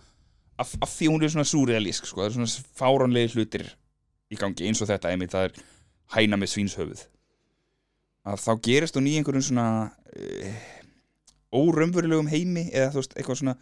af, 0.57 0.71
af 0.81 0.89
því 0.89 1.09
hún 1.11 1.23
er 1.23 1.29
svona 1.29 1.45
súrealísk 1.45 2.07
sko, 2.09 2.21
það 2.21 2.29
er 2.29 2.33
svona 2.37 2.63
fáránlega 2.79 3.33
hlutir 3.35 3.67
í 4.31 4.39
gangi 4.39 4.65
eins 4.65 4.81
og 4.81 4.89
þetta 4.89 5.11
einmitt, 5.11 5.35
það 5.35 5.49
er 5.49 5.59
hæna 6.15 6.39
með 6.39 6.53
svínshöfuð. 6.55 7.03
Að 8.25 8.41
þá 8.41 8.51
gerist 8.65 8.97
hún 8.97 9.09
í 9.11 9.13
einhverjum 9.19 9.45
svona 9.45 9.67
uh, 9.91 10.57
órömmverulegum 11.53 12.31
heimi 12.31 12.69
eða 12.71 12.89
þú 12.95 13.03
veist, 13.03 13.15
eitthvað 13.17 13.41
svona 13.43 13.55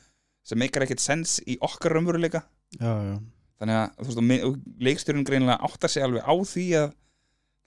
sem 0.45 0.59
meikar 0.59 0.85
ekkert 0.85 1.03
sens 1.03 1.37
í 1.45 1.57
okkar 1.65 1.97
raunveruleika. 1.97 2.43
Þannig 2.79 3.75
að 3.75 4.07
þú 4.07 4.25
veist, 4.25 4.59
leikstjórinn 4.87 5.27
greinilega 5.27 5.59
áttar 5.67 5.91
sig 5.91 6.05
alveg 6.05 6.23
á 6.23 6.33
því 6.47 6.65
að 6.79 6.91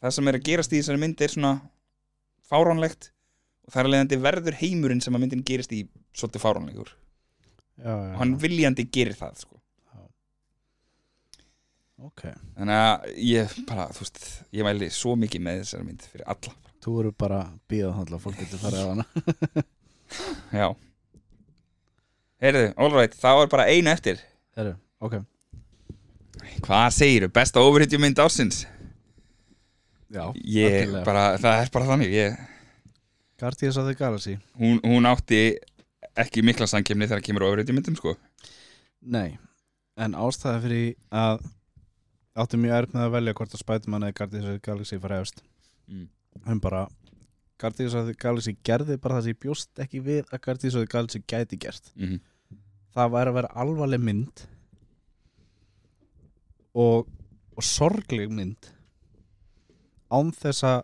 það 0.02 0.14
sem 0.16 0.30
er 0.30 0.38
að 0.38 0.46
gerast 0.48 0.72
í 0.72 0.80
þessari 0.80 1.02
mynd 1.02 1.22
er 1.22 1.32
svona 1.32 1.52
fáránlegt 2.48 3.10
og 3.66 3.74
það 3.74 3.82
er 3.82 4.04
að 4.16 4.24
verður 4.26 4.60
heimurinn 4.62 5.02
sem 5.04 5.14
að 5.14 5.24
myndin 5.24 5.44
gerist 5.46 5.74
í 5.76 5.84
svolítið 6.16 6.44
fáránlegur. 6.44 6.94
Já, 7.82 7.92
já. 7.92 8.12
og 8.12 8.18
hann 8.20 8.36
viljandi 8.40 8.86
gerir 8.92 9.16
það 9.18 9.44
sko. 9.44 9.58
Ok, 12.02 12.24
þannig 12.56 12.80
að 12.82 13.04
ég 13.22 13.52
bara, 13.68 13.84
þú 13.94 14.02
veist 14.02 14.24
ég 14.50 14.66
mæli 14.66 14.88
svo 14.90 15.12
mikið 15.20 15.44
með 15.44 15.60
þessari 15.60 15.86
mynd 15.86 16.06
fyrir 16.10 16.30
alla. 16.34 16.54
Þú 16.82 16.94
eru 17.02 17.12
bara 17.14 17.42
bíðað 17.70 17.94
hann 18.00 18.16
að 18.16 18.24
fólk 18.24 18.40
getur 18.40 18.62
farið 18.64 18.82
á 18.82 18.90
hana. 18.90 19.66
Já 20.52 20.66
heyrðu, 22.42 22.68
alright, 22.76 23.14
það 23.18 23.40
var 23.40 23.50
bara 23.52 23.68
einu 23.70 23.92
eftir. 23.92 24.22
Herru, 24.58 24.74
ok. 25.02 25.20
Hvað 26.62 26.86
segirðu, 26.96 27.32
besta 27.34 27.62
overhitjumynd 27.62 28.20
ársins? 28.22 28.64
Já, 30.12 30.26
ég 30.44 30.90
bara, 31.06 31.38
það 31.40 31.62
er 31.62 31.70
bara 31.72 31.88
þannig 31.88 32.10
ég, 32.12 32.40
Guardians 33.42 33.78
of 33.80 33.88
the 33.88 33.94
Galaxy. 33.98 34.36
Hún, 34.60 34.78
hún 34.84 35.08
átti 35.08 35.56
ekki 36.18 36.44
mikla 36.46 36.68
samkemni 36.70 37.08
þegar 37.08 37.24
kemur 37.26 37.46
overhitjumyndum 37.48 37.96
sko. 37.98 38.14
Nei, 39.02 39.38
en 39.98 40.14
ástæða 40.14 40.60
fyrir 40.62 40.92
að 41.10 41.42
átti 42.38 42.60
mjög 42.60 42.76
erf 42.76 42.92
með 42.94 43.06
að 43.06 43.14
velja 43.16 43.36
hvort 43.38 43.56
að 43.56 43.62
Spiderman 43.64 44.06
eða 44.06 44.18
Guardians 44.20 44.50
of 44.50 44.58
the 44.58 44.66
Galaxy 44.68 44.98
fara 45.02 45.22
efst. 45.24 45.42
Mm. 45.90 46.06
en 46.48 46.60
bara 46.62 46.84
Guardians 47.60 47.94
of 47.98 48.06
the 48.06 48.14
Galaxy 48.14 48.54
gerði 48.64 48.96
bara 49.02 49.18
það 49.18 49.26
sem 49.26 49.34
ég 49.34 49.40
bjóst 49.42 49.82
ekki 49.82 50.04
við 50.04 50.22
að 50.30 50.44
Guardians 50.46 50.76
of 50.78 50.84
the 50.84 50.92
Galaxy 50.92 51.22
gæti 51.26 51.58
gert. 51.60 51.90
Mm 51.96 52.20
það 52.92 53.12
væri 53.16 53.32
að 53.32 53.36
vera 53.38 53.52
alvarleg 53.64 54.04
mynd 54.04 54.44
og, 56.72 57.08
og 57.56 57.66
sorgleg 57.66 58.32
mynd 58.32 58.70
án 60.12 60.32
þess 60.36 60.64
að 60.68 60.80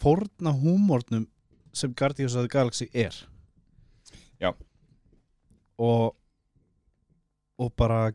fórna 0.00 0.52
húmórnum 0.56 1.26
sem 1.76 1.92
Guardians 1.92 2.36
of 2.36 2.46
the 2.46 2.52
Galaxy 2.52 2.88
er. 2.92 3.14
Já. 4.40 4.52
og 5.78 6.16
og 7.56 7.72
bara 7.76 8.12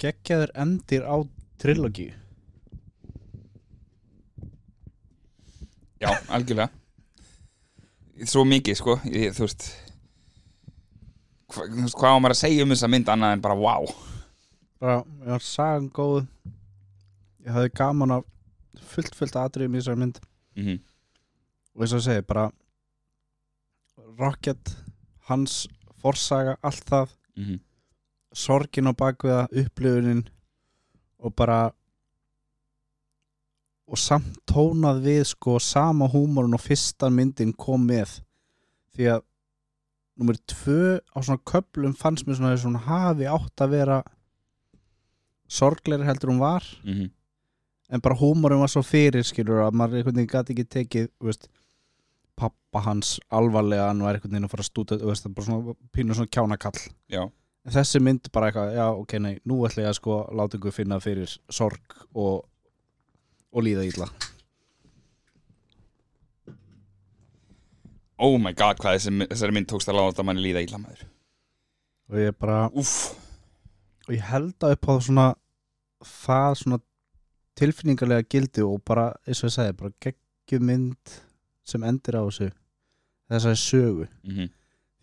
geggjaður 0.00 0.52
endir 0.56 1.04
á 1.04 1.16
trilogíu 1.60 2.14
Já, 6.00 6.14
algjörlega. 6.32 6.70
Svo 8.24 8.46
mikið, 8.48 8.76
sko. 8.78 8.94
Ég, 9.04 9.34
Þú 9.36 9.44
veist 9.44 9.66
hva, 11.50 11.66
Hvað 11.98 12.16
á 12.16 12.18
maður 12.20 12.36
að 12.36 12.42
segja 12.44 12.64
um 12.64 12.72
þessa 12.74 12.88
mynd 12.88 13.12
annað 13.12 13.36
en 13.36 13.44
bara 13.44 13.58
wow 13.58 13.90
bara, 14.80 15.04
ég 15.24 15.34
var 15.34 15.44
sagan 15.44 15.88
góð. 15.92 16.24
Ég 17.44 17.52
hafði 17.54 17.72
gaman 17.76 18.16
af 18.18 18.26
fullt 18.90 19.16
fullt 19.16 19.36
atriðum 19.36 19.76
í 19.76 19.80
þessari 19.80 20.00
mynd. 20.02 20.20
Mm 20.56 20.66
-hmm. 20.66 20.78
og 21.74 21.82
eins 21.82 21.92
og 21.94 22.02
segi 22.04 22.22
bara 22.26 22.50
Rocket 24.18 24.76
hans 25.28 25.68
forsaga, 26.02 26.56
allt 26.62 26.84
það. 26.84 27.16
Mm 27.36 27.44
-hmm. 27.44 27.60
sorgin 28.32 28.86
á 28.86 28.92
bakviða, 28.92 29.48
upplifunin 29.52 30.28
og 31.18 31.34
bara 31.34 31.72
og 33.86 33.98
samt 33.98 34.38
tónað 34.46 35.02
við 35.02 35.24
sko 35.24 35.58
sama 35.58 36.06
húmorun 36.06 36.54
og 36.54 36.60
fyrsta 36.60 37.10
myndin 37.10 37.52
kom 37.52 37.86
með. 37.86 38.22
Því 38.94 39.04
að 39.04 39.22
nummer 40.20 40.36
tvö 40.48 41.00
á 41.00 41.18
svona 41.24 41.40
köplum 41.48 41.94
fannst 41.96 42.28
mér 42.28 42.38
svona, 42.38 42.56
svona 42.60 42.82
hafi 42.84 43.28
átt 43.28 43.64
að 43.64 43.72
vera 43.74 44.02
sorglegri 45.50 46.06
heldur 46.06 46.34
hún 46.34 46.42
var. 46.42 46.66
Mm 46.84 46.92
-hmm. 46.92 47.10
en 47.90 48.00
bara 48.00 48.14
húmorinn 48.14 48.60
var 48.60 48.68
svo 48.68 48.82
fyrir 48.82 49.24
skilur 49.24 49.66
að 49.66 49.74
maður 49.74 49.96
einhvern 49.96 50.16
veginn 50.16 50.30
gæti 50.30 50.52
ekki 50.52 50.64
tekið 50.64 51.08
veist, 51.20 51.48
pappa 52.36 52.80
hans 52.80 53.18
alvarlega 53.30 53.88
hann 53.88 54.02
var 54.02 54.14
einhvern 54.14 54.30
veginn 54.30 54.44
að 54.44 54.50
fara 54.50 54.62
að 54.62 54.70
stúta 54.70 54.98
veist, 55.02 55.26
bara 55.34 55.46
svona 55.46 55.74
pínu 55.92 56.14
svona 56.14 56.30
kjánakall. 56.30 56.80
Já, 57.08 57.22
en 57.64 57.72
þessi 57.72 58.00
mynd 58.00 58.32
bara 58.32 58.46
eitthvað, 58.46 58.74
já 58.74 58.86
ok, 58.94 59.12
nei 59.18 59.38
nú 59.44 59.66
ætla 59.66 59.82
ég 59.82 59.88
að 59.88 59.98
sko 59.98 60.28
láta 60.32 60.56
ykkur 60.56 60.72
finna 60.72 61.00
fyrir 61.00 61.40
sorg 61.50 61.82
og, 62.14 62.46
og 63.52 63.62
líða 63.62 63.84
illa 63.84 64.06
oh 68.20 68.36
my 68.38 68.52
god 68.52 68.78
Hvað 68.82 68.98
þessi, 68.98 69.26
þessari 69.32 69.56
mynd 69.56 69.68
tókst 69.70 69.88
að 69.90 69.98
láta 70.00 70.24
manni 70.26 70.42
líða 70.44 70.62
illa 70.66 70.78
maður 70.82 71.06
og 72.10 72.18
ég 72.18 72.34
bara, 72.42 72.60
Úff, 72.74 72.94
og 74.08 74.14
ég 74.16 74.22
held 74.32 74.64
að 74.66 74.72
upp 74.76 74.88
á 74.90 74.94
svona 75.06 75.26
það 76.04 76.54
svona 76.62 76.78
tilfinningarlega 77.60 78.26
gildi 78.32 78.62
og 78.66 78.80
bara, 78.88 79.10
eins 79.26 79.42
og 79.44 79.50
ég 79.50 79.54
segi, 79.54 79.76
bara 79.78 79.92
geggjum 80.06 80.64
mynd 80.66 81.18
sem 81.70 81.84
endir 81.86 82.16
á 82.18 82.22
þessu 82.26 82.48
þessari 83.30 83.60
sögu 83.62 84.06
mm 84.24 84.32
-hmm. 84.36 84.48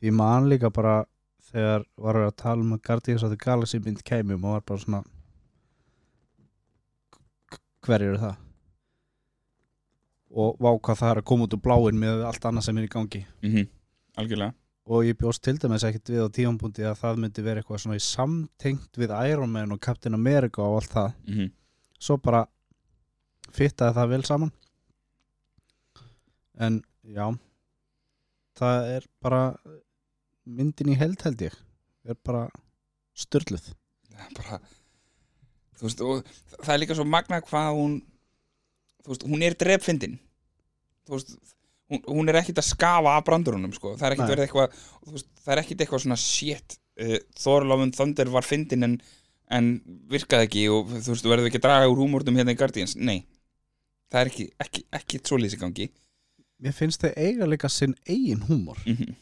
Því 0.02 0.12
man 0.14 0.50
líka 0.50 0.70
bara 0.70 1.06
þegar 1.52 1.86
var 1.98 2.16
að 2.16 2.36
tala 2.36 2.62
um 2.62 2.74
að 2.74 2.82
Guardians 2.88 3.24
of 3.24 3.30
the 3.32 3.38
Galaxy 3.46 3.80
mynd 3.80 4.04
kæmi 4.04 4.34
og 4.34 4.40
maður 4.40 4.54
var 4.54 4.62
bara 4.68 4.80
svona 4.80 5.04
"K- 7.52 7.60
hver 7.86 8.02
eru 8.02 8.18
það? 8.18 8.36
Og 10.38 10.58
vá 10.62 10.70
hvað 10.76 11.00
það 11.02 11.12
er 11.12 11.22
að 11.22 11.28
koma 11.32 11.48
út 11.48 11.56
úr 11.58 11.64
bláin 11.66 12.00
með 12.02 12.24
allt 12.30 12.46
annað 12.46 12.68
sem 12.68 12.78
er 12.78 12.88
í 12.88 12.94
gangi. 12.94 13.24
Mhm. 13.42 13.70
Algjörlega. 14.22 14.54
Og 14.88 15.04
ég 15.04 15.18
bjóst 15.20 15.44
til 15.44 15.58
dæmis 15.60 15.84
ekkert 15.84 16.10
við 16.14 16.24
á 16.24 16.30
tífampunkti 16.32 16.86
að 16.88 17.00
það 17.02 17.18
myndi 17.24 17.44
vera 17.44 17.62
eitthvað 17.62 17.82
svona 17.84 17.98
í 17.98 18.04
samtengt 18.06 19.00
við 19.02 19.12
Iron 19.32 19.52
Man 19.52 19.74
og 19.76 19.82
Captain 19.82 20.14
America 20.14 20.62
og 20.62 20.82
allt 20.82 20.94
það. 20.94 21.14
Mm 21.28 21.34
-hmm. 21.34 21.52
svo 22.00 22.18
bara 22.18 22.48
fittaði 23.52 23.96
það 23.96 24.10
vel 24.10 24.24
saman. 24.24 24.52
En 26.60 26.84
já 27.04 27.38
það 28.58 28.90
er 28.96 29.08
bara 29.24 29.42
myndin 30.48 30.94
í 30.94 30.98
held 30.98 31.22
held 31.26 31.44
ég 31.48 31.56
er 32.08 32.20
bara 32.26 32.48
styrluð 33.18 33.72
bara 34.38 34.60
veist, 35.82 36.02
það 36.02 36.74
er 36.74 36.82
líka 36.82 36.98
svo 36.98 37.06
magna 37.08 37.42
hvað 37.46 37.74
hún 37.78 37.98
veist, 39.06 39.26
hún 39.28 39.44
er 39.46 39.58
drepfindin 39.60 40.18
þú 40.18 40.27
veist, 41.12 41.36
hún, 41.92 42.02
hún 42.08 42.32
er 42.32 42.40
ekkit 42.42 42.62
að 42.62 42.70
skafa 42.72 43.14
af 43.18 43.26
brandurunum 43.28 43.74
sko. 43.76 43.96
það 44.00 44.08
er 44.10 44.16
ekkit 44.16 44.34
verið 44.34 44.48
eitthvað 44.48 44.82
veist, 45.14 45.30
það 45.44 45.54
er 45.54 45.62
ekkit 45.64 45.84
eitthvað 45.84 46.04
svona 46.06 46.20
shit 46.22 46.78
uh, 47.02 47.18
Love 47.68 47.88
and 47.88 47.98
Thunder 47.98 48.32
var 48.34 48.48
fyndin 48.48 48.88
en, 48.88 48.98
en 49.54 49.70
virkaði 50.12 50.50
ekki 50.50 50.66
og 50.74 50.92
þú 50.96 51.14
veist, 51.14 51.30
verður 51.30 51.52
ekki 51.52 51.62
að 51.62 51.68
draga 51.68 51.92
úr 51.92 52.04
húmórnum 52.04 52.40
hérna 52.40 52.56
í 52.56 52.60
Guardians. 52.60 52.98
Nei, 53.00 53.22
það 54.12 54.22
er 54.22 54.34
ekki, 54.34 54.50
ekki, 54.66 54.84
ekki 55.00 55.22
svoleiðis 55.24 55.58
í 55.58 55.62
gangi. 55.62 55.88
Mér 56.64 56.74
finnst 56.74 57.04
þeir 57.06 57.18
eiga 57.22 57.48
líka 57.48 57.70
sinn 57.70 57.96
eigin 58.10 58.44
húmor. 58.50 58.82
Mm 58.88 59.16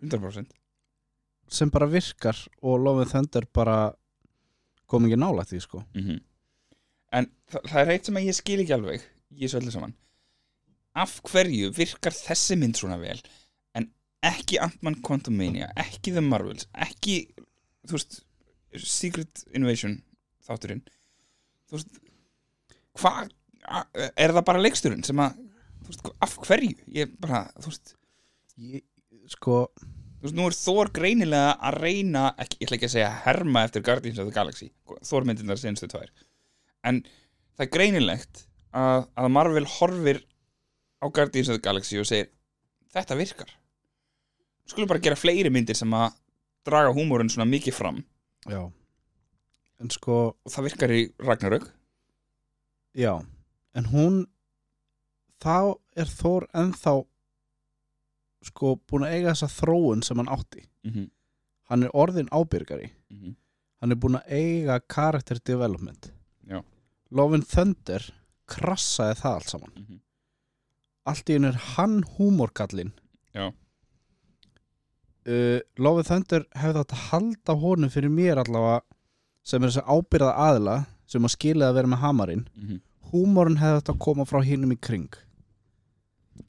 100% 0.00 0.54
sem 1.50 1.68
bara 1.68 1.84
virkar 1.90 2.38
og 2.62 2.86
and 3.02 3.10
Thunder 3.10 3.44
bara 3.52 3.90
kom 4.88 5.04
ekki 5.04 5.18
nála 5.18 5.44
því 5.44 5.58
sko. 5.60 5.82
Mm 5.92 6.22
en 7.10 7.26
það, 7.50 7.64
það 7.66 7.80
er 7.82 7.92
eitt 7.94 8.08
sem 8.08 8.18
að 8.20 8.28
ég 8.28 8.38
skil 8.38 8.60
ekki 8.62 8.76
alveg 8.76 9.04
þessu 9.48 9.60
öllu 9.60 9.74
saman 9.74 9.94
af 10.98 11.18
hverju 11.30 11.70
virkar 11.76 12.14
þessi 12.16 12.56
mynd 12.58 12.78
svona 12.80 12.98
vel? 13.00 13.20
En 13.78 13.90
ekki 14.26 14.58
Ant-Man 14.62 15.00
Quantumania 15.06 15.70
ekki 15.78 16.14
The 16.16 16.24
Marvels, 16.24 16.66
ekki 16.74 17.22
þú 17.86 17.96
veist, 17.96 18.20
Secret 18.78 19.44
Invasion 19.56 20.00
þátturinn. 20.46 20.82
Þú 21.70 21.78
veist 21.78 22.00
hvað, 23.00 23.30
er 24.18 24.34
það 24.34 24.44
bara 24.50 24.62
leiksturinn 24.62 25.06
sem 25.06 25.22
að, 25.22 25.38
þú 25.84 25.92
veist, 25.92 26.12
af 26.26 26.36
hverju? 26.44 26.76
Ég 26.94 27.16
bara, 27.22 27.46
þú 27.60 27.72
veist 27.72 27.96
ég, 28.60 28.84
sko, 29.30 29.64
Þú 30.20 30.26
veist, 30.26 30.36
nú 30.36 30.46
er 30.50 30.52
Thor 30.52 30.88
greinilega 30.92 31.52
að 31.64 31.76
reyna, 31.80 32.22
ekki, 32.42 32.58
ég 32.58 32.66
ætla 32.66 32.76
ekki 32.76 32.88
að 32.90 32.92
segja 32.92 33.12
herma 33.24 33.62
eftir 33.64 33.84
Guardians 33.86 34.18
of 34.20 34.26
the 34.28 34.34
Galaxy, 34.36 34.66
Thor 35.08 35.24
myndindar 35.24 35.56
senstu 35.56 35.86
tvær, 35.88 36.10
en 36.84 36.98
það 37.56 37.64
er 37.64 37.70
greinilegt 37.72 38.42
að, 38.76 39.06
að 39.16 39.28
Marvel 39.32 39.64
horfir 39.78 40.20
á 41.02 41.06
Guardians 41.10 41.48
of 41.48 41.56
the 41.58 41.62
Galaxy 41.64 41.98
og 41.98 42.06
segir, 42.06 42.28
þetta 42.92 43.16
virkar. 43.16 43.50
Skulum 44.66 44.88
bara 44.88 45.00
gera 45.00 45.16
fleiri 45.16 45.50
myndir 45.50 45.76
sem 45.76 45.90
að 45.96 46.12
draga 46.66 46.92
húmórin 46.94 47.30
svona 47.32 47.48
mikið 47.48 47.74
fram 47.74 48.02
já 48.48 48.60
en 49.80 49.90
sko, 49.90 50.36
og 50.44 50.52
það 50.52 50.66
virkar 50.68 50.92
í 50.92 51.12
Ragnarök. 51.18 51.70
já 52.94 53.14
en 53.74 53.84
hún 53.92 54.26
þá 55.40 55.78
er 55.96 56.06
Þór 56.06 56.46
ennþá 56.52 56.94
sko 58.44 58.76
búin 58.88 59.04
að 59.04 59.14
eiga 59.16 59.32
þessa 59.34 59.48
þróun 59.60 60.02
sem 60.04 60.16
hann 60.18 60.28
átti 60.28 60.66
Mm 60.82 60.92
-hmm. 60.92 61.10
hann 61.68 61.82
er 61.82 61.90
orðin 61.92 62.28
ábyrgari 62.32 62.92
Mm 63.10 63.36
hann 63.80 63.92
er 63.92 63.96
búin 63.96 64.16
að 64.16 64.28
eiga 64.28 64.80
character 64.88 65.38
development 65.44 66.12
Já. 66.46 66.64
Love 67.10 67.34
and 67.34 67.46
Thunder 67.46 68.02
krassaði 68.46 69.14
það 69.20 69.34
allt 69.34 69.48
saman 69.48 69.70
-hmm. 69.76 70.00
Allt 71.10 71.30
í 71.30 71.36
henni 71.36 71.50
er 71.50 71.58
hann 71.74 71.96
húmorkallinn 72.16 72.92
Já. 73.36 73.50
uh, 75.26 75.60
and 75.60 76.06
Thunder 76.08 76.46
hefði 76.56 76.84
átt 76.84 76.94
að 76.96 77.04
halda 77.10 77.58
honum 77.64 77.92
fyrir 77.92 78.12
mér 78.12 78.40
allavega 78.42 78.80
sem 79.46 79.62
er 79.62 79.70
þessi 79.72 79.86
ábyrða 79.86 80.36
aðila 80.48 80.76
sem 81.10 81.26
að 81.26 81.34
skilja 81.34 81.70
að 81.70 81.76
vera 81.80 81.90
með 81.90 82.02
hamarinn 82.04 82.46
Mm 82.54 82.80
húmorinn 83.10 83.58
hefði 83.60 83.80
átt 83.80 83.92
að 83.92 84.00
koma 84.04 84.26
frá 84.28 84.42
hinnum 84.46 84.74
í 84.74 84.78
kring 84.78 85.08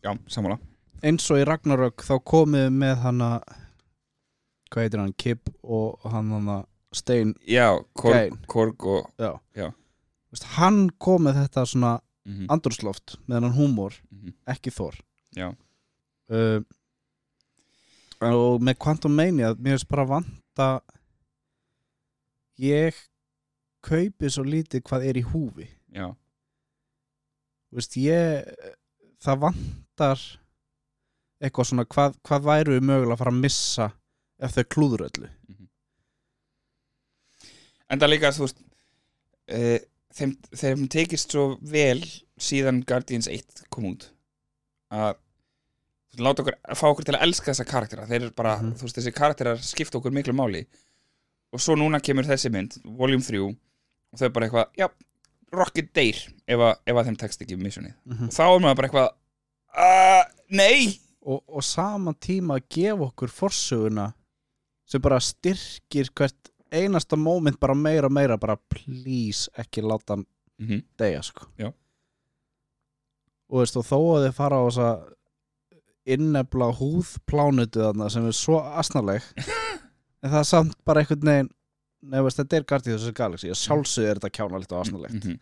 Já, 0.01 0.13
sammála. 0.29 0.59
eins 1.03 1.25
og 1.33 1.41
í 1.41 1.45
Ragnarök 1.47 2.03
þá 2.05 2.15
komið 2.25 2.69
með 2.75 2.95
hana 3.05 3.29
hvað 4.71 4.85
heitir 4.85 5.01
hann, 5.01 5.15
Kip 5.17 5.49
og 5.63 6.05
hann 6.05 6.31
hana 6.35 6.61
Stein 6.93 7.33
Já, 7.47 7.79
Korg. 7.97 8.37
Korg 8.51 8.85
og... 8.85 9.09
já. 9.17 9.33
Já. 9.55 9.71
Vist, 10.31 10.47
hann 10.57 10.89
kom 10.99 11.25
með 11.27 11.41
þetta 11.41 11.65
svona 11.67 11.91
Mm 12.21 12.33
-hmm. 12.33 12.47
andrúsloft 12.53 13.17
með 13.27 13.41
hann 13.41 13.55
húmor, 13.57 13.93
ekki 14.45 14.69
Þór 14.69 14.99
Já. 15.35 15.55
uh, 16.29 16.61
og 18.21 18.61
með 18.61 18.77
Quantum 18.77 19.15
Mania 19.15 19.55
mér 19.55 19.77
finnst 19.77 19.89
bara 19.89 20.05
vanta 20.05 20.67
ég 22.61 22.93
kaupi 23.81 24.29
svo 24.29 24.43
lítið 24.45 24.83
hvað 24.85 25.07
er 25.09 25.17
í 25.17 25.25
húfi 25.25 25.67
Já. 25.89 26.13
Vist, 27.71 27.97
ég, 27.97 28.45
það 29.23 29.39
vantar 29.47 30.19
eitthvað 31.41 31.67
svona 31.67 31.85
hvað, 31.85 32.17
hvað 32.21 32.45
væru 32.45 32.75
við 32.77 32.85
mögulega 32.85 33.13
að 33.13 33.21
fara 33.23 33.33
að 33.33 33.41
missa 33.41 33.91
ef 34.37 34.53
þau 34.53 34.63
klúður 34.63 35.07
öllu 35.09 35.29
En 37.91 37.99
það 37.99 38.13
líka, 38.13 38.29
þú 38.31 38.45
veist 38.45 38.61
uh, 39.51 39.79
þeim, 40.17 40.35
þeim 40.55 40.87
tekist 40.91 41.31
svo 41.33 41.57
vel 41.61 42.01
síðan 42.41 42.83
Guardians 42.87 43.27
1 43.31 43.65
kom 43.73 43.85
út 43.91 44.07
að 44.91 45.15
láta 46.19 46.43
okkur, 46.43 46.57
fá 46.75 46.85
okkur 46.89 47.07
til 47.07 47.15
að 47.15 47.23
elska 47.27 47.51
þessa 47.53 47.65
karaktera. 47.69 48.07
Þeir 48.09 48.21
eru 48.25 48.31
bara, 48.35 48.57
Mhm. 48.59 48.73
þú 48.75 48.81
veist, 48.87 48.97
þessi 48.97 49.13
karakterar 49.15 49.57
skipta 49.63 49.97
okkur 49.99 50.11
miklu 50.11 50.33
máli. 50.35 50.65
Og 51.53 51.59
svo 51.59 51.75
núna 51.75 52.01
kemur 52.01 52.23
þessi 52.27 52.51
mynd, 52.51 52.77
Volume 52.83 53.23
3 53.23 53.39
og 53.39 54.19
þau 54.19 54.29
bara 54.33 54.47
eitthvað, 54.49 54.67
já, 54.77 54.89
Rocket 55.53 55.93
deyr 55.93 56.15
ef 56.47 56.59
að, 56.59 56.77
ef 56.87 56.95
að 56.95 57.05
þeim 57.09 57.17
tekst 57.19 57.41
ekki 57.43 57.57
missionið 57.59 57.93
mm 58.05 58.23
og 58.23 58.29
þá 58.31 58.41
er 58.55 58.59
maður 58.63 58.75
bara 58.79 58.87
eitthvað 58.87 59.09
uh, 59.77 60.23
nei! 60.49 60.99
Og, 61.23 61.41
og 61.47 61.63
sama 61.63 62.13
tíma 62.13 62.55
að 62.57 62.69
gefa 62.69 63.07
okkur 63.09 63.27
forsöguna 63.35 64.13
sem 64.87 65.01
bara 65.03 65.19
styrkir 65.19 66.07
hvert 66.15 66.50
einasta 66.71 67.17
moment 67.19 67.59
bara 67.59 67.75
meira 67.75 68.07
og 68.07 68.13
meira 68.15 68.37
bara 68.37 68.55
please 68.69 69.51
ekki 69.57 69.81
láta 69.81 70.15
hann 70.15 70.25
mm 70.59 70.67
-hmm. 70.67 70.83
deyja 70.99 71.21
sko 71.21 71.45
Já. 71.59 71.73
og 73.49 73.59
veist 73.59 73.77
og 73.77 73.85
þó 73.85 73.97
að 74.17 74.27
þið 74.27 74.33
fara 74.33 74.55
á 74.55 74.63
þessa 74.67 74.89
innefla 76.05 76.71
húðplánutu 76.79 77.79
þarna 77.79 78.09
sem 78.09 78.25
er 78.27 78.31
svo 78.31 78.59
asnaleg 78.59 79.21
en 80.23 80.31
það 80.31 80.39
er 80.39 80.43
samt 80.43 80.77
bara 80.85 80.99
einhvern 80.99 81.25
veginn 81.25 81.49
Nei, 82.03 82.21
veist, 82.23 82.37
þetta 82.39 82.57
er 82.57 82.63
Guardians 82.63 83.01
of 83.03 83.07
the 83.07 83.13
Galaxy 83.13 83.49
og 83.49 83.55
sjálfsögðu 83.55 84.09
er 84.09 84.15
þetta 84.17 84.29
kjánalegt 84.37 84.71
og 84.71 84.79
asnalegt 84.81 85.13
Mhm. 85.13 85.39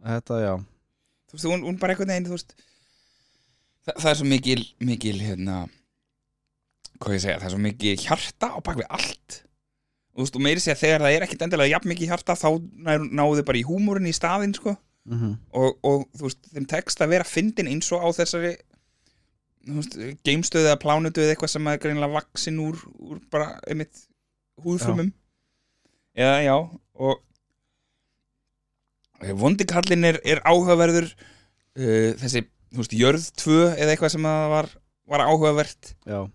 Þetta, 0.00 0.34
já 0.40 0.54
þú 1.28 1.32
veist, 1.36 1.44
hún, 1.44 1.62
hún 1.66 1.78
bara 1.78 1.92
einhvern 1.92 2.08
veginn, 2.08 2.26
þú 2.26 2.30
veist 2.38 2.54
það, 3.84 3.94
það 4.00 4.10
er 4.10 4.16
svo 4.20 4.28
mikil, 4.30 4.62
mikil 4.80 5.18
hérna, 5.20 5.58
hvað 7.00 7.16
ég 7.16 7.22
segja 7.24 7.38
það 7.40 7.48
er 7.48 7.54
svo 7.54 7.62
mikil 7.64 7.94
hjarta 8.00 8.50
á 8.52 8.58
bakvið 8.64 8.88
allt. 8.92 9.38
Og 10.10 10.20
þú 10.20 10.24
veist, 10.24 10.36
og 10.36 10.44
meiri 10.44 10.62
segja 10.62 10.80
þegar 10.80 11.04
það 11.04 11.16
er 11.16 11.24
ekkit 11.26 11.44
endilega 11.46 11.72
jafn 11.72 11.90
mikið 11.90 12.10
hjarta, 12.12 12.36
þá 12.36 12.48
náðu 13.08 13.38
þau 13.38 13.46
bara 13.48 13.60
í 13.60 13.66
húmórin 13.66 14.10
í 14.10 14.16
staðinn, 14.16 14.56
sko. 14.56 14.74
Mm 15.08 15.16
-hmm. 15.20 15.36
og, 15.56 15.78
og 15.86 16.02
þú 16.18 16.26
veist, 16.26 16.50
þeim 16.52 16.66
tekst 16.68 17.00
að 17.00 17.12
vera 17.14 17.24
fyndin 17.24 17.70
eins 17.70 17.88
og 17.96 18.04
á 18.04 18.08
þessari 18.12 18.52
geimstöðu 20.24 20.68
eða 20.68 20.80
plánutu 20.80 21.22
eða 21.22 21.34
eitthvað 21.34 21.52
sem 21.54 21.66
er 21.68 21.80
greinilega 21.80 22.16
vaksin 22.18 22.60
úr, 22.60 22.76
úr 23.00 23.20
bara, 23.32 23.54
einmitt, 23.68 24.04
húðfrumum. 24.60 25.12
Eða, 26.16 26.36
já, 26.44 26.56
og 27.00 27.24
vondikallin 29.40 30.04
er, 30.04 30.20
er 30.24 30.40
áhugaverður 30.44 31.08
uh, 31.08 32.12
þessi, 32.20 32.44
þú 32.72 32.82
veist, 32.82 32.96
jörð 32.96 33.24
2 33.40 33.58
eða 33.72 33.94
eitthvað 33.94 34.14
sem 34.16 34.28
var, 34.52 34.68
var 35.08 35.24
áhugavert. 35.24 35.94
Já 36.04 36.28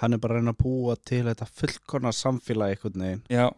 Hann 0.00 0.16
er 0.16 0.20
bara 0.22 0.38
að 0.38 0.40
reyna 0.40 0.54
að 0.54 0.62
búa 0.62 0.94
til 1.04 1.24
þetta 1.26 1.48
fullkona 1.52 2.12
samfélagi 2.16 2.76
einhvern 2.76 3.02
veginn. 3.04 3.24
Já, 3.28 3.50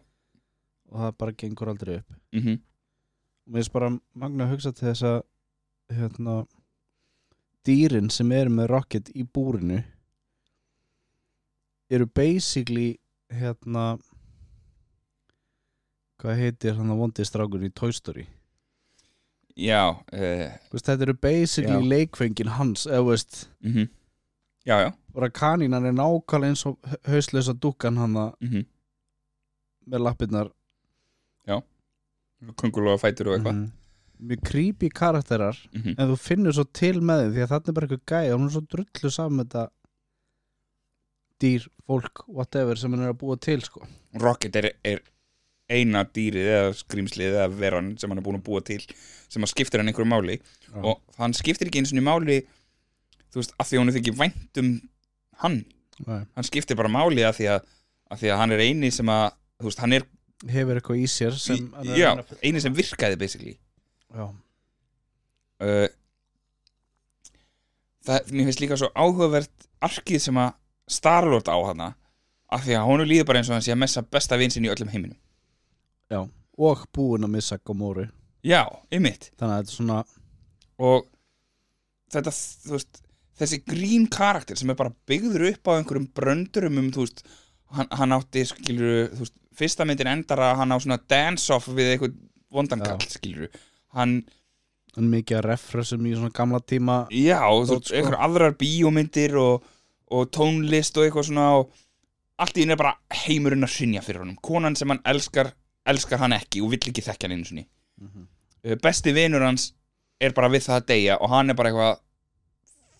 og 0.91 0.99
það 0.99 1.17
bara 1.23 1.37
gengur 1.39 1.71
aldrei 1.71 1.95
upp. 2.01 2.17
Mhm. 2.35 2.59
Og 3.43 3.53
mér 3.53 3.63
finnst 3.63 3.73
bara 3.73 3.99
magna 4.13 4.45
að 4.45 4.51
hugsa 4.53 4.71
til 4.71 4.87
þess 4.89 5.03
að 5.03 5.21
hérna 5.97 6.35
dýrin 7.65 8.11
sem 8.11 8.31
eru 8.31 8.49
með 8.49 8.69
Rocket 8.69 9.09
í 9.15 9.23
búrinu 9.23 9.83
eru 11.89 12.05
basically 12.05 12.99
hérna 13.31 13.99
hvað 16.19 16.39
heitir 16.39 16.75
hann 16.75 16.91
að 16.93 17.01
vondi 17.03 17.25
strákur 17.27 17.63
í 17.63 17.71
Toy 17.73 17.91
Story? 17.91 18.27
Já, 19.55 19.91
uh, 19.91 20.47
veist, 20.71 20.87
þetta 20.87 21.05
eru 21.05 21.13
basically 21.13 21.83
Já. 21.83 21.89
leikfengin 21.91 22.55
hans 22.57 22.87
eða 22.87 23.11
veist, 23.11 23.47
mhm 23.61 23.91
já, 24.65 24.79
já, 24.81 24.89
bara 25.13 25.29
kanínan 25.29 25.85
er 25.85 25.95
nákvæmlega 25.95 26.49
eins 26.49 26.65
og 26.65 26.77
hauslösa 27.07 27.53
dúkkan 27.53 27.97
hann 27.97 28.17
mhm. 28.41 28.65
með 29.87 30.05
lappirnar. 30.07 30.51
Kungulega 32.59 32.99
fætur 32.99 33.31
og 33.31 33.37
eitthvað. 33.37 33.55
Mhm. 33.55 33.71
mjög 34.23 34.43
creepy 34.47 34.89
karakterar 34.89 35.57
mhm. 35.73 35.95
en 35.97 36.09
þú 36.11 36.17
finnur 36.19 36.53
svo 36.55 36.63
til 36.63 37.01
með 37.01 37.23
þeim 37.23 37.31
því 37.33 37.41
að 37.43 37.49
þarna 37.53 37.69
er 37.71 37.75
bara 37.77 37.87
eitthvað 37.87 38.11
gæja 38.11 38.33
og 38.33 38.39
hún 38.39 38.45
er 38.47 38.53
svo 38.53 38.61
drullu 38.71 39.11
saman 39.11 39.41
þetta 39.41 39.63
dýr, 41.43 41.65
fólk, 41.87 42.23
whatever 42.27 42.79
sem 42.79 42.93
hann 42.93 43.03
er 43.03 43.11
að 43.11 43.19
búa 43.19 43.35
til 43.41 43.63
sko. 43.65 43.83
Rocket 44.21 44.55
er, 44.61 44.69
er 44.87 45.01
eina 45.67 46.05
dýrið 46.05 46.51
eða 46.53 46.71
skrýmslið 46.77 47.35
eða 47.35 47.49
veran 47.51 47.93
sem 47.99 48.11
hann 48.11 48.21
er 48.21 48.25
búin 48.27 48.39
að 48.39 48.45
búa 48.47 48.63
til 48.63 48.79
sem 49.27 49.43
að 49.43 49.51
skiptir 49.51 49.81
hann 49.81 49.91
einhverju 49.91 50.11
máli. 50.13 50.39
Og 50.79 51.01
hann 51.19 51.35
skiptir 51.35 51.67
ekki 51.67 51.83
eins 51.83 51.91
og 51.91 52.05
máli 52.05 52.39
þú 53.33 53.41
veist, 53.41 53.55
af 53.59 53.69
því 53.69 53.79
hún 53.81 53.91
er 53.91 53.97
þykir 53.97 54.17
vænt 54.19 54.61
um 54.61 54.69
hann, 55.43 55.59
Nei. 56.05 56.21
hann 56.37 56.47
skiptir 56.47 56.77
bara 56.79 56.91
máli 56.91 57.25
af 57.27 57.39
því 57.39 57.49
að, 57.55 57.65
af 58.13 58.21
því 58.21 58.31
að 58.33 58.39
hann 58.41 58.55
er 58.55 58.63
eini 58.63 58.91
sem 58.93 59.09
að 59.11 59.25
þú 59.61 59.69
veist, 59.69 59.83
hann 59.83 59.97
er, 59.97 60.07
hefur 60.53 60.79
eitthvað 60.79 61.01
í 61.01 61.09
sér 61.11 61.37
sem 61.41 61.67
að 61.79 61.93
já, 61.97 62.09
eini 62.43 62.63
sem 62.63 62.77
virkaði 62.77 63.19
basically. 63.19 63.55
Já. 64.13 64.25
uh, 65.63 65.87
það, 68.05 68.31
mér 68.31 68.49
finnst 68.49 68.63
líka 68.63 68.79
svo 68.79 68.91
áhugavert 68.93 69.69
arkið 69.83 70.27
sem 70.27 70.39
að 70.41 70.53
Starlord 70.93 71.47
á 71.47 71.57
hana 71.63 71.93
af 72.53 72.65
því 72.65 72.75
að 72.77 72.89
honum 72.89 73.07
líður 73.09 73.29
bara 73.29 73.39
eins 73.41 73.49
og 73.49 73.55
hann 73.57 73.65
sé 73.65 73.73
að 73.73 73.81
messa 73.81 74.03
besta 74.05 74.37
vin 74.37 74.51
sinn 74.53 74.67
í 74.67 74.69
öllum 74.69 74.91
heiminum. 74.91 75.17
Já, 76.11 76.19
og 76.59 76.83
búin 76.93 77.25
að 77.25 77.33
missa 77.33 77.57
Gamóru 77.65 78.05
já, 78.43 78.61
ymmit 78.93 79.31
þannig 79.39 79.55
að 79.55 79.61
þetta 79.61 79.71
er 79.71 79.77
svona 79.77 79.99
og 80.83 81.07
þetta, 82.13 82.33
þú 82.67 82.75
veist 82.75 83.02
þessi 83.39 83.61
grín 83.65 84.07
karakter 84.13 84.59
sem 84.59 84.69
er 84.69 84.77
bara 84.79 84.93
byggður 85.09 85.47
upp 85.51 85.69
á 85.69 85.71
einhverjum 85.79 86.07
bröndurum 86.15 86.77
um, 86.83 86.91
þú 86.93 87.05
veist, 87.07 87.23
hann, 87.73 87.87
hann 87.91 88.15
átti 88.17 88.43
skilur, 88.49 89.09
þú 89.15 89.23
veist, 89.25 89.35
fyrsta 89.57 89.85
myndin 89.89 90.09
endar 90.11 90.41
að 90.41 90.55
hann 90.61 90.73
á 90.73 90.77
svona 90.81 90.99
dance-off 91.09 91.67
við 91.73 91.91
eitthvað 91.95 92.15
vondankall, 92.53 92.99
skilur 93.09 93.49
hann, 93.97 94.19
hann 94.95 95.09
mikið 95.13 95.39
að 95.39 95.47
referensum 95.51 96.05
í 96.09 96.13
svona 96.17 96.33
gamla 96.37 96.61
tíma 96.69 96.99
já, 97.13 97.39
þú 97.41 97.77
veist, 97.79 97.89
sko. 97.89 97.97
einhverjar 97.97 98.25
aðrar 98.27 98.55
bíómyndir 98.61 99.37
og, 99.41 99.65
og 100.13 100.29
tónlist 100.33 100.97
og 101.01 101.07
eitthvað 101.07 101.29
svona 101.31 101.47
og 101.61 101.73
allt 102.43 102.57
í 102.57 102.63
henni 102.63 102.73
er 102.75 102.81
bara 102.81 102.95
heimurinn 103.23 103.65
að 103.65 103.75
hrynja 103.77 104.01
fyrir 104.05 104.23
honum, 104.25 104.37
konan 104.41 104.75
sem 104.77 104.89
hann 104.89 105.01
elskar 105.09 105.51
elskar 105.89 106.21
hann 106.21 106.33
ekki 106.37 106.61
og 106.63 106.71
vill 106.73 106.81
ekki 106.89 107.01
þekkja 107.05 107.27
hann 107.29 107.37
einu 107.39 107.49
sinni 107.49 107.67
Mhm. 108.01 108.23
uh, 108.65 108.75
besti 108.81 109.11
vinur 109.13 109.43
hans 109.45 109.67
er 110.19 110.33
bara 110.33 110.47
við 110.49 110.63
það 110.65 110.77
að 110.79 110.85
deyja 110.89 111.17
og 111.21 111.29
hann 111.29 111.49
er 111.53 111.57
bara 111.59 111.69
eitthvað 111.69 111.99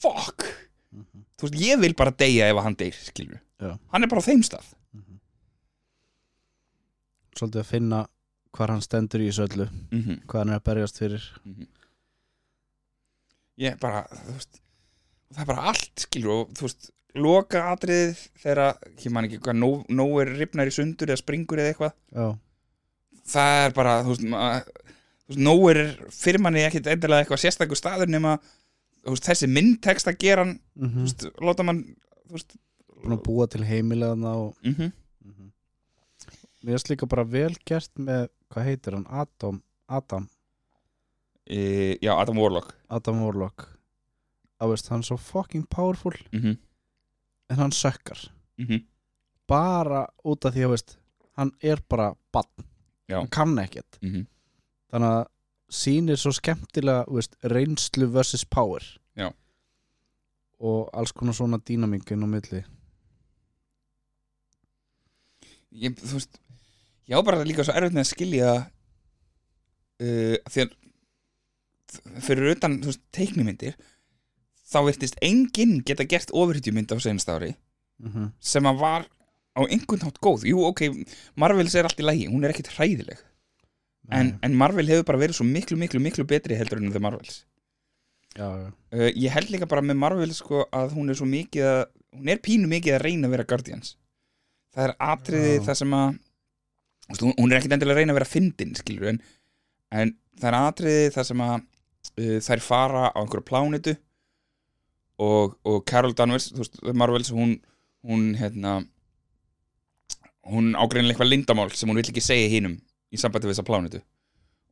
fuck? 0.04 0.48
Mhm. 0.94 1.26
þú 1.40 1.48
veist, 1.50 1.60
ég 1.64 1.80
vil 1.82 1.96
bara 1.98 2.14
deyja 2.24 2.50
ef 2.52 2.64
hann 2.64 2.76
deyr 2.80 2.98
skilur, 2.98 3.40
Já. 3.60 3.78
hann 3.92 4.04
er 4.04 4.12
bara 4.12 4.22
á 4.22 4.28
þeim 4.30 4.44
stað. 4.46 4.68
Svolítið 7.34 7.64
að 7.64 7.72
finna 7.72 8.02
hvar 8.54 8.70
hann 8.70 8.84
stendur 8.86 9.24
í 9.24 9.30
þessu 9.32 9.48
öllu. 9.48 9.66
Mm 9.90 10.02
-hmm. 10.04 10.20
hvað 10.30 10.40
hann 10.40 10.50
er 10.54 10.60
að 10.60 10.68
berjast 10.68 11.00
fyrir. 11.02 11.24
Ég 13.58 13.80
bara, 13.82 14.04
þú 14.10 14.36
veist 14.38 14.62
það 15.34 15.42
er 15.42 15.50
bara 15.50 15.68
allt 15.72 16.06
skilur 16.06 16.34
og 16.34 16.54
þú 16.58 16.68
veist, 16.68 16.90
loka 17.14 17.62
atriðið 17.74 18.22
þegar, 18.42 18.78
ég 19.06 19.14
man 19.14 19.28
ekki 19.28 19.42
hvað 19.46 19.60
nóg, 19.60 19.84
nóg 19.94 20.16
er 20.24 20.34
ripnar 20.40 20.70
í 20.70 20.74
sundur 20.74 21.12
eða 21.12 21.22
springur 21.22 21.62
eða 21.62 21.74
eitthvað. 21.74 21.94
Já, 22.14 22.28
það 23.34 23.66
er 23.66 23.76
bara, 23.78 23.96
þú 24.06 24.14
veist, 24.14 24.26
þú 25.24 25.34
veist 25.34 25.44
nóg 25.50 25.66
er 25.72 25.82
fyrir 26.10 26.42
manni 26.44 26.66
endilega 26.66 27.22
eitthvað 27.24 27.44
sérstakur 27.44 27.80
staður 27.80 28.14
nema 28.14 28.38
veist, 29.12 29.28
þessi 29.28 29.50
myndtekst 29.52 30.08
að 30.08 30.20
gera 30.20 30.46
hann 30.46 30.60
mm 30.76 30.94
þú 30.94 31.02
veist, 31.08 31.26
láta 31.42 31.64
mann 31.64 31.84
veist, 32.32 32.56
búa 33.26 33.48
til 33.48 33.64
heimilegana 33.68 34.36
og 34.36 34.56
mm 34.64 34.74
-hmm. 34.74 34.92
mér 36.64 36.72
finnst 36.72 36.90
líka 36.90 37.06
bara 37.06 37.24
vel 37.24 37.56
gert 37.66 37.92
með 37.98 38.30
hvað 38.50 38.64
heitir 38.64 38.94
hann, 38.94 39.08
Adam 39.10 39.62
Adam, 39.88 40.28
e, 41.46 41.98
já, 42.02 42.22
Adam 42.22 42.38
Warlock. 42.38 42.74
Adam 42.88 43.22
Warlock. 43.22 43.70
Veist, 44.60 44.88
hann 44.88 45.00
er 45.00 45.04
svo 45.04 45.18
fucking 45.18 45.66
powerful. 45.68 46.14
Mm 46.32 46.40
-hmm. 46.42 46.58
en 47.50 47.58
hann 47.58 47.72
sökkar. 47.72 48.32
Mm 48.58 48.88
bara 49.48 50.06
út 50.24 50.46
af 50.46 50.54
því 50.56 50.66
að 50.66 50.74
veist, 50.74 50.98
hann 51.38 51.52
er 51.62 51.82
bara 51.90 52.14
bann 52.32 52.66
hann 53.12 53.28
kann 53.28 53.58
ekkert. 53.60 54.00
-hmm. 54.02 54.26
þannig 54.92 55.10
að 55.10 55.28
sýnir 55.70 56.20
svo 56.20 56.34
skemmtilega 56.36 57.06
veist, 57.12 57.36
reynslu 57.44 58.10
versus 58.14 58.46
power 58.46 58.84
Já. 59.18 59.32
og 60.60 60.90
alls 60.94 61.12
konar 61.12 61.36
svona 61.38 61.60
dýnamingin 61.60 62.26
á 62.26 62.28
milli 62.30 62.64
ég, 65.72 65.96
þú 65.98 66.20
veist 66.20 66.40
ég 67.10 67.18
á 67.18 67.22
bara 67.26 67.46
líka 67.48 67.66
svo 67.66 67.76
erfitt 67.76 67.96
með 67.96 68.06
að 68.06 68.12
skilja 68.12 68.54
uh, 70.04 70.38
því 70.52 70.68
að 70.68 70.78
fyrir 72.26 72.56
utan 72.56 72.80
veist, 72.84 73.04
teiknumyndir 73.16 73.76
þá 74.70 74.80
virtist 74.88 75.20
enginn 75.22 75.82
geta 75.86 76.08
gert 76.10 76.34
ofurhýtjumynd 76.34 76.94
á 76.94 76.98
senast 76.98 77.30
ári 77.30 77.54
mm 78.00 78.10
-hmm. 78.12 78.32
sem 78.40 78.66
að 78.66 78.80
var 78.80 79.06
á 79.54 79.62
einhvern 79.70 80.02
hátt 80.02 80.20
góð 80.20 80.46
jú, 80.50 80.66
ok, 80.66 80.82
Marvels 81.36 81.76
er 81.76 81.86
allt 81.86 82.00
í 82.00 82.06
lægi 82.06 82.28
hún 82.28 82.44
er 82.44 82.54
ekkit 82.54 82.74
hræðileg 82.74 83.20
en, 84.12 84.34
en 84.44 84.56
Marvel 84.58 84.90
hefur 84.90 85.08
bara 85.08 85.22
verið 85.22 85.40
svo 85.40 85.48
miklu, 85.48 85.78
miklu, 85.80 86.02
miklu 86.04 86.26
betri 86.28 86.58
heldur 86.60 86.82
en 86.82 86.92
The 86.92 87.02
Marvels. 87.04 87.44
Já, 88.34 88.48
já. 88.50 88.70
uh, 88.98 89.10
ég 89.14 89.34
held 89.36 89.52
líka 89.54 89.70
bara 89.70 89.84
með 89.86 90.00
Marvel 90.02 90.34
sko, 90.34 90.66
að 90.74 90.96
hún 90.98 91.14
er 91.14 91.20
svo 91.20 91.28
mikið 91.30 91.68
að 91.70 91.82
hún 92.18 92.32
er 92.34 92.42
pínu 92.44 92.70
mikið 92.70 92.98
að 92.98 93.04
reyna 93.06 93.30
að 93.30 93.36
vera 93.38 93.48
Guardians. 93.50 93.96
Það 94.74 94.88
er 94.88 94.96
atriði 95.06 95.60
það 95.68 95.80
sem 95.80 95.94
að 95.98 96.08
hún, 97.20 97.36
hún 97.38 97.52
er 97.52 97.60
ekkit 97.60 97.76
endilega 97.78 97.96
að 97.96 98.02
reyna 98.02 98.16
að 98.16 98.20
vera 98.20 98.32
fyndin 98.32 98.74
skilur 98.78 99.12
en, 99.12 99.20
en 99.94 100.16
það 100.40 100.50
er 100.50 100.58
atriði 100.60 101.12
það 101.14 101.30
sem 101.30 101.44
að 101.46 101.54
uh, 101.60 102.40
þær 102.48 102.66
fara 102.66 103.04
á 103.14 103.20
einhverju 103.22 103.48
plánitu 103.50 103.94
og, 105.22 105.60
og 105.62 105.84
Carol 105.90 106.16
Danvers 106.18 106.50
þú 106.52 106.64
veist, 106.64 106.82
Marvels, 106.98 107.30
hún 107.34 107.60
hún 108.04 108.34
hérna 108.36 108.82
hún 110.50 110.74
ágreinilega 110.76 111.14
eitthvað 111.14 111.32
lindamál 111.32 111.70
sem 111.72 111.90
hún 111.90 112.02
vill 112.02 112.10
ekki 112.12 112.24
segja 112.24 112.50
hinum 112.52 112.76
í 113.14 113.22
sambandi 113.22 113.50
við 113.50 113.56
þessa 113.56 113.68
plánitu 113.68 114.02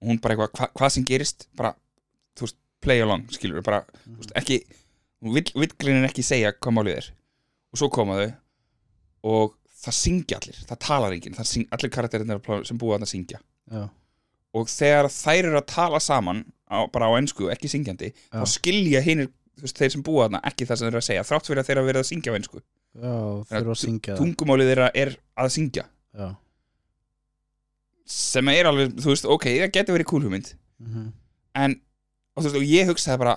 og 0.01 0.09
hún 0.09 0.19
bara 0.21 0.35
eitthvað, 0.35 0.53
hva, 0.57 0.69
hvað 0.79 0.93
sem 0.95 1.07
gerist 1.07 1.47
bara, 1.57 1.73
þú 2.37 2.47
veist, 2.47 2.59
play 2.81 3.03
along 3.03 3.27
skilur 3.33 3.65
bara, 3.65 3.83
þú 4.07 4.19
veist, 4.19 4.35
ekki 4.41 4.61
hún 5.21 5.35
vill, 5.37 5.49
vill 5.53 5.73
greinin 5.77 6.07
ekki 6.09 6.25
segja 6.25 6.53
hvað 6.57 6.77
málið 6.79 7.01
er 7.01 7.09
og 7.71 7.81
svo 7.81 7.91
koma 7.93 8.17
þau 8.19 8.31
og 9.31 9.57
það 9.81 9.97
syngja 9.97 10.39
allir, 10.39 10.61
það 10.69 10.81
talar 10.87 11.15
enginn 11.15 11.37
það 11.37 11.51
allir 11.77 11.93
karakterinn 11.93 12.65
sem 12.67 12.79
búa 12.81 12.97
þarna 12.97 13.09
syngja 13.09 13.41
Já. 13.71 13.83
og 14.57 14.71
þegar 14.71 15.09
þær 15.13 15.51
eru 15.51 15.61
að 15.61 15.69
tala 15.71 16.01
saman 16.03 16.43
á, 16.69 16.85
bara 16.91 17.09
á 17.09 17.17
ennsku, 17.17 17.49
ekki 17.53 17.69
syngjandi 17.71 18.11
Já. 18.11 18.41
þá 18.41 18.45
skilja 18.49 19.03
veist, 19.61 19.77
þeir 19.77 19.93
sem 19.95 20.05
búa 20.05 20.27
þarna 20.27 20.41
ekki 20.49 20.67
það 20.67 20.79
sem 20.79 20.87
þeir 20.87 20.93
eru 20.93 21.01
að 21.01 21.07
segja, 21.09 21.25
þrátt 21.29 21.49
fyrir 21.49 21.61
að 21.61 21.69
þeir 21.69 21.75
eru 21.77 21.83
að 21.83 21.91
vera 21.91 22.03
að 22.03 22.09
syngja 22.09 22.33
á 22.33 22.37
ennsku, 22.39 22.61
já, 22.61 23.13
þurfa 23.51 23.75
að 23.75 23.81
syngja 23.81 24.13
það 24.13 24.21
tungumálið 24.23 24.71
þeirra 24.71 24.89
er 25.03 25.13
að 25.37 25.51
syngja 25.55 25.85
já. 25.85 26.27
Sem 28.11 28.51
er 28.53 28.69
alveg, 28.69 28.97
þú 29.01 29.13
veist, 29.13 29.29
ok, 29.37 29.47
það 29.61 29.73
getur 29.77 29.97
verið 29.97 30.11
kúlhugmynd 30.11 30.57
Mm 30.81 30.93
-hmm. 30.93 31.09
en, 31.61 31.81
og 32.35 32.43
þú 32.43 32.47
veist, 32.47 32.57
og 32.57 32.63
ég 32.65 32.87
hugsaði 32.89 33.17
bara 33.21 33.35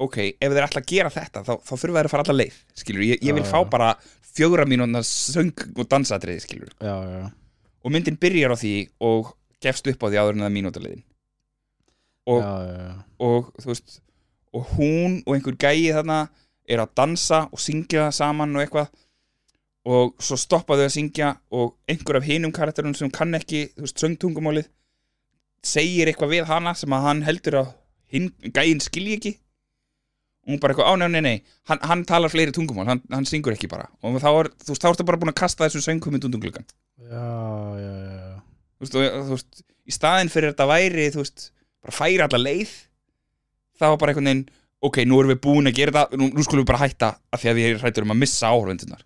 ok, 0.00 0.16
ef 0.40 0.52
þeir 0.52 0.64
ætla 0.66 0.80
að 0.82 0.90
gera 0.90 1.10
þetta 1.10 1.42
þá, 1.44 1.52
þá 1.64 1.72
þurfa 1.72 1.96
þeir 1.96 2.08
að 2.08 2.10
fara 2.10 2.24
alla 2.26 2.36
leið, 2.42 2.56
skilur 2.74 3.02
ég, 3.02 3.22
ég 3.22 3.34
vil 3.34 3.44
Já, 3.44 3.50
fá 3.50 3.60
já. 3.64 3.70
bara 3.70 3.88
fjögra 4.34 4.66
mínúna 4.68 5.02
söng 5.02 5.56
og 5.76 5.88
dansatriði, 5.88 6.40
skilur 6.44 6.72
já, 6.80 6.94
já, 7.04 7.30
og 7.84 7.90
myndin 7.92 8.18
byrjar 8.20 8.52
á 8.52 8.56
því 8.60 8.74
og 9.00 9.32
gefst 9.60 9.86
upp 9.86 10.04
á 10.04 10.06
því 10.08 10.20
áður 10.20 10.36
en 10.36 10.44
það 10.44 10.56
mínútaliðin 10.58 11.02
og, 12.26 12.42
já, 12.42 12.52
já, 12.68 12.76
já. 12.88 12.94
og 13.18 13.52
þú 13.60 13.66
veist 13.72 14.00
og 14.52 14.66
hún 14.76 15.22
og 15.26 15.34
einhver 15.34 15.56
gæi 15.56 15.92
þarna 15.94 16.28
er 16.68 16.82
að 16.82 16.94
dansa 16.96 17.48
og 17.50 17.60
syngja 17.60 18.10
saman 18.12 18.56
og 18.56 18.62
eitthvað 18.62 18.88
og 19.88 20.16
svo 20.20 20.36
stoppa 20.36 20.76
þau 20.76 20.86
að 20.86 20.96
syngja 20.96 21.34
og 21.56 21.76
einhver 21.88 22.20
af 22.20 22.26
hinum 22.28 22.52
karakterunum 22.52 22.96
sem 22.98 23.12
kann 23.12 23.36
ekki, 23.38 23.70
þú 23.76 23.86
veist, 23.86 24.02
söngtungumálið 24.02 24.66
segir 25.64 26.10
eitthvað 26.10 26.34
við 26.34 26.50
hana 26.50 26.74
sem 26.76 26.92
að 26.92 27.06
hann 27.06 27.22
heldur 27.24 27.60
að 27.62 27.70
hinn, 28.12 28.28
gæin 28.52 28.82
skilji 28.84 29.16
ekki. 29.16 29.32
Og 30.44 30.54
hún 30.54 30.60
bara 30.60 30.72
eitthvað, 30.72 30.88
á 30.88 30.94
nei, 31.00 31.08
nei, 31.12 31.20
nei 31.24 31.36
hann, 31.68 31.80
hann 31.84 32.04
talar 32.08 32.32
fleiri 32.32 32.52
tungumál, 32.56 32.88
hann, 32.88 33.02
hann 33.12 33.28
syngur 33.28 33.56
ekki 33.56 33.68
bara. 33.72 33.88
Og 34.04 34.20
þá 34.20 34.30
er, 34.32 34.50
þú 34.64 34.74
veist, 34.74 34.84
þá 34.84 34.90
ertu 34.92 35.08
bara 35.08 35.20
búin 35.20 35.32
að 35.32 35.40
kasta 35.42 35.66
þessum 35.66 35.84
sönguminn 35.84 36.24
út 36.28 36.36
um 36.36 36.44
gluggan 36.44 36.68
já, 37.10 37.26
já, 37.80 37.92
já. 38.04 38.30
þú 38.76 38.86
veist, 38.86 38.96
og, 38.96 39.18
þú 39.28 39.36
veist, 39.36 39.64
í 39.84 39.96
staðin 39.96 40.32
fyrir 40.32 40.54
þetta 40.54 40.68
væri, 40.70 41.10
þú 41.14 41.22
veist, 41.24 41.50
bara 41.84 41.96
færi 41.96 42.24
alla 42.24 42.40
leið 42.40 42.72
það 43.80 43.92
var 43.92 44.00
bara 44.00 44.12
einhvern 44.12 44.30
veginn 44.30 44.46
ok, 44.80 45.02
nú 45.08 45.20
erum 45.20 45.32
við 45.34 45.40
búin 45.44 45.70
að 45.70 45.78
gera 45.78 45.94
þetta 45.96 46.20
nú, 46.20 46.30
nú 46.34 46.44
skulum 46.44 46.64
við 46.64 46.70
bara 46.72 46.82
hætta 46.84 47.12
af 47.32 47.42
því 47.42 47.52
að 47.52 47.60
við 47.60 47.80
hrættur 47.82 48.06
um 48.06 48.14
að 48.14 48.20
missa 48.22 48.50
áhörvendunar 48.52 49.04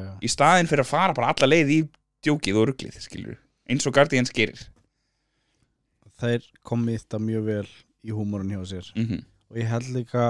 já, 0.00 0.12
í 0.20 0.28
staðin 0.32 0.70
fyrir 0.70 0.84
að 0.84 0.92
fara 0.92 1.16
bara 1.16 1.32
alla 1.34 1.50
leið 1.50 1.72
í 1.74 1.80
djókið 2.24 2.60
og 2.60 2.68
ruglið, 2.70 3.00
skilur 3.04 3.38
eins 3.70 3.86
og 3.88 3.94
Guardians 3.96 4.32
gerir. 4.34 4.60
Þeir 6.20 6.44
komið 6.66 7.00
þetta 7.00 7.20
mjög 7.20 7.46
vel 7.48 7.70
í 8.04 8.12
húmórun 8.14 8.52
hjá 8.52 8.66
sér. 8.74 8.90
Mm 8.96 9.24
og 9.54 9.60
ég 9.60 9.68
held 9.70 9.90
líka 9.94 10.22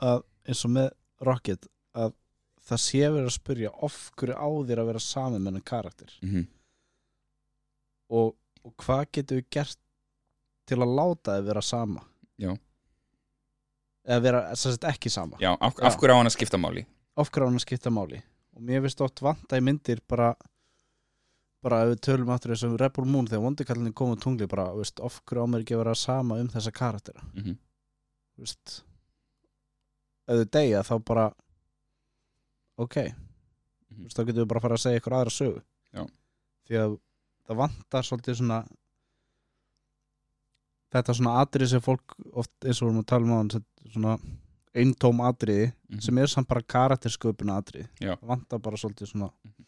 að 0.00 0.22
eins 0.48 0.64
og 0.64 0.70
með 0.72 0.86
Rocket 1.24 1.66
að 1.92 2.14
það 2.64 2.80
sé 2.80 3.00
verið 3.04 3.28
að 3.28 3.34
spyrja 3.36 3.72
of 3.84 3.96
hverju 4.16 4.36
á 4.40 4.48
þér 4.68 4.80
að 4.80 4.88
vera 4.90 5.02
saman 5.04 5.42
með 5.42 5.50
hennan 5.50 5.66
karakter? 5.68 6.14
-hmm. 6.22 6.46
og, 8.08 8.36
og 8.64 8.72
hvað 8.80 9.04
getur 9.12 9.42
við 9.42 9.50
gert 9.50 9.78
til 10.64 10.80
að 10.80 10.94
láta 10.96 11.36
þið 11.36 11.50
vera 11.50 11.62
sama? 11.62 12.04
Já. 12.40 12.56
eða 14.08 14.20
vera 14.20 14.56
sem 14.56 14.72
sagt, 14.72 14.84
ekki 14.84 15.10
sama. 15.10 15.36
Já, 15.40 15.52
af, 15.60 15.76
af 15.78 15.98
hverju 16.00 16.16
á 16.16 16.18
hann 16.18 16.26
að 16.26 16.36
skipta 16.38 16.56
máli? 16.56 16.86
Of 17.16 17.30
hverju 17.30 17.44
á 17.44 17.48
hann 17.48 17.60
að 17.60 17.66
skipta 17.66 17.90
máli 17.90 18.22
og 18.54 18.62
mér 18.62 18.82
finnst 18.84 19.00
oft 19.04 19.22
vanta 19.24 19.58
í 19.58 19.64
myndir 19.64 20.00
bara 20.08 20.34
bara 21.64 21.82
ef 21.84 21.94
við 21.94 22.00
tölum 22.06 22.30
aftur 22.34 22.52
þessum 22.52 22.76
Rebel 22.80 23.04
Moon 23.08 23.26
þegar 23.26 23.42
vondikallinni 23.46 23.92
kom 23.96 24.12
á 24.12 24.16
tungli 24.20 24.46
bara, 24.46 24.66
veist, 24.76 25.00
of 25.00 25.20
hverju 25.24 25.44
á 25.44 25.50
mér 25.50 25.64
ekki 25.64 25.74
að 25.74 25.82
vera 25.84 25.94
sama 25.94 26.36
um 26.40 26.48
þessa 26.52 26.72
karaktera 26.72 27.22
mm 27.32 27.42
-hmm. 27.42 27.56
veist 28.38 28.84
ef 30.28 30.36
þau 30.40 30.50
deyja 30.58 30.82
þá 30.82 30.94
bara 31.04 31.32
ok 32.78 32.96
Mhm. 33.94 34.04
veist, 34.04 34.16
þá 34.16 34.24
getum 34.26 34.42
við 34.42 34.48
bara 34.48 34.58
að 34.58 34.62
fara 34.62 34.74
að 34.74 34.84
segja 34.84 35.00
ykkur 35.00 35.14
aðra 35.14 35.30
sögu 35.30 35.60
Já. 35.94 36.06
því 36.66 36.78
að 36.82 36.96
það 37.46 37.56
vantar 37.56 38.02
svolítið 38.02 38.38
svona 38.40 38.58
þetta 40.94 41.14
svona 41.18 41.34
atrið 41.42 41.70
sem 41.70 41.80
fólk 41.84 42.14
oft 42.32 42.52
eins 42.64 42.80
og 42.82 42.88
við 42.88 42.90
erum 42.90 43.02
að 43.02 43.06
tala 43.12 43.24
um 43.24 43.34
á 43.34 43.38
hann 43.38 43.52
svona 43.94 44.18
eintóm 44.74 45.20
atriði 45.22 45.72
Mhm. 45.90 46.00
sem 46.00 46.18
er 46.18 46.26
samt 46.26 46.48
bara 46.48 46.62
karaktersköpuna 46.62 47.58
atriði 47.62 47.88
Já. 48.00 48.16
vantar 48.22 48.58
bara 48.58 48.76
svolítið 48.76 49.12
svona 49.12 49.30
Mhm. 49.44 49.64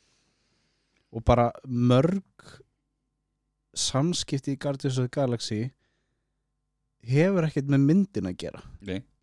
og 1.12 1.24
bara 1.24 1.52
mörg 1.66 2.22
samskipti 3.76 4.54
í 4.56 4.58
Guardians 4.58 4.98
of 4.98 5.04
the 5.04 5.08
Galaxy 5.20 5.70
hefur 7.06 7.46
ekkert 7.46 7.68
með 7.70 7.84
myndin 7.86 8.26
að 8.30 8.36
gera 8.36 8.62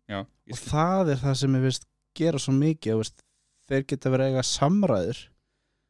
já, 0.08 0.20
og 0.24 0.56
það 0.60 1.10
er 1.14 1.16
það 1.24 1.36
sem 1.40 1.54
ég 1.58 1.62
veist 1.66 1.86
gera 2.14 2.38
svo 2.38 2.54
mikið 2.54 3.00
veist, 3.00 3.22
þeir 3.68 3.86
geta 3.90 4.10
verið 4.10 4.30
eiga 4.32 4.44
samræður 4.46 5.24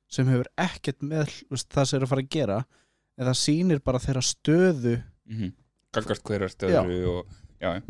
sem 0.08 0.26
hefur 0.30 0.48
ekkert 0.58 1.02
með 1.02 1.26
veist, 1.50 1.68
það 1.68 1.86
sem 1.90 2.00
er 2.00 2.06
að 2.06 2.08
fara 2.14 2.22
að 2.24 2.30
gera 2.30 2.58
en 3.18 3.26
það 3.28 3.40
sýnir 3.44 3.84
bara 3.84 3.98
þeirra 3.98 4.24
stöðu 4.24 4.96
Mhm. 5.26 5.52
gagvart 5.94 6.22
hverjar 6.24 6.50
stöðru 6.56 6.98
og 7.18 7.26
já, 7.60 7.82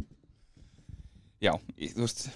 já, 1.44 1.52
þú 1.94 2.04
veist 2.04 2.26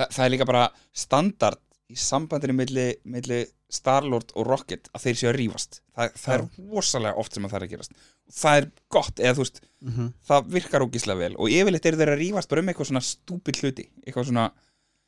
Þa, 0.00 0.06
það 0.06 0.24
er 0.24 0.32
líka 0.32 0.46
bara 0.48 0.66
standard 0.96 1.60
í 1.90 1.96
sambandinu 1.98 2.54
milli, 2.54 2.86
milli 3.10 3.40
Starlord 3.70 4.32
og 4.38 4.46
Rocket 4.46 4.88
að 4.94 5.04
þeir 5.04 5.18
séu 5.18 5.28
að 5.30 5.36
rífast. 5.36 5.80
Það, 5.94 6.14
það 6.22 6.34
er 6.34 6.70
rosalega 6.70 7.22
oft 7.22 7.36
sem 7.36 7.46
að 7.46 7.52
það 7.52 7.58
er 7.58 7.66
að 7.66 7.72
gerast. 7.74 8.00
Það 8.40 8.58
er 8.60 8.66
gott, 8.94 9.12
eða 9.18 9.36
þú 9.36 9.44
veist 9.44 9.60
mm 9.60 9.92
-hmm. 9.92 10.08
það 10.30 10.50
virkar 10.56 10.84
ógislega 10.86 11.18
vel 11.18 11.36
og 11.36 11.50
yfirleitt 11.50 11.86
eru 11.86 12.00
þeir 12.00 12.12
að 12.14 12.20
rífast 12.22 12.50
bara 12.50 12.62
um 12.62 12.68
eitthvað 12.70 12.90
svona 12.90 13.04
stúpid 13.10 13.60
hluti 13.60 13.86
eitthvað 14.06 14.26
svona 14.30 14.46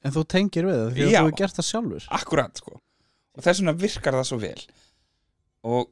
en 0.03 0.13
þú 0.13 0.25
tengir 0.27 0.67
við 0.67 0.79
það 0.79 0.93
því 0.93 1.03
að 1.03 1.11
þú 1.11 1.17
hefur 1.17 1.39
gert 1.41 1.57
það 1.57 1.69
sjálfur. 1.71 2.07
Akkurat 2.11 2.63
sko. 2.63 2.81
Og 3.33 3.43
þess 3.43 3.61
vegna 3.61 3.79
virkar 3.79 4.19
það 4.19 4.29
svo 4.29 4.39
vel. 4.43 4.63
Og, 5.63 5.91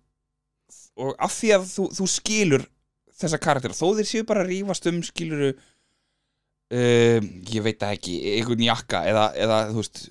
og 0.97 1.15
af 1.19 1.33
því 1.33 1.53
að 1.57 1.67
þú, 1.71 1.85
þú 1.99 2.07
skilur 2.07 2.67
þessa 3.21 3.39
karaktera, 3.39 3.75
þó 3.75 3.95
þeir 3.97 4.09
séu 4.11 4.25
bara 4.27 4.43
að 4.43 4.51
rífast 4.51 4.87
um 4.91 5.03
skiluru 5.03 5.55
um, 6.71 7.31
ég 7.51 7.63
veit 7.67 7.79
það 7.83 7.95
ekki, 7.97 8.17
einhvern 8.39 8.65
jakka 8.67 9.01
eða, 9.11 9.25
eða 9.47 9.61
þú 9.73 9.81
veist 9.83 10.03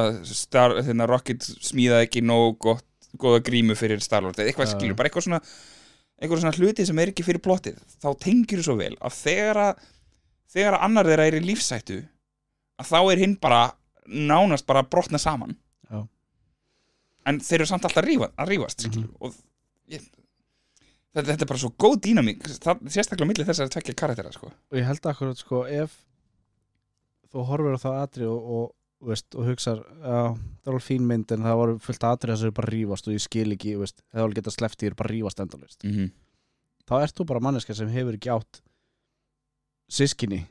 að 0.00 0.08
Star, 0.30 0.76
þennan 0.86 1.10
Rocket 1.10 1.46
smíðaði 1.70 2.08
ekki 2.08 2.22
nóg 2.26 2.58
gott, 2.66 2.86
góða 3.20 3.42
grímu 3.46 3.74
fyrir 3.78 4.02
Starlord 4.04 4.38
eða 4.38 4.50
eitthvað 4.52 4.68
Já. 4.70 4.74
skilur, 4.76 4.96
bara 4.98 5.10
eitthvað 5.10 5.26
svona 5.28 5.40
eitthvað 6.20 6.42
svona 6.42 6.56
hluti 6.58 6.84
sem 6.86 6.98
er 7.00 7.10
ekki 7.14 7.24
fyrir 7.26 7.40
plottið 7.42 7.78
þá 8.02 8.08
tengir 8.22 8.60
þú 8.60 8.66
svo 8.68 8.76
vel 8.80 8.92
að 9.00 9.14
þegar 9.22 9.60
að 9.64 9.84
þegar 10.52 10.76
að 10.76 10.84
annar 10.88 11.08
þeirra 11.08 11.26
er 11.30 11.38
í 11.38 11.44
lífsættu 11.46 11.98
að 12.80 12.90
þá 12.90 12.98
er 13.14 13.22
hinn 13.24 13.36
bara 13.40 13.60
nánast 14.10 14.66
bara 14.68 14.82
að 14.84 14.90
brotna 14.92 15.18
saman 15.22 15.54
Já. 15.90 16.02
en 17.30 17.40
þeir 17.40 17.60
eru 17.62 17.70
samt 17.70 17.86
alltaf 17.88 18.02
að, 18.02 18.08
rífa, 18.10 18.30
að 18.36 18.52
rífast 18.54 18.86
Mhm. 18.90 19.04
mm 19.04 19.14
og 19.20 19.34
ég, 19.94 20.04
þetta, 21.14 21.26
þetta 21.32 21.44
er 21.46 21.50
bara 21.52 21.62
svo 21.62 21.70
góð 21.80 21.96
dýnamík 22.06 22.44
það, 22.62 22.84
sérstaklega 22.94 23.30
millir 23.30 23.48
þessar 23.48 23.72
tvekja 23.72 23.96
karaktera 23.98 24.32
sko. 24.34 24.50
og 24.50 24.78
ég 24.78 24.86
held 24.88 25.06
akkurat 25.10 25.40
sko 25.40 25.64
ef 25.66 25.96
þú 27.30 27.46
horfir 27.50 27.78
á 27.78 27.84
það 27.84 27.98
atri 28.04 28.28
og, 28.30 28.48
og, 28.56 28.72
veist, 29.10 29.34
og 29.34 29.46
hugsar 29.50 29.82
já, 29.84 30.16
það 30.34 30.66
er 30.66 30.72
alveg 30.74 30.86
fín 30.86 31.06
mynd 31.10 31.32
en 31.36 31.46
það 31.46 31.60
voru 31.62 31.78
fullt 31.86 32.08
atrið 32.10 32.40
sem 32.40 32.50
er 32.50 32.56
bara 32.58 32.70
að 32.70 32.74
rífast 32.76 33.08
og 33.08 33.14
ég 33.16 33.24
skil 33.26 33.52
ekki 33.56 33.76
veist, 33.80 34.02
það 34.10 34.20
er 34.20 34.26
alveg 34.26 34.40
geta 34.40 34.56
sleppt 34.56 34.82
í 34.82 34.90
er 34.90 34.98
bara 34.98 35.10
að 35.10 35.16
rífast 35.16 35.44
endalist 35.44 35.84
mm 35.84 35.94
-hmm. 35.94 36.10
þá 36.90 36.94
ert 37.02 37.16
þú 37.16 37.26
bara 37.26 37.40
manneska 37.40 37.74
sem 37.74 37.88
hefur 37.88 38.14
ekki 38.18 38.30
átt 38.30 38.62
sískinni 39.90 40.46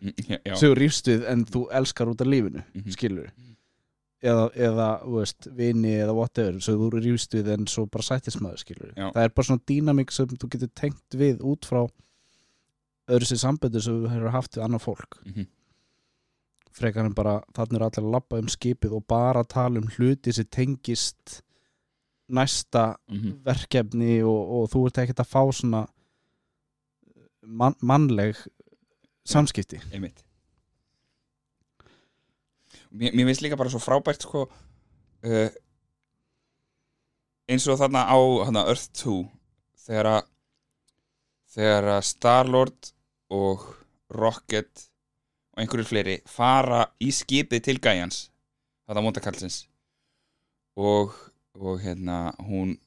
já. 0.46 0.56
sem 0.56 0.74
við 1.08 1.26
en 1.28 1.46
þú 1.46 1.68
elskar 1.72 2.10
út 2.12 2.22
af 2.22 2.28
lífinu 2.28 2.64
Mhm. 2.74 2.92
skilur 2.92 3.32
eða, 4.22 4.50
eða 4.56 4.88
veist, 5.08 5.48
vini 5.56 5.94
eða 6.04 6.16
whatever 6.18 6.60
sem 6.64 6.76
þú 6.80 6.90
rífst 7.00 7.34
við 7.38 7.52
en 7.54 7.68
svo 7.72 7.86
bara 7.88 8.04
sættismæður 8.04 8.64
skilur 8.64 8.92
Já. 8.96 9.12
það 9.16 9.24
er 9.24 9.36
bara 9.36 9.48
svona 9.50 9.66
dýnamík 9.72 10.12
sem 10.12 10.28
þú 10.28 10.50
getur 10.56 10.72
tengt 10.76 11.16
við 11.16 11.44
út 11.46 11.66
frá 11.70 11.86
öðru 13.10 13.26
sér 13.30 13.42
samböndu 13.46 13.82
sem 13.82 14.02
þú 14.04 14.12
hefur 14.14 14.36
haft 14.36 14.58
við 14.58 14.66
annað 14.66 14.84
fólk 14.86 15.20
mm 15.26 15.34
-hmm. 15.34 15.48
frekar 16.72 17.06
en 17.06 17.14
bara 17.14 17.42
þannig 17.54 17.76
er 17.80 17.86
allir 17.88 18.04
að 18.04 18.12
labba 18.12 18.40
um 18.40 18.48
skipið 18.48 18.92
og 18.92 19.08
bara 19.08 19.44
tala 19.44 19.80
um 19.80 19.88
hluti 19.88 20.34
sem 20.34 20.46
tengist 20.46 21.42
næsta 22.30 22.96
Mhm. 23.10 23.40
verkefni 23.44 24.22
og, 24.24 24.52
og 24.52 24.70
þú 24.70 24.86
ert 24.86 24.98
ekkert 24.98 25.20
að 25.20 25.32
fá 25.34 25.52
svona 25.52 25.88
man, 27.44 27.76
mannleg 27.82 28.36
samskipti 29.26 29.80
einmitt 29.94 30.24
mér, 32.90 33.14
mér 33.14 33.30
finnst 33.30 33.44
líka 33.46 33.60
bara 33.60 33.72
svo 33.72 33.82
frábært 33.84 34.26
sko 34.26 34.46
uh, 34.46 35.50
eins 37.50 37.68
og 37.70 37.80
þarna 37.82 38.06
á 38.10 38.18
þarna 38.46 38.66
Earth 38.72 38.90
2 39.02 39.16
þegar 39.86 40.12
að 40.14 40.30
þegar 41.50 41.90
að 41.96 42.04
Starlord 42.06 42.92
og 43.34 43.66
Rocket 44.14 44.86
og 45.54 45.64
einhverjir 45.64 45.90
fleiri 45.90 46.18
fara 46.30 46.84
í 47.02 47.10
skipið 47.14 47.66
til 47.66 47.80
Gæjans 47.82 48.28
þetta 48.86 49.04
Montakallsins 49.06 49.64
og, 50.80 51.14
og 51.58 51.82
hérna 51.84 52.30
hún 52.46 52.78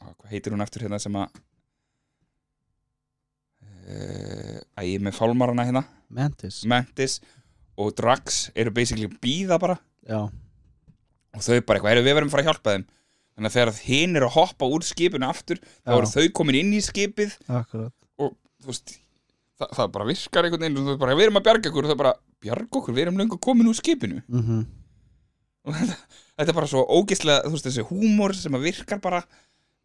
á, 0.00 0.10
hvað 0.10 0.32
heitir 0.32 0.56
hún 0.56 0.64
eftir 0.64 0.86
hérna 0.86 1.00
sem 1.02 1.16
að 1.20 1.28
uh, 3.90 4.58
að 4.80 4.88
ég 4.88 4.96
er 4.96 5.04
með 5.04 5.18
fálmarana 5.18 5.66
hérna. 5.68 5.84
Mantis. 6.10 6.64
Mantis 6.66 7.20
og 7.80 7.92
Drax 7.98 8.40
eru 8.58 8.72
basically 8.76 9.10
býða 9.22 9.60
bara. 9.62 9.76
Já, 10.08 10.24
og 11.36 11.44
þau 11.46 11.60
bara 11.66 11.78
eitthvað, 11.80 12.02
við 12.02 12.16
verðum 12.16 12.30
að 12.30 12.34
fara 12.34 12.44
að 12.44 12.50
hjálpa 12.50 12.74
þeim. 12.74 12.88
Þannig 13.30 13.50
að 13.50 13.56
þegar 13.56 13.84
hinn 13.86 14.18
eru 14.18 14.26
að 14.26 14.34
hoppa 14.36 14.68
úr 14.68 14.84
skipinu 14.84 15.28
aftur, 15.28 15.60
þá 15.80 15.92
Já. 15.92 15.96
eru 16.00 16.10
þau 16.10 16.26
komin 16.36 16.58
inn 16.60 16.74
í 16.76 16.80
skipið 16.84 17.36
akkurat. 17.46 17.94
og 18.20 18.34
þú 18.60 18.72
veist 18.72 18.96
það, 19.60 19.70
það 19.78 19.92
bara 19.94 20.08
virkar 20.10 20.48
einhvern 20.48 20.66
veginn. 20.66 20.82
Og 20.82 20.90
þau 20.90 21.00
bara, 21.04 21.16
við 21.16 21.28
erum 21.28 21.40
að 21.40 21.46
bjarga 21.46 21.70
okkur 21.70 21.86
og 21.86 21.92
þau 21.94 22.00
bara, 22.02 22.12
bjarga 22.42 22.80
okkur, 22.80 22.96
við 22.96 23.06
erum 23.06 23.22
löngu 23.22 23.38
komin 23.40 23.70
úr 23.70 23.78
skipinu. 23.78 24.20
Mm 24.28 24.66
og 25.68 25.76
þetta, 25.76 25.96
þetta 26.40 26.52
er 26.52 26.56
bara 26.56 26.70
svo 26.70 26.82
ógeðslega 26.88 27.44
þú 27.44 27.54
veist 27.54 27.66
þessi 27.68 27.86
húmor 27.90 28.34
sem 28.36 28.54
að 28.56 28.66
virkar 28.70 29.00
bara. 29.04 29.22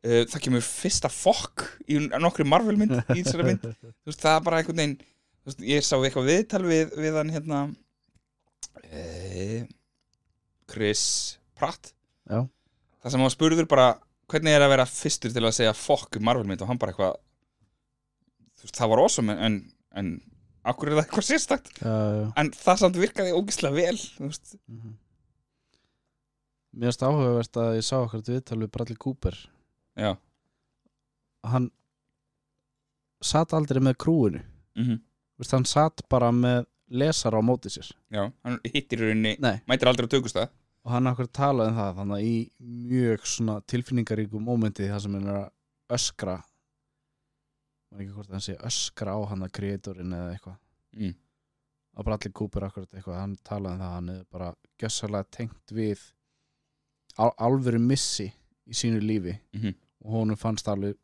Uh, 0.05 0.21
það 0.29 0.41
kemur 0.45 0.61
fyrsta 0.61 1.09
fokk 1.09 1.63
í 1.89 1.97
nokkri 2.21 2.45
Marvel 2.45 2.75
mynd 2.77 2.93
í 3.15 3.23
þessari 3.23 3.47
mynd. 3.47 3.63
Þú 4.05 4.11
veist, 4.11 4.21
það 4.21 4.35
er 4.35 4.43
bara 4.45 4.59
einhvern 4.61 4.77
veginn 4.77 4.97
veist, 5.47 5.63
ég 5.65 5.85
sá 5.85 5.95
eitthvað 5.97 6.27
viðtal 6.29 6.61
við, 6.67 6.91
við 7.01 7.17
hann 7.17 7.31
hérna 7.33 7.61
Chris 10.71 11.01
Pratt. 11.55 11.93
Já. 12.29 12.41
það 13.03 13.11
sem 13.13 13.21
hann 13.23 13.33
spurður 13.33 13.67
bara 13.69 13.89
hvernig 14.31 14.55
er 14.57 14.63
að 14.65 14.71
vera 14.73 14.85
fyrstur 14.89 15.33
til 15.35 15.43
að 15.45 15.53
segja 15.59 15.75
fokk 15.77 16.17
Marvel 16.25 16.47
mynd? 16.49 16.63
Og 16.65 16.69
hann 16.71 16.79
bara 16.81 16.91
eitthvað 16.95 17.17
þú 18.57 18.65
veist, 18.65 18.77
það 18.79 18.91
var 18.93 19.01
awesome 19.03 19.35
en, 19.45 19.57
en, 20.01 20.09
akkur 20.65 20.89
er 20.89 20.97
það 20.97 21.03
eitthvað 21.05 21.27
sérstakt? 21.29 21.71
Já, 21.79 21.95
já. 22.19 22.27
en 22.41 22.51
það 22.57 22.79
samt 22.81 22.99
virkaði 23.03 23.35
ógeðslega 23.37 23.77
vel 23.77 23.97
þú 24.01 24.29
veist, 24.31 24.55
Mhm. 24.67 24.95
mér 26.75 26.89
finnst 26.91 27.05
áhugavert 27.07 27.59
að 27.61 27.75
ég 27.77 27.85
sá 27.87 27.95
okkur 28.01 28.25
viðtal 28.27 28.57
við 28.65 28.71
Bradley 28.73 28.97
Cooper. 28.99 29.37
Já. 29.95 30.15
Hann 31.45 31.69
satt 33.23 33.53
aldrei 33.55 33.79
með 33.81 33.95
krúinu. 34.01 34.41
Mm 34.75 34.97
Vist, 35.37 35.51
hann 35.51 35.65
satt 35.67 36.01
bara 36.09 36.29
með 36.31 36.65
lesara 36.89 37.39
á 37.39 37.43
móti 37.45 37.71
sér. 37.73 37.89
Já, 38.13 38.27
hann 38.43 38.59
hittir 38.65 39.01
rauninni 39.01 39.35
Nei. 39.41 39.59
mætir 39.69 39.89
aldrei 39.89 40.07
á 40.09 40.13
tökustað. 40.13 40.49
Og 40.85 40.91
hann 40.93 41.09
okkur 41.09 41.29
talaði 41.33 41.73
um 41.73 41.79
það 41.79 41.99
þannig 41.99 42.17
að 42.17 42.25
í 42.29 42.35
mjög 42.91 43.29
svona 43.29 43.55
tilfinningaríku 43.65 44.41
mómenti 44.41 44.89
það 44.89 45.01
sem 45.05 45.15
hann 45.17 45.29
er 45.31 45.39
að 45.39 45.95
öskra. 45.97 46.35
Maður 47.89 48.03
ekki 48.03 48.17
hvort 48.17 48.35
hann 48.35 48.45
sé 48.45 48.57
öskra 48.69 49.15
á 49.17 49.19
hann 49.31 49.47
að 49.47 49.55
kreatorin 49.59 50.17
eða 50.17 50.35
eitthvað. 50.35 50.59
Mm. 50.95 51.15
að 51.95 52.05
Bradley 52.05 52.31
Cooper 52.35 52.67
akkurat 52.67 52.93
eitthvað. 52.93 53.21
Hann 53.21 53.37
talaði 53.43 53.75
um 53.75 53.81
það 53.81 53.89
að 53.89 53.95
hann 53.95 54.13
er 54.13 54.21
bara 54.31 54.51
gjössalega 54.81 55.31
tengt 55.31 55.71
við 55.73 56.05
al 57.17 57.31
alvöru 57.39 57.79
missi 57.79 58.27
í 58.65 58.75
sínu 58.75 58.99
lífi. 59.01 59.39
Mm 59.55 59.73
og 60.05 60.19
honum 60.19 60.37
fannst 60.39 60.67
alveg 60.69 60.97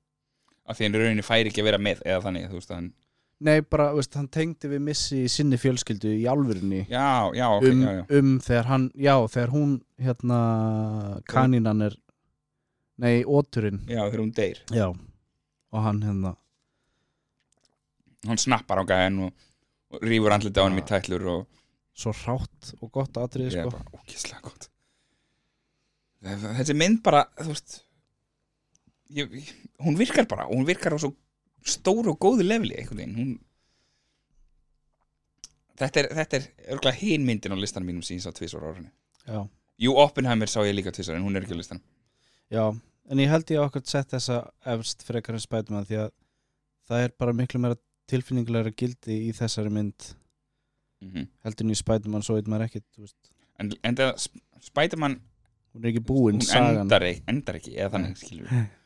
af 0.69 0.77
því 0.77 0.87
hann 0.87 0.97
rauninni 1.01 1.25
færi 1.25 1.49
ekki 1.49 1.63
að 1.63 1.69
vera 1.71 1.81
með 1.81 2.03
eða 2.05 2.21
þannig, 2.27 2.49
þú 2.51 2.59
veist, 2.59 2.73
hann 2.75 2.89
nei 3.41 3.61
bara, 3.65 3.89
veist, 3.95 4.15
hann 4.19 4.29
tengdi 4.31 4.69
við 4.71 4.83
missi 4.85 5.23
í 5.25 5.31
sinni 5.31 5.57
fjölskyldu 5.61 6.11
í 6.13 6.25
alvörunni. 6.29 6.83
Já, 6.91 7.31
já, 7.37 7.47
ok, 7.57 7.67
um, 7.69 7.81
já, 7.81 7.93
já. 7.97 8.03
um 8.19 8.33
þegar 8.45 8.69
hann 8.69 8.87
já, 8.95 9.15
þegar 9.35 9.53
hún 9.55 9.77
hérna 10.01 10.41
kanínan 11.29 11.87
er 11.87 11.97
nei, 13.01 13.21
óturinn 13.25 13.81
já, 13.87 14.03
þegar 14.03 14.23
hún 14.23 14.33
deyr. 14.37 14.61
Já, 14.75 14.87
og 14.91 15.87
hann 15.87 16.03
hérna. 16.05 16.35
Hann 18.29 18.41
snappar 18.41 18.83
á 18.83 18.85
gæðin 18.85 19.23
og, 19.27 19.47
og 19.95 20.05
rífur 20.05 20.35
andliti 20.35 20.61
á 20.61 20.65
hann 20.67 20.77
Já. 20.77 20.83
í 20.83 20.89
tætlur 20.91 21.29
og 21.31 21.47
svo 21.97 22.13
rátt 22.23 22.73
og 22.79 22.91
gott 22.93 23.17
er 23.17 23.47
sko. 23.49 23.71
bara 23.71 23.97
ókíslega 23.97 24.43
gott. 24.45 24.69
Þessi 26.21 26.75
mynd 26.77 27.01
bara 27.01 27.25
þú 27.39 27.49
veist 27.49 27.79
ég, 29.09 29.33
ég, 29.33 29.49
hún 29.81 29.97
virkar 29.97 30.27
bara 30.29 30.45
hún 30.49 30.67
virkar 30.67 30.95
á 30.95 30.99
svo 31.01 31.15
stóru 31.67 32.13
og 32.15 32.19
góðu 32.23 32.45
leveli 32.47 32.75
einhvern 32.79 32.97
veginn. 33.01 33.17
Hún 33.17 33.31
þetta 35.81 36.03
er, 36.03 36.09
þetta 36.21 36.37
er 36.39 36.47
örgulega 36.75 36.99
hin 37.01 37.25
myndin 37.27 37.55
á 37.55 37.57
listanum 37.59 37.89
mínum 37.91 38.05
síns 38.05 38.27
á 38.29 38.31
tvisvar 38.35 38.67
árinu. 38.71 38.89
Já, 39.25 39.41
jú, 39.81 39.95
Oppenheimer 40.01 40.49
sá 40.49 40.61
ég 40.65 40.75
líka 40.77 40.93
tvisvar 40.93 41.17
en 41.19 41.25
hún 41.25 41.37
er 41.37 41.45
ekki 41.45 41.57
á 41.57 41.61
listanum. 41.61 41.83
Já, 42.51 42.65
en 43.11 43.21
ég 43.23 43.31
held 43.31 43.53
ég 43.53 43.61
okkur 43.63 43.85
sett 43.87 44.11
þessa 44.13 44.41
efst 44.73 45.05
frekar 45.07 45.37
en 45.37 45.43
Spiderman 45.43 45.87
því 45.89 46.01
að 46.05 46.11
það 46.89 47.05
er 47.05 47.15
bara 47.21 47.35
miklu 47.37 47.61
meira 47.63 47.77
tilfinningulegra 48.11 48.73
gildi 48.75 49.17
í 49.29 49.31
þessari 49.37 49.71
mynd 49.73 50.09
mm 51.01 51.27
heldur 51.45 51.65
en 51.65 51.73
í 51.73 51.77
Spiderman 51.79 52.21
svo 52.25 52.35
veit 52.37 52.49
maður 52.51 52.67
ekkit 52.67 52.85
En, 53.61 53.71
en 53.87 53.95
það 53.97 54.11
Spiderman 54.61 55.15
hún 55.71 55.85
er 55.85 55.89
ekki 55.93 56.03
búin 56.05 56.37
hún 56.37 56.45
sagan. 56.45 56.81
endar, 56.83 57.05
ekki, 57.07 57.23
endar 57.31 57.57
ekki 57.57 57.73
eða 57.77 57.91
þannig 57.95 58.19
skilur 58.19 58.51
Þú 58.51 58.61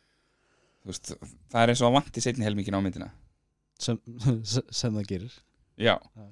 veist, 0.86 1.14
það 1.52 1.62
er 1.64 1.72
eins 1.74 1.82
og 1.84 1.90
að 1.90 1.96
vanti 2.00 2.22
setni 2.24 2.46
helmingin 2.48 2.78
á 2.78 2.82
myndina. 2.86 3.10
Sem, 3.82 3.98
sem 4.80 4.94
það 4.96 5.08
gerir. 5.10 5.38
Já. 5.78 5.96
Já. 5.98 6.28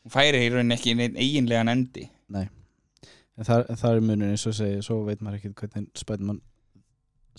Hún 0.00 0.14
færi 0.14 0.40
í 0.46 0.50
rauninni 0.52 0.76
ekki 0.78 0.94
neinn 0.96 1.16
eiginlegan 1.20 1.68
endi. 1.72 2.06
En 2.34 3.46
það, 3.46 3.66
það 3.80 3.94
er 3.96 4.02
munur 4.04 4.30
eins 4.34 4.42
og 4.50 4.54
segi 4.56 4.82
svo 4.84 4.98
veit 5.06 5.22
maður 5.24 5.38
ekkit 5.40 5.54
hvernig 5.62 5.86
Spiderman 5.96 6.40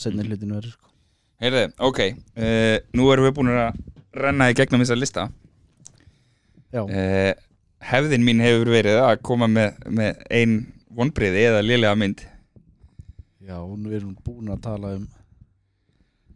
setni 0.02 0.24
Mhm. 0.24 0.32
hlutinu 0.32 0.56
verður 0.58 0.74
sko. 0.74 0.88
Heyrðu, 1.42 1.62
ok 1.82 2.00
uh, 2.02 2.78
Nú 2.98 3.08
erum 3.14 3.26
við 3.28 3.34
búin 3.38 3.50
að 3.54 3.78
renna 4.14 4.48
í 4.50 4.56
gegnum 4.58 4.82
þessa 4.82 4.98
lista. 4.98 5.24
Já, 6.74 6.82
uh, 6.86 7.34
Hefðin 7.82 8.22
mín 8.26 8.42
hefur 8.46 8.70
verið 8.70 9.00
að 9.02 9.22
koma 9.26 9.48
með, 9.50 9.78
með 9.90 10.20
ein 10.30 10.52
vonbriði 10.94 11.48
eða 11.50 11.64
lélega 11.66 11.98
mynd. 11.98 12.20
Já, 13.42 13.56
hún 13.58 13.88
er 13.90 14.04
hún 14.06 14.14
búin 14.26 14.52
að 14.54 14.60
tala 14.68 14.92
um 15.00 15.08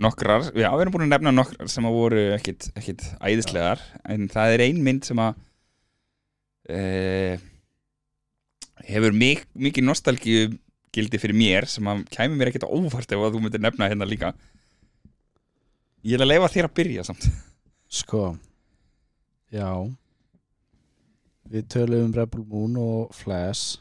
Nokkrar, 0.01 0.49
já, 0.51 0.67
við 0.73 0.81
erum 0.83 0.93
búin 0.95 1.05
að 1.05 1.13
nefna 1.13 1.31
nokkrar 1.31 1.69
sem 1.71 1.85
að 1.87 1.95
voru 1.95 2.23
ekkit, 2.35 2.67
ekkit 2.75 3.03
æðislegar 3.23 3.83
en 4.11 4.25
það 4.31 4.55
er 4.55 4.63
ein 4.65 4.81
mynd 4.83 5.05
sem 5.07 5.21
að 5.23 5.37
uh, 6.75 7.45
hefur 8.89 9.15
mik 9.15 9.45
mikið 9.55 9.87
nostalgíu 9.87 10.49
gildi 10.95 11.19
fyrir 11.21 11.37
mér 11.39 11.67
sem 11.71 11.87
að 11.87 12.03
kæmi 12.11 12.35
mér 12.35 12.51
ekkit 12.51 12.67
óvart 12.67 13.07
ef 13.15 13.23
að 13.23 13.37
þú 13.37 13.43
myndir 13.45 13.63
nefna 13.63 13.87
hérna 13.91 14.07
líka. 14.09 14.33
Ég 16.03 16.17
vil 16.17 16.25
að 16.25 16.31
leifa 16.33 16.51
þér 16.53 16.67
að 16.67 16.75
byrja 16.81 17.07
samt. 17.07 17.29
Sko 17.87 18.25
já. 19.53 19.69
Við 21.51 21.71
töluðum 21.71 22.11
um 22.11 22.17
Rebel 22.19 22.43
Moon 22.51 22.77
og 22.81 23.15
Flash. 23.15 23.79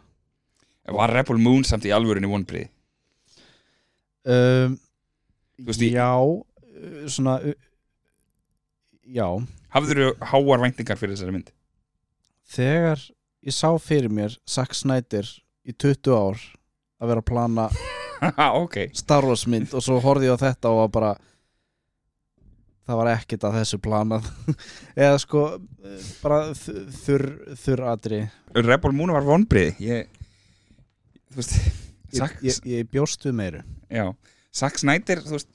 Var 0.86 1.14
Rebel 1.16 1.42
Moon 1.42 1.66
samt 1.66 1.86
í 1.88 1.94
alvörunni 1.96 2.30
vonbriði 2.30 2.68
um, 4.24 4.76
veist, 5.58 5.84
já 5.84 6.10
uh, 6.18 7.04
svona 7.06 7.38
uh, 7.42 7.54
já, 9.04 9.28
Hafður 9.74 10.00
þú 10.00 10.10
háar 10.32 10.64
væntingar 10.64 11.00
fyrir 11.00 11.16
þessari 11.16 11.36
mynd? 11.36 11.52
þegar 12.54 13.00
ég 13.44 13.54
sá 13.56 13.70
fyrir 13.80 14.12
mér 14.12 14.36
Zack 14.48 14.76
Snyder 14.76 15.28
í 15.64 15.72
20 15.72 16.12
ár 16.12 16.40
að 17.00 17.10
vera 17.10 17.22
að 17.24 17.28
plana 17.30 17.68
ok. 18.64 18.76
Star 18.96 19.26
Wars 19.26 19.46
mynd 19.50 19.74
og 19.74 19.84
svo 19.84 20.00
horfði 20.04 20.28
ég 20.30 20.36
á 20.36 20.44
þetta 20.48 20.72
og 20.72 20.82
var 20.84 20.92
bara 20.94 21.12
það 22.84 23.00
var 23.00 23.10
ekkert 23.14 23.46
að 23.48 23.56
þessu 23.60 23.78
planað. 23.84 24.28
Eða 25.06 25.20
sko 25.22 25.44
bara 26.20 26.40
þurr, 26.54 27.26
þurr 27.60 27.84
atri. 27.94 28.20
Rebel 28.56 28.92
Moon 28.96 29.14
var 29.14 29.26
vonbriði 29.26 29.74
Ég 29.84 30.10
ég, 32.14 32.36
ég, 32.44 32.60
ég 32.70 32.90
bjóst 32.92 33.24
við 33.26 33.36
meiru. 33.40 33.62
Já, 33.90 34.12
Zack 34.54 34.78
Snyder 34.78 35.22
þú 35.24 35.34
veist, 35.36 35.50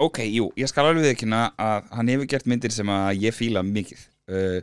ok, 0.00 0.22
jú, 0.28 0.48
ég 0.56 0.70
skal 0.70 0.88
alveg 0.88 1.10
viðkynna 1.10 1.42
að 1.60 1.90
hann 1.98 2.12
hefur 2.12 2.30
gert 2.32 2.48
myndir 2.48 2.72
sem 2.74 2.88
að 2.92 3.22
ég 3.26 3.36
fíla 3.36 3.62
mikið. 3.66 4.06
Uh, 4.30 4.58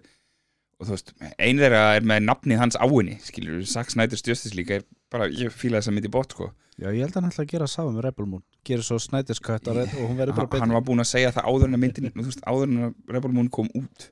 og 0.82 0.88
þú 0.90 0.96
veist, 0.96 1.14
ein 1.38 1.62
þeirra 1.62 1.84
er 1.98 2.08
með 2.10 2.26
nafnið 2.28 2.62
hans 2.64 2.80
áinni, 2.82 3.20
skilur, 3.24 3.62
Zack 3.70 3.94
Snyder's 3.94 4.26
Justice 4.26 4.58
League 4.58 4.82
er 4.82 4.88
bara, 5.14 5.30
ég 5.30 5.54
fíla 5.54 5.80
þessa 5.80 5.94
mynd 5.94 6.10
í 6.10 6.12
bótt 6.14 6.34
sko. 6.36 6.50
já 6.82 6.90
ég 6.90 7.06
held 7.06 7.14
að 7.14 7.22
hann 7.22 7.30
ætla 7.30 7.46
að 7.46 7.52
gera 7.54 7.70
saman 7.70 7.96
með 7.98 8.08
Rebel 8.08 8.26
Moon. 8.26 8.44
Gera 8.66 8.84
svo 8.86 8.98
Snyder's 9.00 9.42
cut 9.44 9.68
og 9.70 9.78
og 9.84 9.94
hún 10.02 10.18
verður 10.18 10.40
bara 10.40 10.50
betri. 10.50 10.64
hann 10.64 10.74
var 10.74 10.86
búinn 10.88 11.04
að 11.04 11.12
segja 11.12 11.32
það 11.36 11.50
áður 11.52 11.68
en 11.70 11.78
að 11.78 11.84
myndin 11.84 12.12
þú 12.16 12.26
veist, 12.26 12.46
áður 12.50 12.70
en 12.72 12.84
að 12.88 13.16
Rebel 13.16 13.34
Moon 13.38 13.52
kom 13.54 13.70
út. 13.78 14.08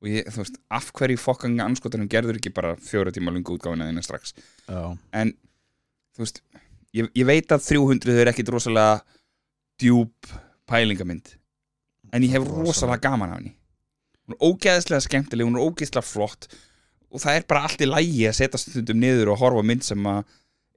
Og 0.00 0.08
ég, 0.12 0.28
þú 0.32 0.42
veist, 0.42 0.56
af 0.72 0.88
hverju 0.96 1.20
fokkan 1.20 1.60
anskotanum 1.64 2.08
gerður 2.08 2.40
ekki 2.40 2.52
bara 2.56 2.74
fjóra 2.80 3.12
tíma 3.12 3.32
lungu 3.34 3.56
útgáfina 3.56 3.88
þína 3.90 4.04
strax? 4.04 4.32
Já, 4.68 4.96
en 5.20 5.32
þú 6.16 6.24
veist 6.24 6.40
ég, 6.96 7.10
ég 7.16 7.26
veit 7.28 7.52
að 7.54 7.64
300 7.68 8.20
er 8.22 8.30
ekkit 8.32 8.50
rosalega 8.54 9.00
djúb 9.80 10.30
pælingamynd 10.70 11.34
en 12.14 12.24
ég 12.24 12.32
hef 12.32 12.46
Rosalega. 12.46 13.02
gaman 13.10 13.32
af 13.34 13.40
henni. 13.40 13.52
Hún 14.26 14.36
er 14.36 14.44
ógeðslega 14.48 15.04
skemmtileg, 15.04 15.46
hún 15.46 15.58
er 15.58 15.66
ógeðslega 15.66 16.06
flott 16.06 16.48
og 17.12 17.22
það 17.22 17.38
er 17.38 17.46
bara 17.48 17.66
allt 17.68 17.82
í 17.84 17.88
lægi 17.88 18.24
að 18.28 18.38
setja 18.40 18.60
stundum 18.60 18.98
niður 19.02 19.32
og 19.34 19.40
horfa 19.42 19.62
mynd 19.66 19.84
sem 19.86 20.08
að 20.10 20.24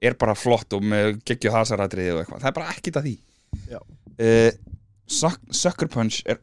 er 0.00 0.14
bara 0.16 0.36
flott 0.38 0.72
og 0.76 0.84
með 0.86 1.18
geggju 1.28 1.52
hasaratriði 1.52 2.14
og 2.14 2.20
eitthvað, 2.22 2.44
það 2.44 2.50
er 2.50 2.56
bara 2.56 2.74
ekkit 2.74 2.98
að 3.00 3.08
því. 3.08 3.16
Uh, 4.20 4.50
Suck, 5.10 5.40
Sucker 5.50 5.90
Punch 5.90 6.20
er 6.30 6.38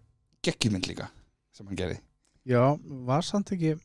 geggjumynd 0.45 0.90
líka 0.90 1.08
sem 1.56 1.66
hann 1.70 1.80
gerði. 1.80 2.02
Já, 2.48 2.76
var 3.08 3.24
samt 3.26 3.54
ekki 3.56 3.76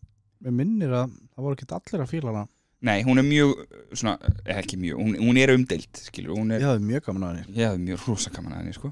með 0.43 0.57
minnir 0.59 0.93
að 0.97 1.15
það 1.33 1.47
voru 1.47 1.57
ekki 1.59 1.69
allir 1.79 2.05
að 2.05 2.11
fíla 2.11 2.33
hana 2.33 2.45
Nei, 2.83 3.05
hún 3.07 3.21
er 3.21 3.27
mjög, 3.27 3.61
svona, 3.95 4.17
eh, 4.43 4.57
ekki 4.59 4.77
mjög, 4.81 4.99
hún, 4.99 5.15
hún 5.23 5.39
er 5.39 5.53
umdeild, 5.55 6.01
skilur, 6.09 6.35
hún 6.35 6.51
er 6.51 6.65
ég 6.65 6.67
hafði 6.67 6.89
mjög 6.89 7.05
gaman 7.07 7.29
að 7.29 7.37
henni 7.37 7.61
ég 7.61 7.71
hafði 7.71 7.85
mjög 7.87 8.07
rosa 8.09 8.33
gaman 8.35 8.57
að 8.57 8.63
henni 8.63 8.75
sko 8.75 8.91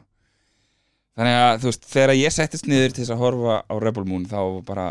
þannig 1.18 1.38
að 1.40 1.54
þú 1.62 1.70
veist 1.70 1.88
þegar 1.90 2.14
ég 2.16 2.34
settist 2.36 2.68
niður 2.70 2.94
til 2.94 3.02
þess 3.02 3.14
að 3.16 3.22
horfa 3.24 3.56
á 3.66 3.74
Rebel 3.82 4.06
Moon 4.08 4.28
þá 4.30 4.38
bara 4.68 4.86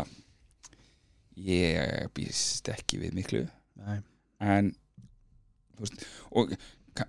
ég 1.40 2.10
býst 2.16 2.68
ekki 2.70 3.00
við 3.00 3.16
miklu 3.16 3.42
Nei. 3.80 4.02
en 4.44 4.72
þú 5.78 5.86
veist 5.86 6.04
og 6.36 6.52
ka 6.98 7.08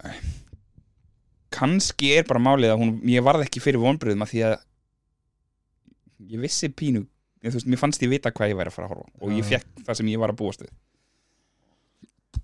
kannski 1.52 2.14
er 2.16 2.28
bara 2.30 2.40
málið 2.40 2.72
að 2.72 2.80
hún 2.80 2.94
ég 3.12 3.24
varð 3.26 3.44
ekki 3.44 3.60
fyrir 3.60 3.84
vonbröðum 3.84 4.24
að 4.24 4.32
því 4.32 4.44
að 4.48 4.54
ég 6.32 6.40
vissi 6.46 6.70
pínu 6.72 7.02
ég, 7.04 7.52
þú 7.52 7.58
veist, 7.58 7.68
mér 7.68 7.82
fannst 7.82 8.06
ég 8.06 8.14
vita 8.14 8.32
hvað 8.32 8.54
ég 8.54 8.60
væri 8.62 8.72
að 8.72 8.78
fara 8.78 8.88
að 8.88 8.94
horfa 8.96 9.12
og 9.20 9.36
ég 9.36 9.44
Já. 9.44 9.58
fekk 9.58 9.84
það 9.90 10.00
sem 10.00 10.12
ég 10.14 10.22
var 10.22 10.32
að 10.32 10.40
búast 10.40 10.64
við 10.64 10.72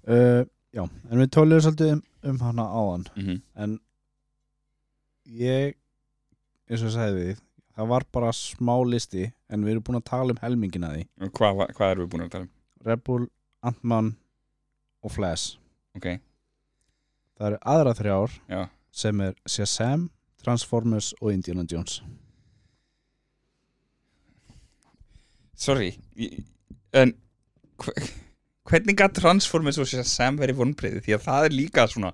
uh, 0.08 0.44
já, 0.74 0.84
en 0.84 1.20
við 1.24 1.30
töluðum 1.36 1.66
svolítið 1.66 1.92
um, 1.96 2.04
um 2.32 2.40
hana 2.46 2.64
áðan. 2.64 3.08
Mm 3.16 3.26
-hmm. 3.28 3.42
en 3.56 3.80
ég 5.26 5.76
eins 6.70 6.82
og 6.82 6.88
ég 6.90 6.94
sagði 6.96 7.22
við 7.26 7.44
það 7.78 7.88
var 7.92 8.06
bara 8.12 8.32
smá 8.34 8.74
listi 8.90 9.28
en 9.54 9.64
við 9.66 9.76
erum 9.76 9.84
búin 9.84 10.00
að 10.00 10.10
tala 10.10 10.34
um 10.34 10.40
helmingina 10.42 10.94
því. 10.94 11.04
Hvað, 11.30 11.68
hvað 11.78 11.92
erum 11.92 12.04
við 12.06 12.12
búin 12.14 12.26
að 12.26 12.32
tala 12.34 12.48
um? 12.48 12.52
Rebel, 12.88 13.28
Ant-Man 13.62 14.16
og 15.04 15.12
Flash. 15.14 15.58
Ok, 15.98 16.08
það 17.38 17.48
eru 17.52 17.60
aðra 17.62 17.94
þrjár 17.98 18.32
já. 18.50 18.62
sem 18.92 19.22
er 19.22 19.36
Shazam, 19.46 20.10
Transformers 20.42 21.14
og 21.22 21.34
Indiana 21.34 21.66
Jones. 21.70 22.02
Sorry 25.58 25.98
En 26.94 27.16
hve- 27.82 28.27
Hvernig 28.68 28.98
gætt 28.99 29.15
Transformers 29.22 29.77
og 29.80 29.88
Shazam 29.88 30.38
verið 30.41 30.60
vonbreiði 30.61 31.03
Því 31.06 31.15
að 31.18 31.26
það 31.27 31.45
er 31.48 31.56
líka 31.56 31.85
svona 31.88 32.11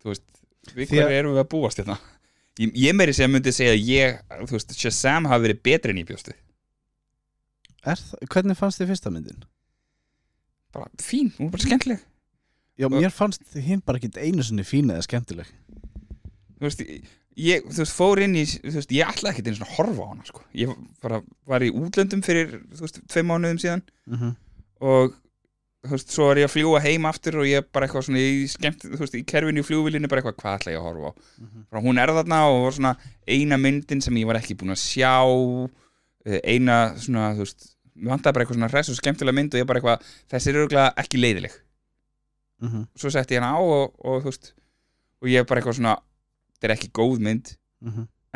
Þú 0.00 0.12
veist, 0.12 0.26
við 0.74 0.84
að- 0.86 0.92
hverju 0.94 1.18
erum 1.18 1.34
við 1.34 1.42
að 1.44 1.48
búast 1.54 1.80
hérna 1.82 1.98
Ég, 2.60 2.72
ég 2.76 2.94
meiri 2.94 3.14
sem 3.16 3.30
myndi 3.32 3.52
segja 3.54 3.72
að 3.74 3.86
ég 3.88 4.20
Þú 4.46 4.56
veist, 4.58 4.74
Shazam 4.78 5.26
hafi 5.30 5.46
verið 5.48 5.62
betri 5.66 5.94
en 5.94 6.02
ég 6.02 6.08
bjóstu 6.10 6.34
það, 7.84 8.04
Hvernig 8.30 8.58
fannst 8.60 8.80
þið 8.82 8.92
fyrsta 8.92 9.12
myndin? 9.14 9.44
Bara 10.74 10.86
fín, 11.02 11.32
hún 11.38 11.48
var 11.48 11.56
bara 11.56 11.66
skemmtileg 11.66 12.02
Já, 12.80 12.88
mér 12.88 13.12
fannst 13.12 13.42
hinn 13.60 13.82
bara 13.84 13.98
ekki 14.00 14.12
einu 14.20 14.44
sinni 14.46 14.64
fín 14.64 14.92
eða 14.92 15.04
skemmtileg 15.08 15.48
Þú 16.60 16.68
veist, 16.68 16.84
ég- 17.40 17.64
þú 17.66 17.80
veist, 17.82 17.96
fór 17.96 18.20
inn 18.22 18.36
í 18.36 18.44
Þú 18.46 18.76
veist, 18.76 18.92
ég 18.94 19.08
ætlaði 19.10 19.32
ekki 19.34 19.46
einu 19.48 19.58
svona 19.58 19.70
að 19.70 19.76
horfa 19.78 20.04
á 20.04 20.10
hana 20.12 20.28
sko. 20.28 20.44
Ég 20.54 20.76
bara 21.02 21.22
var 21.48 21.64
í 21.64 21.72
útlöndum 21.72 22.22
fyrir 22.24 22.60
Þú 22.76 22.84
veist, 22.84 23.00
tveim 23.08 23.26
mánuðum 23.32 23.60
síðan 23.64 23.82
mm 24.06 24.16
-hmm. 24.20 24.36
og 24.80 25.14
þú 25.80 25.94
veist, 25.94 26.12
svo 26.12 26.28
var 26.28 26.40
ég 26.40 26.48
að 26.48 26.54
fljúa 26.54 26.80
heim 26.84 27.06
aftur 27.08 27.38
og 27.40 27.48
ég 27.48 27.68
bara 27.72 27.86
eitthvað 27.86 28.06
svona 28.08 28.20
í 28.20 28.44
skemmt, 28.52 28.84
þú 28.84 29.00
veist, 29.00 29.16
í 29.16 29.24
kerfinu 29.28 29.62
í 29.62 29.66
fljúvilinu 29.66 30.10
bara 30.12 30.20
eitthvað, 30.20 30.36
hvað 30.42 30.58
ætla 30.58 30.74
ég 30.74 30.80
að 30.80 30.88
horfa 30.88 31.12
á? 31.12 31.12
Frá 31.70 31.80
hún 31.86 32.00
er 32.02 32.12
þarna 32.18 32.40
og 32.50 32.64
var 32.66 32.76
svona 32.76 32.92
eina 33.24 33.58
myndin 33.60 34.04
sem 34.04 34.18
ég 34.20 34.28
var 34.28 34.40
ekki 34.40 34.58
búin 34.60 34.74
að 34.74 34.82
sjá 34.82 35.14
eh, 36.28 36.40
eina 36.44 36.76
svona, 37.00 37.30
þú 37.38 37.46
veist 37.46 37.70
mér 37.94 38.12
vantaði 38.14 38.36
bara 38.36 38.44
eitthvað 38.44 38.60
svona 38.60 38.70
hress 38.74 38.92
og 38.92 39.00
skemmtilega 39.00 39.38
mynd 39.38 39.56
og 39.56 39.62
ég 39.62 39.70
bara 39.70 39.80
eitthvað, 39.80 40.12
þessi 40.34 40.52
er 40.52 40.60
örgulega 40.60 40.92
ekki 41.00 41.22
leiðileg. 41.22 41.58
Mm 42.60 42.68
-hmm. 42.68 42.86
svo 43.00 43.10
setti 43.10 43.34
ég 43.34 43.40
hana 43.40 43.56
á 43.56 43.60
og, 43.60 43.96
og 44.04 44.20
þú 44.20 44.28
veist 44.28 44.52
og 45.22 45.28
ég 45.28 45.46
bara 45.48 45.60
eitthvað 45.60 45.76
svona, 45.80 45.96
þetta 46.54 46.66
er 46.68 46.76
ekki 46.76 46.92
góð 46.92 47.20
mynd 47.24 47.56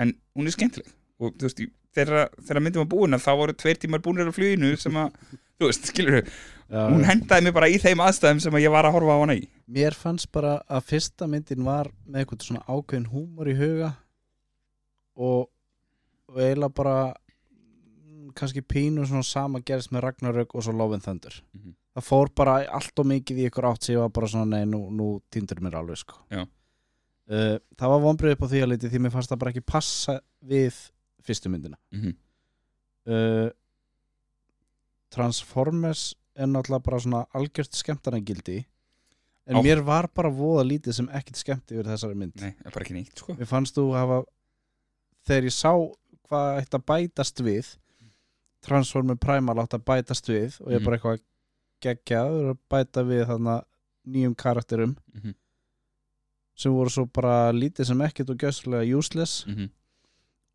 en 0.00 0.16
hún 0.32 0.46
er 0.46 0.56
skemmtileg. 0.56 0.88
Og 1.20 1.36
þú 1.36 1.44
veist, 1.44 1.60
þegar, 1.92 2.60
myndin 2.60 2.80
var 2.80 2.88
búin 2.88 3.20
þá 3.20 3.32
voru 3.36 3.52
tveir 3.52 3.76
tímar 3.76 4.00
búinir 4.00 4.28
á 4.28 4.32
fluginu 4.32 4.76
sem 4.76 4.96
að, 4.96 5.12
þú 5.60 5.68
veist, 5.68 5.92
skilur 5.92 6.24
Já, 6.24 6.32
hún 6.70 7.04
hendaði 7.04 7.44
mig 7.44 7.54
bara 7.54 7.68
í 7.68 7.78
þeim 7.78 8.00
aðstæðum 8.00 8.40
sem 8.40 8.54
að 8.54 8.64
ég 8.64 8.72
var 8.72 8.84
að 8.88 8.92
horfa 8.96 9.16
á 9.16 9.22
hana 9.22 9.34
í 9.36 9.48
Mér 9.66 9.94
fannst 9.94 10.30
bara 10.32 10.62
að 10.68 10.84
fyrsta 10.90 11.26
myndin 11.30 11.64
var 11.64 11.90
með 12.06 12.20
eitthvað 12.24 12.42
svona 12.46 12.64
ákveðin 12.68 13.06
húmor 13.12 13.48
í 13.48 13.54
huga 13.58 13.90
og, 15.16 15.48
og 16.28 16.38
eiginlega 16.40 16.74
bara 16.74 16.96
mm, 17.14 18.32
kannski 18.34 18.62
pínu 18.62 19.06
svona 19.06 19.22
sama 19.22 19.60
gerist 19.60 19.92
með 19.92 20.00
Ragnarök 20.08 20.54
og 20.54 20.62
svo 20.66 20.72
Love 20.72 20.94
and 20.94 21.02
Thunder 21.04 21.42
Mhm. 21.54 21.74
það 21.94 22.04
fór 22.08 22.28
bara 22.34 22.54
allt 22.66 22.98
og 22.98 23.06
mikið 23.06 23.38
í 23.38 23.46
ykkur 23.50 23.68
átt 23.70 23.82
sem 23.84 23.94
ég 23.94 24.00
var 24.00 24.08
bara 24.10 24.26
svona 24.26 24.56
nei, 24.58 24.64
nú, 24.66 24.90
nú 24.90 25.20
týndur 25.30 25.60
mér 25.62 25.76
alveg 25.78 25.96
sko 25.96 26.14
Já. 26.30 26.42
Uh, 27.30 27.56
það 27.78 27.88
var 27.88 28.00
vonbrið 28.02 28.32
upp 28.34 28.42
á 28.44 28.48
því 28.50 28.58
að 28.64 28.68
liti 28.68 28.88
því 28.92 28.98
mér 29.00 29.12
fannst 29.14 29.30
það 29.30 29.38
bara 29.38 29.50
ekki 29.54 29.62
passa 29.64 30.20
við 30.44 30.74
fyrstu 31.24 31.48
myndina 31.48 31.76
mm 31.92 32.00
-hmm. 32.00 32.14
uh, 33.08 33.50
Transformers 35.14 36.14
er 36.36 36.46
náttúrulega 36.50 36.84
bara 36.84 37.00
svona 37.00 37.26
algjört 37.34 37.74
skemmtarnagildi 37.78 38.64
en 39.46 39.56
Á- 39.56 39.62
mér 39.62 39.82
var 39.84 40.08
bara 40.14 40.30
voða 40.30 40.64
lítið 40.64 40.92
sem 40.98 41.08
ekkert 41.08 41.36
skemmt 41.36 41.70
yfir 41.70 41.84
þessari 41.84 42.14
mynd 42.16 42.34
Nei, 42.40 42.50
það 42.58 42.66
er 42.66 42.72
bara 42.78 42.84
ekki 42.84 42.94
nýtt 42.96 43.18
sko 43.22 43.34
Mér 43.38 43.46
fannst 43.50 43.74
þú 43.76 43.84
hafa 43.94 44.24
þegar 45.28 45.44
ég 45.44 45.52
sá 45.52 45.72
hvað 46.28 46.58
ætti 46.62 46.78
að 46.78 46.86
bætast 46.92 47.40
við 47.44 47.76
Transformer 48.64 49.16
Primal 49.20 49.58
átti 49.60 49.76
að 49.76 49.84
bætast 49.84 50.28
við 50.32 50.60
og 50.64 50.72
ég 50.72 50.80
Mhm. 50.80 50.84
bara 50.84 50.96
eitthvað 50.96 51.20
geggjaður 51.84 52.50
að 52.54 52.58
bæta 52.70 53.02
við 53.04 53.26
þarna 53.28 53.62
nýjum 54.06 54.34
karakterum 54.36 54.96
-hmm. 55.14 55.34
sem 56.56 56.72
voru 56.72 56.88
svo 56.90 57.04
bara 57.06 57.52
lítið 57.52 57.86
sem 57.86 58.00
ekkert 58.00 58.30
og 58.30 58.36
gjössulega 58.38 58.96
useless 58.98 59.44
-hmm. 59.46 59.68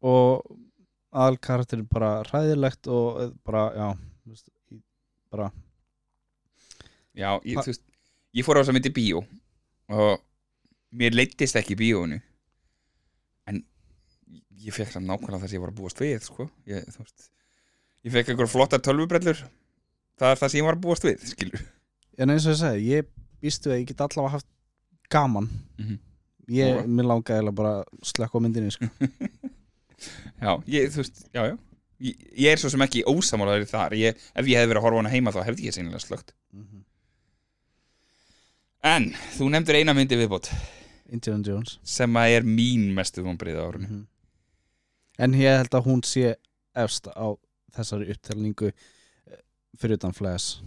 og 0.01 0.43
aðal 1.14 1.38
karakterin 1.38 1.88
bara 1.91 2.23
hræðilegt 2.23 2.88
og 2.88 3.22
eh, 3.22 3.30
bara, 3.45 3.72
já 3.76 3.93
þú 4.26 4.30
veist, 4.30 4.49
í- 4.72 4.81
bara, 5.31 5.51
Já, 7.20 7.30
ég, 7.44 7.60
þú 7.60 7.72
veist 7.74 7.86
Ég 8.38 8.46
fór 8.46 8.60
á 8.60 8.62
þess 8.62 8.70
að 8.72 8.76
myndi 8.78 8.91
bíó 8.94 9.24
og 9.90 10.20
mér 10.94 11.16
leittist 11.18 11.58
ekki 11.58 11.74
í 11.74 11.80
bíóinu. 11.80 12.20
En 13.50 13.64
ég 14.62 14.76
fekk 14.76 14.91
það 14.94 15.08
nákvæmlega 15.08 15.40
það 15.41 15.50
sem 15.50 15.58
ég 15.58 15.64
var 15.64 15.72
að 15.74 15.80
búast 15.80 16.02
við 16.04 16.20
sko. 16.28 16.46
ég, 16.70 16.86
þú 16.94 17.02
veist 17.04 17.30
Ég 18.06 18.14
fekk 18.14 18.30
einhver 18.32 18.48
flottar 18.48 18.80
tölvubrellur. 18.86 19.41
Það 20.20 20.32
er 20.36 20.40
það 20.40 20.52
sem 20.54 20.60
ég 20.62 20.68
var 20.70 20.78
að 20.78 20.84
búast 20.86 21.08
við 21.08 21.26
skilur. 21.34 21.64
En 22.20 22.30
eins 22.32 22.46
og 22.48 22.54
ég 22.54 22.60
segi, 22.62 22.91
ég 22.94 23.10
býstu 23.41 23.72
að 23.74 23.82
ég 23.82 23.90
get 23.90 24.04
allavega 24.06 24.36
haft 24.38 24.48
gaman. 25.12 25.50
Mhm. 25.80 25.98
ég, 26.50 26.78
Og- 26.80 26.88
mér 26.88 27.06
langaði 27.10 27.40
eiginlega 27.40 27.56
bara 27.56 27.74
að 27.82 28.06
slekka 28.14 28.38
á 28.38 28.44
myndinni 28.46 28.72
sko. 28.74 28.88
Já, 30.40 30.54
ég, 30.70 30.88
þú 30.94 31.02
veist, 31.02 31.18
já, 31.36 31.41
já. 31.50 31.58
Ég, 32.00 32.16
ég 32.40 32.54
er 32.54 32.62
svo 32.62 32.70
sem 32.72 32.82
ekki 32.86 33.02
ósamálaður 33.10 33.66
þar 33.68 33.96
ég, 34.00 34.16
Ef 34.32 34.48
ég 34.48 34.56
hefði 34.62 34.70
verið 34.72 34.80
að 34.80 34.86
horfa 34.86 35.02
hana 35.02 35.12
heima 35.12 35.34
þá 35.36 35.41
hefði 35.50 35.66
ég 35.68 35.76
En, 38.85 39.10
þú 39.35 39.49
nefndir 39.51 39.81
eina 39.81 39.93
myndi 39.97 40.15
viðbót. 40.19 40.47
Indiana 41.11 41.43
Jones. 41.43 41.77
Sem 41.84 42.14
að 42.22 42.35
er 42.38 42.45
mín 42.47 42.91
mestu 42.95 43.23
vonbreið 43.26 43.57
á 43.60 43.64
árunni 43.65 43.88
Mhm. 43.89 44.06
En 45.19 45.34
ég 45.34 45.57
held 45.57 45.69
að 45.76 45.84
hún 45.85 46.01
sé 46.06 46.35
efst 46.76 47.07
á 47.11 47.35
þessari 47.76 48.10
upptelningu 48.14 48.69
eh, 48.72 49.35
fyrir 49.77 49.97
utan 49.97 50.14
Flash. 50.15 50.61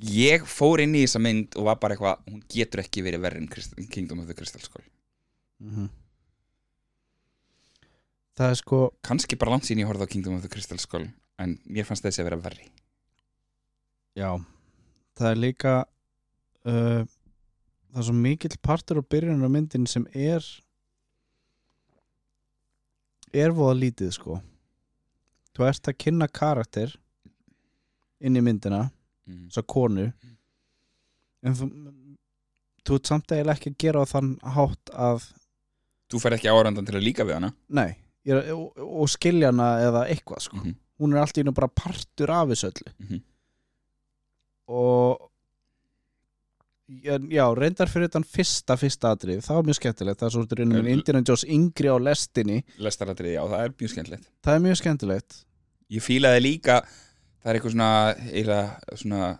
Ég 0.00 0.40
fór 0.48 0.80
inn 0.80 0.94
í 0.94 1.02
þessa 1.04 1.20
mynd 1.20 1.54
og 1.56 1.64
var 1.64 1.76
bara 1.76 1.94
eitthvað 1.94 2.22
hún 2.30 2.42
getur 2.48 2.80
ekki 2.80 3.02
verið 3.04 3.20
verri 3.20 3.36
en 3.42 3.48
Crystal- 3.48 3.86
Kingdom 3.90 4.20
of 4.20 4.26
the 4.26 4.34
Crystal 4.34 4.60
Skull. 4.62 4.84
Mhm. 5.60 5.90
Það 8.36 8.50
er 8.50 8.54
sko 8.54 8.78
kannski 9.02 9.36
bara 9.38 9.50
langt 9.52 9.64
sín 9.68 9.78
ég 9.78 9.86
horfði 9.86 10.06
á 10.08 10.10
Kingdom 10.10 10.34
of 10.36 10.42
the 10.42 10.48
Crystal 10.48 10.78
Skull 10.78 11.06
en 11.38 11.58
mér 11.68 11.84
fannst 11.84 12.02
þessi 12.04 12.22
að 12.24 12.30
vera 12.30 12.40
verri. 12.40 12.70
Já, 14.16 14.38
það 15.18 15.30
er 15.30 15.36
líka 15.36 15.84
uh, 16.64 17.04
það 17.94 18.00
er 18.02 18.06
svo 18.08 18.14
mikill 18.18 18.56
partur 18.62 18.98
á 18.98 19.04
byrjunum 19.14 19.46
á 19.46 19.50
myndin 19.54 19.86
sem 19.86 20.06
er 20.10 20.42
er 23.34 23.54
voða 23.54 23.76
lítið 23.78 24.12
sko 24.18 24.38
þú 25.54 25.66
ert 25.68 25.90
að 25.90 25.98
kynna 26.02 26.28
karakter 26.30 26.94
inn 28.24 28.38
í 28.38 28.42
myndina 28.42 28.88
mm. 29.26 29.48
svo 29.54 29.62
konu 29.66 30.08
en 31.44 31.58
þú 31.58 31.68
þú 32.84 32.98
ert 32.98 33.10
samt 33.10 33.32
eiginlega 33.32 33.56
ekki 33.58 33.72
að 33.72 33.80
gera 33.86 34.04
á 34.04 34.06
þann 34.10 34.34
hátt 34.56 34.94
að 34.94 35.30
Þú 36.12 36.18
fer 36.20 36.34
ekki 36.36 36.50
árandan 36.52 36.84
til 36.86 36.98
að 36.98 37.06
líka 37.06 37.24
við 37.24 37.38
hana 37.38 37.48
nei, 37.74 37.94
ég 38.28 38.36
er, 38.36 38.50
og, 38.54 38.74
og 38.76 39.08
skilja 39.10 39.48
hana 39.50 39.70
eða 39.82 40.02
eitthvað 40.12 40.42
sko 40.46 40.58
mm 40.58 40.64
-hmm. 40.64 40.74
hún 41.00 41.14
er 41.14 41.22
allt 41.22 41.38
í 41.38 41.40
hennu 41.40 41.54
bara 41.56 41.68
partur 41.68 42.30
af 42.30 42.48
þessu 42.48 42.70
öllu 42.70 42.92
Mhm. 42.98 43.22
og 44.68 45.30
já, 47.32 47.44
reyndar 47.56 47.88
fyrir 47.88 48.10
þann 48.12 48.26
fyrsta 48.28 48.76
fyrsta 48.80 49.14
atrið, 49.14 49.40
það 49.46 49.56
var 49.58 49.68
mjög 49.68 49.78
skemmtilegt. 49.80 50.18
Það 50.20 50.26
er 50.28 50.34
svo 50.34 50.58
reynum 50.58 50.78
En- 50.82 50.90
Indiana 50.92 51.22
Jones 51.24 51.44
yngri 51.48 51.88
á 51.88 51.96
lestinni. 51.98 52.58
Lestaratriði, 52.78 53.34
já, 53.38 53.42
það 53.48 53.64
er 53.64 53.74
mjög 53.80 53.92
skemmtilegt. 53.94 54.28
Það 54.44 54.54
er 54.58 54.64
mjög 54.66 54.80
skemmtilegt. 54.82 55.38
Ég 55.94 56.02
fílaði 56.04 56.42
líka 56.44 56.80
það 57.44 57.50
er 57.52 57.58
eitthvað 57.58 57.74
svona, 57.76 57.90
eiginlega, 58.32 58.96
svona 59.00 59.38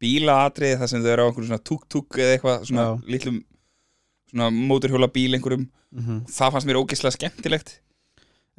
bílaatriði 0.00 0.78
þar 0.80 0.88
sem 0.92 1.02
þau 1.04 1.12
eru 1.12 1.22
á 1.22 1.26
einhverjum 1.28 1.50
svona 1.50 1.66
tuk-tuk 1.70 2.18
eða 2.18 2.34
eitthvað 2.36 2.66
svona 2.70 2.86
Já. 2.86 2.92
litlum 3.14 3.38
svona 4.30 4.50
móturhjóla 4.54 5.10
bíl 5.12 5.34
einhverjum. 5.36 5.68
Mm 5.90 6.20
það 6.30 6.52
fannst 6.54 6.66
mér 6.68 6.78
ógeðslega 6.78 7.16
skemmtilegt. 7.16 7.80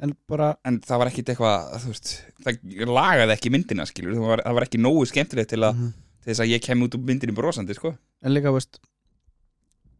En 0.02 0.12
bara, 0.28 0.56
en 0.66 0.80
það 0.80 0.98
var 0.98 1.08
ekkit 1.08 1.28
eitthvað 1.32 1.82
það 2.44 2.88
lagaði 2.90 3.32
ekki 3.36 3.50
myndina 3.54 3.86
skilur 3.86 4.16
það 4.18 4.26
var, 4.28 4.42
það 4.44 4.54
var 4.58 4.66
ekki 4.66 4.80
nógu 4.82 5.04
skemmtilegt 5.06 5.52
til, 6.22 6.30
þess 6.30 6.40
að 6.44 6.52
ég 6.52 6.62
kem 6.62 6.82
út 6.82 6.94
úr 6.94 7.04
myndinni 7.06 7.34
brosandi 7.36 7.74
sko. 7.74 7.94
en 8.22 8.34
líka 8.34 8.52
veist 8.54 8.80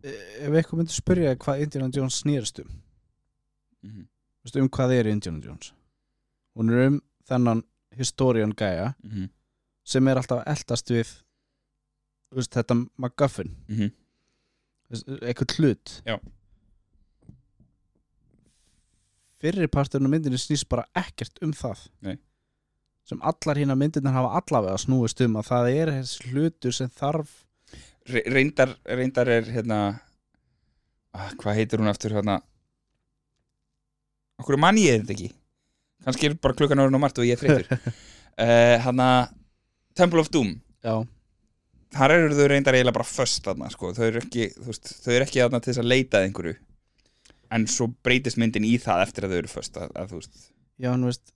ef 0.03 0.51
eitthvað 0.51 0.78
myndi 0.81 0.94
spyrja 0.94 1.36
hvað 1.39 1.62
Indiana 1.66 1.90
Jones 1.94 2.20
snýrst 2.23 2.62
um 2.62 2.69
mm 3.82 3.90
-hmm. 3.90 4.07
veist, 4.44 4.57
um 4.57 4.69
hvað 4.69 4.93
er 4.99 5.07
Indiana 5.07 5.40
Jones 5.44 5.73
hún 6.57 6.70
er 6.70 6.86
um 6.86 7.01
þennan 7.28 7.62
historian 7.97 8.53
gæja 8.53 8.94
Mm 9.03 9.11
-hmm. 9.11 9.28
sem 9.85 10.09
er 10.09 10.16
alltaf 10.16 10.43
eldast 10.47 10.90
við 10.90 11.09
veist, 12.31 12.53
þetta 12.53 12.86
MacGuffin 12.97 13.57
Mm 13.69 13.77
-hmm. 13.77 13.90
eitthvað 15.23 15.57
hlut 15.59 16.03
Já. 16.07 16.19
fyrri 19.40 19.66
parturinn 19.66 20.07
á 20.07 20.11
myndinni 20.11 20.39
snýst 20.39 20.69
bara 20.69 20.85
ekkert 20.94 21.39
um 21.43 21.53
það 21.53 21.89
Nei. 22.01 22.19
Sem 23.09 23.20
allar 23.23 23.59
hína 23.59 23.77
myndirnar 23.79 24.15
hafa 24.16 24.41
allavega 24.41 24.79
snúist 24.81 25.20
um 25.24 25.39
að 25.41 25.49
það 25.51 25.70
er 25.73 25.93
hlutur 26.31 26.77
sem 26.77 26.91
þarf 26.93 27.39
Re 28.11 28.19
reyndar, 28.27 28.73
reyndar 28.83 29.29
er 29.31 29.47
hérna 29.47 29.77
ah, 31.15 31.29
hvað 31.39 31.59
heitir 31.61 31.79
hún 31.79 31.91
aftur 31.91 32.16
hérna? 32.16 32.41
Okkur 34.43 34.59
mann 34.59 34.81
ég 34.81 35.05
þetta 35.05 35.15
ekki? 35.15 35.29
Kannski 36.03 36.27
er 36.27 36.35
bara 36.43 36.57
klukkan 36.59 36.83
orðin 36.83 36.99
og 36.99 37.03
margt 37.05 37.20
og 37.23 37.29
ég 37.29 37.39
er 37.39 37.43
þreytur 37.43 37.69
uh, 37.70 38.74
hérna 38.89 39.09
Temple 39.95 40.24
of 40.24 40.33
Doom. 40.35 40.57
Já, 40.83 41.05
þar 41.95 42.15
eru 42.16 42.37
þau 42.39 42.49
reyndar 42.51 42.79
eiginlega 42.79 42.97
bara 42.97 43.09
föst 43.09 43.45
þarna 43.47 43.70
sko. 43.73 43.93
þau 43.97 44.07
eru 44.09 44.23
ekki, 44.23 44.49
þú 44.57 44.69
veist, 44.70 44.93
þau 45.05 45.12
eru 45.12 45.27
ekki 45.27 45.43
þarna 45.43 45.61
til 45.61 45.73
þess 45.73 45.83
að 45.83 45.91
leita 45.93 46.23
einhverju. 46.24 46.57
En 47.53 47.69
svo 47.69 47.91
breytist 48.05 48.41
myndin 48.41 48.66
í 48.66 48.74
það 48.81 49.05
eftir 49.07 49.27
að 49.27 49.35
þau 49.35 49.41
eru 49.43 49.53
föst 49.53 49.79
að, 49.79 49.95
að 50.01 50.15
þú 50.15 50.23
já, 50.83 50.89
hann 50.91 51.07
veist 51.07 51.35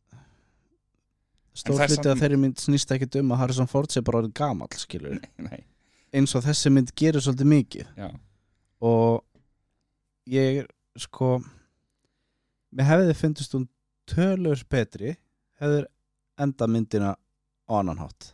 stór 1.56 1.78
það 1.78 1.84
er 1.86 1.90
hluti 1.92 1.98
samt- 2.02 2.10
að 2.12 2.22
þeirri 2.24 2.38
mynd 2.42 2.60
snýst 2.62 2.92
ekkert 2.96 3.18
um 3.20 3.32
að 3.34 3.40
Harrison 3.42 3.70
Ford 3.70 3.92
sé 3.94 4.02
bara 4.06 4.20
orðin 4.22 4.36
gamall 4.36 4.76
skilur 4.78 5.18
nei, 5.48 5.60
eins 6.16 6.34
og 6.38 6.44
þessi 6.46 6.72
mynd 6.74 6.92
gerir 6.98 7.24
svolítið 7.24 7.50
mikið. 7.52 7.90
Já, 7.96 8.08
og 8.86 9.22
ég 10.30 10.64
sko 11.00 11.36
mér 12.76 12.88
hefði 12.90 13.14
fundist 13.18 13.54
hún 13.56 13.68
tölur 14.10 14.60
betri 14.70 15.14
hefur 15.60 15.86
enda 16.38 16.66
myndina 16.68 17.14
á 17.16 17.72
annan 17.80 17.98
hátt. 18.04 18.32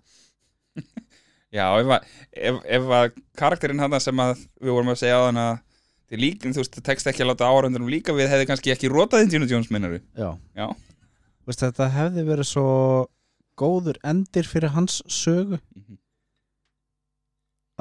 Já 1.53 1.67
ef, 1.79 1.91
að, 1.93 2.07
ef, 2.33 2.59
ef 2.79 2.87
að 2.97 3.19
karakterinn 3.37 3.83
hann 3.83 3.99
sem 4.01 4.21
að 4.25 4.39
við 4.63 4.73
vorum 4.73 4.93
að 4.95 5.03
segja 5.03 5.19
á 5.21 5.27
þann 5.29 5.41
að 5.43 5.59
þið 6.13 6.21
líkin, 6.23 6.55
þú 6.57 6.61
veist, 6.63 6.79
tekst 6.85 7.09
ekki 7.09 7.23
að 7.25 7.31
láta 7.33 7.49
áraundunum 7.49 7.91
líka 7.93 8.13
við 8.17 8.31
hefði 8.33 8.47
kannski 8.51 8.73
ekki 8.75 8.89
rótað 8.93 9.27
Indiana 9.27 9.49
Jones 9.49 9.71
minnaru 9.73 10.01
já, 10.17 10.31
Já. 10.57 10.67
Veist, 11.47 11.63
þetta 11.63 11.89
hefði 11.91 12.25
verið 12.29 12.47
svo 12.47 12.67
góður 13.59 13.99
endir 14.07 14.47
fyrir 14.49 14.75
hans 14.77 15.03
sögu. 15.09 15.61
Mhm. 15.77 15.99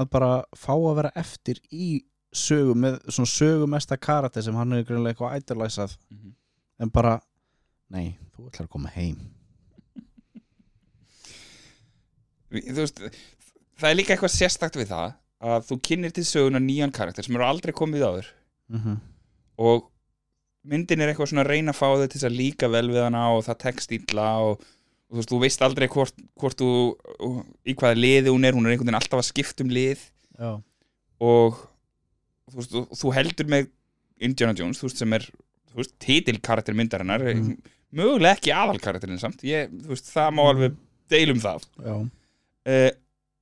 að 0.02 0.08
bara 0.10 0.46
fá 0.56 0.72
að 0.74 0.96
vera 0.96 1.12
eftir 1.20 1.60
í 1.70 2.06
sögu 2.34 2.74
með 2.74 2.96
svona 3.12 3.28
sögumesta 3.28 3.98
karakter 4.00 4.42
sem 4.42 4.56
hann 4.56 4.72
er 4.74 4.86
grunlega 4.88 5.12
eitthvað 5.12 5.36
ætlalæsað 5.36 5.98
en 6.80 6.90
bara, 6.90 7.20
nei, 7.90 8.18
þú 8.32 8.48
ætlar 8.48 8.68
að 8.68 8.72
koma 8.72 8.90
heim. 8.96 9.20
Þú 12.50 12.80
veist, 12.80 13.04
það 13.78 13.90
er 13.90 14.00
líka 14.00 14.16
eitthvað 14.16 14.34
sérstakt 14.34 14.80
við 14.80 14.90
það 14.92 15.14
að 15.52 15.68
þú 15.68 15.80
kynnir 15.90 16.16
til 16.16 16.26
söguna 16.26 16.64
nýjan 16.64 16.96
karakter 16.96 17.28
sem 17.28 17.36
eru 17.36 17.46
aldrei 17.46 17.74
komið 17.74 18.08
áður. 18.08 18.32
Mm 18.72 18.80
-hmm. 18.80 18.98
og 19.58 19.91
myndin 20.68 21.02
er 21.02 21.12
eitthvað 21.12 21.32
svona 21.32 21.46
að 21.46 21.52
reyna 21.56 21.74
að 21.74 21.80
fá 21.80 21.88
þau 21.90 22.08
til 22.14 22.22
að 22.28 22.38
líka 22.38 22.70
vel 22.72 22.88
við 22.92 23.02
hana 23.06 23.24
og 23.36 23.44
það 23.48 23.60
tekst 23.66 23.94
illa 23.98 24.28
og, 24.46 24.62
og 25.10 25.16
þú 25.16 25.20
veist, 25.22 25.32
þú 25.32 25.40
veist 25.42 25.66
aldrei 25.66 25.88
hvort, 25.92 26.24
hvort 26.40 26.62
þú, 26.62 26.70
í 27.66 27.76
hvaða 27.78 27.98
liði 27.98 28.34
hún 28.34 28.46
er 28.48 28.58
hún 28.58 28.68
er 28.68 28.76
einhvern 28.76 28.92
veginn 28.92 29.00
alltaf 29.02 29.24
að 29.24 29.30
skipta 29.32 29.66
um 29.66 29.74
lið. 29.74 30.06
Já, 30.38 30.52
og 31.22 31.60
þú, 32.52 32.60
veist, 32.60 32.76
þú, 32.76 32.84
þú 33.02 33.14
heldur 33.18 33.52
með 33.52 33.70
Indiana 34.22 34.58
Jones, 34.58 34.82
þú 34.82 34.90
veist, 34.90 35.02
sem 35.02 35.18
er 35.18 35.28
titilkarakter 36.04 36.78
myndarinnar. 36.78 37.24
Mhm. 37.32 37.60
mögulega 37.92 38.38
ekki 38.38 38.54
aðalkarakterinn 38.56 39.20
samt. 39.20 39.42
Ég, 39.44 39.72
veist, 39.88 40.08
það 40.14 40.34
má 40.38 40.46
alveg 40.48 40.76
deilum 41.12 41.42
það. 41.44 41.66
Uh, 41.84 42.92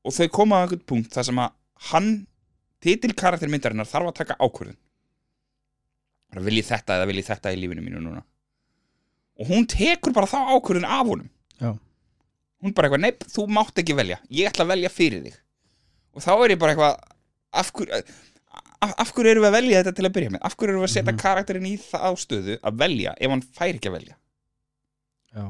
og 0.08 0.16
þau 0.16 0.28
koma 0.34 0.58
á 0.58 0.64
einhvern 0.64 0.86
punkt 0.90 1.14
þar 1.14 1.28
sem 1.28 1.42
að 1.44 1.52
hann 1.92 2.08
titilkarakter 2.82 3.52
myndarinnar 3.52 3.90
þarf 3.90 4.10
að 4.10 4.18
taka 4.22 4.38
ákvörðun 4.40 4.78
vil 6.46 6.58
ég 6.60 6.66
þetta 6.68 6.96
eða 7.00 7.08
vil 7.10 7.18
ég 7.18 7.26
þetta 7.26 7.52
í 7.54 7.60
lífinu 7.60 7.82
mínu 7.82 8.00
núna? 8.06 8.24
Og 9.40 9.48
hún 9.48 9.66
tekur 9.72 10.14
bara 10.14 10.28
þá 10.30 10.40
ákvörðun 10.56 10.86
af 10.86 11.06
honum. 11.08 11.30
Já. 11.60 11.72
hún 12.62 12.74
bara 12.76 12.88
eitthvað, 12.90 13.02
neip, 13.06 13.24
þú 13.32 13.46
mátt 13.56 13.78
ekki 13.80 13.96
velja. 13.96 14.18
Ég 14.30 14.50
ætla 14.50 14.66
að 14.66 14.72
velja 14.74 14.90
fyrir 14.92 15.22
þig. 15.24 15.36
Og 16.14 16.22
þá 16.26 16.32
er 16.44 16.52
ég 16.52 16.60
bara 16.60 16.74
eitthvað 16.74 16.98
af 17.54 17.72
hverju 17.74 18.02
af, 18.82 18.92
af 19.00 19.14
hverju 19.16 19.32
erum 19.32 19.44
við 19.44 19.50
að 19.50 19.56
velja 19.58 19.80
þetta 19.80 19.94
til 19.96 20.06
að 20.10 20.14
byrja 20.18 20.30
með? 20.36 20.42
Af 20.44 20.56
hverju 20.60 20.72
erum 20.74 20.84
við 20.84 20.88
að 20.90 20.94
setja 20.94 21.12
Mhm. 21.14 21.20
karakterinn 21.24 21.66
í 21.70 21.74
það 21.80 22.18
stöðu 22.24 22.58
að 22.60 22.78
velja 22.84 23.14
ef 23.20 23.30
hann 23.30 23.42
fær 23.42 23.74
ekki 23.74 23.90
að 23.90 23.96
velja? 23.98 24.16
Já. 25.36 25.46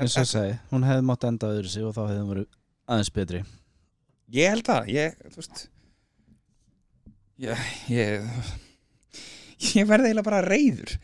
Eins 0.00 0.16
og 0.16 0.22
ég 0.24 0.30
segi, 0.32 0.54
hún 0.72 0.84
hefði 0.88 1.04
mátt 1.04 1.24
enda 1.28 1.50
öðru 1.52 1.68
sig 1.68 1.84
og 1.84 1.92
þá 1.94 2.02
hefði 2.08 2.20
hún 2.22 2.30
verið 2.32 2.46
aðeins 2.88 3.12
betri. 3.12 3.42
Ég 4.32 4.48
held 4.54 4.64
það, 4.64 4.88
ég, 4.88 5.16
þú 5.28 5.36
veist 5.42 5.68
ég, 7.42 7.64
ég 7.92 8.28
ég 9.78 9.88
verði 9.88 10.10
eiginlega 10.10 10.28
bara 10.28 10.44
reyður 10.46 10.96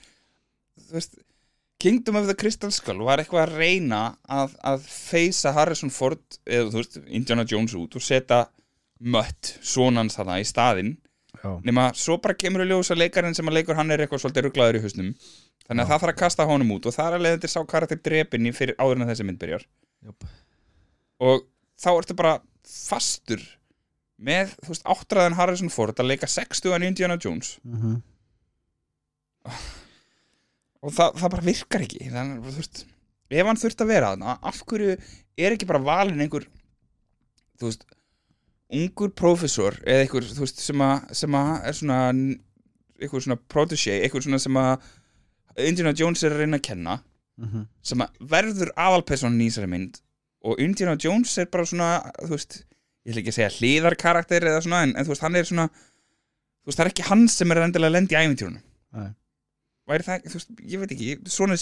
þú 0.88 0.98
veist 0.98 1.18
Kingdom 1.78 2.16
of 2.18 2.26
the 2.26 2.34
Crystal 2.34 2.72
Skull 2.74 3.04
var 3.06 3.20
eitthvað 3.22 3.44
að 3.44 3.58
reyna 3.60 4.00
að, 4.26 4.56
að 4.66 4.86
feysa 4.90 5.52
Harrison 5.54 5.92
Ford 5.94 6.40
eða 6.42 6.72
þú 6.72 6.80
veist, 6.80 6.96
Indiana 7.06 7.44
Jones 7.46 7.76
út 7.78 7.94
og 7.94 8.02
setja 8.02 8.40
mött, 8.98 9.52
sonans 9.62 10.16
þarna 10.18 10.40
í 10.42 10.46
staðinn. 10.48 10.96
Nema 11.62 11.92
svo 11.94 12.16
bara 12.18 12.34
kemur 12.34 12.64
í 12.64 12.66
ljós 12.66 12.90
að 12.90 13.04
leikarinn 13.04 13.36
sem 13.38 13.46
að 13.46 13.60
leikur 13.60 13.78
hann 13.78 13.94
er 13.94 14.02
eitthvað 14.02 14.24
svolítið 14.24 14.48
rugglaður 14.48 14.80
í 14.80 14.82
hausnum. 14.82 15.12
Þannig 15.68 15.84
að 15.84 15.86
Já. 15.86 15.90
það 15.92 16.02
þarf 16.02 16.14
að 16.14 16.20
kasta 16.24 16.48
honum 16.50 16.74
út 16.74 16.88
og 16.88 16.96
það 16.96 17.12
er 17.12 17.16
að 17.18 17.24
leiða 17.28 17.40
til 17.44 17.52
sá 17.52 17.60
karakter 17.70 18.02
drepinni 18.08 18.54
fyrir 18.56 18.78
áður 18.80 18.98
en 18.98 19.10
þessi 19.12 19.28
mynd 19.28 19.38
byrjar. 19.44 19.68
Jöp. 20.08 20.26
og 21.22 21.46
þá 21.78 21.88
ertu 21.92 22.18
bara 22.18 22.34
fastur 22.66 23.42
með, 24.18 24.54
þú 24.64 24.74
veist, 24.74 24.86
áttræðan 24.90 25.36
Harrison 25.38 25.72
Ford 25.72 25.98
að 26.00 26.10
leika 26.10 26.26
60 26.30 26.86
Indiana 26.86 27.18
Jones. 27.22 27.56
Mm 27.62 28.00
og 30.78 30.94
það, 30.94 31.14
það 31.20 31.32
bara 31.34 31.46
virkar 31.46 31.84
ekki. 31.84 32.08
Þannig, 32.12 32.42
þú 32.44 32.60
veist, 32.60 32.82
ef 33.28 33.50
hann 33.50 33.60
þurft 33.60 33.84
að 33.84 33.92
vera 33.92 34.10
þarna 34.12 34.34
af 34.50 34.60
hverju 34.68 34.96
er 35.38 35.54
ekki 35.54 35.68
bara 35.68 35.84
valin 35.84 36.22
einhver 36.24 36.46
þú 37.58 37.68
veist 37.68 37.84
ungur 38.78 39.12
prófessor 39.16 39.78
eða 39.84 40.04
einhver 40.04 40.28
þú 40.28 40.44
veist, 40.44 40.62
sem, 40.64 40.84
að, 40.84 41.10
sem 41.16 41.36
að 41.38 41.52
er 41.68 41.78
svona 41.78 41.98
einhver 42.98 43.24
svona 43.24 43.38
protégé 43.52 43.98
einhver 44.02 44.24
svona 44.24 44.40
sem 44.42 44.60
að 44.60 44.88
Indiana 45.58 45.94
Jones 45.96 46.22
er 46.22 46.34
að 46.34 46.44
reyna 46.44 46.60
að 46.60 46.66
kenna 46.68 46.98
-hmm. 47.40 47.66
sem 47.82 48.04
að 48.04 48.20
verður 48.20 48.70
aðalpersonin 48.76 49.40
í 49.40 49.48
þessari 49.50 49.70
mynd. 49.72 50.00
Og 50.46 50.60
Indiana 50.60 50.96
Jones 51.02 51.38
er 51.38 51.46
bara 51.50 51.66
svona 51.66 52.12
þú 52.22 52.30
veist, 52.30 52.64
ég 53.08 53.14
ætla 53.14 53.22
ekki 53.24 53.34
segja 53.38 53.50
hliðarkarakter 53.56 54.44
eða 54.52 54.60
svona, 54.66 54.82
en, 54.86 54.92
en 55.00 55.06
þú 55.08 55.14
veist, 55.14 55.24
hann 55.24 55.38
er 55.40 55.48
svona 55.48 55.66
þú 55.72 56.68
veist, 56.68 56.76
það 56.78 56.84
er 56.84 56.90
ekki 56.92 57.06
hann 57.08 57.24
sem 57.32 57.54
er 57.54 57.62
endilega 57.64 57.88
að 57.88 57.96
lenda 57.96 58.14
í 58.14 58.20
æfintjórunum 58.20 58.62
Nei. 58.98 59.10
væri 59.88 60.06
það, 60.10 60.26
þú 60.28 60.38
veist, 60.38 60.54
ég 60.74 60.82
veit 60.84 60.94
ekki 60.96 61.10
svona, 61.32 61.56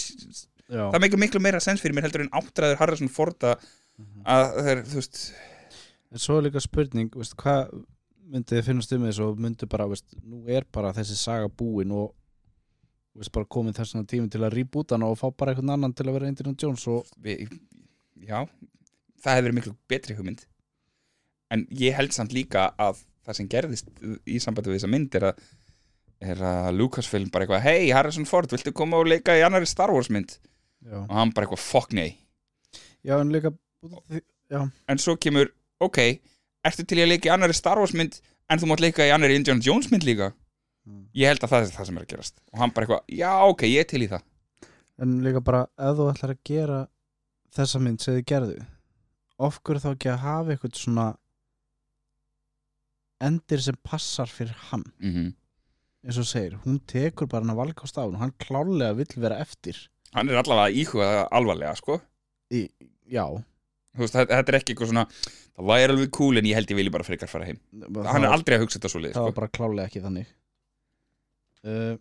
Já, 0.67 0.81
það 0.91 0.99
meikir 1.05 1.19
miklu 1.23 1.39
meira 1.39 1.61
sens 1.63 1.79
fyrir 1.79 1.95
mér 1.95 2.03
heldur 2.09 2.25
en 2.25 2.33
áttræður 2.35 2.81
Harrison 2.81 3.07
Ford 3.13 3.39
að, 3.47 3.61
Mhm. 3.97 4.25
að 4.29 4.43
það 4.57 4.67
er, 4.73 4.81
þú 4.91 4.97
veist 4.99 5.19
en 6.11 6.21
svo 6.21 6.35
er 6.37 6.43
líka 6.45 6.61
spurning 6.61 7.07
veist, 7.17 7.33
hvað 7.39 7.71
myndið 8.27 8.57
þið 8.59 8.65
finnast 8.67 8.91
um 8.93 9.05
þessu 9.07 9.23
og 9.29 9.39
myndið 9.41 9.69
bara, 9.71 9.87
veist, 9.89 10.05
nú 10.27 10.41
er 10.51 10.67
bara 10.75 10.91
þessi 10.93 11.15
saga 11.17 11.47
búin 11.49 11.91
og 11.95 12.11
veist, 13.17 13.31
bara 13.33 13.47
komin 13.49 13.73
þessan 13.73 14.05
tími 14.05 14.29
til 14.29 14.43
að 14.45 14.53
rýbúta 14.59 14.93
hana 14.99 15.07
og 15.09 15.17
fá 15.17 15.31
bara 15.31 15.55
einhvern 15.55 15.71
annan 15.77 15.95
til 15.97 16.05
að 16.05 16.17
vera 16.19 16.27
Indiana 16.29 16.53
Jones 16.61 16.83
og 16.91 17.07
við, 17.23 17.47
já, 18.27 18.43
það 19.23 19.33
hefur 19.39 19.47
verið 19.47 19.57
miklu 19.61 19.75
betri 19.89 20.17
hugmynd 20.19 20.43
en 21.53 21.65
ég 21.71 21.95
held 21.97 22.11
samt 22.15 22.33
líka 22.35 22.69
að 22.77 23.03
það 23.27 23.37
sem 23.39 23.47
gerðist 23.51 23.89
í 24.27 24.39
sambandi 24.43 24.71
við 24.71 24.79
þessa 24.79 24.91
mynd 24.91 25.15
er 25.19 25.25
að, 25.31 25.41
er 26.33 26.41
að 26.49 26.69
Lucasfilm 26.79 27.29
bara 27.33 27.45
eitthvað, 27.45 27.65
hei 27.67 27.89
Harrison 27.95 28.25
Ford, 28.29 28.51
viltu 28.51 28.73
koma 28.75 28.97
og 29.01 29.09
leika 29.11 29.35
í 29.37 29.43
annari 29.45 29.67
Star 29.69 29.91
Wars 29.93 30.09
mynd? 30.13 30.37
Já, 30.87 31.01
og 31.03 31.13
hann 31.17 31.33
bara 31.35 31.47
eitthvað, 31.47 31.63
fuck 31.65 31.93
nei. 31.97 32.17
Já 33.05 33.17
en 33.19 33.31
líka 33.35 33.51
því- 33.83 34.23
en 34.87 34.97
svo 35.03 35.17
kemur, 35.19 35.51
ok, 35.83 35.99
ertu 36.65 36.85
til 36.87 37.01
að 37.03 37.11
leika 37.13 37.29
í 37.29 37.33
annari 37.35 37.53
Star 37.57 37.77
Wars 37.79 37.93
mynd 37.93 38.19
en 38.49 38.59
þú 38.59 38.69
mátt 38.71 38.83
leika 38.83 39.03
í 39.07 39.11
annari 39.11 39.35
Indiana 39.35 39.61
Jones 39.63 39.91
mynd 39.91 40.03
líka? 40.07 40.31
Mm. 40.87 41.03
ég 41.19 41.27
held 41.27 41.43
að 41.43 41.49
það 41.51 41.65
er 41.65 41.71
það 41.75 41.85
sem 41.89 41.97
er 41.97 42.03
að 42.05 42.11
gerast. 42.13 42.35
Og 42.53 42.59
hann 42.61 42.71
bara 42.71 42.85
eitthvað, 42.85 43.01
já 43.11 43.31
ok, 43.51 43.63
ég 43.67 43.81
er 43.83 43.87
til 43.91 43.99
í 44.05 44.07
það. 44.07 44.21
En 45.03 45.15
líka 45.25 45.41
bara 45.43 45.65
ef 45.75 45.97
þú 45.99 46.05
ætlar 46.13 46.31
að 46.31 46.37
gera 46.47 46.77
þessa 47.57 47.81
mynd 47.83 47.99
sem 47.99 48.15
þið 48.15 48.23
gerðu 48.31 48.61
of 49.43 49.57
hverju 49.67 49.83
þá 49.83 49.89
ekki 49.91 50.09
að 50.13 50.21
hafa 50.23 50.53
eitthvað 50.55 50.79
svona 50.79 51.07
endir 53.23 53.61
sem 53.63 53.77
passar 53.83 54.29
fyrir 54.29 54.55
hann. 54.69 54.85
Mm 54.99 55.13
-hmm. 55.13 55.33
eins 56.07 56.17
og 56.17 56.25
segir, 56.25 56.57
hún 56.65 56.79
tekur 56.85 57.27
bara 57.27 57.43
hann 57.43 57.55
að 57.55 57.61
valkost 57.63 57.97
á 57.97 58.05
hún 58.05 58.19
hann 58.21 58.33
klálega 58.39 58.95
vill 58.95 59.13
vera 59.17 59.39
eftir. 59.41 59.89
Hann 60.13 60.29
er 60.29 60.37
allavega 60.37 60.69
að 60.69 60.77
íhuga 60.81 61.05
það 61.11 61.27
alvarlega 61.31 61.75
sko. 61.75 62.01
Í, 62.51 62.69
já. 63.05 63.43
Veist, 63.97 64.13
þetta 64.13 64.51
er 64.51 64.55
ekki 64.55 64.73
eitthvað 64.73 64.91
svona 64.91 65.07
það 65.57 65.65
væri 65.65 65.91
alveg 65.93 66.11
cool 66.11 66.37
en 66.37 66.45
ég 66.45 66.55
held 66.55 66.71
ég 66.71 66.77
vilji 66.77 66.91
bara 66.93 67.03
frekar 67.03 67.27
fara 67.27 67.45
heim. 67.45 67.59
Hann 68.05 68.23
er 68.23 68.31
aldrei 68.31 68.57
að 68.57 68.61
hugsa 68.61 68.79
þetta 68.79 68.89
svo 68.89 69.01
leið 69.01 69.13
það 69.13 69.23
var 69.23 69.31
sko. 69.31 69.39
bara 69.39 69.55
klálega 69.57 69.87
ekki 69.87 70.03
þannig. 70.05 70.27
Uh, 71.67 71.97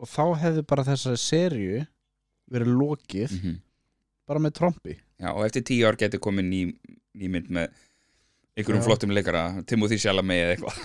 og 0.00 0.08
þá 0.08 0.24
hefði 0.40 0.62
bara 0.68 0.84
þessari 0.84 1.20
serju 1.20 1.84
verið 2.52 2.72
lokið 2.78 3.32
mm 3.32 3.42
-hmm. 3.42 3.58
bara 4.26 4.40
með 4.40 4.54
trombi 4.58 4.96
Já, 5.16 5.32
og 5.32 5.44
eftir 5.46 5.64
tíu 5.64 5.86
ár 5.88 5.96
getur 5.96 6.20
komið 6.20 6.44
ný, 6.44 6.60
ný 7.16 7.28
mynd 7.32 7.48
með 7.50 7.68
einhverjum 8.56 8.82
Já. 8.82 8.86
flottum 8.88 9.12
leikara 9.12 9.42
Timothy 9.68 9.98
Chalamet 10.00 10.42
eða 10.42 10.52
eitthvað. 10.56 10.76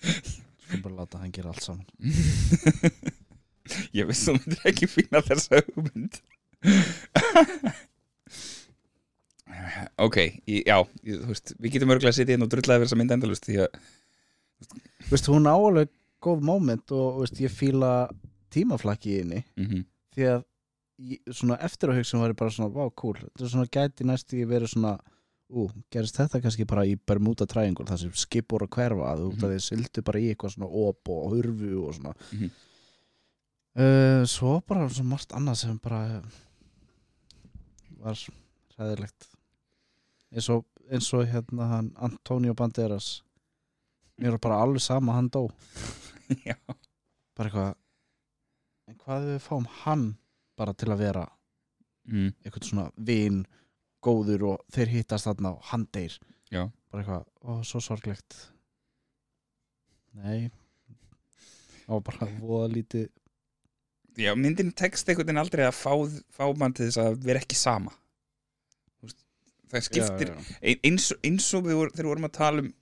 Sko 0.00 0.80
bara 0.84 0.94
láta 1.00 1.20
hann 1.20 1.32
gera 1.34 1.52
allt 1.52 1.64
saman. 1.64 1.86
Ég 3.94 4.08
veist 4.08 4.26
þú 4.26 4.34
myndir 4.36 4.66
ekki 4.70 4.88
fína 4.90 5.22
þessa 5.22 5.60
hugmynd. 5.62 6.20
Ok, 10.00 10.16
ég, 10.48 10.62
já 10.66 10.76
ég, 11.04 11.20
þú 11.20 11.28
veist, 11.32 11.54
við 11.58 11.74
getum 11.74 11.92
örgulega 11.94 12.12
að 12.12 12.18
sitja 12.20 12.36
inn 12.36 12.44
og 12.46 12.50
drullaði 12.52 12.80
verið 12.80 12.88
þessa 12.88 12.98
mynd 13.00 13.14
endalust 13.16 13.46
því 13.46 13.56
að 13.64 13.70
veist, 15.10 15.30
hún 15.30 15.48
á 15.50 15.54
alveg 15.54 15.90
góð 16.22 16.44
moment 16.46 16.94
og 16.96 17.22
veist, 17.22 17.40
ég 17.42 17.52
fíla 17.54 17.92
tímaflakki 18.54 19.14
í 19.14 19.22
henni. 19.22 19.40
Mm 19.60 19.86
því 20.10 20.24
að 20.26 20.40
svona 21.32 21.56
eftir 21.64 21.90
á 21.90 21.96
hugsun 21.96 22.20
var 22.20 22.30
ég 22.34 22.36
bara 22.40 22.50
svona, 22.54 22.70
vá, 22.74 22.90
cool. 22.96 23.14
Þetta 23.16 23.44
er 23.46 23.52
svona 23.54 23.70
gæti 23.72 24.04
næst 24.08 24.34
í 24.36 24.44
verið 24.48 24.72
svona 24.74 24.94
ú, 25.50 25.64
gerist 25.90 26.14
þetta 26.20 26.40
kannski 26.44 26.66
bara 26.70 26.84
í 26.86 26.94
Bermuda 26.96 27.46
Triangle 27.50 27.84
það 27.88 27.98
sem 28.04 28.12
skip 28.14 28.52
voru 28.52 28.68
að 28.68 28.74
hverfa 28.76 29.14
þú 29.18 29.30
veist 29.30 29.38
Mhm. 29.40 29.46
að 29.46 29.54
þið 29.54 29.64
sildu 29.66 30.04
bara 30.06 30.20
í 30.20 30.28
eitthvað 30.34 30.52
svona 30.54 30.68
op 30.70 31.08
og 31.08 31.30
hurfu 31.32 31.70
og 31.88 31.94
svona. 31.94 32.14
Mhm. 32.32 32.50
uh, 33.80 34.24
svo 34.26 34.60
bara 34.66 34.88
svo 34.88 35.04
margt 35.04 35.32
annað 35.32 35.56
sem 35.56 35.78
bara 35.78 36.22
var 38.00 38.16
ræðilegt 38.78 39.26
eins 40.32 40.48
og, 40.50 40.64
eins 40.90 41.12
og 41.14 41.26
hérna 41.26 41.66
hann 41.68 41.90
Antonio 41.98 42.54
Banderas. 42.54 43.22
Mér 44.20 44.30
var 44.36 44.38
bara 44.38 44.62
alveg 44.62 44.80
sama 44.84 45.12
að 45.12 45.16
hann 45.16 45.30
dó. 45.30 45.42
Bara 47.36 47.48
eitthvað 47.48 47.74
en 48.90 48.96
hvað 49.00 49.24
við 49.30 49.38
fáum 49.42 49.66
hann 49.82 50.04
bara 50.60 50.74
til 50.76 50.90
að 50.92 51.00
vera 51.06 51.24
mm, 52.10 52.30
eitthvað 52.44 52.66
svona 52.68 52.86
vin 53.10 53.42
góður 54.04 54.46
og 54.54 54.64
þeir 54.74 54.92
hittast 54.94 55.28
þarna 55.28 55.54
og 55.56 55.64
hann 55.72 55.86
deyr. 55.94 56.14
Já. 56.52 56.66
bara 56.90 57.02
eitthvað, 57.04 57.24
ó, 57.46 57.50
svo 57.64 57.80
sorglegt. 57.84 58.36
Nei. 60.20 60.50
Var 61.86 62.02
bara 62.06 62.28
voða 62.40 62.68
lítið. 62.74 63.08
Já, 64.20 64.32
myndin 64.36 64.72
tekst 64.76 65.08
einhvern 65.08 65.28
veginn 65.30 65.40
aldrei 65.42 65.64
að 65.68 65.76
fá, 65.78 65.92
fá 66.34 66.44
mann 66.58 66.74
til 66.76 66.88
þess 66.88 66.98
að 67.02 67.20
vera 67.24 67.40
ekki 67.42 67.56
sama. 67.58 67.92
Það 69.70 69.84
skiptir 69.86 70.32
já, 70.32 70.34
já. 70.34 70.56
ein- 70.66 70.80
eins, 70.88 71.12
eins 71.22 71.44
og 71.54 71.62
við 71.68 71.76
voru, 71.78 71.92
þegar 71.94 72.06
við 72.08 72.10
vorum 72.10 72.26
að 72.26 72.32
tala 72.34 72.62
um 72.64 72.72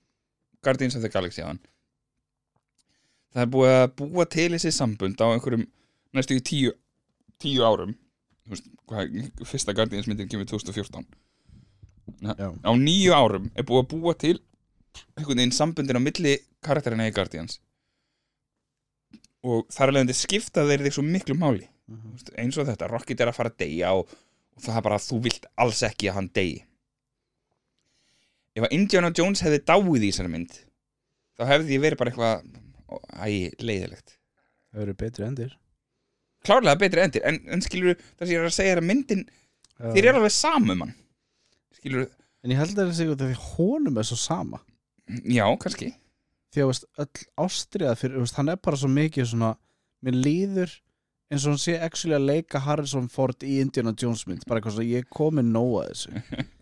Guardians 0.64 0.96
of 0.96 1.02
the 1.04 1.10
Galaxy 1.12 1.42
aðan 1.44 1.58
það 3.34 3.42
er 3.44 3.50
búið 3.52 3.72
að 3.74 3.90
búa 4.00 4.24
til 4.32 4.46
þessi 4.54 4.72
sambund 4.72 5.20
á 5.20 5.26
einhverjum 5.28 5.66
næstu 6.16 6.38
í 6.38 6.44
tíu, 6.48 6.70
tíu 7.42 7.64
árum 7.66 7.94
veist, 8.48 8.68
hvað, 8.88 9.16
fyrsta 9.48 9.74
Guardians 9.76 10.08
myndin 10.10 10.28
kemur 10.30 10.48
2014 10.50 11.06
Já. 12.24 12.48
á 12.50 12.70
nýju 12.74 13.14
árum 13.14 13.50
er 13.54 13.66
búið 13.68 13.82
að 13.84 13.90
búa 13.94 14.14
til 14.18 14.36
einhvern 15.16 15.38
veginn 15.42 15.54
sambundin 15.54 16.00
á 16.00 16.02
milli 16.02 16.38
karakterina 16.64 17.06
í 17.06 17.12
Guardians. 17.14 17.58
Og 19.46 19.68
þar 19.70 19.92
alveg 19.92 20.16
skipta 20.16 20.64
þeir 20.66 20.82
þig 20.86 20.96
svo 20.96 21.04
miklu 21.06 21.36
máli. 21.38 21.68
Mhm. 21.86 22.00
Þú 22.00 22.14
veist, 22.16 22.32
eins 22.42 22.58
og 22.58 22.66
þetta, 22.66 22.88
Rocket 22.90 23.20
er 23.20 23.30
að 23.30 23.36
fara 23.36 23.52
að 23.52 23.60
deyja 23.62 23.92
og, 23.94 24.08
og 24.56 24.64
það 24.64 24.80
er 24.80 24.86
bara 24.88 24.98
að 24.98 25.06
þú 25.06 25.20
vilt 25.28 25.46
alls 25.56 25.82
ekki 25.86 26.08
að 26.10 26.16
hann 26.18 26.30
deyi. 26.34 26.56
Ef 28.56 28.64
að 28.66 28.74
Indiana 28.74 29.12
Jones 29.14 29.44
hefði 29.44 29.60
dáið 29.68 30.02
í 30.02 30.10
þessari 30.10 30.32
mynd 30.32 30.56
þá 31.38 31.46
hefði 31.52 31.76
ég 31.76 31.82
verið 31.84 32.00
bara 32.00 32.10
eitthvað 32.10 32.40
ó, 32.90 32.96
æ, 33.22 33.28
leiðilegt 33.62 34.16
það 34.72 34.84
eru 34.84 34.94
betri 34.98 35.26
endir 35.28 35.52
klárlega 36.48 36.80
betri 36.80 37.04
endir, 37.04 37.24
en, 37.28 37.38
en 37.52 37.62
skilur 37.64 37.94
það 37.98 38.24
sem 38.24 38.32
ég 38.34 38.40
er 38.40 38.48
að 38.48 38.56
segja 38.56 38.74
er 38.74 38.82
að 38.82 38.88
myndin, 38.88 39.22
já. 39.76 39.92
þér 39.94 40.08
er 40.10 40.18
alveg 40.18 40.34
samum 40.34 40.84
hann. 40.84 40.96
Skilur, 41.78 42.10
en 42.44 42.54
ég 42.54 42.60
held 42.62 42.74
að 42.74 42.90
það 42.90 42.98
sé 42.98 43.08
út 43.12 43.24
af 43.24 43.32
því 43.32 43.38
honum 43.52 44.00
er 44.00 44.08
svo 44.08 44.18
sama. 44.20 44.60
Já, 45.28 45.44
kannski. 45.62 45.92
Því 46.52 46.64
að 46.64 46.70
veist, 46.72 46.86
öll 47.04 47.24
ástriða 47.44 47.96
fyrir, 48.00 48.20
veist, 48.24 48.36
hann 48.40 48.52
er 48.52 48.60
bara 48.64 48.80
svo 48.80 48.90
mikið 48.92 49.32
svona 49.32 49.54
mér 50.04 50.16
líður 50.16 50.76
eins 51.28 51.44
og 51.44 51.52
hann 51.52 51.60
sé 51.60 51.74
actually 51.84 52.16
að 52.16 52.28
leika 52.30 52.60
Harrison 52.64 53.08
Ford 53.12 53.44
í 53.44 53.58
Indiana 53.62 53.92
Jones 53.92 54.24
mynd. 54.28 54.46
Bara 54.48 54.62
eitthvað 54.62 54.78
svona, 54.78 54.88
ég 54.88 55.04
er 55.04 55.10
komin 55.12 55.50
nóg 55.52 55.82
að 55.82 55.90
þessu. 55.92 56.46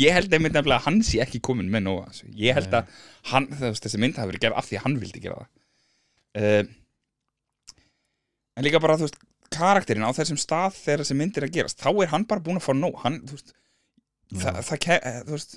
Ég 0.00 0.14
held 0.14 0.32
einmitt 0.32 0.54
nefnilega 0.54 0.78
að 0.78 0.84
hann 0.86 1.00
sé 1.04 1.18
ekki 1.20 1.40
komin 1.44 1.66
með 1.68 1.82
nóga 1.84 2.04
þessu. 2.12 2.28
Ég 2.38 2.54
held 2.56 2.72
að 2.78 2.92
hann, 3.32 3.48
veist, 3.58 3.82
þessi 3.84 3.98
mynd 4.00 4.20
hafi 4.20 4.30
verið 4.30 4.44
gerð 4.44 4.60
af 4.60 4.68
því 4.68 4.76
að 4.78 4.84
hann 4.86 4.94
vildi 5.02 5.22
gera 5.24 5.40
það. 5.40 5.48
Uh, 6.40 6.70
En 8.60 8.66
líka 8.66 8.80
bara, 8.82 8.98
þú 9.00 9.06
veist, 9.06 9.20
karakterinn 9.60 10.06
á 10.08 10.12
þessum 10.16 10.40
stað 10.40 10.76
þegar 10.80 11.04
þessi 11.04 11.16
mynd 11.20 11.38
er 11.40 11.46
að 11.48 11.54
gerast 11.58 11.80
þá 11.84 11.90
er 12.04 12.10
hann 12.14 12.26
bara 12.30 12.44
búin 12.48 12.58
að 12.60 12.66
fá 12.68 12.72
nóg. 12.76 12.96
Hann, 13.04 13.20
þú 13.28 13.36
veist, 13.38 13.52
það, 14.40 14.60
það 14.70 14.88
eh, 14.96 15.20
þú 15.28 15.36
veist 15.36 15.56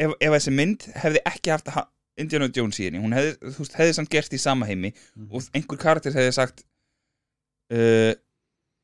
ef, 0.00 0.14
ef 0.16 0.34
þessi 0.36 0.54
mynd 0.56 0.86
hefði 1.04 1.22
ekki 1.34 1.52
haft 1.54 1.70
ha- 1.76 1.88
Indiana 2.20 2.50
Jones 2.52 2.76
í 2.82 2.84
henni, 2.88 3.00
hún 3.00 3.14
hefði, 3.16 3.36
þú 3.54 3.62
veist, 3.64 3.76
hefði 3.80 3.94
samt 3.96 4.10
gerst 4.12 4.34
í 4.36 4.40
sama 4.42 4.66
heimi 4.68 4.90
Mhm. 4.92 5.30
og 5.30 5.46
einhver 5.56 5.78
karakter 5.80 6.12
hefði 6.16 6.34
sagt 6.36 6.64
uh, 7.72 8.12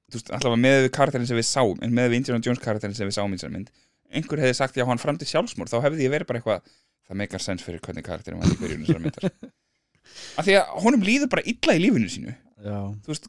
þú 0.06 0.16
veist, 0.20 0.30
allavega 0.36 0.60
með 0.62 0.78
við 0.86 0.92
karakterin 0.96 1.26
sem 1.28 1.36
við 1.40 1.48
sáum 1.50 1.82
en 1.84 1.92
með 1.96 2.12
við 2.12 2.20
Indiana 2.22 2.44
Jones 2.46 2.62
karakterin 2.62 2.96
sem 2.96 3.08
við 3.10 3.16
sáum 3.18 3.34
í 3.34 3.38
þessari 3.40 3.56
mynd 3.58 3.72
einhver 4.16 4.38
hefði 4.44 4.56
sagt, 4.60 4.76
já, 4.78 4.84
hann 4.86 5.00
framdi 5.02 5.26
sjálfsmór 5.28 5.68
þá 5.72 5.80
hefði 5.88 6.04
ég 6.06 6.12
verið 6.14 6.28
bara 6.30 6.38
eitthvað, 6.40 6.68
það 7.08 7.18
meikar 7.20 7.42
sens 7.42 7.64
fyrir 7.66 7.82
hvernig 7.82 8.06
karakterin 8.06 8.38
var 8.40 8.52
í 8.54 8.58
byrjun 8.60 8.84
þessari 8.86 9.02
myndar. 9.08 9.32
Af 10.38 10.46
því 10.46 10.54
að 10.60 10.68
honum 10.84 11.02
líður 11.02 11.30
bara 11.32 11.42
illa 11.50 11.74
í 11.74 11.80
lífinu 11.82 12.08
sínu. 12.12 12.34
Já, 12.62 12.76
þú 13.02 13.10
veist, 13.10 13.26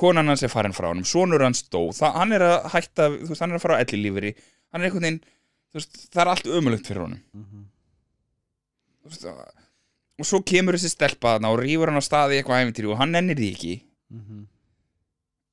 konan 0.00 0.30
hans 0.32 0.42
er 0.46 0.52
farin 0.52 0.72
frá 0.76 0.88
honum 0.90 1.04
sonur 1.08 1.42
hans 1.44 1.62
dó, 1.72 1.82
það, 1.96 2.14
hann 2.20 2.32
er 2.36 2.44
að 2.46 2.68
hætta 2.74 3.08
þú 3.14 3.28
veist, 3.30 3.40
hann 3.44 3.52
er 3.54 3.58
að 3.60 3.64
fara 3.66 3.78
á 3.78 3.82
elli 3.84 4.00
líferi 4.06 4.32
hann 4.38 4.80
er 4.82 4.88
einhvern 4.88 5.06
veginn, 5.06 5.20
þú 5.70 5.80
veist, 5.80 5.98
það 6.14 6.22
er 6.24 6.30
allt 6.34 6.50
ömulegt 6.58 6.86
fyrir 6.90 7.04
honum. 7.04 7.22
Mhm. 7.34 7.64
Þú 9.00 9.10
veist, 9.12 9.26
og- 9.30 10.26
svo 10.30 10.42
kemur 10.44 10.76
þessi 10.76 10.90
stelpa 10.92 11.34
þarna 11.38 11.50
og 11.54 11.60
rýfur 11.62 11.88
hann 11.92 12.00
á 12.00 12.04
staði 12.04 12.38
eitthvað 12.40 12.60
æfintýri 12.66 12.90
og 12.92 12.98
hann 13.00 13.12
nennir 13.16 13.36
því 13.40 13.50
ekki. 13.54 13.74
Mhm. 14.10 14.46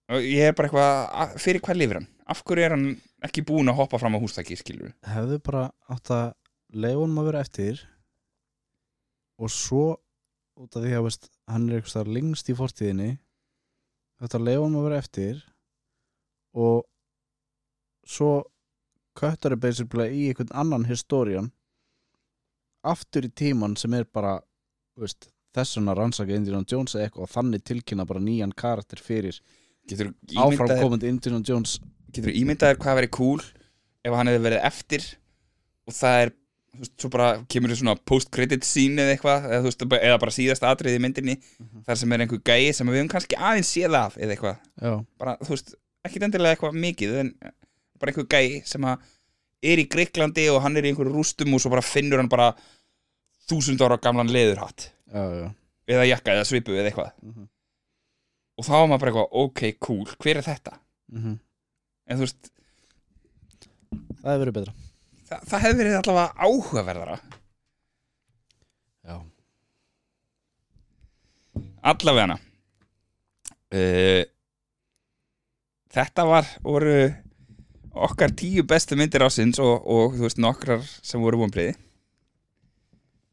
og 0.10 0.24
ég 0.24 0.40
er 0.48 0.54
bara 0.56 0.70
eitthvað, 0.70 1.12
að- 1.12 1.34
fyrir 1.44 1.60
hvað 1.62 1.78
lifir 1.78 1.98
hann? 2.00 2.08
Af 2.28 2.44
hverju 2.44 2.64
er 2.66 2.70
hann 2.76 3.02
ekki 3.28 3.42
búinn 3.44 3.68
að 3.72 3.76
hoppa 3.76 4.00
fram 4.00 4.16
á 4.16 4.20
hústæki 4.24 4.56
skilur 4.60 4.94
hefðu 5.04 5.38
bara 5.44 5.72
átt 5.90 6.10
að 6.16 6.34
leifa 6.74 7.00
honum 7.02 7.20
að 7.22 7.26
vera 7.32 7.42
eftir 7.44 7.82
og 9.40 9.50
svo 9.54 9.98
út 10.58 10.76
af 10.76 10.82
því 10.84 10.94
að 10.98 11.04
veist, 11.08 11.30
hann 11.48 11.70
er 11.70 11.82
eitthvað 11.82 12.08
lengst 12.16 12.50
í 12.50 12.56
fortíðinni 12.58 13.10
þetta 14.22 14.44
leifa 14.44 14.64
honum 14.64 14.82
að 14.82 14.88
vera 14.90 15.02
eftir 15.04 15.42
og 16.58 16.86
svo 18.08 18.32
köttar 19.18 19.56
er 19.56 19.62
basically 19.62 20.08
í 20.14 20.28
einhvern 20.30 20.54
annan 20.58 20.88
historian 20.90 21.52
aftur 22.88 23.28
í 23.28 23.32
tíman 23.34 23.76
sem 23.80 23.94
er 23.98 24.08
bara 24.14 24.38
veist, 24.98 25.30
þessuna 25.58 25.96
rannsaka 25.98 26.36
Indiana 26.36 26.66
Jones 26.70 26.96
eða 26.96 27.08
eitthvað 27.08 27.28
og 27.28 27.34
þannig 27.34 27.66
tilkynna 27.68 28.08
bara 28.10 28.24
nýjan 28.24 28.56
karakter 28.58 29.02
fyrir 29.02 29.40
áframkomandi 29.88 31.10
Indiana 31.10 31.42
Jones. 31.46 31.78
getur 32.14 32.36
ímyndaðir 32.36 32.80
hvað 32.82 33.02
verið 33.02 33.16
cool 33.18 33.42
ef 34.06 34.14
hann 34.16 34.30
hefði 34.32 34.44
verið 34.46 34.68
eftir 34.70 35.08
og 35.88 35.96
það 35.98 36.22
er 36.24 36.34
þú 36.74 36.80
veist, 36.84 36.94
svo 37.02 37.10
bara 37.10 37.28
kemur 37.50 37.70
þér 37.72 37.80
svona 37.82 37.96
post-credit 38.06 38.64
scene 38.68 39.02
eða 39.02 39.16
eitthvað 39.16 39.46
eða, 39.48 39.60
þú 39.64 39.70
veist, 39.72 39.86
eða 39.98 40.20
bara 40.20 40.32
síðast 40.36 40.64
atriði 40.68 41.00
í 41.00 41.04
myndinni 41.06 41.36
Mhm. 41.60 41.84
þar 41.88 41.98
sem 41.98 42.12
er 42.14 42.20
einhver 42.26 42.42
gæi 42.44 42.74
sem 42.74 42.88
við 42.88 43.00
höfum 43.02 43.10
kannski 43.10 43.36
aðeins 43.38 43.72
séð 43.74 43.96
af 43.98 44.18
eða 44.18 44.36
eitthvað 44.36 44.58
já, 44.82 45.06
bara, 45.18 45.38
þú 45.42 45.50
veist, 45.56 45.76
ekki 46.06 46.20
endilega 46.24 46.56
eitthvað 46.56 46.78
mikið 46.86 47.16
en 47.20 47.32
bara 48.00 48.12
einhver 48.12 48.28
gæi 48.30 48.62
sem 48.66 48.82
að 48.82 49.00
er 49.64 49.78
í 49.82 49.88
Greiklandi 49.90 50.50
og 50.54 50.62
hann 50.62 50.78
er 50.78 50.84
í 50.84 50.92
einhverju 50.94 51.14
rústum 51.16 51.54
og 51.56 51.60
svo 51.62 51.70
bara 51.74 51.82
finnur 51.82 52.18
hann 52.22 52.30
bara 52.30 52.54
þúsund 53.50 53.82
ára 53.82 53.98
gamlan 53.98 54.28
leðurhatt 54.30 54.92
eða 55.88 56.06
jakka 56.08 56.32
eða 56.36 56.46
svipu 56.46 56.76
eða 56.78 56.92
eitthvað 56.92 57.12
Mhm. 57.24 57.48
og 58.60 58.66
þá 58.66 58.70
var 58.72 58.88
maður 58.88 59.00
bara 59.00 59.12
eitthvað, 59.12 59.30
ok, 59.32 59.72
cool, 59.80 60.06
hver 60.06 60.38
er 60.38 60.42
þetta? 60.44 60.78
Mhm. 61.12 61.40
en 62.10 62.18
þú 62.18 62.22
veist, 62.22 62.52
það 64.22 64.30
hefur 64.34 64.46
verið 64.46 64.54
betra 64.60 64.74
það, 65.28 65.46
það 65.52 65.64
hefði 65.66 65.80
verið 65.82 66.00
allavega 66.02 66.48
áhugaverðara. 66.48 67.18
Já, 69.08 69.16
allavega. 71.94 72.28
Hana 72.28 72.40
uh, 73.74 74.24
þetta 75.98 76.26
var 76.28 76.50
voru 76.64 76.96
okkar 78.08 78.34
tíu 78.38 78.66
bestu 78.68 78.98
myndir 79.00 79.26
ásins 79.26 79.60
og, 79.64 79.82
og 79.82 80.18
þú 80.18 80.28
veist 80.28 80.42
nokkrar 80.42 80.84
sem 80.86 81.22
voru 81.24 81.42
vonbreiði 81.42 81.74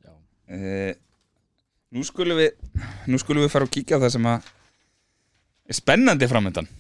já. 0.05 0.13
uh, 0.13 0.93
nú 1.95 2.05
skulum 2.07 2.41
við 2.41 2.55
nú 3.11 3.21
skulum 3.21 3.45
við 3.45 3.53
fara 3.53 3.69
og 3.69 3.75
kíkja 3.75 4.01
á 4.01 4.03
það 4.07 4.15
sem 4.17 4.31
að 4.31 4.49
er 5.65 5.79
spennandi 5.81 6.31
framöndan 6.31 6.71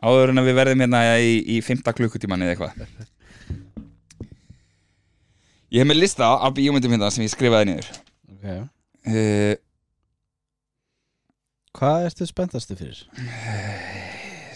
áður 0.00 0.32
en 0.32 0.42
að 0.42 0.50
við 0.50 0.58
verðum 0.60 0.84
hérna 0.84 1.00
í, 1.20 1.32
í 1.56 1.58
5. 1.64 1.82
klukkutíman 1.96 2.44
eða 2.44 2.54
eitthvað 2.54 2.72
ég 5.70 5.82
hef 5.82 5.88
með 5.90 6.00
lista 6.02 6.30
af 6.36 6.54
bíómyndum 6.56 6.96
hérna 6.96 7.10
sem 7.14 7.26
ég 7.26 7.34
skrifaði 7.34 7.72
niður 7.72 7.90
ok 8.36 8.46
uh, 8.52 9.58
Hvað 11.70 12.08
ertu 12.08 12.26
spenntastu 12.26 12.74
fyrir? 12.74 13.04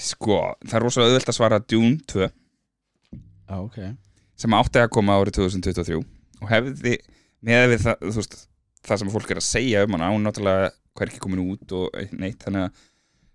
Sko, 0.03 0.41
það 0.66 0.75
er 0.77 0.83
rosalega 0.83 1.12
auðvelt 1.12 1.29
að 1.31 1.37
svara 1.37 1.61
Dune 1.62 2.01
2 2.11 2.25
Já, 2.25 3.55
ok 3.61 3.79
sem 4.41 4.57
átti 4.59 4.83
að 4.83 4.91
koma 4.97 5.16
árið 5.21 5.39
2023 5.39 6.01
og 6.43 6.49
hefði 6.51 6.97
með 7.45 7.77
það, 7.85 8.03
veist, 8.16 8.35
það 8.85 9.01
sem 9.01 9.12
fólk 9.15 9.31
er 9.31 9.41
að 9.41 9.47
segja 9.47 9.85
um 9.87 9.95
hana 9.97 10.11
hún 10.12 10.27
náttúrulega 10.27 10.73
hverki 10.99 11.21
komin 11.23 11.45
út 11.45 11.75
og 11.77 11.95
neitt 12.19 12.43
þannig 12.43 12.66
að 12.66 12.83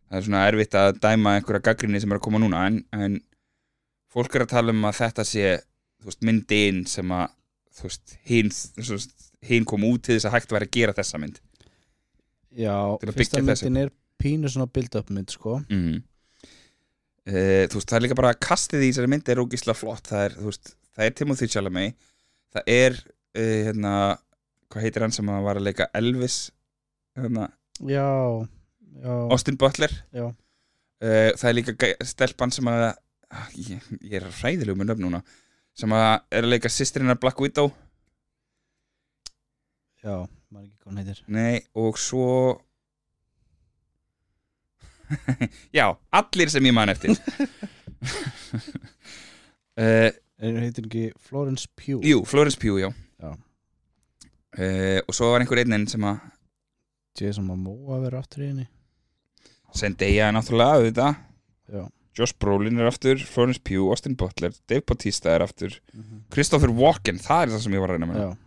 það 0.10 0.20
er 0.20 0.28
svona 0.28 0.46
erfitt 0.50 0.78
að 0.78 1.00
dæma 1.04 1.36
einhverja 1.38 1.66
gaggrinni 1.70 2.02
sem 2.02 2.12
er 2.12 2.20
að 2.20 2.26
koma 2.26 2.42
núna 2.42 2.66
en, 2.70 2.82
en 2.94 3.20
fólk 4.10 4.36
er 4.36 4.46
að 4.46 4.54
tala 4.56 4.74
um 4.76 4.88
að 4.90 4.98
þetta 5.04 5.26
sé 5.28 5.46
veist, 6.06 6.22
myndin 6.26 6.84
sem 6.90 7.14
að 7.14 7.28
veist, 7.84 8.18
hinn 8.30 8.52
hinn 9.46 9.68
kom 9.68 9.86
út 9.88 10.04
til 10.06 10.18
þess 10.18 10.28
að 10.28 10.36
hægt 10.36 10.54
væri 10.54 10.68
að 10.68 10.76
gera 10.76 10.96
þessa 10.98 11.20
mynd. 11.22 11.40
Já, 12.60 12.76
að 12.76 13.16
fyrsta 13.16 13.44
myndin 13.46 13.82
er 13.86 13.92
pínu 14.20 14.52
svona 14.52 14.68
build-up 14.74 15.12
mynd, 15.16 15.32
sko. 15.32 15.60
Mm. 15.72 16.02
uh, 17.30 17.64
þú 17.70 17.80
veist, 17.80 17.88
það 17.88 17.98
er 18.00 18.06
líka 18.06 18.20
bara 18.20 18.34
kastið 18.36 18.84
í 18.84 18.90
þessari 18.90 19.12
mynd 19.14 19.32
er 19.32 19.44
ógislega 19.44 19.80
flott. 19.80 20.10
Það 20.10 20.26
er, 20.26 20.36
veist, 20.44 20.74
það 20.98 21.06
er 21.06 21.16
Timothy 21.22 21.50
Chalamet. 21.54 22.10
Það 22.56 22.74
er, 22.76 23.00
uh, 23.38 23.56
hérna 23.70 23.94
hvað 24.70 24.86
heitir 24.86 25.06
hann 25.06 25.16
sem 25.16 25.32
að 25.32 25.46
var 25.48 25.60
að 25.60 25.70
leika 25.70 25.90
Elvis 25.98 26.42
hérna, 27.18 27.48
Já, 27.88 28.46
já. 29.04 29.14
Austin 29.36 29.58
Butler. 29.62 29.94
Já. 30.16 30.26
uh, 30.30 31.30
það 31.38 31.50
er 31.52 31.56
líka 31.58 31.76
gæ- 31.84 32.06
stelpan 32.10 32.52
sem 32.56 32.68
að 32.72 32.88
ah, 33.30 33.50
ég, 33.56 33.84
ég 34.02 34.18
er 34.22 34.28
ræðilegu 34.42 34.78
með 34.80 34.90
nöfn 34.94 35.06
núna. 35.08 35.22
Sem 35.80 35.94
að 35.96 36.08
er 36.32 36.44
að 36.44 36.52
leika 36.56 36.72
sýstrinnar 36.74 37.20
Black 37.22 37.40
Widow. 37.40 37.70
Já, 40.04 40.26
maður 40.52 40.66
ekki 40.70 40.88
hann 40.90 40.98
heitir. 41.04 41.22
Nei, 41.28 41.60
og 41.76 41.98
svo 42.00 42.26
já, 45.80 45.86
allir 46.14 46.50
sem 46.54 46.66
ég 46.70 46.74
man 46.76 46.90
eftir. 46.94 47.16
Uh, 49.80 50.10
Er 50.40 50.56
heitir 50.64 50.86
ekki 50.88 51.02
Florence 51.20 51.68
Pugh? 51.76 52.00
Jú, 52.08 52.22
Florence 52.24 52.56
Pugh, 52.62 52.78
já, 52.80 52.88
Já. 53.20 53.34
Eh, 54.56 55.02
Og 55.04 55.12
svo 55.14 55.34
var 55.34 55.44
einhver 55.44 55.60
einn 55.60 55.84
sem 55.92 56.06
að 56.08 56.22
Jason 57.20 57.44
Momoa 57.44 57.98
verður 58.00 58.22
aftur 58.22 58.46
í 58.46 58.48
henni 58.48 58.64
Zendaya 59.76 60.28
er 60.30 60.36
náttúrulega 60.36 60.80
auðvitað. 60.80 61.20
Já. 61.70 61.84
Josh 62.20 62.36
Brolin 62.42 62.80
er 62.82 62.90
aftur, 62.90 63.22
Florence 63.24 63.62
Pugh, 63.64 63.92
Austin 63.94 64.16
Butler 64.20 64.52
Dave 64.68 64.84
Bautista 64.88 65.32
er 65.32 65.46
aftur. 65.46 65.80
Mhm. 65.94 66.26
Christopher 66.34 66.72
Walken, 66.72 67.20
það 67.22 67.44
er 67.44 67.54
það 67.54 67.64
sem 67.64 67.74
ég 67.74 67.80
var 67.84 67.90
að 67.94 68.00
reyna 68.00 68.10
með. 68.12 68.38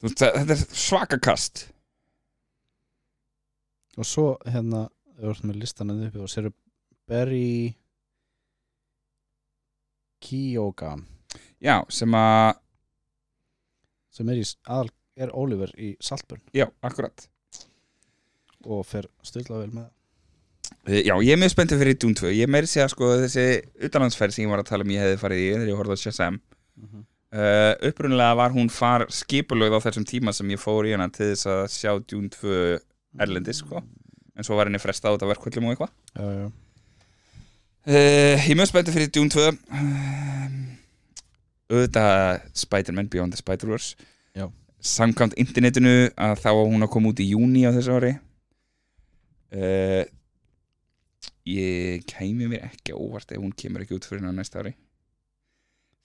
Veist, 0.00 0.16
Þetta 0.16 0.54
er 0.56 0.64
svaka 0.72 1.18
kast. 1.20 1.66
Og 3.98 4.06
svo 4.06 4.38
hérna 4.46 4.88
Þú 5.20 5.28
ert 5.34 5.42
með 5.44 5.56
listan 5.60 5.90
að 5.92 6.06
uppi 6.06 6.20
og 6.24 6.30
séru 6.32 6.50
Barry 7.10 7.74
Keoghan. 10.24 11.02
Já, 11.60 11.82
sem 11.92 12.14
að, 12.16 12.54
sem 14.16 14.30
er, 14.32 14.40
í, 14.40 14.46
er 15.20 15.34
Oliver 15.36 15.74
í 15.76 15.90
Saltburn. 16.00 16.40
Já, 16.56 16.70
akkurat 16.80 17.26
og 18.64 18.84
fer 18.86 19.08
stöðla 19.24 19.62
vel 19.64 19.72
með 19.78 19.88
Eh, 20.86 21.02
Já, 21.02 21.16
ég 21.18 21.32
er 21.34 21.38
mjög 21.40 21.50
spenntið 21.52 21.80
fyrir 21.82 21.96
Dune 21.98 22.14
2 22.14 22.30
Ég 22.30 22.48
meiri 22.48 22.68
segja 22.70 22.86
sko 22.88 23.08
þessi 23.18 23.42
utanlandsferð 23.88 24.32
sem 24.36 24.44
ég 24.44 24.50
var 24.52 24.60
að 24.62 24.68
tala 24.70 24.84
um 24.86 24.92
ég 24.94 25.02
hefði 25.02 25.18
farið 25.18 25.40
í 25.42 25.48
þegar 25.52 25.70
ég 25.72 25.78
horfði 25.80 25.96
á 25.98 26.02
Shazam 26.04 26.36
Mhm. 26.80 27.00
uh, 27.34 27.74
Upprunalega 27.90 28.36
var 28.38 28.50
hún 28.54 28.70
far 28.70 29.04
skipulögð 29.10 29.76
á 29.76 29.84
þessum 29.84 30.06
tíma 30.08 30.32
sem 30.32 30.48
ég 30.54 30.60
fór 30.62 30.86
í 30.88 30.92
hana 30.94 31.08
til 31.12 31.32
þess 31.34 31.46
að 31.50 31.64
sjá 31.74 31.90
Dune 32.06 32.30
2 32.30 32.78
erlendis 33.18 33.60
sko. 33.64 33.82
En 34.38 34.44
svo 34.46 34.56
var 34.56 34.70
henni 34.70 34.78
frestað 34.80 35.18
út 35.18 35.22
af 35.26 35.32
verkvöldum 35.34 35.66
og 35.68 35.74
eitthvað. 35.74 35.90
Uh, 36.20 36.46
Ég 37.90 38.50
er 38.54 38.56
mjög 38.60 38.70
spenntið 38.70 38.94
fyrir 38.96 39.10
Dune 39.12 39.30
2 39.34 39.48
uh, 39.50 39.54
auðvitað 41.70 42.40
Spider-Man 42.54 43.08
Beyond 43.12 43.34
the 43.34 43.40
Spider-Verse. 43.42 43.96
Samkvæmt 44.80 45.34
internetinu 45.36 46.08
að 46.16 46.38
þá 46.40 46.50
hún 46.56 46.80
að 46.86 46.88
koma 46.94 47.10
út 47.12 47.18
í 47.20 47.26
júni 47.34 47.66
á 47.68 47.74
þessu 47.76 47.92
ári 47.98 48.14
uh, 49.56 50.02
ég 51.48 52.04
kæmi 52.08 52.48
mér 52.50 52.68
ekki 52.68 52.94
óvart 52.94 53.32
ef 53.32 53.40
hún 53.40 53.54
kemur 53.56 53.84
ekki 53.84 53.96
út 53.96 54.06
fyrir 54.08 54.28
á 54.28 54.32
næsta 54.34 54.62
ári. 54.62 54.74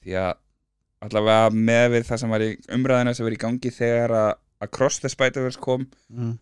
Því 0.04 0.18
að 0.22 0.34
allavega 1.06 1.52
með 1.54 1.86
við 1.96 2.08
það 2.10 2.22
sem 2.22 2.34
var 2.34 2.46
í 2.46 2.50
umræðina 2.78 3.14
sem 3.16 3.28
var 3.28 3.36
í 3.36 3.42
gangi 3.42 3.72
þegar 3.74 4.16
að, 4.16 4.32
að 4.64 4.72
Cross 4.78 5.04
the 5.04 5.12
Spider-Verse 5.12 5.62
kom 5.62 5.86
mm. 6.10 6.34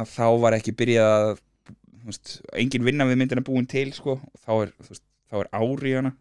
að 0.00 0.14
þá 0.14 0.26
var 0.44 0.56
ekki 0.56 0.76
byrjað 0.78 1.14
að 1.18 1.32
veist, 2.06 2.34
engin 2.56 2.86
vinna 2.86 3.06
við 3.08 3.20
myndina 3.20 3.44
búin 3.46 3.68
til 3.70 3.90
sko, 3.96 4.18
þá 4.44 4.52
er, 4.56 4.74
veist, 4.88 5.04
þá 5.30 5.42
er 5.42 5.52
ári 5.60 5.92
í 5.92 5.96
hana. 5.98 6.14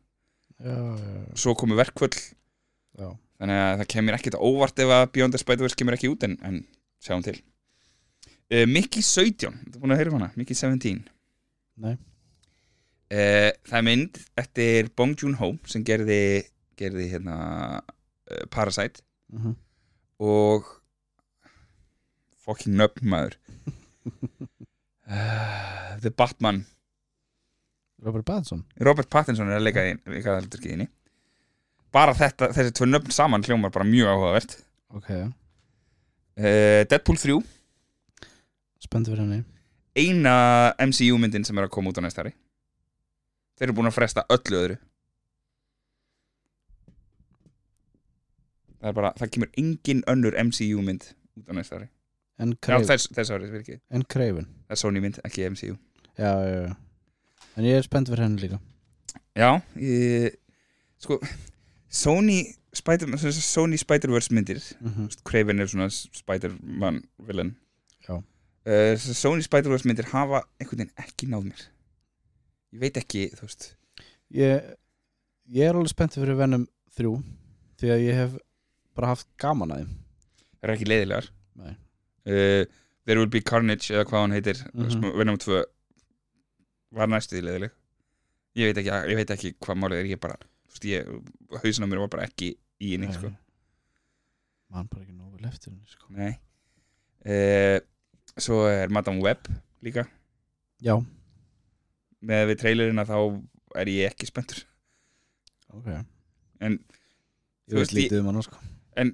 Já, 0.60 0.76
já, 0.76 1.20
svo 1.40 1.54
komu 1.56 1.78
verkvöld 1.80 2.18
já. 2.20 3.14
þannig 3.40 3.62
að 3.64 3.78
það 3.80 3.90
kemur 3.94 4.18
ekkert 4.18 4.36
á 4.36 4.44
óvart 4.44 4.82
ef 4.84 4.90
að 4.92 5.06
Beyond 5.16 5.36
the 5.36 5.40
Spider-Verse 5.40 5.80
kemur 5.80 5.96
ekki 5.96 6.12
út 6.12 6.26
en, 6.28 6.36
en 6.44 6.60
sjáum 7.00 7.24
til 7.24 7.38
uh, 8.54 8.66
Mickey 8.70 9.04
17, 9.06 9.64
þú 9.74 9.82
búin 9.82 9.96
að 9.96 10.02
heyra 10.02 10.14
um 10.14 10.20
hana? 10.20 10.32
Mickey 10.40 10.58
17 10.58 11.02
Nei. 11.80 11.96
uh, 11.96 13.50
það 13.70 13.78
er 13.80 13.88
mynd 13.88 14.22
eftir 14.44 14.92
Bong 14.98 15.16
Joon-ho 15.20 15.54
sem 15.70 15.86
gerði 15.88 16.22
gerði 16.80 17.10
hérna 17.14 17.40
uh, 17.80 18.46
Parasite. 18.54 19.04
Mm 19.34 19.58
og 20.20 20.66
fucking 22.44 22.76
nöfn 22.76 23.08
maður. 23.08 23.38
Uh, 25.08 25.96
The 26.04 26.12
Batman. 26.12 26.66
Robert 28.04 28.26
Pattinson. 28.28 28.64
Robert 28.80 29.10
Pattinson 29.12 29.50
er 29.52 29.60
að 29.60 29.66
leika 29.68 29.84
í 29.84 30.88
bara 31.92 32.14
þetta, 32.14 32.52
þessi 32.54 32.76
tvö 32.78 32.86
nöfn 32.88 33.12
saman 33.12 33.44
hljómar 33.44 33.74
bara 33.74 33.88
mjög 33.88 34.12
áhugavert. 34.14 34.58
Ok, 34.96 35.10
uh, 35.16 36.82
Deadpool 36.90 37.20
3 37.20 37.40
spennt 38.90 39.10
fyrir 39.12 39.24
henni. 39.24 39.44
Eina 40.00 40.36
MCU 40.82 41.18
myndin 41.22 41.46
sem 41.46 41.58
er 41.58 41.68
að 41.68 41.74
koma 41.76 41.92
út 41.92 42.00
á 42.02 42.04
næsta 42.06 42.24
ári. 42.26 42.34
Þeir 43.60 43.70
eru 43.70 43.78
búin 43.78 43.90
að 43.90 43.98
fresta 43.98 44.26
öllu 44.34 44.62
öðru. 44.64 44.78
Það 48.80 48.92
er 48.92 48.96
bara, 48.96 49.14
það 49.20 49.32
kemur 49.36 49.50
engin 49.60 50.04
önnur 50.08 50.38
MCU 50.40 50.84
mynd 50.86 51.10
út 51.38 51.52
á 51.52 51.54
næsta 51.58 51.80
ári. 51.80 51.90
En 52.40 52.54
Craven, 52.64 52.88
þess, 52.88 53.10
þess 53.12 53.34
ári, 53.36 53.50
fyrir 53.52 53.66
ekki. 53.66 53.78
En 53.92 54.06
Craven. 54.08 54.48
það 54.70 54.76
er 54.78 54.80
Sony 54.80 55.02
mynd, 55.04 55.20
ekki 55.28 55.50
MCU 55.52 55.74
Já, 56.20 56.32
já, 56.44 56.60
já. 56.68 56.76
En 57.60 57.68
ég 57.68 57.80
er 57.80 57.84
spennt 57.84 58.10
fyrir 58.12 58.24
henni 58.24 58.42
líka. 58.46 58.60
Já, 59.36 59.50
ég, 59.80 60.38
sko 61.00 61.20
Sony 61.90 62.42
Spider 62.76 63.12
Sony 63.18 63.80
Spider-Verse 63.80 64.34
myndir 64.36 64.60
mm 64.80 64.90
-hmm. 64.90 65.22
Craven 65.24 65.60
er 65.60 65.68
svona 65.68 65.90
Spider-Man 65.90 67.04
villain. 67.20 67.56
Já. 68.08 68.24
Uh, 68.70 68.94
Sony 68.98 69.44
Spider-Verse 69.46 69.90
myndir 69.90 70.10
hafa 70.14 70.44
einhvern 70.60 70.86
veginn 70.86 71.04
ekki 71.04 71.30
náð 71.32 71.50
mér. 71.50 71.64
Ég 72.76 72.84
veit 72.84 73.00
ekki, 73.02 73.26
þú 73.34 73.48
veist. 73.48 73.72
Ég, 74.38 74.70
ég 75.50 75.66
er 75.66 75.78
alveg 75.78 75.92
spennt 75.92 76.18
fyrir 76.18 76.38
Venom 76.38 76.68
3 76.98 77.16
því 77.80 77.92
að 77.96 78.06
ég 78.06 78.20
hef 78.20 78.38
bara 78.98 79.16
haft 79.16 79.30
gaman 79.42 79.74
að 79.74 79.82
þeim. 79.82 79.98
Það 80.60 80.68
er 80.68 80.76
ekki 80.76 80.90
leiðilegar. 80.90 81.32
Uh, 81.60 82.64
There 83.10 83.18
Will 83.18 83.32
Be 83.32 83.42
Carnage 83.42 83.90
eða 83.90 84.06
hvað 84.06 84.22
hann 84.22 84.36
heitir 84.36 84.60
mm. 84.70 84.86
-hmm. 84.86 85.14
Venom 85.18 85.38
2 85.42 85.62
var 86.94 87.10
næstuði 87.10 87.46
leiðileg. 87.48 87.76
Ég 88.60 88.70
veit 88.70 88.82
ekki, 88.82 88.98
ég 89.12 89.18
veit 89.18 89.32
ekki 89.34 89.54
hvað 89.58 89.80
málið 89.82 90.02
er 90.04 90.10
ég 90.12 90.20
bara, 90.22 90.36
þú 90.68 90.74
veist, 90.74 90.86
ég, 90.90 91.10
hausin 91.64 91.86
á 91.86 91.90
mér 91.90 92.02
var 92.04 92.12
bara 92.16 92.26
ekki 92.28 92.52
í 92.82 92.92
henni, 92.94 93.10
sko. 93.14 93.32
Mann 94.70 94.90
bara 94.92 95.06
ekki 95.06 95.16
nógu 95.16 95.38
vel 95.38 95.50
eftir 95.50 95.72
henni 95.72 95.90
sko. 95.90 96.10
Nei. 96.14 96.34
Uh, 97.26 97.80
Svo 98.44 98.64
er 98.70 98.92
Madame 98.94 99.22
Web 99.24 99.48
líka. 99.86 100.06
Já, 100.84 100.96
með 102.26 102.52
við 102.52 102.62
trailerina 102.62 103.06
þá 103.08 103.18
er 103.80 103.92
ég 103.92 104.12
ekki 104.14 104.30
spenntur. 104.30 104.62
Ok. 105.76 105.90
En 106.66 106.78
ég 107.70 107.80
veist, 107.80 107.96
lítið 107.96 108.22
um 108.22 108.30
hann 108.32 108.44
sko. 108.44 108.60
en 109.00 109.12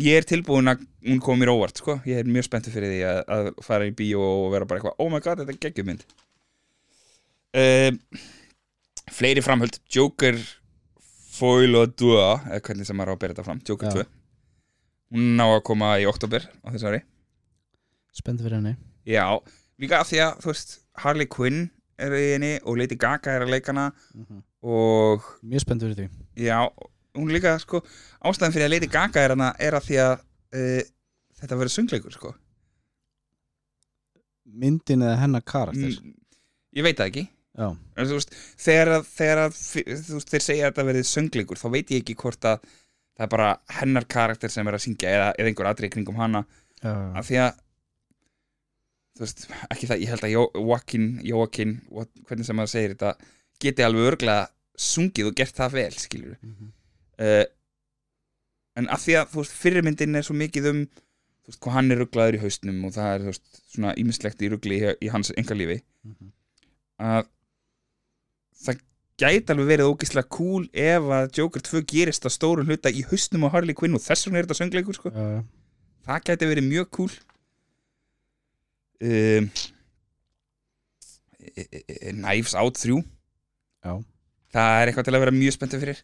ég 0.00 0.18
er 0.18 0.26
tilbúin 0.28 0.72
að 0.72 0.84
hún 1.06 1.20
kom 1.22 1.38
mér 1.40 1.52
óvart 1.52 1.78
sko. 1.82 1.98
ég 2.08 2.22
er 2.22 2.30
mjög 2.30 2.48
spenntur 2.48 2.74
fyrir 2.74 2.94
því 2.94 3.02
að, 3.06 3.20
að 3.36 3.50
fara 3.66 3.88
í 3.88 3.94
bíó 3.96 4.22
og 4.22 4.52
vera 4.54 4.68
bara 4.68 4.80
eitthvað, 4.80 4.96
oh 5.02 5.10
my 5.12 5.20
god, 5.24 5.42
þetta 5.42 5.54
er 5.54 5.60
geggjumynd 5.66 6.06
uh, 7.60 8.22
fleiri 9.12 9.44
framhöld 9.44 9.78
Joker 9.92 10.40
Foil 11.36 11.76
og 11.76 11.92
Dua 12.00 12.38
eða 12.48 12.62
hvernig 12.64 12.88
sem 12.88 12.96
maður 12.96 13.12
á 13.12 13.16
að 13.16 13.22
bera 13.22 13.36
þetta 13.36 13.46
fram. 13.50 13.60
Joker 13.68 13.92
Já. 13.92 14.06
2 14.06 14.06
hún 15.14 15.36
ná 15.38 15.44
að 15.52 15.64
koma 15.66 15.92
í 16.02 16.06
oktober 16.08 16.48
á 16.64 16.68
þessu 16.72 16.90
ári 16.90 17.02
spennt 18.18 18.42
fyrir 18.44 18.58
henni. 18.58 18.74
Já, 19.06 19.24
líka 19.82 20.00
af 20.02 20.10
því 20.10 20.20
að 20.24 20.40
þú 20.44 20.52
veist, 20.52 20.74
Harley 21.02 21.28
Quinn 21.30 21.66
er 22.00 22.12
í 22.16 22.26
henni 22.34 22.52
og 22.64 22.76
Lady 22.80 22.98
Gaga 23.00 23.36
er 23.36 23.44
að 23.46 23.52
leika 23.54 23.72
hana 23.72 23.86
og 24.66 25.24
mjög 25.46 25.64
spennt 25.64 25.84
fyrir 25.86 25.96
því. 26.00 26.08
Já, 26.46 26.58
hún 27.16 27.30
líka 27.32 27.54
sko 27.62 27.80
ástæðan 28.26 28.52
fyrir 28.56 28.68
að 28.68 28.74
Lady 28.74 28.90
Gaga 28.92 29.22
er 29.24 29.36
hana 29.36 29.52
er 29.62 29.78
að 29.78 29.86
því 29.88 30.00
að 30.02 30.12
uh, 30.16 30.82
þetta 31.40 31.60
verður 31.60 31.74
söngleikur 31.76 32.16
sko. 32.16 32.34
Myndin 34.46 35.02
eða 35.04 35.16
hennar 35.20 35.44
karakter? 35.44 35.96
Mm, 36.00 36.14
Ég 36.76 36.84
veit 36.84 36.98
það 36.98 37.10
ekki. 37.10 37.24
Já, 37.56 37.70
en, 37.72 38.04
þú 38.10 38.18
veist, 38.18 38.34
þegar, 38.60 38.90
að, 38.98 39.06
þegar 39.16 39.38
þú 39.56 40.18
veist, 40.18 40.28
þeir 40.34 40.42
segja 40.44 40.66
að 40.66 40.72
þetta 40.74 40.84
verður 40.90 41.06
söngleikur 41.08 41.60
þá 41.60 41.68
veit 41.72 41.92
ég 41.94 42.02
ekki 42.02 42.16
hvort 42.20 42.44
að 42.50 42.66
það 43.16 43.24
er 43.24 43.30
bara 43.32 43.46
hennar 43.78 44.04
karakter 44.12 44.52
sem 44.52 44.68
er 44.68 44.76
að 44.76 44.82
syngja 44.84 45.12
eða, 45.16 45.30
eða 45.40 45.48
einhver 45.52 45.68
atrið 45.70 45.92
kringum 45.94 46.18
hana. 46.20 46.42
Já, 46.82 46.92
af 47.16 47.30
því 47.30 47.38
að 47.46 47.62
veist, 49.24 49.46
ekki 49.70 49.86
það, 49.90 50.00
ég 50.02 50.08
held 50.08 50.24
að 50.26 50.34
Joaquin, 50.36 51.06
Joaquin, 51.24 51.74
hvernig 52.26 52.44
sem 52.46 52.56
maður 52.56 52.72
segir 52.74 52.94
þetta 52.94 53.14
geti 53.60 53.82
alveg 53.86 54.10
örglega 54.12 54.48
sungið 54.76 55.26
og 55.30 55.34
gert 55.34 55.54
það 55.56 55.72
vel, 55.72 55.92
skilur 55.92 56.36
Mhm. 56.42 56.72
uh, 57.20 57.44
en 58.76 58.88
af 58.92 59.00
því 59.06 59.14
að 59.22 59.30
þú 59.32 59.40
veist, 59.40 59.52
fyrirmyndin 59.62 60.16
er 60.16 60.22
svo 60.22 60.34
mikið 60.36 60.66
um 60.70 60.82
þú 60.86 61.48
veist, 61.52 61.60
hvað 61.60 61.72
hann 61.72 61.92
er 61.92 61.98
rugglaður 62.02 62.36
í 62.36 62.42
haustnum 62.42 62.84
og 62.84 62.92
það 62.92 63.14
er 63.14 63.20
þú 63.20 63.30
veist, 63.32 63.46
svona 63.72 63.94
ímislegt 63.96 64.42
í 64.42 64.50
ruggli 64.52 64.80
í, 64.82 64.92
í 65.06 65.08
hans 65.14 65.30
engalífi 65.36 65.80
Mhm. 66.04 66.32
að 67.00 67.26
það 68.66 68.80
gæti 69.16 69.52
alveg 69.54 69.70
verið 69.70 69.90
ógeðslega 69.92 70.28
cool 70.36 70.66
ef 70.74 71.02
að 71.18 71.30
Joker 71.38 71.60
2 71.64 71.80
gerist 71.88 72.26
að 72.28 72.34
stórum 72.36 72.66
hluta 72.68 72.92
í 72.92 73.04
haustnum 73.08 73.46
á 73.48 73.52
Harley 73.54 73.72
Quinn 73.74 73.94
og 73.96 74.02
þess 74.04 74.26
vegna 74.26 74.38
er 74.42 74.44
þetta 74.48 74.60
söngleikur 74.60 74.94
sko. 74.98 75.10
já. 75.10 75.44
það 76.06 76.24
gæti 76.28 76.50
verið 76.52 76.68
mjög 76.68 76.90
cool 76.90 77.10
um, 79.02 79.48
Knives 82.12 82.54
Out 82.54 82.80
3 82.80 82.98
Já. 83.84 83.92
það 84.52 84.80
er 84.80 84.90
eitthvað 84.90 85.08
til 85.08 85.14
að 85.14 85.24
vera 85.24 85.36
mjög 85.36 85.56
spenntið 85.56 85.84
fyrir. 85.84 86.02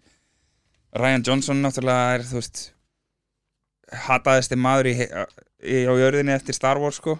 Ryan 0.93 1.24
Johnson 1.27 1.62
náttúrulega 1.64 2.16
er 2.19 2.24
þú 2.28 2.39
veist 2.39 2.62
hataðist 4.06 4.55
maður 4.56 4.90
í, 4.93 4.94
í, 5.02 5.77
á 5.89 5.93
jörðinni 5.97 6.35
eftir 6.35 6.56
Star 6.56 6.81
Wars 6.81 7.01
sko. 7.01 7.19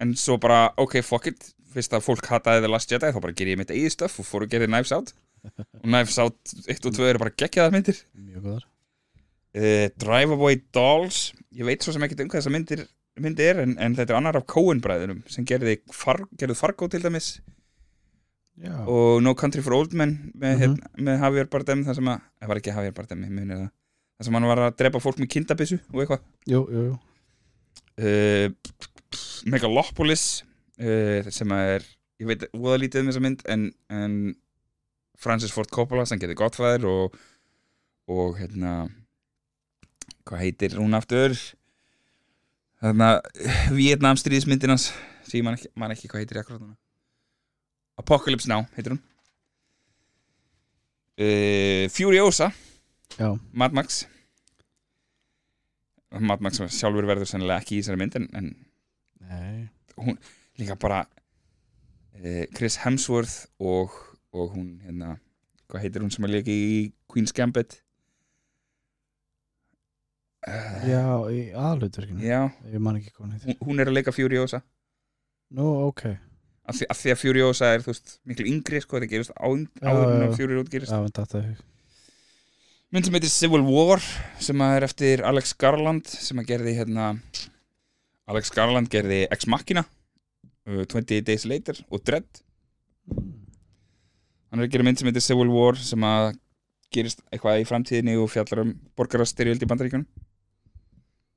En 0.00 0.14
svo 0.16 0.38
bara 0.40 0.68
ok 0.80 1.00
fuck 1.04 1.30
it. 1.30 1.50
Fyrst 1.70 1.92
að 1.94 2.06
fólk 2.06 2.26
hataði 2.26 2.64
The 2.64 2.70
Last 2.70 2.90
Jedi 2.90 3.12
þá 3.14 3.20
bara 3.22 3.36
ger 3.36 3.50
ég 3.52 3.58
mitt 3.60 3.70
eigið 3.70 3.94
stöf 3.94 4.16
og 4.22 4.26
fór 4.26 4.46
að 4.46 4.56
gera 4.56 4.70
Knives 4.70 4.94
Out. 4.96 5.12
Og 5.46 5.86
Knives 5.86 6.18
Out 6.22 6.54
1 6.66 6.88
og 6.88 6.96
2 6.96 7.10
eru 7.10 7.22
bara 7.22 7.34
geggjaðar 7.38 7.74
myndir. 7.74 8.00
Mjög 8.18 8.46
góðar. 8.46 8.64
Uh, 9.50 9.86
Drive 9.98 10.34
Away 10.34 10.62
Dolls. 10.74 11.20
Ég 11.54 11.66
veit 11.66 11.82
svo 11.82 11.94
sem 11.94 12.02
ekkert 12.06 12.24
um 12.24 12.30
hvað 12.30 12.42
þessa 12.42 12.54
myndir 12.54 12.82
myndi 13.22 13.44
er 13.46 13.60
en, 13.62 13.76
en 13.78 13.94
þetta 13.98 14.14
er 14.14 14.18
annar 14.20 14.38
af 14.40 14.46
Coen 14.50 14.80
bræðunum 14.84 15.22
sem 15.30 15.44
gerði 15.48 15.78
far, 15.94 16.22
gerði 16.40 16.56
Fargo 16.58 16.88
til 16.90 17.02
dæmis. 17.04 17.34
Já, 18.60 18.74
og 18.84 19.22
No 19.24 19.32
Country 19.38 19.62
for 19.64 19.72
Old 19.78 19.94
Men 19.96 20.32
með, 20.36 20.50
Mhm. 20.56 20.60
hérna, 20.60 20.90
með 21.06 21.22
Javier 21.24 21.46
Bardem 21.52 21.84
það 21.86 21.94
sem 22.00 22.08
að, 22.12 22.18
það 22.42 22.48
var 22.50 22.58
ekki 22.60 22.74
Javier 22.74 22.92
Bardem 22.98 23.22
það, 23.24 23.62
það 24.18 24.26
sem 24.28 24.34
hann 24.36 24.48
var 24.50 24.58
að 24.66 24.76
drepa 24.82 25.00
fólk 25.00 25.18
með 25.22 25.30
kindabissu 25.32 25.78
og 25.94 26.02
eitthvað. 26.02 26.98
Uh, 28.00 28.48
Megalopolis 29.50 30.24
uh, 30.80 31.26
sem 31.32 31.52
að 31.52 31.72
er 31.78 31.86
ég 32.20 32.28
veit 32.28 32.44
voða 32.52 32.78
lítið 32.82 33.02
um 33.02 33.10
þessa 33.10 33.22
mynd 33.24 33.42
en, 33.52 33.64
en 33.92 34.14
Francis 35.20 35.52
Ford 35.52 35.68
Coppola 35.72 36.04
sem 36.08 36.20
getur 36.20 36.36
Godfather 36.38 36.84
og, 36.88 37.16
og 38.08 38.36
hérna 38.40 38.88
hvað 40.28 40.42
heitir 40.44 40.76
hún 40.80 40.96
aftur 40.96 41.34
þarna 42.80 43.10
Vietnam 43.76 44.18
stríðismyndin 44.20 44.74
hans 44.74 44.90
sem 45.28 45.40
ég 45.40 45.46
man 45.46 45.92
ekki, 45.94 46.08
hvað 46.10 46.24
heitir 46.24 46.40
akkurat 46.42 46.64
Apocalypse 48.00 48.48
Now 48.48 48.64
heitir 48.76 48.94
hún. 48.94 49.02
Uh, 51.20 51.84
Furiosa. 51.92 52.48
Já, 53.18 53.34
Mad 53.52 53.74
Max. 53.76 54.06
Mad 56.10 56.40
Max 56.40 56.62
sjálfur 56.72 57.06
verður 57.06 57.28
sennilega 57.28 57.60
ekki 57.60 57.76
í 57.76 57.82
þessari 57.82 58.00
mynd 58.00 58.16
en, 58.18 58.28
en 58.34 58.48
nei. 59.28 60.14
líka 60.58 60.78
bara 60.80 61.02
uh, 61.04 62.46
Chris 62.56 62.80
Hemsworth 62.82 63.50
og, 63.60 63.92
og 64.32 64.56
hún 64.56 64.80
hérna 64.86 65.18
hvað 65.70 65.84
heitir 65.84 66.02
hún 66.02 66.10
sem 66.14 66.26
er 66.26 66.34
líka 66.38 66.54
í 66.54 66.90
Queen's 67.10 67.36
Gambit 67.36 67.82
Já, 70.40 71.04
í 71.28 71.40
aðalutverkinu 71.52 72.24
já. 72.24 72.40
Ég 72.72 72.80
man 72.80 72.96
ekki 72.96 73.12
hún 73.18 73.34
hún, 73.44 73.56
hún 73.60 73.82
er 73.82 73.90
að 73.90 73.98
leika 73.98 74.14
Furiosa. 74.14 74.62
Nú, 75.52 75.66
ok. 75.90 76.06
Af 76.70 76.78
því, 76.78 76.86
af 76.94 77.00
því 77.00 77.12
að 77.12 77.18
Furiosa 77.20 77.68
er 77.74 77.84
þú 77.84 77.92
veist 77.92 78.14
miklu 78.30 78.46
yngri 78.48 78.80
sko 78.80 78.96
þetta 78.96 79.10
gerist 79.10 79.34
á, 79.36 79.44
Já, 79.50 79.90
áður 79.90 80.12
en 80.14 80.22
já. 80.22 80.28
að 80.30 80.36
Furiosa 80.38 80.72
gerist. 80.72 80.92
Já, 80.94 81.00
en 81.02 81.16
þetta 81.18 81.42
er 81.42 81.58
mynd 82.90 83.06
sem 83.06 83.14
heitir 83.18 83.30
Civil 83.30 83.62
War 83.68 84.00
sem 84.42 84.62
að 84.64 84.76
er 84.78 84.86
eftir 84.88 85.20
Alex 85.28 85.52
Garland 85.60 86.08
sem 86.10 86.40
að 86.42 86.48
gerði 86.48 86.72
hérna 86.78 87.10
Alex 88.30 88.50
Garland 88.54 88.90
gerði 88.90 89.20
Ex 89.30 89.46
Machina 89.50 89.84
uh, 89.84 90.82
20 90.88 91.20
Days 91.26 91.44
Later 91.46 91.78
og 91.90 92.02
Dread. 92.06 92.40
Hann 93.10 94.58
er 94.58 94.66
að 94.66 94.72
gera 94.72 94.86
mynd 94.88 94.98
sem 94.98 95.10
heitir 95.10 95.22
Civil 95.26 95.52
War 95.52 95.78
sem 95.78 96.02
að 96.06 96.32
gerist 96.90 97.20
eitthvað 97.30 97.60
í 97.62 97.68
framtíðinni 97.68 98.16
og 98.18 98.32
fjallar 98.32 98.64
um 98.64 98.72
borgarastyrjöld 98.98 99.62
í 99.62 99.68
bandaríkjunum 99.70 100.08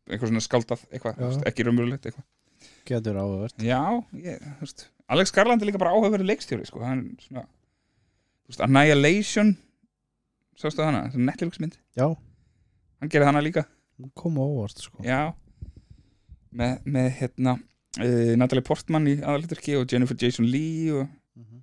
eitthvað 0.10 0.32
svona 0.32 0.44
skáldað 0.44 0.82
eitthvað, 0.92 1.44
ekki 1.50 1.66
raunverulegt 1.68 2.08
eitthvað. 2.10 2.26
Getur 2.88 3.18
áhugavert. 3.20 3.56
Já, 3.64 3.80
ég, 4.20 4.40
þú 4.60 4.66
veist 4.66 4.86
Alex 5.14 5.32
Garland 5.36 5.62
er 5.64 5.68
líka 5.70 5.80
bara 5.82 5.94
áhugaverið 5.96 6.28
leikstjóri 6.32 6.66
sko. 6.68 6.82
hann 6.84 7.06
svona 7.24 7.44
þú 7.44 8.52
veist, 8.54 8.64
Annihilation 8.66 9.54
sástu 10.60 10.84
hana, 10.86 11.06
það 11.12 11.20
er 11.20 11.26
Netflix 11.30 11.60
mynd? 11.64 11.78
Já, 11.98 12.08
hann 13.00 13.10
gerði 13.12 13.30
hana 13.32 13.42
líka. 13.44 13.66
Hún 14.00 14.12
kom 14.18 14.38
á 14.40 14.44
óvart 14.44 14.80
sko. 14.84 15.04
Já. 15.06 15.34
Með, 16.54 16.84
með 16.86 17.08
hérna 17.20 17.56
uh, 17.58 18.34
Natalie 18.38 18.62
Portman 18.66 19.08
í 19.10 19.16
aðalhuturki 19.22 19.76
og 19.80 19.88
Jennifer 19.92 20.18
Jason 20.20 20.46
Leigh 20.50 20.94
og 21.02 21.08
Mhm. 21.34 21.62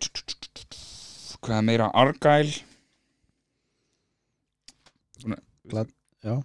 tsk, 0.00 0.76
hvað 1.44 1.64
meira? 1.66 1.88
Argyle 1.94 2.52
Glad- 5.70 5.92
já. 6.24 6.36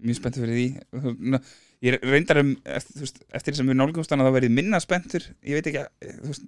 mjög 0.00 0.16
spenntur 0.20 0.44
fyrir 0.46 0.56
því 0.56 1.40
ég 1.82 1.96
reyndar 2.04 2.38
um 2.42 2.50
eftir, 2.64 3.00
veist, 3.02 3.22
eftir 3.34 3.54
sem 3.56 3.66
við 3.68 3.76
nálgumst 3.80 4.10
hana 4.12 4.24
þá 4.28 4.32
verið 4.38 4.50
minna 4.56 4.80
spenntur 4.80 5.24
ég 5.44 5.56
veit 5.58 5.66
ekki 5.70 5.80
að 5.82 5.88
eh, 6.00 6.16
veist, 6.24 6.44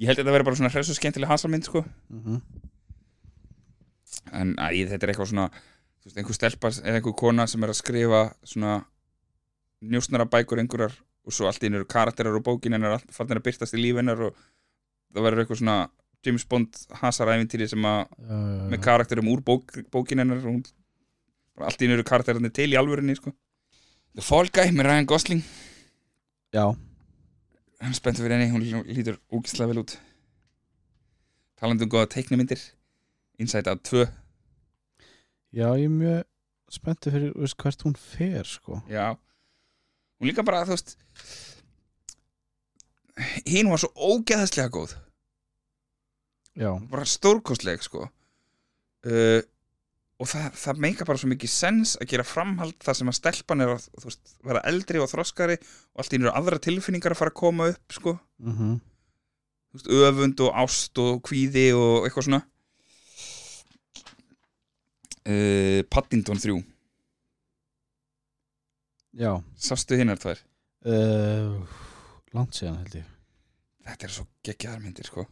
ég 0.00 0.06
held 0.10 0.18
að 0.18 0.24
þetta 0.24 0.34
verið 0.36 0.48
bara 0.50 0.58
svona 0.60 0.72
hressu 0.74 0.94
skemmtileg 0.98 1.30
hasalmynd 1.30 1.64
sko 1.68 1.84
Mhm. 2.10 2.40
en 4.32 4.54
æ, 4.58 4.68
þetta 4.90 5.06
er 5.06 5.12
eitthvað 5.12 5.30
svona 5.32 5.46
veist, 6.04 6.16
einhver 6.18 6.36
stelpa 6.36 6.70
eða 6.80 6.98
einhver 7.00 7.16
kona 7.18 7.46
sem 7.50 7.62
er 7.66 7.72
að 7.72 7.78
skrifa 7.80 8.22
svona 8.46 8.76
njósnara 9.82 10.26
bækur 10.30 10.60
einhverjar 10.62 10.94
og 11.26 11.32
svo 11.36 11.46
allt 11.50 11.62
í 11.66 11.70
eru 11.70 11.84
karakterar 11.88 12.36
og 12.38 12.44
bókin 12.46 12.72
hennar 12.76 12.96
allt 12.98 13.10
farnir 13.14 13.40
að 13.40 13.46
byrtast 13.48 13.74
í 13.76 13.80
líf 13.82 13.98
hennar 14.00 14.20
og 14.28 14.36
það 15.14 15.24
verður 15.26 15.44
eitthvað 15.44 15.62
svona 15.62 15.78
James 16.24 16.44
Bond 16.44 16.76
hasaræfintýri 17.00 17.68
sem 17.70 17.80
að 17.88 18.00
Já, 18.04 18.28
já, 18.28 18.38
já. 18.60 18.68
með 18.74 18.82
karakterum 18.84 19.30
úr 19.32 19.40
bók, 19.44 19.72
bókin 19.92 20.20
hennar 20.20 20.36
og 20.42 20.50
hún, 20.50 20.62
bara 20.62 20.79
allt 21.66 21.82
í 21.82 21.88
eru 21.90 22.04
karakterarnir 22.06 22.52
til 22.54 22.70
í 22.72 22.78
alvörinni 22.78 23.16
sko. 23.18 23.32
The 24.16 24.24
Fall 24.26 24.50
Guy 24.50 24.72
með 24.74 24.88
Ryan 24.88 25.08
Gosling. 25.10 25.42
Já, 26.54 26.64
hann 27.80 27.94
spenntur 27.96 28.26
fyrir 28.26 28.40
henni, 28.40 28.50
hún 28.50 28.86
lítur 28.90 29.20
úkislega 29.30 29.70
vel 29.70 29.84
út. 29.84 29.94
Talandi 31.60 31.86
um 31.86 31.92
góða 31.92 32.08
teiknumyndir 32.14 32.60
Inside 33.40 33.70
Out 33.70 33.84
2 33.84 34.06
já, 35.52 35.66
ég 35.76 35.86
er 35.86 35.92
mjög 35.92 36.24
spenntur 36.72 37.14
fyrir 37.14 37.34
veist, 37.36 37.56
hvert 37.60 37.84
hún 37.84 37.96
fer 37.98 38.48
sko. 38.48 38.80
Já. 38.90 39.12
Hún 40.20 40.30
líka 40.30 40.44
bara, 40.46 40.64
þú 40.68 40.76
veist 40.76 40.96
Hinn 43.44 43.68
var 43.68 43.80
svo 43.82 43.90
ógeðslega 43.94 44.70
góð. 44.72 44.94
Já, 46.56 46.70
Bara 46.90 47.04
stórkostleg, 47.06 47.82
sko. 47.84 48.06
Uh, 49.04 49.40
Og 50.20 50.28
það, 50.28 50.50
það 50.60 50.80
meika 50.84 51.06
bara 51.08 51.20
svo 51.20 51.30
mikið 51.30 51.52
sens 51.52 51.94
að 51.96 52.10
gera 52.12 52.26
framhald 52.28 52.76
þar 52.84 52.96
sem 52.98 53.10
að 53.10 53.16
stelpan 53.16 53.64
er 53.64 53.72
að 53.72 53.86
veist, 54.04 54.34
vera 54.44 54.60
eldri 54.68 55.00
og 55.00 55.08
þroskari 55.08 55.56
og 55.56 56.02
allt 56.02 56.12
í 56.12 56.20
eru 56.20 56.34
aðra 56.36 56.58
tilfinningar 56.60 57.14
að 57.14 57.20
fara 57.22 57.32
að 57.32 57.40
koma 57.40 57.68
upp 57.72 57.96
sko. 57.96 58.16
mhm. 58.44 58.78
Þú 59.70 59.78
veist, 59.78 59.90
öfund 60.10 60.42
og 60.44 60.56
ást 60.64 60.98
og 60.98 61.20
kvíði 61.28 61.68
og 61.78 62.06
eitthvað 62.08 62.26
svona. 62.26 62.42
Uh, 65.20 65.80
Paddington 65.92 66.40
3 66.40 66.54
Já, 69.20 69.34
Sástu 69.60 69.98
hinnar 70.00 70.18
tvær? 70.18 70.40
Uh, 70.86 71.60
langt 72.34 72.56
síðan 72.56 72.80
held 72.80 73.02
ég. 73.02 73.10
Þetta 73.84 74.08
er 74.08 74.14
svo 74.14 74.24
geggjaðar 74.46 74.82
myndir 74.82 75.08
sko 75.08 75.26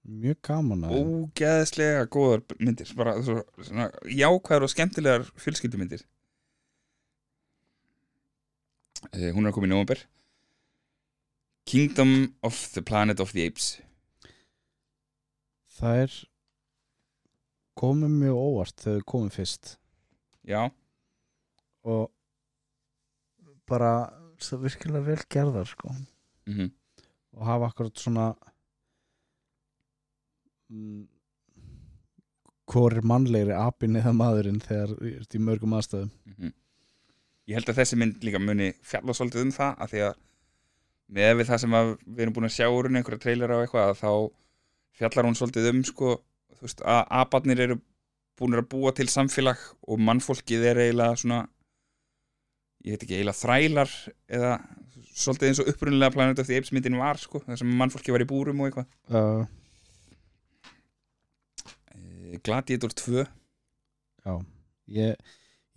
Mjög 0.00 0.38
gaman 0.46 0.86
að 0.88 0.94
þeim. 0.94 1.10
ógeðslega 1.10 2.06
góðar 2.08 2.42
myndir 2.58 2.92
bara 2.96 3.18
svo, 3.24 3.42
svona 3.60 3.90
jákvæðar 4.08 4.64
og 4.64 4.72
skemmtilegar 4.72 5.26
fjölskyldumyndir 5.36 6.06
uh, 9.10 9.28
hún 9.34 9.44
er 9.44 9.50
að 9.50 9.56
koma 9.58 9.68
í 9.68 9.72
nóvember. 9.72 10.02
Kingdom 11.68 12.32
of 12.42 12.56
the 12.74 12.82
Planet 12.82 13.20
of 13.20 13.34
the 13.36 13.44
Apes. 13.46 13.76
Það 15.76 16.04
er 16.06 16.16
komið 17.80 18.16
mjög 18.16 18.40
óvart 18.40 18.82
þegar 18.82 19.04
þau 19.04 19.10
komið 19.12 19.36
fyrst. 19.36 19.76
Já, 20.48 20.62
og 21.84 22.08
bara 23.68 23.92
svo 24.40 24.58
virkilega 24.64 25.12
vel 25.12 25.20
gerðar 25.30 25.68
sko. 25.68 25.92
Mm 26.48 26.72
og 27.36 27.46
hafa 27.46 27.68
akkurat 27.70 27.98
svona 27.98 28.24
hvor 32.70 32.94
er 32.94 33.06
mannlegri 33.06 33.54
apinn 33.56 33.98
eða 33.98 34.14
maðurinn 34.16 34.62
þegar 34.62 34.94
þú 34.94 35.12
ert 35.18 35.36
í 35.36 35.42
mörgum 35.42 35.76
aðstæðum? 35.78 36.10
-hmm. 36.36 36.52
ég 37.50 37.58
held 37.58 37.70
að 37.72 37.80
þessi 37.80 37.98
mynd 37.98 38.24
líka 38.24 38.38
muni 38.38 38.72
fjalla 38.82 39.16
svolítið 39.16 39.46
um 39.46 39.54
það 39.56 39.72
af 39.78 39.90
því 39.90 40.02
að 40.08 40.14
með 41.10 41.36
við 41.40 41.46
það 41.50 41.62
sem 41.64 41.74
að 41.74 41.92
við 42.06 42.22
erum 42.22 42.34
búin 42.34 42.48
að 42.48 42.56
sjá 42.56 42.66
úr 42.70 42.86
henni 42.86 43.00
einhverja 43.00 43.24
trailera 43.24 43.56
og 43.56 43.62
eitthvað 43.64 43.88
að 43.88 44.00
þá 44.00 44.12
fjallar 45.00 45.26
hún 45.26 45.38
svolítið 45.38 45.70
um 45.70 45.84
sko, 45.84 46.10
veist, 46.60 46.82
að 46.82 47.00
abarnir 47.20 47.62
eru 47.66 47.80
búin 48.38 48.54
að 48.54 48.68
búa 48.70 48.92
til 48.96 49.08
samfélag 49.10 49.58
og 49.88 49.98
mannfólkið 49.98 50.66
er 50.70 50.82
eiginlega 50.84 51.16
svona 51.16 51.40
ég 52.84 52.94
veit 52.94 53.02
ekki, 53.02 53.16
eiginlega 53.18 53.40
þrælar 53.40 53.94
eða 54.28 54.52
svolítið 55.10 55.48
eins 55.50 55.62
og 55.62 55.70
upprunnilega 55.72 56.14
Planet 56.14 56.42
of 56.42 56.48
the 56.48 56.56
Apes 56.56 56.72
myndin 56.72 57.00
var 57.00 57.18
sko, 57.20 57.42
þar 57.44 57.60
sem 57.60 57.72
mannfólki 57.80 58.14
var 58.14 58.24
í 58.24 58.28
búrum 58.30 58.62
og 58.62 58.70
eitthvað. 58.70 58.86
Uh, 59.10 59.42
Gladiator 62.38 62.92
2 62.94 63.26
Já, 64.24 64.34
ég 64.86 65.16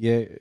ég 0.04 0.32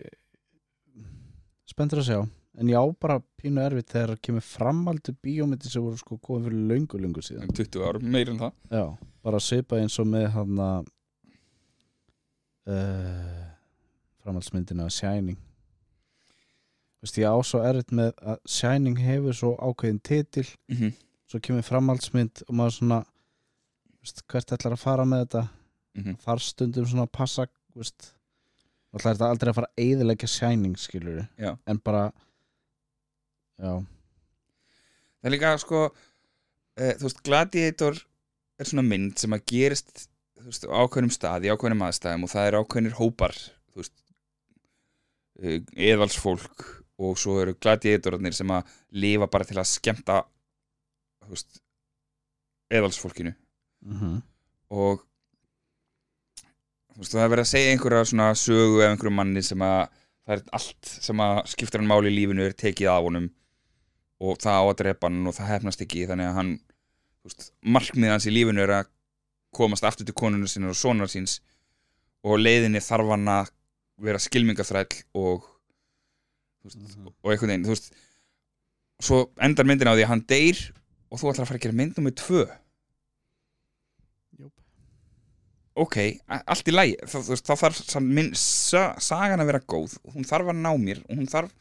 spenntur 1.70 2.02
að 2.02 2.08
sjá. 2.08 2.20
En 2.60 2.68
já, 2.68 2.80
bara 3.00 3.20
pínu 3.40 3.62
erfitt 3.64 3.94
þegar 3.94 4.18
kemur 4.20 4.44
framaldur 4.44 5.14
bíómyndi 5.24 5.70
sem 5.72 5.84
voru 5.84 5.96
sko 5.96 6.18
komið 6.20 6.50
fyrir 6.50 6.66
löngu, 6.68 6.98
löngu 7.00 7.22
síðan. 7.24 7.52
20 7.56 7.86
árum, 7.86 8.10
meir 8.12 8.28
en 8.28 8.42
það. 8.42 8.58
Já, 8.68 8.82
bara 9.24 9.40
svipa 9.40 9.78
eins 9.80 9.96
og 10.02 10.10
með 10.12 10.26
hann 10.34 10.60
að 10.60 10.90
uh, 12.74 13.46
framhaldsmyndina 14.20 14.90
Shining. 14.92 15.40
Veist, 17.02 17.16
ég 17.18 17.32
á 17.32 17.40
svo 17.40 17.62
erfitt 17.64 17.94
með 17.96 18.12
að 18.20 18.44
Shining 18.58 19.00
hefur 19.00 19.38
svo 19.38 19.54
ákveðin 19.56 20.02
titil. 20.04 20.46
Mm 20.68 20.76
-hmm. 20.76 20.92
svo 21.30 21.40
kemur 21.40 21.64
framhaldsmynd 21.64 22.44
og 22.48 22.54
maður 22.54 22.76
svona 22.76 23.00
veist, 24.02 24.22
hvert 24.28 24.52
ætlar 24.52 24.76
að 24.76 24.84
fara 24.84 25.04
með 25.08 25.24
þetta 25.24 25.48
Mhm. 25.98 26.16
þar 26.24 26.40
stundum 26.40 26.86
svona 26.88 27.04
að 27.04 27.12
passa 27.12 27.46
veist, 27.76 28.12
ætlar 28.96 29.14
þetta 29.14 29.30
aldrei 29.32 29.50
að 29.50 29.58
fara 29.58 29.68
að 29.72 29.82
eyðileggja 29.84 30.28
Shining 30.28 30.76
skilur 30.80 31.26
Já. 31.38 31.56
en 31.66 31.78
bara 31.84 32.12
já, 33.60 33.84
Það 35.22 35.28
er 35.28 35.34
líka 35.36 35.52
sko 35.62 35.82
uh, 35.92 36.92
þú 36.98 37.06
veist, 37.06 37.22
Gladiator 37.22 38.00
er 38.58 38.64
svona 38.70 38.86
mynd 38.88 39.18
sem 39.20 39.32
að 39.36 39.44
gerist 39.52 40.08
veist, 40.42 40.64
ákveðnum 40.66 41.12
stað, 41.14 41.46
í 41.46 41.52
ákveðnum 41.52 41.84
aðstæðum 41.86 42.24
og 42.26 42.32
það 42.32 42.48
eru 42.50 42.62
ákveðnir 42.64 42.96
hópar 42.98 43.36
uh, 45.42 45.60
eðalsfólk 45.76 46.66
og 47.02 47.18
svo 47.18 47.38
eru 47.42 47.54
gladiatorarnir 47.58 48.34
sem 48.36 48.50
að 48.54 48.68
lifa 49.02 49.28
bara 49.30 49.44
til 49.48 49.58
að 49.58 49.68
veist 51.28 51.62
eðalsfólkinu 52.72 53.34
mm 53.84 54.20
og 54.72 55.02
þú 56.92 57.02
veist, 57.02 57.14
það 57.14 57.24
er 57.24 57.32
verið 57.32 57.44
að 57.44 57.52
segja 57.52 57.72
einhverja 57.72 58.08
svona 58.10 58.30
sögu 58.38 58.82
af 58.82 58.90
einhverjum 58.90 59.18
manni 59.20 59.42
sem 59.46 59.64
að 59.64 59.80
það 60.22 60.34
er 60.36 60.42
allt 60.58 60.90
sem 61.06 61.22
að 61.24 61.38
skiptir 61.52 61.82
hann 61.82 61.90
máli 61.90 62.12
í 62.12 62.16
lífinu 62.16 62.44
er 62.46 62.56
tekið 62.58 62.90
af 62.92 63.06
honum 63.06 63.30
og 64.22 64.38
það 64.42 64.58
á 64.60 64.64
að 64.64 64.76
drepa 64.82 65.08
hann 65.08 65.26
og 65.26 65.34
það 65.34 65.50
hefnast 65.50 65.82
ekki. 65.82 66.04
Þannig 66.10 66.28
að 66.28 66.36
hann 66.38 66.52
þú 66.58 67.30
veist, 67.30 67.48
markmið 67.78 68.14
hans 68.14 68.28
í 68.28 68.34
lífinu 68.34 68.62
er 68.62 68.74
að 68.78 68.92
komast 69.56 69.86
aftur 69.86 70.08
til 70.08 70.16
konunum 70.16 70.50
sinna 70.50 70.70
og 70.72 70.78
sonar 70.78 71.10
síns 71.12 71.40
og 72.22 72.38
á 72.38 72.42
leiðinni 72.42 72.82
þarf 72.82 73.10
hann 73.12 73.28
að 73.30 73.50
vera 74.02 74.22
skilmingaþræll 74.22 75.02
og 75.18 75.48
veist, 76.64 76.78
og 76.78 77.32
einhvern 77.32 77.52
veginn 77.52 77.66
þú 77.66 77.74
veist, 77.74 77.90
svo 79.02 79.24
endar 79.42 79.68
myndin 79.68 79.90
á 79.90 79.94
því 79.96 80.06
að 80.06 80.12
hann 80.12 80.26
deyr 80.30 80.62
og 81.12 81.20
þú 81.20 81.32
ætlar 81.32 81.44
að 81.44 81.50
fara 81.50 81.60
að 81.60 81.66
gera 81.66 81.78
mynd 81.80 81.98
nummið 81.98 82.18
tvö 82.22 82.44
ok, 85.74 85.96
allt 86.28 86.68
í 86.68 86.74
lagi. 86.74 86.96
Þá, 87.06 87.18
þarf 87.62 87.80
minn, 88.04 88.32
sa, 88.34 88.94
sagan 89.00 89.40
að 89.40 89.52
vera 89.52 89.60
góð. 89.72 89.98
Hún 90.14 90.24
þarf 90.28 90.52
að 90.52 90.60
ná 90.62 90.72
mér. 90.78 91.02
Og 91.08 91.16
hún 91.20 91.28
þarf 91.30 91.52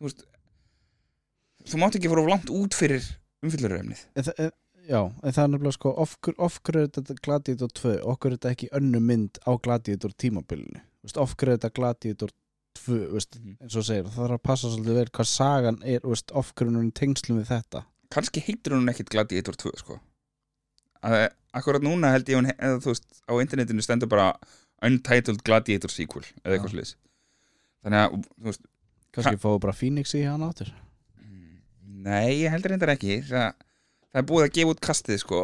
þú 0.00 0.08
veist 0.08 0.24
þú 1.68 1.80
mátt 1.82 1.98
ekki 1.98 2.10
fóra 2.10 2.24
of 2.24 2.30
langt 2.32 2.50
út 2.54 2.76
fyrir 2.76 3.04
umfylluröfnið 3.44 4.00
já, 4.88 5.00
en 5.04 5.34
það 5.36 5.42
er 5.42 5.50
nefnilega 5.52 5.76
sko 5.76 5.92
er 6.80 6.86
þetta 6.88 7.16
Gladiator 7.26 7.72
2 7.80 7.92
okkur 8.12 8.32
er 8.32 8.38
þetta 8.38 8.52
ekki 8.54 8.70
önnu 8.80 9.00
mynd 9.04 9.40
á 9.44 9.52
Gladiator 9.60 10.14
tímabilinu? 10.16 10.80
Er 11.04 11.12
þetta 11.58 11.72
Gladiator 11.76 12.32
2 12.80 12.98
veist, 13.12 13.36
Mhm. 13.36 13.56
eins 13.60 13.76
og 13.76 13.84
segir, 13.84 14.04
það 14.08 14.22
þarf 14.24 14.38
að 14.38 14.42
passa 14.42 14.68
svolítið 14.72 14.98
vel 15.00 15.06
hvað 15.12 15.28
sagan 15.28 15.82
er, 15.84 16.00
hún 16.80 16.92
tengslum 16.92 17.42
við 17.42 17.52
þetta? 17.52 17.84
Kannski 18.10 18.40
heitir 18.40 18.72
hún 18.72 18.88
ekkit 18.88 19.10
Gladiator 19.12 19.54
2 19.54 19.76
sko 19.76 20.00
akkurat 21.02 21.84
núna 21.84 22.12
held 22.14 22.28
ég 22.28 22.40
hún 22.40 22.50
eða, 22.52 22.80
þú 22.82 22.92
veist, 22.92 23.08
á 23.26 23.32
internetinu 23.40 23.84
stendur 23.84 24.10
bara 24.10 24.34
Untitled 24.84 25.42
Gladiator 25.44 25.92
sequel 25.92 26.24
eða 26.44 26.56
eitthvað 26.56 26.74
sliðis 26.74 26.94
þannig 27.84 28.04
að, 28.04 28.28
þú 28.36 28.52
veist, 28.52 28.62
kannski 29.16 29.42
fáðu 29.42 29.64
bara 29.64 29.76
Phoenix 29.76 30.14
í 30.16 30.24
hann 30.26 30.44
áttur 30.46 30.72
nei, 32.04 32.42
ég 32.42 32.52
heldur 32.52 32.74
reyndar 32.74 32.94
ekki. 32.94 33.20
Það, 33.28 33.56
það 34.10 34.22
er 34.22 34.28
búið 34.30 34.46
að 34.46 34.54
gefa 34.58 34.74
út 34.74 34.84
kastið 34.84 35.22
sko. 35.22 35.40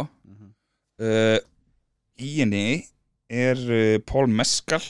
Uh, 0.96 1.38
í 2.16 2.30
henni 2.40 2.66
er 3.28 3.60
uh, 3.60 3.96
Paul 4.08 4.26
Mescal. 4.32 4.80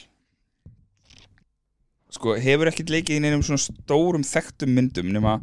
Sko, 2.14 2.36
hefur 2.40 2.70
ekkit 2.70 2.92
leikið 2.92 3.18
í 3.18 3.24
neinum 3.24 3.42
svona 3.44 3.60
stórum 3.60 4.24
þekktum 4.24 4.72
myndum 4.72 5.10
nema, 5.12 5.36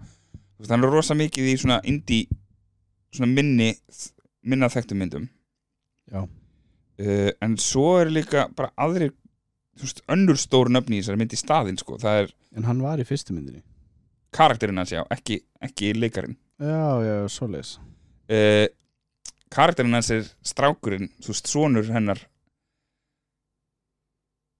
þú 0.55 0.63
veist, 0.63 0.71
hann 0.73 0.87
er 0.87 0.95
rosa 0.95 1.17
mikið 1.17 1.51
í 1.51 1.57
svona 1.61 1.81
indie 1.85 2.39
svona 3.13 3.29
minni 3.29 3.75
minna 4.43 4.69
þekktum 4.71 4.99
myndum. 5.01 5.27
Já, 6.11 6.23
uh, 6.23 7.29
en 7.43 7.57
svo 7.61 7.87
er 8.01 8.11
líka 8.11 8.47
bara 8.55 8.73
aðrir 8.83 9.13
veist, 9.79 10.03
önnur 10.11 10.39
stór 10.39 10.71
nöfni 10.73 10.99
í 10.99 11.01
þessari 11.03 11.21
mynd 11.21 11.33
í 11.33 11.39
staðinn 11.39 11.79
sko, 11.79 11.97
það 12.01 12.23
er 12.23 12.35
en 12.57 12.67
hann 12.67 12.83
var 12.83 13.01
í 13.01 13.07
fyrstu 13.07 13.33
myndinni. 13.33 13.63
karakterinn 14.33 14.81
hans 14.81 14.91
já, 14.93 15.03
ekki, 15.13 15.43
ekki 15.61 15.93
leikarinn. 15.93 16.37
Já, 16.61 17.01
já, 17.05 17.15
svoleiðis. 17.29 17.77
Uh, 18.29 18.67
karakterinn 19.53 19.93
hans 19.93 20.09
er 20.13 20.27
strákurinn, 20.45 21.11
þú 21.21 21.33
veist, 21.33 21.49
sonur 21.49 21.89
hennar. 21.93 22.21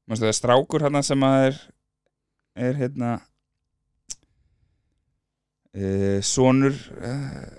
Manstu, 0.07 0.25
það 0.25 0.33
er 0.33 0.37
strákur 0.37 0.83
hann 0.85 1.03
sem 1.05 1.23
að 1.25 1.47
er 1.47 1.61
er 2.55 2.77
hérna 2.77 3.13
uh, 5.73 6.19
sonur 6.21 6.75
uh, 7.01 7.57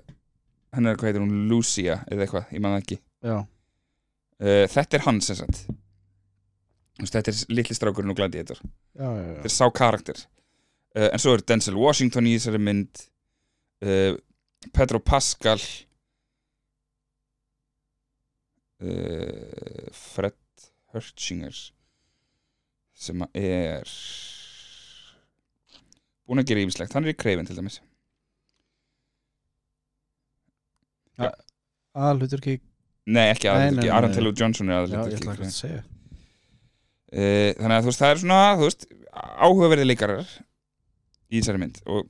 hennar, 0.76 0.98
hvað 0.98 1.10
heitir 1.10 1.24
hún, 1.24 1.46
Lucia 1.51 1.98
eða 2.10 2.26
eitthvað, 2.26 2.52
ég 2.55 2.62
það 2.74 2.84
ekki. 2.84 2.98
Já, 3.24 3.38
uh, 3.40 4.66
þetta 4.74 4.98
er 4.98 5.06
hann 5.06 5.20
sem 5.24 5.38
sagt. 5.40 5.64
Þetta 7.01 7.32
er 7.32 7.40
litli 7.51 7.74
strákurinn 7.74 8.12
og 8.12 8.18
já. 9.18 9.24
þetta 9.40 9.51
er 9.51 9.55
sá 9.56 9.64
karakter. 9.74 10.20
Uh, 10.94 11.09
en 11.09 11.22
svo 11.22 11.34
er 11.34 11.42
Denzel 11.46 11.78
Washington 11.78 12.28
í 12.30 12.36
þessari 12.36 12.62
mynd. 12.62 13.05
Uh, 13.84 14.14
Pedro 14.72 15.02
Pascal. 15.02 15.60
Fred 19.94 20.36
Hurchinger 20.92 21.56
sem 22.94 23.22
er 23.34 23.90
búin 26.24 26.42
að 26.42 26.51
gera 26.51 26.64
yfirslegt 26.64 26.94
hann 26.96 27.06
er 27.06 27.14
í 27.14 27.18
kreifin 27.18 27.48
til 27.48 27.56
dæmis 27.59 27.80
aðalhutur 31.19 32.41
ekki 32.43 32.57
nei 33.15 33.28
ekki 33.35 33.51
Aaron 33.53 33.77
nei. 33.78 34.15
Taylor 34.16 34.35
Johnson 34.39 34.70
er 34.73 34.86
ekki 34.89 35.28
að 35.28 35.82
Uh, 37.15 37.53
þannig 37.61 37.77
að 37.77 37.85
þú 37.85 37.91
veist, 37.93 38.01
það 38.01 38.11
er 38.11 38.20
svona 38.24 38.39
veist, 38.59 38.86
áhugaverði 39.15 39.85
leikarar 39.86 40.24
í 41.31 41.39
þessari 41.39 41.61
mynd. 41.62 41.77
Og 41.86 42.09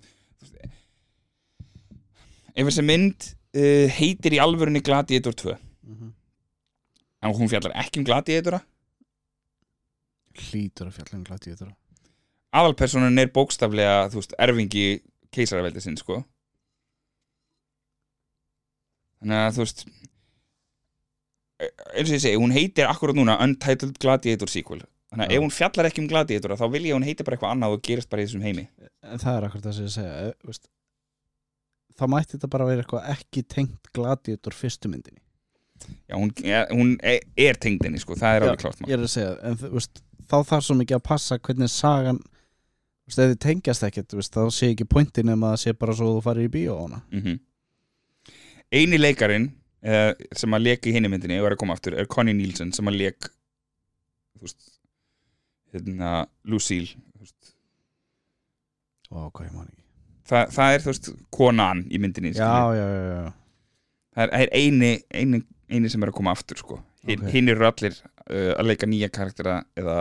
ef 2.54 2.68
þessi 2.70 2.84
mynd 2.86 3.26
uh, 3.28 3.86
heitir 3.98 4.36
í 4.38 4.40
alvörunni 4.40 4.80
Gladiator 4.84 5.36
2 5.44 5.56
Mhm. 5.84 6.12
en 7.22 7.34
hún 7.36 7.50
fjallar 7.52 7.74
ekki 7.76 8.00
um 8.00 8.06
Gladiatora. 8.08 8.62
Hlýtur 10.34 10.88
að 10.88 10.94
fjalla 10.96 11.18
um 11.18 11.24
Gladiator 11.28 11.74
aðalpersonan 12.54 13.18
er 13.20 13.28
bókstaflega 13.34 14.08
þú 14.12 14.20
veist, 14.22 14.34
erfingi 14.38 14.86
keisaraveldi 15.34 15.82
sinn 15.82 15.96
sko 16.00 16.22
þannig 19.24 19.40
að 19.40 19.56
þú 19.56 19.64
veist 19.64 19.84
e- 21.64 21.70
eins 21.96 22.10
og 22.10 22.14
ég 22.14 22.22
segi, 22.26 22.40
hún 22.40 22.54
heitir 22.54 22.90
akkurat 22.90 23.16
núna 23.16 23.38
Untitled 23.44 23.96
Gladiator 24.02 24.52
sequel. 24.52 24.84
Þannig 25.14 25.28
að 25.28 25.32
Já. 25.32 25.36
ef 25.38 25.44
hún 25.44 25.54
fjallar 25.54 25.88
ekki 25.88 26.02
um 26.02 26.08
Gladiatora 26.10 26.58
þá 26.58 26.64
vil 26.74 26.84
ég 26.84 26.92
að 26.92 26.98
hún 26.98 27.08
heiti 27.08 27.26
bara 27.26 27.36
eitthvað 27.38 27.52
annað 27.54 27.76
og 27.76 27.84
gerist 27.86 28.10
bara 28.10 28.22
í 28.22 28.28
þessum 28.28 28.46
heimi. 28.46 28.64
En 29.04 29.20
það 29.22 29.36
er 29.38 29.46
akkurat 29.48 29.68
það 29.68 29.76
sem 29.76 29.86
ég 29.86 29.94
segja 29.94 30.14
eh, 30.24 30.32
veist, 30.48 30.66
þá 31.94 32.04
mætti 32.10 32.36
þetta 32.36 32.50
bara 32.54 32.66
vera 32.70 32.84
eitthvað 32.84 33.12
ekki 33.14 33.44
tengt 33.54 33.92
Gladiator 33.94 34.56
fyrstu 34.58 34.90
myndinni. 34.90 35.20
Já, 36.08 36.16
hún, 36.16 36.30
ja, 36.46 36.64
hún 36.70 36.94
er, 37.04 37.24
er 37.36 37.58
tengd 37.60 37.82
henni 37.84 38.00
sko, 38.00 38.16
það 38.18 38.36
er 38.36 38.46
alveg 38.48 38.84
ég 38.88 38.94
er 38.94 39.02
að 39.04 39.10
segja, 39.12 39.32
en 39.44 39.58
veist, 39.60 40.00
þá 40.30 40.36
þarf 40.48 40.64
svo 40.64 40.76
mikið 40.78 40.96
að 40.96 41.02
passa 41.10 41.38
hvernig 41.38 41.72
sagan 41.72 42.20
veist, 43.04 43.18
ef 43.18 43.32
þið 43.34 43.40
tengjast 43.42 43.86
ekkert, 43.88 44.14
þá 44.14 44.44
sé 44.54 44.70
ekki 44.72 44.86
pointin 44.88 45.28
nema 45.28 45.50
að 45.50 45.56
það 45.56 45.62
sé 45.64 45.74
bara 45.82 45.96
svo 45.98 46.08
að 46.08 46.16
þú 46.16 46.22
farir 46.28 46.48
í 46.48 46.52
bíó 46.54 46.78
á 46.78 46.82
hana. 46.86 47.02
Mm 47.12 47.40
Eini 48.72 48.98
leikarin 48.98 49.50
uh, 49.84 50.12
sem 50.36 50.56
að 50.56 50.64
leka 50.68 50.88
í 50.90 50.94
hinni 50.96 51.10
myndinni 51.12 51.40
og 51.40 51.48
er 51.50 51.56
að 51.56 51.60
koma 51.64 51.76
aftur 51.76 51.96
er 51.98 52.08
Connie 52.10 52.34
Nielsen 52.36 52.72
sem 52.74 52.88
að 52.90 53.00
lek 53.02 53.28
þú 54.34 54.46
veist 54.46 54.70
hérna, 55.74 56.12
Lucille 56.48 56.94
þú 56.94 57.24
veist. 57.24 57.54
Ekki 59.10 59.82
Þa, 60.24 60.40
það 60.56 60.74
er 60.74 60.84
þú 60.84 60.92
veist 60.92 61.10
konan 61.34 61.84
í 61.92 61.98
myndinni 62.00 62.32
Já, 62.32 62.48
já, 62.74 62.84
já, 62.88 63.04
já, 63.12 63.32
það 64.16 64.24
er, 64.24 64.34
er 64.40 64.52
eini, 64.56 64.92
eini, 65.12 65.42
eini 65.68 65.90
sem 65.92 66.02
er 66.06 66.12
að 66.12 66.16
koma 66.16 66.32
aftur 66.32 66.60
sko. 66.62 66.80
Hin, 67.04 67.20
Ok. 67.20 67.30
hinn 67.34 67.52
eru 67.52 67.66
allir 67.68 67.98
uh, 68.00 68.54
að 68.56 68.70
leika 68.70 68.88
nýja 68.88 69.10
karaktera 69.12 69.58
eða 69.76 69.98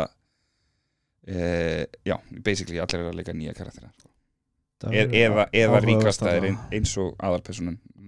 uh, 1.27 1.83
já, 2.07 2.15
basically 2.45 2.79
allir 2.79 3.01
eru 3.03 3.11
að 3.11 3.19
leika 3.19 3.35
nýja 3.35 3.55
karaktera 3.57 3.91
sko. 3.97 4.09
E 4.91 5.03
eða, 5.03 5.45
eða 5.51 5.77
áhugavert 5.79 5.85
ríkastæðir 5.87 6.47
eins 6.75 6.93
og 6.99 7.13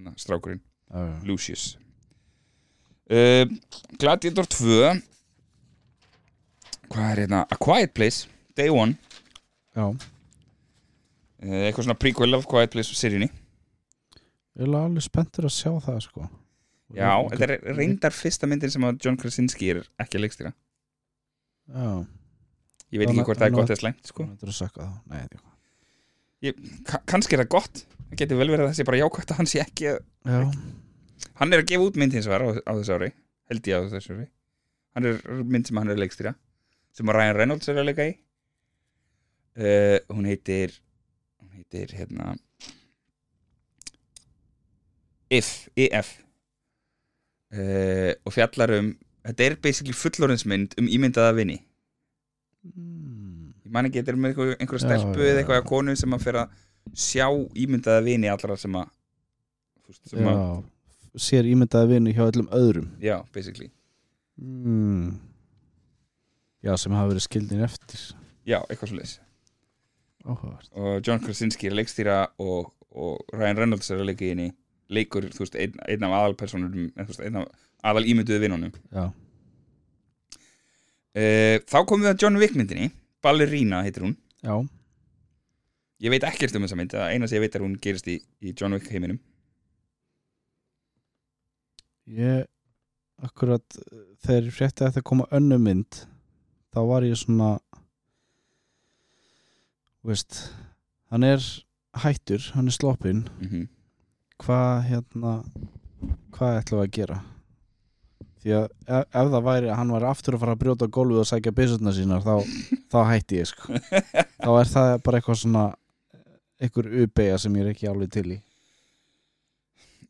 aðalpersonan 0.05 0.17
strákurinn 0.17 0.61
já. 0.89 1.25
Lucius. 1.25 1.77
Uh, 3.09 3.45
Gladiator 3.99 4.45
2 4.45 5.01
hvað 6.89 7.11
er 7.11 7.21
hérna 7.25 7.45
A 7.49 7.57
Quiet 7.57 7.93
Place, 7.93 8.27
Day 8.57 8.69
One. 8.69 8.95
Já, 9.75 9.89
uh, 9.89 9.97
eitthvað 11.45 11.85
svona 11.85 11.99
prequel 11.99 12.37
af 12.37 12.45
Quiet 12.49 12.71
Place 12.73 12.95
seríunni. 12.95 13.29
Ég 14.55 14.67
er 14.67 14.75
alveg 14.79 15.03
spenntur 15.03 15.49
að 15.49 15.55
sjá 15.57 15.71
það, 15.83 15.97
sko. 16.05 16.29
Já, 16.95 17.11
þetta 17.33 17.47
er 17.49 17.75
reyndar 17.75 18.13
fyrsta 18.15 18.47
myndin 18.47 18.71
sem 18.71 18.85
að 18.87 19.01
John 19.03 19.17
Krasinski 19.19 19.73
er 19.73 19.81
ekki 19.99 20.19
að 20.19 20.23
leikstýra. 20.23 20.53
Já, 21.65 21.89
ég 22.93 23.01
veit 23.01 23.09
ekki 23.09 23.25
hvort 23.25 23.41
það 23.41 23.49
er 23.49 23.57
gott 23.57 23.73
eða 23.73 23.81
slæmt 23.81 24.13
sko. 24.13 24.29
er 24.29 24.53
Nei, 25.11 25.25
Ka 26.85 26.99
kannski 27.09 27.33
er 27.35 27.41
það 27.41 27.53
gott 27.55 27.79
það 28.15 28.23
getur 28.23 28.39
vel 28.39 28.51
verið 28.53 28.63
að 28.63 28.71
það 28.71 28.77
sé 28.79 28.87
bara 28.87 28.99
jákvæmt 29.01 29.31
að 29.31 29.39
hann 29.41 29.49
sé 29.51 29.61
ekki 29.61 29.91
að... 29.91 30.57
Hann 31.35 31.53
er 31.53 31.61
að 31.61 31.69
gefa 31.71 31.87
út 31.89 31.97
mynd 31.99 32.15
hins 32.15 32.27
vegar 32.29 32.45
á, 32.47 32.49
á 32.63 32.71
þessu 32.79 32.95
ári 32.95 33.11
held 33.51 33.69
ég 33.69 33.75
á 33.75 33.91
þessu 33.91 34.15
ári. 34.15 34.27
Hann 34.95 35.07
er 35.09 35.21
mynd 35.43 35.67
sem 35.67 35.79
hann 35.79 35.91
er 35.91 35.99
leikstýra 35.99 36.35
sem 36.95 37.11
Ryan 37.11 37.35
Reynolds 37.35 37.67
er 37.71 37.79
að 37.81 37.89
leika 37.89 38.07
í. 38.07 38.15
Uh, 39.55 39.99
hún 40.11 40.27
heitir 40.27 40.75
hún 41.39 41.51
heitir 41.55 41.93
hérna 41.95 42.33
If 45.31 45.69
IF 45.75 46.19
uh, 47.55 48.11
og 48.23 48.35
fjallar 48.35 48.75
um 48.79 48.91
þetta 49.25 49.47
er 49.47 49.55
basically 49.63 49.95
fullorðinsmynd 49.95 50.75
um 50.79 50.91
ímyndaða 50.91 51.33
vini. 51.39 51.57
Mm. 52.65 53.55
ég 53.65 53.73
man 53.73 53.87
ekki, 53.87 54.01
þetta 54.01 54.13
er 54.13 54.19
með 54.21 54.31
einhver, 54.31 54.51
einhverja 54.61 54.85
stelpu 54.85 55.23
eða 55.25 55.41
eitthvað 55.41 55.67
konu 55.69 55.95
sem 55.97 56.13
að 56.13 56.25
fyrir 56.27 56.43
að 56.43 56.59
sjá 56.93 57.27
ímyndaða 57.57 58.05
vini 58.05 58.29
allra 58.31 58.57
sem 58.59 58.75
að 58.77 58.91
sem 60.05 60.27
að, 60.29 60.63
sér 61.19 61.47
ímyndaði 61.49 61.95
vinnu 61.95 62.13
hjá 62.15 62.25
öllum 62.27 62.49
öðrum. 62.55 62.89
Já, 63.03 63.19
basically. 63.33 63.69
Mm. 64.41 65.15
Já, 66.65 66.73
sem 66.81 66.95
hafa 66.97 67.11
verið 67.13 67.27
skildin 67.27 67.65
eftir. 67.65 68.01
Já, 68.45 68.59
eitthvað 68.69 69.19
Áhugavert. 70.25 70.71
Og 70.73 71.01
John 71.05 71.21
Krasinski 71.21 71.69
er 71.69 71.75
leikstýra 71.77 72.15
og, 72.41 72.71
og 72.89 73.21
Ryan 73.33 73.59
Reynolds 73.59 73.91
er 73.93 74.01
að 74.01 74.09
leika 74.09 74.25
í 74.25 74.31
henni. 74.33 74.47
Leikur, 74.89 75.27
þú 75.33 75.43
veist, 75.43 75.57
einn, 75.61 75.77
einn 75.85 76.05
af 76.05 76.15
aðalpersonum 76.17 76.73
einn 76.97 77.37
af 77.41 77.45
aðal 77.85 78.05
ímynduðu 78.05 78.41
vinnunum 78.43 78.73
Já, 78.93 79.05
uh, 81.17 81.55
þá 81.65 81.77
komum 81.89 82.05
við 82.05 82.11
að 82.11 82.21
John 82.21 82.37
Wick 82.41 82.57
myndinni. 82.57 82.91
Ballerina 83.25 83.81
heitir 83.85 84.05
hún. 84.05 84.15
Já, 84.45 84.55
ég 86.03 86.13
veit 86.13 86.25
ekkert 86.27 86.57
um 86.57 86.65
þessa 86.65 86.79
mynd, 86.79 86.95
það 86.95 87.13
eina 87.13 87.29
sem 87.29 87.37
ég 87.39 87.45
veit 87.45 87.55
er 87.57 87.65
hún 87.65 87.77
gerist 87.81 88.09
í, 88.11 88.17
í 88.43 88.53
John 88.53 88.75
Wick 88.77 88.89
heiminum. 88.91 89.21
Ég 92.15 92.45
akkurat 93.25 93.77
þegar 94.25 94.49
ég 94.49 94.55
frétti 94.55 94.83
að 94.83 94.91
þetta 94.91 95.07
koma 95.07 95.29
önnu 95.33 95.57
mynd 95.61 96.01
þá 96.75 96.81
var 96.89 97.05
ég 97.07 97.15
svona 97.17 97.55
veist 100.05 100.41
hann 101.09 101.23
er 101.25 101.41
hættur, 102.03 102.51
hann 102.53 102.67
er 102.69 102.75
sloppinn. 102.75 103.23
Mm 103.39 103.71
hvað 104.41 104.83
hérna 104.89 105.37
hvað 106.35 106.59
ætlum 106.59 106.81
við 106.81 106.85
að 106.85 106.93
gera? 106.97 107.17
Því 108.43 108.53
að 108.53 108.65
ef, 108.67 109.05
ef 109.07 109.31
það 109.33 109.45
væri 109.47 109.69
að 109.71 109.79
hann 109.79 109.93
væri 109.95 110.09
aftur 110.09 110.37
að 110.37 110.43
fara 110.43 110.55
að 110.55 110.61
brjóta 110.63 110.89
gólfið 110.97 111.21
og 111.21 111.29
sækja 111.29 111.55
byssurna 111.55 111.93
sínar 111.95 112.25
þá, 112.25 112.35
þá 112.93 112.99
hætti 113.09 113.39
ég 113.39 113.49
sko. 113.49 113.79
Þá 114.43 114.49
er 114.51 114.71
það 114.73 114.91
bara 115.05 115.21
eitthvað 115.21 115.41
svona 115.41 115.65
einhver 116.61 116.87
ubega 117.03 117.37
sem 117.41 117.55
ég 117.55 117.65
er 117.65 117.71
ekki 117.73 117.87
alveg 117.91 118.11
til 118.15 118.25
í. 118.35 118.41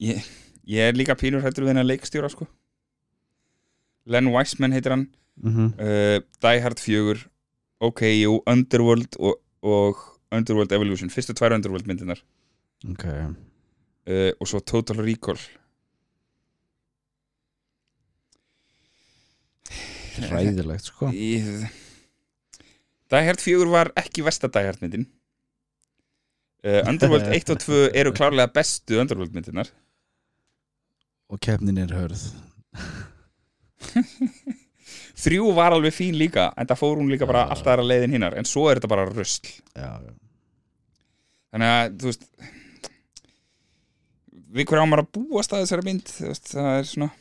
Ég, 0.03 0.23
ég 0.67 0.89
er 0.89 0.93
líka 0.97 1.15
pínur 1.17 1.41
hættur 1.45 1.63
við 1.65 1.73
hennar 1.73 1.87
leikstjóra 1.87 2.29
sko. 2.29 2.47
Len 4.05 4.27
Wiseman 4.33 4.71
heitir 4.75 4.91
hann. 4.93 5.07
Mm 5.41 5.51
-hmm. 5.55 5.69
uh, 5.81 6.21
Die 6.41 6.61
Hard 6.61 6.79
4 6.79 7.25
OK, 7.79 8.01
jú, 8.01 8.41
Underworld 8.47 9.15
og, 9.19 9.41
og 9.61 9.97
Underworld 10.31 10.71
Evolution 10.71 11.09
fyrstu 11.09 11.33
tvær 11.33 11.53
Underworld 11.53 11.85
myndinar 11.87 12.21
ok, 12.89 13.03
uh, 13.05 14.31
og 14.39 14.47
svo 14.47 14.59
Total 14.59 14.95
Recall. 15.03 15.39
Ræðilegt 20.31 20.85
sko. 20.87 21.09
Í- 21.11 21.67
Die 23.11 23.25
Hard 23.27 23.39
4 23.43 23.67
var 23.69 23.91
ekki 23.99 24.23
versta 24.25 24.47
Die 24.47 24.63
Hard 24.65 24.79
myndin 24.81 25.03
uh, 25.05 25.11
Underworld 26.65 27.29
1 27.35 27.53
og 27.53 27.61
2 27.61 27.81
eru 28.01 28.13
klárlega 28.15 28.51
bestu 28.55 28.99
Underworld 29.01 29.35
myndinar 29.35 29.71
og 31.29 31.41
keppnin 31.41 31.77
er 31.81 31.93
hörð 31.93 32.23
þrjú 35.25 35.51
var 35.57 35.75
alveg 35.75 35.93
fín 35.95 36.17
líka 36.19 36.49
en 36.57 36.67
það 36.69 36.81
fór 36.81 36.99
hún 36.99 37.11
líka 37.11 37.27
bara 37.29 37.45
alltaf 37.53 37.73
aðra 37.75 37.87
leiðin 37.89 38.17
hinnar 38.17 38.37
en 38.37 38.47
svo 38.49 38.67
er 38.69 38.79
þetta 38.79 38.91
bara 38.91 39.05
já. 39.11 39.91
þannig 41.53 41.69
að 41.71 41.99
þú 42.01 42.11
veist 42.11 42.25
við 44.55 44.67
hverju 44.69 44.83
á 44.83 44.89
maður 44.89 45.05
að 45.05 45.13
búast 45.19 45.53
að 45.53 45.63
þessari 45.65 45.87
mynd 45.89 46.11
það 46.15 46.71
er 46.71 46.89
svona 46.89 47.11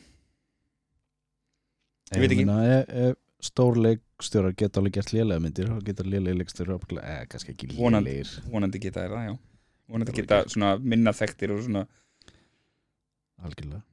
Ég 2.13 2.21
veit 2.21 2.31
ekki. 2.35 2.45
meina, 2.45 2.79
ef, 2.79 2.91
ef 3.09 3.47
stór 3.49 3.79
leikstjórar 4.15 4.53
geta 4.55 4.79
alveg 4.79 4.95
gert 4.95 5.11
lélega 5.11 5.43
myndir 5.43 5.67
þá 5.67 5.83
geta 5.83 6.03
lélega 6.07 6.39
leikstjórar 6.39 6.79
eða 7.01 7.27
kannski 7.27 7.51
ekki 7.51 7.67
Vonandi. 7.75 8.11
lélegir. 8.11 8.51
vonandi 8.51 8.79
geta 8.79 9.03
þær 9.03 9.11
það, 9.15 9.25
já. 9.27 9.37
Vonandi 9.91 10.15
geta 10.15 10.37
svona 10.47 10.77
minna 10.79 11.11
þekktir 11.11 11.51
og 11.51 11.63
svona 11.65 11.85
algjörlega. 13.43 13.83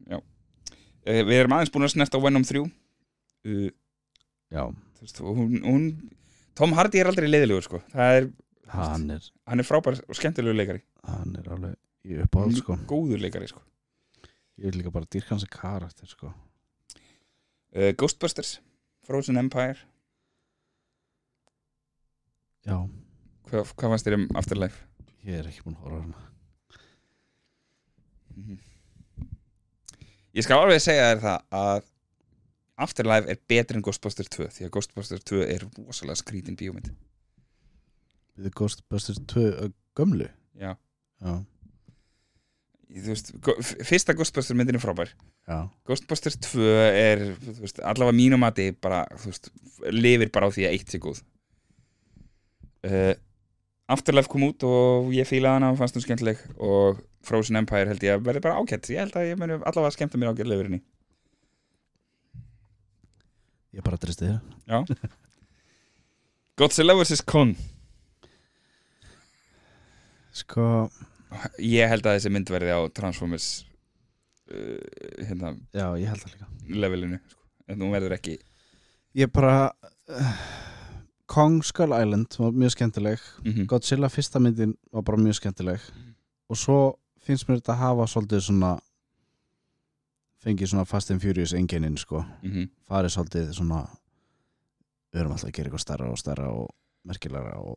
Uh, 1.02 1.22
við 1.26 1.40
erum 1.40 1.56
aðeins 1.56 1.72
búin 1.74 1.84
að 1.88 1.94
snerta 1.96 2.18
á 2.18 2.22
Venom 2.22 2.44
3 2.46 2.62
uh, 2.62 3.70
já, 4.54 4.62
veist, 5.00 5.20
og 5.20 5.36
hún, 5.36 5.58
hún 5.66 5.88
Tom 6.54 6.72
Hardy 6.76 7.02
er 7.02 7.10
aldrei 7.10 7.26
leiðilegur 7.26 7.66
sko. 7.66 7.82
Það 7.90 8.20
er, 8.20 8.30
hann 8.70 9.10
er, 9.10 9.28
hann 9.50 9.58
er 9.58 9.66
frábær 9.66 9.98
og 10.06 10.14
skemmtilegur 10.18 10.54
leikari. 10.54 10.84
Hann 11.08 11.34
er 11.40 11.50
alveg 11.50 11.74
í 12.06 12.22
uppáhald 12.22 12.60
sko. 12.62 12.78
góður 12.86 13.24
leikari 13.24 13.50
sko. 13.50 13.64
Ég 14.60 14.70
vil 14.70 14.78
líka 14.78 14.94
bara 14.94 15.08
dýrka 15.10 15.34
hans 15.34 15.48
karakter 15.50 16.06
sko. 16.06 16.30
Uh, 17.74 17.90
Ghostbusters, 17.98 18.60
Frozen 19.02 19.40
Empire 19.40 19.80
já, 22.66 22.76
hvað, 23.50 23.74
hvað 23.76 23.94
fannst 23.94 24.08
þér 24.08 24.18
um 24.20 24.26
Afterlife? 24.38 24.88
ég 25.26 25.38
er 25.38 25.48
ekki 25.48 25.64
búin 25.66 25.78
að 25.78 25.86
horfa 25.86 26.02
hana. 26.02 26.28
Mhm. 28.36 28.58
Ég 30.32 30.46
skal 30.46 30.62
alveg 30.62 30.80
segja 30.80 31.10
þér 31.12 31.22
það 31.22 31.58
að 31.60 31.88
Afterlife 32.82 33.30
er 33.30 33.40
betri 33.52 33.76
en 33.78 33.84
Ghostbusters 33.84 34.30
2 34.32 34.48
því 34.48 34.66
að 34.66 34.74
Ghostbusters 34.74 35.24
2 35.28 35.42
er 35.44 35.66
rosalega 35.76 36.18
skrítin 36.18 36.56
bíómynd. 36.58 36.90
Við 38.40 38.54
Ghostbusters 38.56 39.20
2 39.28 39.44
uh, 39.50 39.68
gömlu? 39.98 40.30
Já, 40.56 40.72
já, 41.20 41.34
þú 42.96 43.12
veist, 43.12 43.30
fyrsta 43.84 44.16
Ghostbusters 44.16 44.56
myndin 44.56 44.80
er 44.80 44.82
frábær. 44.82 45.12
Já, 45.46 45.68
Ghostbusters 45.86 46.40
2 46.48 46.64
er, 46.96 47.26
veist, 47.60 47.82
allavega 47.84 48.16
mínum 48.16 48.40
mati 48.42 48.70
bara, 48.72 49.04
þú 49.20 49.30
veist, 49.30 49.52
lifir 49.92 50.32
bara 50.32 50.48
á 50.48 50.54
því 50.56 50.66
að 50.66 50.78
eitt 50.78 50.96
sé 50.96 51.02
góð 51.02 51.22
uh, 52.88 53.14
Afterlife 53.92 54.30
kom 54.32 54.46
út 54.46 54.64
og 54.66 55.10
ég 55.14 55.28
fílaði 55.28 55.58
hana 55.58 55.72
og 55.72 55.80
fannst 55.80 55.98
hún 55.98 56.04
skemmtileg 56.04 56.40
og 56.58 57.02
Frozen 57.26 57.60
Empire 57.60 57.90
held 57.90 58.02
ég 58.02 58.16
að 58.16 58.24
verði 58.26 58.42
bara 58.44 58.58
ágætt. 58.58 58.90
Ég 58.90 59.02
held 59.04 59.18
að 59.18 59.28
ég 59.28 59.38
meni 59.38 59.58
allavega 59.58 59.94
skemmta 59.94 60.18
mér 60.18 60.32
ágætt 60.32 60.48
lifir 60.50 60.70
henni. 60.70 60.82
Ég 63.72 63.84
bara 63.86 64.00
tristi 64.00 64.28
þér. 64.28 64.96
Godzilla 66.60 66.96
vs. 66.98 67.22
Kong. 67.24 67.54
Sko, 70.32 70.64
ég 71.60 71.90
held 71.92 72.06
að 72.08 72.16
þessi 72.16 72.32
mynd 72.32 72.50
verði 72.52 72.72
á 72.72 72.80
Transformers 72.96 73.48
uh, 74.52 74.80
hérna, 75.20 75.54
já, 75.74 75.86
ég 76.00 76.08
held 76.08 76.24
það 76.24 76.34
líka. 76.34 76.48
levelinu 76.82 77.20
sko. 77.20 77.40
en 77.68 77.84
hún 77.84 77.92
verður 77.94 78.16
ekki 78.16 78.38
ég 79.18 79.32
bara 79.32 79.56
uh, 80.08 80.42
Kong 81.32 81.62
Skull 81.64 81.94
Island 81.96 82.26
var 82.38 82.50
mjög 82.50 82.70
skemmtileg. 82.70 83.18
Mm 83.44 83.52
-hmm. 83.52 83.66
Godzilla 83.66 84.08
fyrsta 84.08 84.38
myndin 84.38 84.74
var 84.92 85.02
bara 85.02 85.16
mjög 85.16 85.34
skemmtileg. 85.34 85.80
Og 86.48 86.56
svo 86.56 86.98
finnst 87.22 87.48
mér 87.48 87.56
þetta 87.56 87.72
að 87.72 87.78
hafa 87.78 88.06
svolítið 88.06 88.40
svona 88.40 88.78
fengið 90.44 90.66
svona 90.66 90.84
Fast 90.84 91.10
and 91.10 91.20
Furious 91.20 91.52
engininn 91.52 91.96
sko. 91.96 92.24
Mm 92.42 92.68
farið 92.88 93.08
svolítið 93.08 93.52
svona 93.52 93.88
við 95.12 95.20
erum 95.20 95.32
alltaf 95.32 95.48
að 95.48 95.52
gera 95.52 95.66
eitthvað 95.66 95.80
stærra 95.80 96.10
og 96.10 96.18
stærra 96.18 96.48
og 96.48 96.68
merkilegra 97.04 97.56
og 97.58 97.76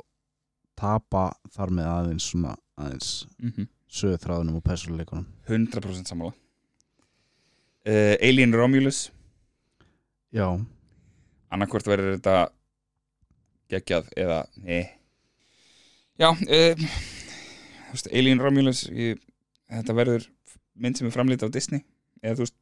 tapa 0.76 1.32
þar 1.52 1.70
með 1.70 1.86
aðeins 1.86 2.24
svona 2.24 2.56
aðeins 2.78 3.28
-hmm. 3.42 3.68
söðu 3.88 4.18
þráðunum 4.18 4.56
og 4.56 4.64
persónuleikunum. 4.64 5.26
100% 5.48 6.06
sammála. 6.06 6.34
Uh, 7.88 8.16
Alien 8.22 8.54
Romulus. 8.54 9.12
Já, 10.32 10.66
annarkvort 11.50 11.88
verður 11.88 12.16
þetta 12.18 12.50
geggjað 13.72 14.12
eða 14.20 14.40
nei? 14.62 14.84
Já 16.22 16.30
uh, 16.32 16.86
þú 17.90 17.96
veist, 17.96 18.12
Alien 18.12 18.42
Romulus 18.44 18.86
ég, 18.92 19.20
þetta 19.72 19.96
verður 19.98 20.28
mynd 20.76 21.00
sem 21.00 21.08
er 21.08 21.16
framlýtt 21.16 21.46
á 21.46 21.50
Disney 21.52 21.84
eða 22.22 22.40
þú 22.40 22.46
veist 22.48 22.58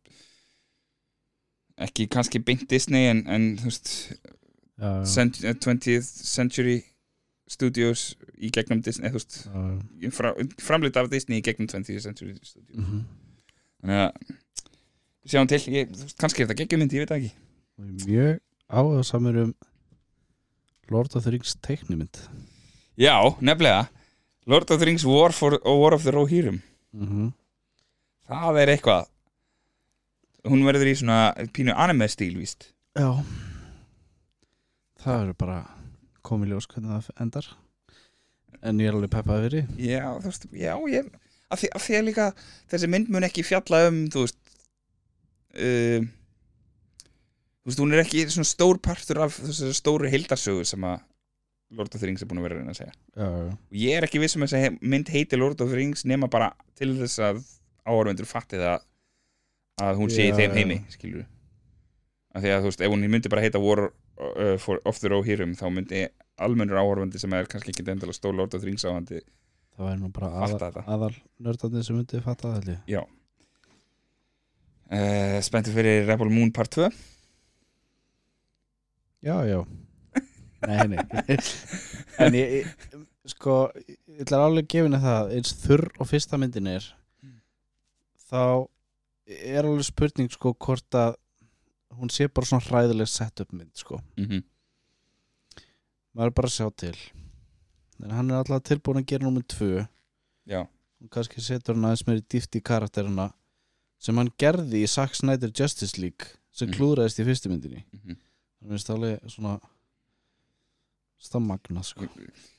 ekki 1.84 2.08
kannski 2.14 2.42
beint 2.46 2.68
Disney 2.70 3.10
en, 3.10 3.24
en 3.28 3.54
þú 3.60 3.70
veist 3.72 3.94
cent, 5.10 5.44
eh, 5.44 5.54
20th 5.54 6.10
Century 6.28 6.80
Studios 7.50 8.14
í 8.38 8.50
gegnum 8.54 8.82
Disney 8.86 9.10
eða, 9.10 9.18
þú 9.18 9.22
veist, 9.22 9.38
já, 10.02 10.14
fra, 10.16 10.34
framlýtt 10.62 10.98
af 11.02 11.10
Disney 11.12 11.42
í 11.42 11.46
gegnum 11.46 11.70
20th 11.70 12.06
Century 12.06 12.38
Studios. 12.42 12.78
Mhm. 12.78 13.04
þannig 13.84 14.00
að 14.00 14.34
sjáum 15.34 15.50
til, 15.50 15.60
ég, 15.74 15.92
veist, 15.92 16.18
kannski 16.20 16.44
er 16.44 16.50
þetta 16.50 16.62
geggjum 16.62 16.84
mynd, 16.84 16.96
ég 16.96 17.04
veit 17.04 17.14
það 17.14 17.22
ekki. 17.22 17.34
Er 17.80 17.92
mjög 18.08 18.40
áhuga 18.70 19.04
samur 19.08 19.40
um 19.44 19.54
Lord 20.94 21.16
of 21.18 21.26
the 21.26 21.34
Rings 21.34 21.56
teiknumynd 21.66 22.22
já, 23.00 23.18
nefnilega. 23.42 23.88
Lord 24.46 24.72
of 24.72 24.80
the 24.80 24.86
Rings 24.86 25.06
War, 25.08 25.32
for, 25.32 25.58
War 25.66 25.94
of 25.94 26.04
the 26.04 26.12
Rohirrim 26.12 26.62
mm 26.94 27.08
-hmm. 27.08 27.32
það 28.28 28.62
er 28.62 28.70
eitthvað. 28.70 29.10
Hún 30.44 30.66
verður 30.68 30.92
í 30.92 30.96
svona 30.96 31.34
pínu 31.56 31.74
anime 31.76 32.08
stíl 32.08 32.38
víst. 32.38 32.74
Já. 33.00 33.24
Það 35.00 35.22
eru 35.24 35.34
bara 35.34 35.60
komið 36.22 36.48
ljós 36.48 36.68
hvernig 36.68 36.92
það 36.92 37.22
endar. 37.22 37.46
En 38.62 38.80
ég 38.80 38.88
er 38.88 38.94
alveg 38.94 39.10
peppaði 39.10 39.50
fyrir 39.50 39.68
því. 39.68 39.86
já, 39.92 40.20
þú 40.20 40.26
veist, 40.26 40.46
já, 40.52 40.74
ég 40.92 41.06
af 41.54 41.62
því, 41.62 41.70
af 41.76 41.86
því 41.86 41.98
að 41.98 42.08
líka 42.10 42.28
þessi 42.72 42.90
mynd 42.90 43.12
mun 43.14 43.28
ekki 43.28 43.46
fjalla 43.46 43.88
um 43.90 44.00
þú 44.14 44.26
veist 44.26 44.40
uh, 45.60 46.06
þú 47.64 47.72
veist, 47.72 47.80
hún 47.82 47.96
er 47.96 48.04
ekki 48.04 48.26
svona 48.30 48.50
stór 48.50 48.80
partur 48.84 49.22
af 49.26 49.40
þessari 49.40 49.76
stóru 49.78 50.12
heildarsögu 50.12 50.66
sem 50.68 50.84
að 50.90 51.02
Lord 51.74 51.96
of 51.96 52.02
the 52.04 52.06
Rings 52.06 52.22
er 52.22 52.28
búin 52.30 52.38
að 52.38 52.46
vera 52.46 52.56
að 52.56 52.60
reyna 52.62 52.74
að 52.76 52.80
segja. 52.84 52.92
Já, 53.18 53.26
já, 53.26 53.46
og 53.50 53.78
ég 53.82 53.96
er 53.98 54.06
ekki 54.06 54.20
viss 54.22 54.36
um 54.38 54.44
að 54.46 54.52
þessi 54.54 54.90
mynd 54.94 55.10
heiti 55.10 55.40
Lord 55.40 55.62
of 55.64 55.72
the 55.72 55.78
Rings 55.80 56.04
nema 56.06 56.28
bara 56.30 56.52
til 56.78 56.92
þess 57.00 57.22
að 57.24 57.40
áhörvendur 57.90 58.28
fatti 58.30 58.60
það 58.62 58.84
að 59.82 59.98
hún 60.04 60.12
sé 60.14 60.28
í 60.28 60.30
Já, 60.30 60.36
þeim 60.38 60.52
já. 60.52 60.58
heimi 60.60 60.78
skilur 60.94 61.24
af 62.34 62.44
því 62.44 62.52
að 62.54 62.62
þú 62.62 62.70
veist, 62.70 62.84
ef 62.86 62.94
hún 62.94 63.08
myndi 63.10 63.32
bara 63.34 63.42
heita 63.46 63.62
War 63.64 63.82
uh, 63.90 64.58
for, 64.62 64.80
of 64.90 65.00
the 65.02 65.10
Rohirrim 65.10 65.56
þá 65.58 65.66
myndi 65.74 66.04
almennur 66.42 66.78
áhörvendi 66.82 67.22
sem 67.22 67.34
er 67.38 67.50
kannski 67.50 67.74
ekki 67.74 67.86
endilega 67.90 68.18
stór 68.18 68.38
Lord 68.38 68.54
of 68.54 68.62
the 68.62 68.70
Rings 68.70 68.86
áhandi 68.86 69.24
það 69.74 69.88
væri 69.88 70.00
nú 70.04 70.12
bara 70.14 70.30
aðal, 70.46 70.70
aðal 70.86 71.12
nördandi 71.42 71.82
sem 71.86 71.98
myndi 71.98 72.22
fatta 72.22 72.52
það 72.52 72.60
held 72.60 72.72
ég. 72.94 73.10
uh, 74.94 75.40
spenntur 75.46 75.74
fyrir 75.78 76.06
Rebel 76.10 76.30
Moon 76.34 76.54
part 76.54 76.74
2 76.78 76.90
já, 79.24 79.36
já. 79.48 79.60
Nei, 80.68 80.88
nei. 80.88 81.38
En 82.24 82.36
ég, 82.38 82.54
ég 82.64 83.32
sko, 83.34 83.56
ég 84.08 84.22
ætla 84.24 84.38
alveg 84.46 84.68
gefinu 84.72 85.00
það 85.04 85.34
eins 85.36 85.52
þurr 85.64 85.90
og 86.00 86.08
fyrsta 86.08 86.38
myndin 86.40 86.70
er 86.72 86.86
þá 88.30 88.44
er 89.28 89.68
alveg 89.68 89.84
spurning 89.90 90.32
sko 90.32 90.54
hvort 90.56 90.96
að 90.96 91.18
hún 92.00 92.10
sé 92.14 92.30
bara 92.32 92.48
svona 92.48 92.64
hræðileg 92.70 93.12
setup 93.12 93.52
mynd 93.54 93.74
sko. 93.78 94.00
Mm 94.18 94.44
maður 96.14 96.30
er 96.30 96.36
bara 96.38 96.50
að 96.50 96.54
sjá 96.54 96.68
til. 96.78 96.98
En 98.04 98.12
hann 98.14 98.28
er 98.32 98.40
alltaf 98.44 98.64
tilbúin 98.70 99.00
að 99.02 99.08
gera 99.10 99.26
númer 99.26 99.44
tvö. 99.50 99.84
Já, 100.46 100.60
og 101.02 101.10
kannski 101.14 101.42
setur 101.42 101.74
hann 101.74 101.88
aðeins 101.90 102.04
meiri 102.08 102.22
dýft 102.30 102.54
í 102.60 102.62
karakterina 102.62 103.32
sem 104.04 104.18
hann 104.20 104.30
gerði 104.38 104.84
í 104.84 104.90
Zack 104.92 105.16
Snyder 105.18 105.50
Justice 105.58 105.98
League 106.00 106.36
sem 106.54 106.70
Mhm. 106.70 106.76
klúðraðist 106.78 107.20
í 107.20 107.26
fyrstu 107.26 107.50
myndinni. 107.50 107.84
Mm 108.06 108.16
þannig 108.64 108.80
að 108.80 108.88
það 108.88 108.98
alveg 108.98 109.34
svona 109.36 109.54
stammagna 111.24 111.84
sko. 111.88 112.08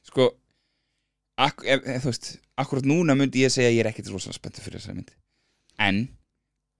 Sko 0.04 0.30
ak 1.40 1.64
ef, 1.66 1.82
ef, 1.82 2.04
þú 2.04 2.12
veist, 2.12 2.30
akkurat 2.60 2.86
núna 2.88 3.16
myndi 3.18 3.42
ég 3.44 3.52
segja 3.52 3.70
að 3.72 3.76
ég 3.76 3.84
er 3.84 3.90
ekkit 3.90 4.10
rosalega 4.12 4.38
spenntur 4.38 4.64
fyrir 4.64 4.80
þessari 4.80 5.00
mynd. 5.00 5.14
En 5.82 6.04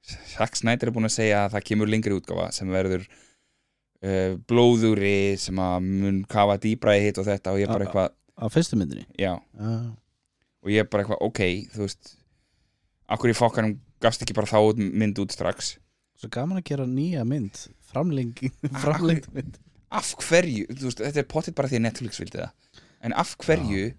Zack 0.05 0.59
Snyder 0.60 0.90
er 0.90 0.94
búin 0.94 1.09
að 1.09 1.16
segja 1.16 1.44
að 1.44 1.56
það 1.56 1.66
kemur 1.70 1.90
lengri 1.90 2.16
útgáfa 2.16 2.51
sem 2.55 2.70
verður 2.70 3.06
uh, 3.09 4.36
blóðuri 4.48 5.34
sem 5.40 5.59
að 5.64 5.88
mun 5.88 6.20
kafa 6.30 6.59
dýbra 6.62 6.98
í 6.98 7.06
hitt 7.06 7.20
og 7.20 7.28
þetta 7.28 7.55
og 7.55 7.62
ég 7.62 7.68
er 7.68 7.72
bara 7.72 7.88
eitthvað, 7.88 8.12
á 8.36 8.46
fyrstu 8.52 8.78
myndinni? 8.78 9.06
Já. 9.18 9.32
Uh, 9.56 9.88
og 10.64 10.72
ég 10.72 10.84
er 10.84 10.90
bara 10.92 11.05
eitthvað, 11.05 11.24
ok, 11.24 11.42
þú 11.74 11.86
veist 11.86 12.14
akkur 13.14 13.32
í 13.32 13.36
fokkanum 13.36 13.78
gafst 14.05 14.22
ekki 14.24 14.36
bara 14.36 14.51
þá 14.51 14.76
mynd 14.76 15.18
út 15.24 15.34
strax 15.34 15.74
svo 16.20 16.31
gaman 16.32 16.61
að 16.61 16.69
gera 16.70 16.86
nýja 16.89 17.24
mynd 17.28 17.65
framlengi 17.91 18.53
framlengt 18.82 19.31
mynd. 19.35 19.59
af 19.95 20.15
hverju, 20.27 20.69
veist, 20.70 21.03
þetta 21.03 21.23
er 21.23 21.31
pottitt 21.31 21.59
bara 21.59 21.70
því 21.70 21.81
að 21.81 21.85
Netflix 21.86 22.20
vildi 22.23 22.41
það. 22.41 22.55
En 23.05 23.15
af 23.20 23.35
hverju 23.45 23.91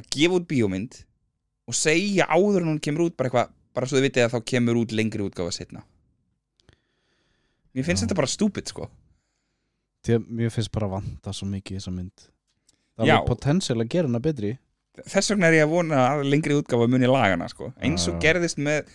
að 0.00 0.10
gefa 0.14 0.38
út 0.38 0.46
bíómynd 0.48 1.00
og 1.68 1.76
segja 1.76 2.28
áður 2.30 2.62
en 2.62 2.74
hún 2.74 2.82
kemur 2.82 3.08
út 3.08 3.16
bara 3.18 3.28
eitthvað, 3.30 3.56
bara 3.76 3.88
svo 3.88 3.98
þið 3.98 4.06
vitið 4.08 4.26
að 4.26 4.36
þá 4.36 4.50
kemur 4.52 4.80
út 4.82 4.94
lengri 4.96 5.26
útgáfa 5.26 5.54
setna 5.56 5.84
mér 7.72 7.86
finnst 7.86 8.02
Já. 8.02 8.06
þetta 8.06 8.18
bara 8.18 8.30
stúpid 8.30 8.72
sko. 8.72 8.88
Því 10.02 10.18
að 10.18 10.28
mér 10.40 10.52
finnst 10.52 10.72
bara 10.74 10.90
vanta 10.92 11.34
svo 11.36 11.48
mikið 11.50 11.78
þessa 11.78 11.94
mynd. 11.94 12.26
Það 12.98 13.08
Já. 13.08 13.14
er 13.16 13.28
potensial 13.28 13.78
að 13.80 13.90
gera 13.94 14.10
hana 14.10 14.22
betri. 14.22 14.52
Þess 15.08 15.32
vegna 15.32 15.48
er 15.48 15.56
ég 15.56 15.66
að 15.66 15.72
vona 15.72 16.00
að 16.10 16.26
lengri 16.28 16.56
útgáfa 16.58 16.88
muni 16.90 17.08
lagana 17.08 17.48
sko, 17.48 17.70
eins 17.80 18.04
og 18.10 18.18
Já. 18.18 18.22
gerðist 18.26 18.60
með 18.60 18.90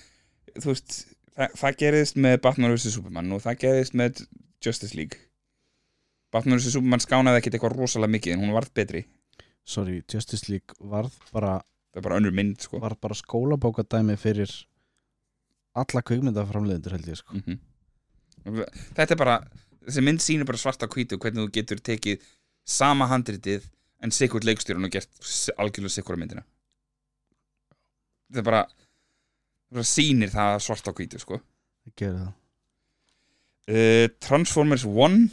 þú 0.57 0.69
veist, 0.69 0.97
það, 1.37 1.55
það 1.61 1.79
gerðist 1.83 2.19
með 2.25 2.39
Batman 2.45 2.73
vs. 2.73 2.93
Superman 2.95 3.35
og 3.35 3.43
það 3.45 3.61
gerðist 3.63 3.97
með 3.97 4.23
Justice 4.65 4.97
League. 4.97 5.21
Batman 6.33 6.57
vs. 6.57 6.73
Superman 6.75 7.03
skánaði 7.03 7.41
ekkit 7.41 7.57
eitthvað 7.57 7.77
rosalega 7.77 8.15
mikið 8.17 8.35
en 8.35 8.43
hún 8.43 8.55
varð 8.55 8.73
betri, 8.77 9.05
sorry, 9.67 10.01
Justice 10.11 10.51
League 10.51 10.75
varð 10.91 11.15
bara, 11.31 11.57
það 11.93 12.01
er 12.01 12.07
bara 12.09 12.19
önnur 12.21 12.35
mynd 12.35 12.59
sko. 12.65 12.81
varð 12.83 12.99
bara 13.03 13.17
skólabókadæmi 13.17 14.17
fyrir 14.19 14.51
alla 15.77 16.03
kvikmyndaframleiðendur 16.03 16.97
held 16.97 17.11
ég 17.13 17.21
sko. 17.21 17.41
Mm 17.41 17.63
Þetta 18.47 19.11
er 19.11 19.19
bara 19.19 19.33
þessi 19.83 20.01
mynd 20.05 20.21
sýnir 20.23 20.47
bara 20.47 20.59
svart 20.61 20.83
á 20.83 20.87
hvítu 20.87 21.17
hvernig 21.19 21.41
þú 21.41 21.53
getur 21.57 21.81
tekið 21.83 22.21
sama 22.63 23.07
handritið 23.11 23.65
en 24.03 24.13
sikkurt 24.13 24.45
leikstjórun 24.47 24.87
og 24.87 24.93
gert 24.93 25.09
algjörlega 25.57 25.91
sikkura 25.91 26.19
myndina. 26.21 26.43
Þetta 28.29 28.43
er 28.43 28.47
bara 28.47 28.61
sýnir 29.87 30.31
það 30.33 30.59
svart 30.63 30.87
á 30.87 30.91
hvítu 30.95 31.19
sko. 31.21 31.41
uh, 33.67 34.07
Transformers 34.23 34.85
1 34.87 35.27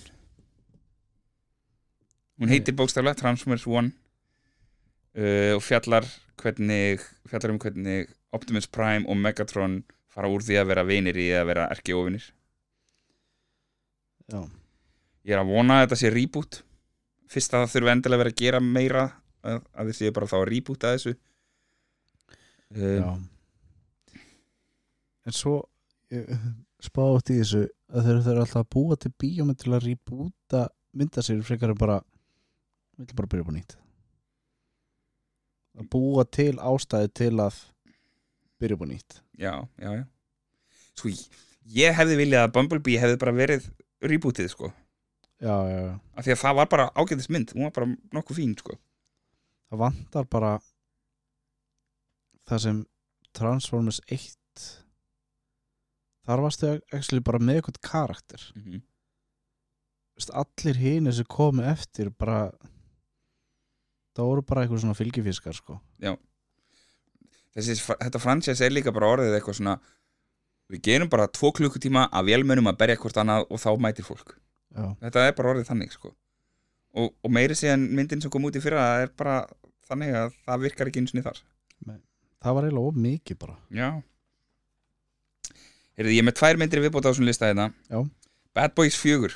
hún 2.41 2.51
heitir 2.51 2.75
bókstaflega 2.75 3.19
Transformers 3.21 3.67
1 3.67 3.93
uh, 5.19 5.53
og 5.57 5.63
fjallar 5.63 6.07
hvernig 6.43 7.03
fjallar 7.31 7.55
um 7.55 7.61
hvernig 7.63 8.11
Optimus 8.35 8.67
Prime 8.67 9.07
og 9.07 9.17
Megatron 9.17 9.83
fara 10.11 10.31
úr 10.31 10.43
því 10.43 10.59
að 10.61 10.71
vera 10.73 10.87
vinir 10.87 11.19
í 11.19 11.31
að 11.35 11.49
vera 11.53 11.69
erki 11.71 11.95
ofinir 11.95 12.27
já, 14.31 14.43
Ég 15.25 15.33
er 15.33 15.41
að 15.41 15.53
vona 15.55 15.79
að 15.79 15.87
þetta 15.87 15.99
sé 16.01 16.11
reboot. 16.13 16.57
Fyrst 17.33 17.55
að 17.57 17.63
það 17.65 17.71
þurfi 17.75 17.93
endilega 17.95 18.21
vera 18.21 18.33
að 18.35 18.41
gera 18.43 18.59
meira 18.61 19.05
að, 19.41 19.63
að 19.73 19.89
þið 19.89 19.97
séu 19.99 20.15
bara 20.17 20.29
þá 20.29 20.35
að 20.37 20.49
reboota 20.51 20.91
þessu. 20.93 21.15
Já. 22.75 23.09
En 25.25 25.37
svo 25.37 25.59
spátt 26.85 27.33
í 27.33 27.39
þessu 27.41 27.65
að 27.95 28.09
þeir 28.09 28.19
eru 28.19 28.43
alltaf 28.43 28.61
að 28.63 28.73
búa 28.75 28.99
til 29.01 29.13
bíómynd 29.21 29.61
til 29.61 29.73
að 29.75 29.87
rýbúta 29.89 30.67
myndasér 30.95 31.43
frekar 31.47 31.73
en 31.73 31.81
bara 31.81 32.01
vil 32.99 33.17
bara 33.17 33.31
byrja 33.31 33.45
upp 33.45 33.51
á 33.51 33.57
nýtt. 33.57 33.77
Að 35.81 35.89
búa 35.91 36.25
til 36.31 36.53
ástæði 36.63 37.11
til 37.21 37.33
að 37.43 37.59
byrja 38.63 38.77
upp 38.77 38.85
á 38.85 38.89
nýtt. 38.91 39.19
Já, 39.41 39.55
já, 39.81 39.91
já. 39.99 40.05
Sko, 40.95 41.11
ég, 41.75 41.97
hefði 41.99 42.21
viljað 42.21 42.47
að 42.47 42.55
Bumblebee 42.55 43.03
hefði 43.03 43.19
bara 43.25 43.35
verið 43.35 43.69
rebootið 44.05 44.53
sko. 44.53 44.71
Já, 45.43 45.57
já, 45.67 45.79
já. 45.89 45.95
Af 46.15 46.27
því 46.27 46.35
að 46.37 46.43
það 46.45 46.59
var 46.61 46.71
bara 46.71 46.91
ágætis 46.95 47.31
mynd 47.33 47.55
hún 47.57 47.67
var 47.67 47.75
bara 47.75 47.91
nokkuð 48.15 48.39
fín 48.39 48.55
sko. 48.59 48.79
Það 49.73 49.83
vantar 49.83 50.29
bara 50.31 50.53
það 52.47 52.65
sem 52.69 52.81
Transformers 53.35 53.99
1 54.07 54.84
þar 56.25 56.45
varstu 56.45 56.71
actually 56.93 57.23
bara 57.25 57.41
með 57.43 57.61
eitthvað 57.61 57.81
karakter. 57.85 58.45
Mm 58.57 58.63
-hmm. 58.63 58.83
Allir 60.41 60.77
hini 60.79 61.13
sem 61.13 61.27
komu 61.27 61.63
eftir 61.63 62.11
bara 62.11 62.53
það 64.15 64.29
voru 64.31 64.43
bara 64.43 64.63
eitthvað 64.63 64.81
svona 64.81 64.95
fylgifiskar 64.95 65.55
sko. 65.55 65.81
Þessi, 67.55 67.75
þetta 67.75 68.19
franchise 68.23 68.65
er 68.65 68.71
líka 68.71 68.93
bara 68.93 69.11
orðið 69.15 69.35
eitthvað 69.35 69.59
svona 69.59 69.79
við 70.71 70.83
gerum 70.83 71.11
bara 71.11 71.27
tvo 71.27 71.53
klukkutíma 71.53 72.09
af 72.13 72.25
vélmönum 72.25 72.71
að 72.71 72.79
berja 72.79 72.97
hvort 72.97 73.17
annað 73.17 73.47
og 73.51 73.61
þá 73.61 73.71
mætir 73.79 74.05
fólk. 74.05 74.39
Já, 74.75 74.97
þetta 75.01 75.27
er 75.27 75.35
bara 75.35 75.51
orðið 75.51 75.69
þannig 75.69 75.93
sko. 75.93 76.15
Og, 76.95 77.13
og 77.23 77.31
meiri 77.31 77.55
síðan 77.55 77.91
myndin 77.91 78.23
sem 78.23 78.31
kom 78.31 78.45
út 78.45 78.57
í 78.57 78.63
fyrra 78.63 79.03
er 79.03 79.11
bara 79.17 79.47
þannig 79.89 80.15
að 80.15 80.35
það 80.47 80.61
virkar 80.61 80.87
ekki 80.87 81.03
eins 81.03 81.15
og 81.15 81.27
þar. 81.27 81.43
Það 82.45 82.55
var 82.55 82.65
eiginlega 82.65 82.89
of 82.89 82.95
mikið 82.95 83.39
bara. 83.39 83.57
Já 83.71 84.03
Heyrðu, 85.95 86.13
ég 86.15 86.23
er 86.23 86.27
með 86.27 86.39
tvær 86.41 86.61
myndir 86.61 86.83
viðbót 86.83 87.07
á 87.07 87.11
þessum 87.13 87.29
lista 87.29 87.51
hérna. 87.51 87.69
Já. 87.91 88.01
Bad 88.55 88.75
Boys 88.79 88.97
4 88.99 89.35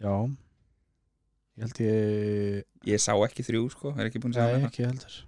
já. 0.00 0.14
Ég 1.58 1.66
held 1.66 1.80
ég 1.84 2.64
Ég 2.88 3.02
sá 3.02 3.12
ekki 3.26 3.44
þrjú 3.44 3.66
sko, 3.74 3.92
er 3.98 4.08
ekki 4.08 4.22
búin 4.22 4.32
að 4.32 4.40
segja 4.40 4.46
Nei, 4.48 4.60
þetta 4.62 4.70
ekki 4.70 4.86
heldur. 4.88 5.18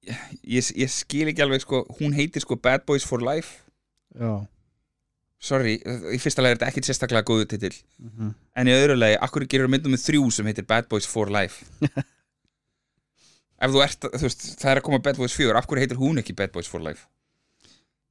Ég, 0.00 0.70
ég 0.80 0.88
skil 0.88 1.28
ekki 1.28 1.42
alveg 1.44 1.60
sko, 1.60 1.82
hún 1.98 2.14
heitir 2.16 2.40
sko 2.40 2.56
Bad 2.56 2.86
Boys 2.88 3.04
for 3.04 3.20
Life. 3.20 3.60
Já. 4.16 4.46
Sorry, 5.40 5.76
í 5.80 6.18
fyrsta 6.20 6.40
lagi 6.40 6.56
er 6.56 6.58
þetta 6.58 6.70
ekkit 6.72 6.88
sérstaklega 6.88 7.26
góðu 7.28 7.46
titill. 7.52 7.76
Mm. 8.00 8.32
En 8.56 8.68
í 8.68 8.74
öðru 8.76 8.96
lagi, 8.96 9.18
akkur 9.24 9.44
gerur 9.48 9.70
myndum 9.72 9.92
með 9.94 10.06
þrjú 10.06 10.26
sem 10.36 10.48
heitir 10.48 10.66
Bad 10.68 10.88
Boys 10.88 11.08
for 11.08 11.32
Life? 11.32 11.68
Ef 13.60 13.72
þú 13.72 13.84
ert, 13.84 14.08
þú 14.16 14.24
veist, 14.24 14.44
það 14.60 14.72
er 14.72 14.80
að 14.80 14.86
koma 14.88 15.02
Bad 15.04 15.20
Boys 15.20 15.36
4 15.36 15.52
Af 15.60 15.66
hverju 15.68 15.84
heitir 15.84 15.98
hún 16.00 16.20
ekki 16.22 16.32
Bad 16.36 16.52
Boys 16.54 16.68
for 16.68 16.80
Life? 16.80 17.04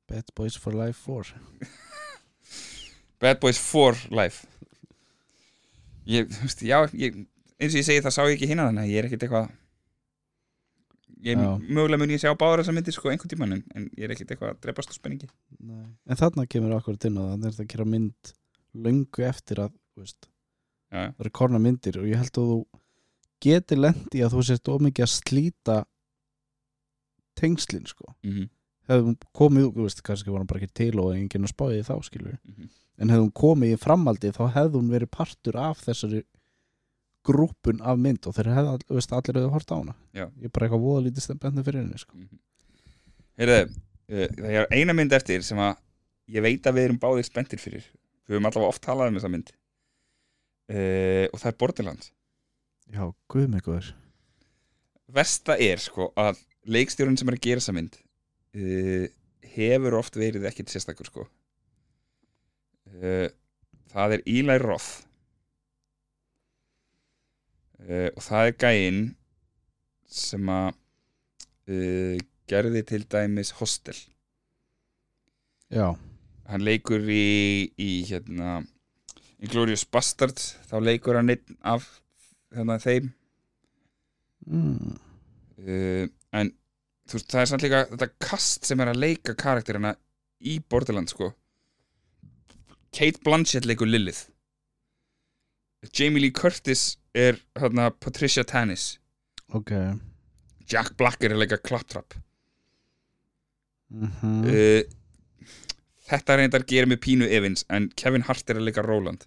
Bad 0.10 0.34
Boys 0.36 0.58
for 0.58 0.76
Life 0.76 1.00
4 1.06 1.34
Bad 3.22 3.40
Boys 3.44 3.60
for 3.60 3.98
Life. 4.16 4.48
Ég, 6.10 6.30
þú 6.32 6.46
veist, 6.48 6.62
já 6.66 6.78
ég, 6.98 7.18
eins 7.60 7.74
og 7.74 7.82
ég 7.82 7.88
segi 7.88 8.04
það 8.06 8.16
sá 8.16 8.22
ég 8.26 8.38
ekki 8.38 8.50
hinna 8.50 8.70
þannig 8.70 8.94
ég 8.94 9.02
er 9.02 9.10
ekkert 9.10 9.26
eitthvað 9.28 9.50
ég, 11.28 11.44
mögulega 11.68 12.02
mun 12.02 12.14
ég 12.16 12.24
sjá 12.24 12.32
báður 12.40 12.64
þessa 12.64 12.76
myndir 12.78 12.96
sko 12.96 13.12
einhvern 13.12 13.34
tímann 13.34 13.56
en, 13.58 13.64
en 13.76 13.88
ég 13.94 14.08
er 14.08 14.16
ekkert 14.16 14.34
eitthvað 14.34 14.54
að 14.56 14.62
drepast 14.66 14.94
á 14.94 14.98
spenningi 14.98 15.30
Nei. 15.60 15.86
en 16.08 16.20
þarna 16.20 16.48
kemur 16.50 16.78
okkur 16.80 16.98
inn 16.98 17.20
það 17.20 17.32
þannig 17.34 17.50
er 17.50 17.56
þetta 17.58 17.66
að 17.68 17.72
gera 17.76 17.88
mynd 17.94 18.34
löngu 18.88 19.26
eftir 19.28 19.64
að 19.66 19.76
veist, 20.00 20.30
það 20.90 21.24
eru 21.26 21.34
korna 21.42 21.62
myndir 21.62 22.00
og 22.02 22.08
ég 22.10 22.22
held 22.22 22.40
að 22.40 22.54
þú 22.54 22.60
geti 23.44 23.78
lendi 23.80 24.24
að 24.24 24.36
þú 24.36 24.46
sést 24.48 24.72
ómikið 24.72 25.06
að 25.06 25.14
slíta 25.14 25.78
tengslin 27.40 27.86
sko. 27.88 28.16
Mm 28.24 28.32
-hmm. 28.32 28.50
Hefðum 28.90 29.16
komið, 29.38 29.70
þú 29.76 29.86
veist, 29.86 30.04
kannski 30.06 30.32
var 30.34 30.42
hann 30.42 30.50
bara 30.50 30.60
ekki 30.64 30.74
til 30.82 31.00
og 31.02 31.14
enginn 31.16 31.46
að 31.48 31.54
spáði 31.54 31.84
þá 31.88 31.96
skilur 32.08 32.38
Mhm. 32.44 32.70
en 33.00 33.10
hefðum 33.14 33.32
komið 33.34 33.74
í 33.76 33.80
framaldi 33.80 34.32
þá 34.36 34.44
hefði 34.56 34.80
hún 34.80 34.90
verið 34.92 35.12
partur 35.12 35.56
af 35.62 35.82
þessari 35.86 36.24
grúpun 37.30 37.82
af 37.86 37.98
mynd 38.00 38.26
og 38.28 38.34
þeir 38.36 38.50
þú 38.88 38.96
veist, 38.96 39.12
allir 39.14 39.38
hefði 39.40 39.52
hort 39.54 39.72
á 39.72 39.76
hana. 39.78 39.96
Já. 40.14 40.26
ég 40.40 40.46
er 40.46 40.50
bara 40.56 40.68
eitthvað 40.68 40.84
voða 40.86 41.04
lítið 41.06 41.26
stefnbændu 41.28 41.64
fyrir 41.68 41.82
henni 41.84 41.98
sko. 42.00 42.18
Heyrðu, 43.40 43.60
uh, 44.10 44.28
það 44.40 44.58
er 44.60 44.68
eina 44.72 44.94
mynd 44.94 45.14
eftir 45.14 45.44
sem 45.44 45.58
að 45.58 45.78
ég 46.30 46.42
veit 46.42 46.64
að 46.64 46.74
við 46.76 46.86
erum 46.90 47.00
báðir 47.00 47.28
spenntir 47.28 47.60
fyrir. 47.60 47.86
Við 48.28 48.36
höfum 48.38 48.46
allavega 48.50 48.70
oft 48.74 48.82
talað 48.84 49.08
um 49.12 49.16
þessa 49.20 49.32
mynd. 49.32 49.52
Uh, 50.70 51.26
og 51.34 51.40
það 51.42 51.48
er 51.52 51.58
Borderlands. 51.60 52.12
Já, 52.94 53.14
guð 53.30 53.48
mig 53.50 53.64
góður. 53.66 53.94
Vesta 55.10 55.56
er 55.60 55.78
sko 55.82 56.12
að 56.18 56.38
leikstjórun 56.70 57.18
sem 57.18 57.30
er 57.30 57.38
að 57.38 57.42
gera 57.42 57.62
þessa 57.62 57.74
mynd 57.74 57.98
uh, 58.58 59.06
hefur 59.56 60.00
oft 60.00 60.18
verið 60.20 60.48
ekkit 60.50 60.72
sérstakur 60.72 61.10
sko. 61.10 61.28
Uh, 62.90 63.28
það 63.94 64.18
er 64.18 64.26
Eli 64.26 64.58
Roth. 64.64 65.06
Uh, 67.80 68.10
og 68.16 68.22
það 68.26 68.50
er 68.50 68.60
gæinn 68.66 69.02
sem 70.10 70.48
að 70.50 70.76
gerði 72.50 72.82
til 72.90 73.04
dæmis 73.06 73.52
Hostel. 73.60 73.94
Já, 75.70 75.92
hann 76.50 76.64
leikur 76.66 77.04
í, 77.06 77.70
í 77.78 77.90
hérna 78.10 78.64
Inglourious 79.38 79.86
Bastards. 79.86 80.56
Þá 80.66 80.80
leikur 80.82 81.20
hann 81.20 81.30
einn 81.30 81.60
af 81.62 81.86
hérna, 82.56 82.80
þeim. 82.82 83.12
Mm. 84.50 84.98
en 86.34 86.50
veist, 87.16 87.30
það 87.32 87.42
er 87.42 87.50
samt 87.52 87.66
líka 87.66 87.84
þetta 87.92 88.10
kast 88.24 88.68
sem 88.70 88.82
er 88.84 88.92
að 88.92 89.02
leika 89.04 89.36
karakterina 89.40 89.96
í 90.40 90.60
Borderlands 90.72 91.16
sko. 91.16 91.32
Kate 92.96 93.22
Blanchett 93.26 93.68
leikur 93.70 93.90
Lilith. 93.90 94.28
Jamie 95.94 96.22
Lee 96.22 96.36
Curtis 96.36 96.98
er 97.16 97.40
hérna, 97.60 97.90
Patricia 97.92 98.44
Tannis. 98.44 98.98
Ok. 99.56 99.72
Jack 100.70 100.98
Black 100.98 101.24
er 101.24 101.34
að 101.34 101.44
leika 101.46 101.58
Claptrap. 101.58 102.18
Mm 103.90 104.46
uh, 104.46 104.82
þetta 106.10 106.38
reyndar 106.38 106.66
gerir 106.66 106.90
mig 106.90 107.02
pínu 107.04 107.28
Evans 107.30 107.66
en 107.70 107.90
Kevin 107.98 108.26
Hart 108.26 108.50
er 108.50 108.58
að 108.58 108.66
leika 108.66 108.82
Roland. 108.86 109.26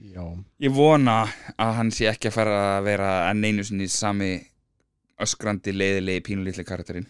Já. 0.00 0.24
Ég 0.64 0.72
vona 0.72 1.26
að 1.60 1.74
hann 1.76 1.90
sé 1.92 2.08
ekki 2.08 2.30
að 2.30 2.36
fara 2.38 2.60
að 2.78 2.86
vera 2.88 3.10
enn 3.28 3.44
einu 3.44 3.64
sinni 3.68 3.88
sami 3.92 4.30
öskrandi 5.24 5.74
leiðilegi 5.74 6.24
pínulítli 6.28 6.64
karakterinn. 6.66 7.08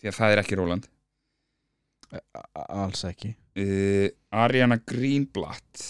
Því 0.00 0.10
að 0.10 0.18
það 0.18 0.34
er 0.34 0.42
ekki 0.42 0.58
Roland. 0.60 0.88
A- 2.12 2.66
alls 2.84 3.02
ekki. 3.08 3.32
Uh, 3.58 4.08
Ariana 4.30 4.78
Greenblatt. 4.78 5.86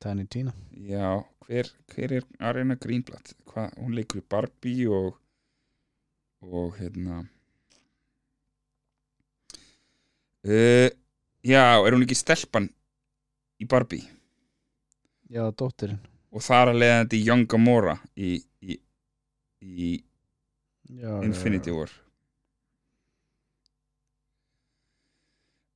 Tiny 0.00 0.26
Tina. 0.32 0.52
Já, 0.72 1.18
hver, 1.46 1.72
hver 1.92 2.14
er 2.20 2.28
Ariana 2.38 2.76
Greenblatt? 2.80 3.34
Hva, 3.50 3.66
hún 3.80 3.96
leikur 3.96 4.22
í 4.22 4.28
Barbie 4.28 4.86
og 4.88 5.16
og 6.40 6.78
hérna. 6.78 7.18
Uh, 10.40 10.88
já, 11.44 11.60
er 11.84 11.92
hún 11.92 12.06
ekki 12.06 12.16
stelpan 12.16 12.70
í 13.60 13.66
Barbie? 13.68 14.06
Já, 15.28 15.44
dóttirinn 15.52 16.00
og 16.30 16.44
þar 16.46 16.72
að 16.72 16.80
leiðandi 16.82 17.20
Young 17.26 17.48
Gamora 17.50 17.96
í, 18.14 18.36
í, 18.62 18.76
í 19.60 19.90
já, 21.00 21.16
Infinity 21.26 21.74
War. 21.74 21.90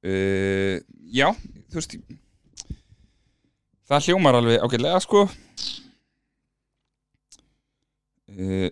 Uh, 0.04 0.82
Já, 1.14 1.30
þú 1.72 1.78
veist 1.78 1.94
það 3.88 4.06
hljómar 4.08 4.36
alveg 4.36 4.62
ágætlega 4.64 5.00
sko. 5.04 5.22
Uh, 8.34 8.68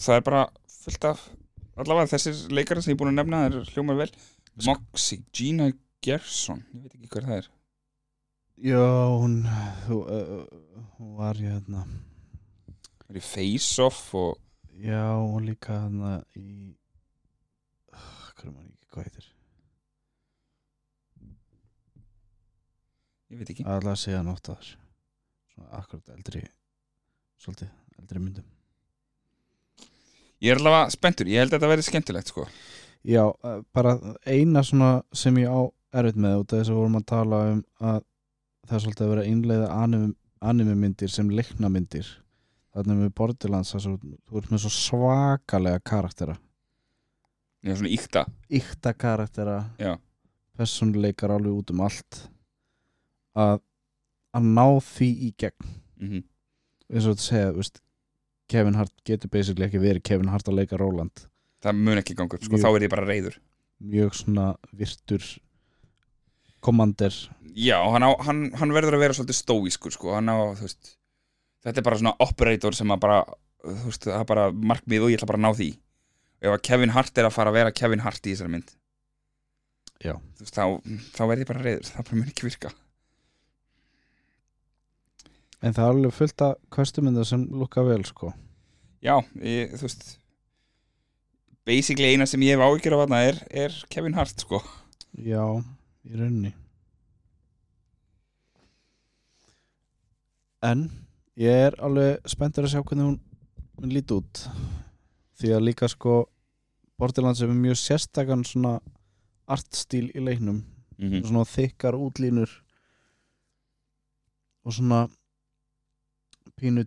það 0.00 0.16
er 0.16 0.24
bara 0.26 0.44
fullt 0.80 1.08
af 1.10 1.24
allavega 1.78 2.10
þessir 2.14 2.54
leikara 2.54 2.82
sem 2.82 2.92
ég 2.92 2.96
er 2.96 3.02
búin 3.02 3.12
að 3.12 3.20
nefna 3.20 3.42
það 3.44 3.58
er 3.60 3.74
hljómar 3.74 4.00
vel. 4.02 4.10
Moxie, 4.66 5.22
Gina 5.34 5.70
Gerson 6.04 6.62
ég 6.74 6.84
veit 6.84 6.96
ekki 6.96 7.10
hver 7.10 7.28
það 7.28 7.40
er 7.40 7.48
já, 8.56 8.84
hún 9.18 9.42
þú, 9.86 10.00
uh, 10.04 10.46
hún 10.98 11.14
var 11.18 11.38
hérna. 11.38 11.84
Það 13.04 13.12
er 13.12 13.20
í 13.20 13.24
Face 13.26 13.82
Off 13.82 14.14
og 14.18 14.38
já, 14.78 15.04
hún 15.18 15.46
líka 15.48 15.80
hérna 15.84 16.16
í 16.38 16.74
uh, 17.92 18.32
hvað 18.38 19.02
heitir. 19.02 19.30
Ég 23.34 23.40
veit 23.40 23.50
ekki. 23.50 23.66
Allavega 23.66 23.98
segja 23.98 24.22
nóttaðar 24.22 24.66
svona 25.54 25.80
akkurat 25.80 26.12
eldri 26.14 26.44
svolítið 27.42 27.70
eldri 27.98 28.22
myndum. 28.22 28.46
Ég 30.44 30.52
er 30.52 30.60
allavega 30.60 30.92
spenntur, 30.92 31.30
ég 31.30 31.40
held 31.40 31.52
að 31.52 31.58
þetta 31.58 31.70
verði 31.70 31.86
skemmtilegt 31.86 32.30
sko. 32.30 32.44
Já, 33.04 33.22
bara 33.74 33.96
eina 34.28 34.62
svona 34.64 34.90
sem 35.12 35.36
ég 35.42 35.50
á 35.50 35.60
erfitt 35.94 36.18
með 36.20 36.42
út 36.42 36.52
af 36.52 36.60
þess 36.60 36.72
að 36.72 36.78
vorum 36.80 36.98
að 36.98 37.06
tala 37.10 37.40
um 37.52 37.62
að 37.90 38.02
það 38.64 38.76
er 38.76 38.84
svolítið 38.84 39.06
að 39.06 39.12
vera 39.14 39.26
einleiða 39.28 39.68
anime, 39.82 40.12
anime 40.40 40.74
myndir 40.78 41.12
sem 41.12 41.30
leikna 41.30 41.70
myndir 41.72 42.08
þarna 42.74 42.96
með 42.98 43.12
Borderlands 43.18 43.74
þú 43.76 43.94
ert 44.40 44.50
með 44.50 44.64
svo 44.64 44.72
svakalega 44.74 45.82
karaktera. 45.86 46.34
Er 47.64 47.78
svona 47.78 47.92
íkta. 47.94 48.24
Ykta 48.52 48.92
karaktera. 48.92 49.60
Já. 49.78 49.94
personleikar 50.54 51.32
alveg 51.34 51.50
út 51.50 51.70
um 51.72 51.80
allt. 51.82 52.18
Að 53.34 53.60
að 54.34 54.46
ná 54.54 54.66
því 54.82 55.08
í 55.28 55.34
gegn. 55.38 55.72
Mm 56.02 56.22
eins 56.92 57.06
og 57.08 57.14
þetta 57.16 57.24
segja, 57.24 57.52
veist 57.56 57.78
Kevin 58.52 58.76
Hart 58.76 58.92
getur 59.08 59.30
basically 59.32 59.64
ekki 59.66 59.80
verið 59.80 60.04
Kevin 60.04 60.28
Hart 60.28 60.50
að 60.50 60.58
leika 60.60 60.78
Roland. 60.78 61.24
Það 61.64 61.78
mun 61.80 62.00
ekki 62.00 62.14
ganga 62.18 62.38
sko, 62.38 62.58
Jú. 62.58 62.60
þá 62.60 62.68
er 62.76 62.84
ég 62.84 62.92
bara 62.92 63.06
reyður 63.08 63.38
mjög 63.80 64.14
svona 64.14 64.44
virtur 64.76 65.24
kommander 66.64 67.14
Já, 67.54 67.78
hann, 67.94 68.02
á, 68.02 68.10
hann, 68.26 68.44
hann 68.58 68.72
verður 68.74 68.96
að 68.96 69.04
vera 69.04 69.14
svolítið 69.14 69.36
stóískur 69.38 69.94
sko. 69.94 70.14
hann 70.16 70.26
á, 70.32 70.36
þú 70.58 70.66
veist 70.66 70.94
þetta 71.64 71.80
er 71.80 71.86
bara 71.86 72.00
svona 72.00 72.16
operator 72.24 72.74
sem 72.76 72.90
að 72.90 73.02
bara 73.04 73.18
þú 73.64 73.90
veist, 73.90 74.06
það 74.06 74.20
er 74.20 74.28
bara 74.28 74.46
markmið 74.52 75.04
og 75.06 75.12
ég 75.12 75.18
ætla 75.18 75.28
bara 75.30 75.40
að 75.40 75.44
ná 75.46 75.58
því. 75.58 75.68
Ef 76.44 76.52
að 76.52 76.64
Kevin 76.68 76.92
Hart 76.94 77.20
er 77.20 77.28
að 77.28 77.36
fara 77.36 77.52
að 77.52 77.58
vera 77.58 77.76
Kevin 77.76 78.02
Hart 78.04 78.26
í 78.26 78.32
þessari 78.34 78.52
mynd. 78.52 78.72
Já. 80.04 80.16
Þú 80.36 80.44
veist, 80.44 80.58
þá, 80.58 80.64
þá 81.16 81.22
verð 81.30 81.44
ég 81.44 81.50
bara 81.50 81.62
reyður 81.64 81.86
það 81.90 82.08
bara 82.08 82.18
mun 82.18 82.32
ekki 82.32 82.48
virka. 82.48 82.72
En 85.64 85.72
það 85.72 85.86
er 85.86 85.94
alveg 85.94 86.12
fullt 86.18 86.44
af 86.44 86.58
kostumynda 86.76 87.24
sem 87.24 87.46
lukka 87.48 87.84
vel 87.86 88.02
sko. 88.04 88.34
Já, 89.04 89.16
ég, 89.40 89.72
þú 89.78 89.86
veist 89.86 90.04
basically 91.64 92.12
eina 92.12 92.26
sem 92.28 92.42
ég 92.44 92.58
hef 92.58 92.66
áhyggjur 92.66 92.98
af 92.98 93.04
þarna 93.06 93.22
er, 93.30 93.40
er 93.64 93.78
Kevin 93.92 94.16
Hart 94.18 94.44
sko. 94.44 94.60
Já, 95.24 95.40
í 96.04 96.18
rauninni 96.18 96.52
En 100.64 100.86
ég 101.36 101.66
er 101.68 101.74
alveg 101.84 102.24
spenntur 102.30 102.64
að 102.64 102.72
sjá 102.72 102.80
hvernig 102.80 103.10
hún 103.10 103.18
mun 103.80 103.92
líti 103.92 104.16
út 104.16 104.44
því 105.38 105.48
að 105.56 105.66
líka 105.68 105.88
sko 105.90 106.24
Borderlands 107.00 107.42
er 107.42 107.50
með 107.50 107.62
mjög 107.66 107.80
sérstakann 107.82 108.44
svona 108.46 108.78
artstíl 109.50 110.06
í 110.14 110.20
leiknum 110.22 110.62
mm 110.62 111.08
-hmm. 111.10 111.26
svona 111.26 111.44
þykkar 111.44 111.94
útlínur 111.98 112.50
og 114.64 114.72
svona 114.72 115.08
pínu 116.56 116.86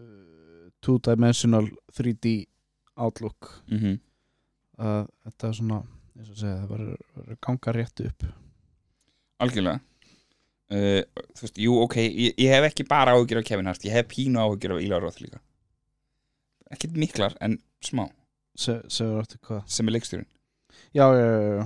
uh, 0.00 0.70
two-dimensional 0.80 1.68
3D 1.92 2.46
outlook 2.96 3.62
Mm 3.66 3.78
-hmm. 3.78 3.98
að 4.78 5.08
þetta 5.24 5.48
er 5.48 5.52
svona 5.52 5.82
eins 6.18 6.30
og 6.30 6.38
segja, 6.38 6.60
það 6.62 6.70
að 7.24 7.34
ganga 7.46 7.74
rétt 7.76 8.02
upp. 8.08 8.26
Algjörlega. 9.44 9.80
Uh, 10.74 11.02
Þú 11.36 11.44
veist, 11.44 11.58
jú, 11.60 11.74
ok 11.84 11.96
ég, 12.00 12.34
ég 12.40 12.48
hef 12.54 12.64
ekki 12.70 12.86
bara 12.88 13.12
áhyggjur 13.14 13.42
af 13.42 13.46
Kevin 13.46 13.68
Hart 13.68 13.82
ég 13.84 13.92
hef 13.94 14.06
pínu 14.10 14.40
áhyggjur 14.40 14.72
af 14.76 14.82
Ílar 14.86 15.02
Roth 15.04 15.20
líka. 15.20 15.40
Ekkert 16.72 16.96
miklar, 16.98 17.34
en 17.44 17.58
smá. 17.84 18.06
Se, 18.56 18.78
sem 18.88 19.90
er 19.90 19.94
leikstjórinn. 19.96 20.28
Já, 20.96 21.04
já, 21.14 21.26
já, 21.26 21.50
já. 21.58 21.64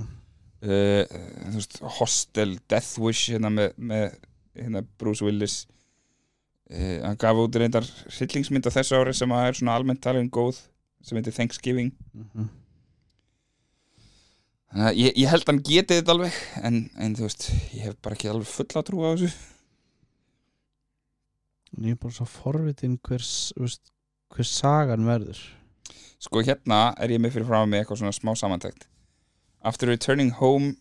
uh, 0.65 1.19
þú 1.47 1.55
veist, 1.55 1.79
Hostel, 1.99 2.57
Death 2.69 2.99
Wish 3.01 3.31
hérna 3.33 3.49
með, 3.53 3.71
með 3.77 4.05
hérna 4.59 4.83
Bruce 4.99 5.25
Willis. 5.25 5.61
Uh, 6.69 6.99
hann 7.05 7.17
gaf 7.21 7.39
út 7.41 7.55
reyndar 7.57 7.87
hryllingsmynd 8.11 8.67
á 8.69 8.75
þessu 8.75 8.99
ári 8.99 9.15
sem 9.17 9.31
að 9.33 9.47
er 9.47 9.57
svona 9.61 9.77
almennt 9.79 10.03
talin 10.03 10.27
góð 10.29 10.59
sem 11.01 11.17
heitir 11.17 11.33
Thanksgiving. 11.37 11.93
Mhm. 12.13 12.49
að 12.49 12.58
ég, 14.93 15.13
ég 15.17 15.27
held 15.29 15.45
að 15.45 15.53
hann 15.53 15.61
geti 15.65 15.99
þetta 15.99 16.15
alveg 16.15 16.35
en, 16.63 16.81
en 17.01 17.15
þú 17.17 17.25
veist, 17.25 17.47
ég 17.73 17.87
hef 17.87 17.95
bara 18.05 18.17
ekki 18.17 18.29
alveg 18.31 18.51
fulla 18.51 18.83
trú 18.85 19.05
á 19.05 19.09
þessu. 19.13 19.29
En 21.77 21.87
ég 21.87 21.95
er 21.95 22.01
bara 22.01 22.13
svo 22.13 22.27
forvitin 22.29 22.99
hvers, 23.05 23.31
veist, 23.57 23.93
hvers 24.33 24.51
sagan 24.59 25.07
verður. 25.09 25.41
Sko 26.19 26.41
hérna 26.43 26.93
er 26.99 27.13
ég 27.15 27.21
með 27.23 27.37
fyrir 27.37 27.47
frá 27.47 27.61
með 27.63 27.81
eitthvað 27.81 28.01
svona 28.01 28.15
smá 28.15 28.33
samantækt 28.35 28.89
After 29.63 29.87
returning 29.87 30.33
home 30.35 30.75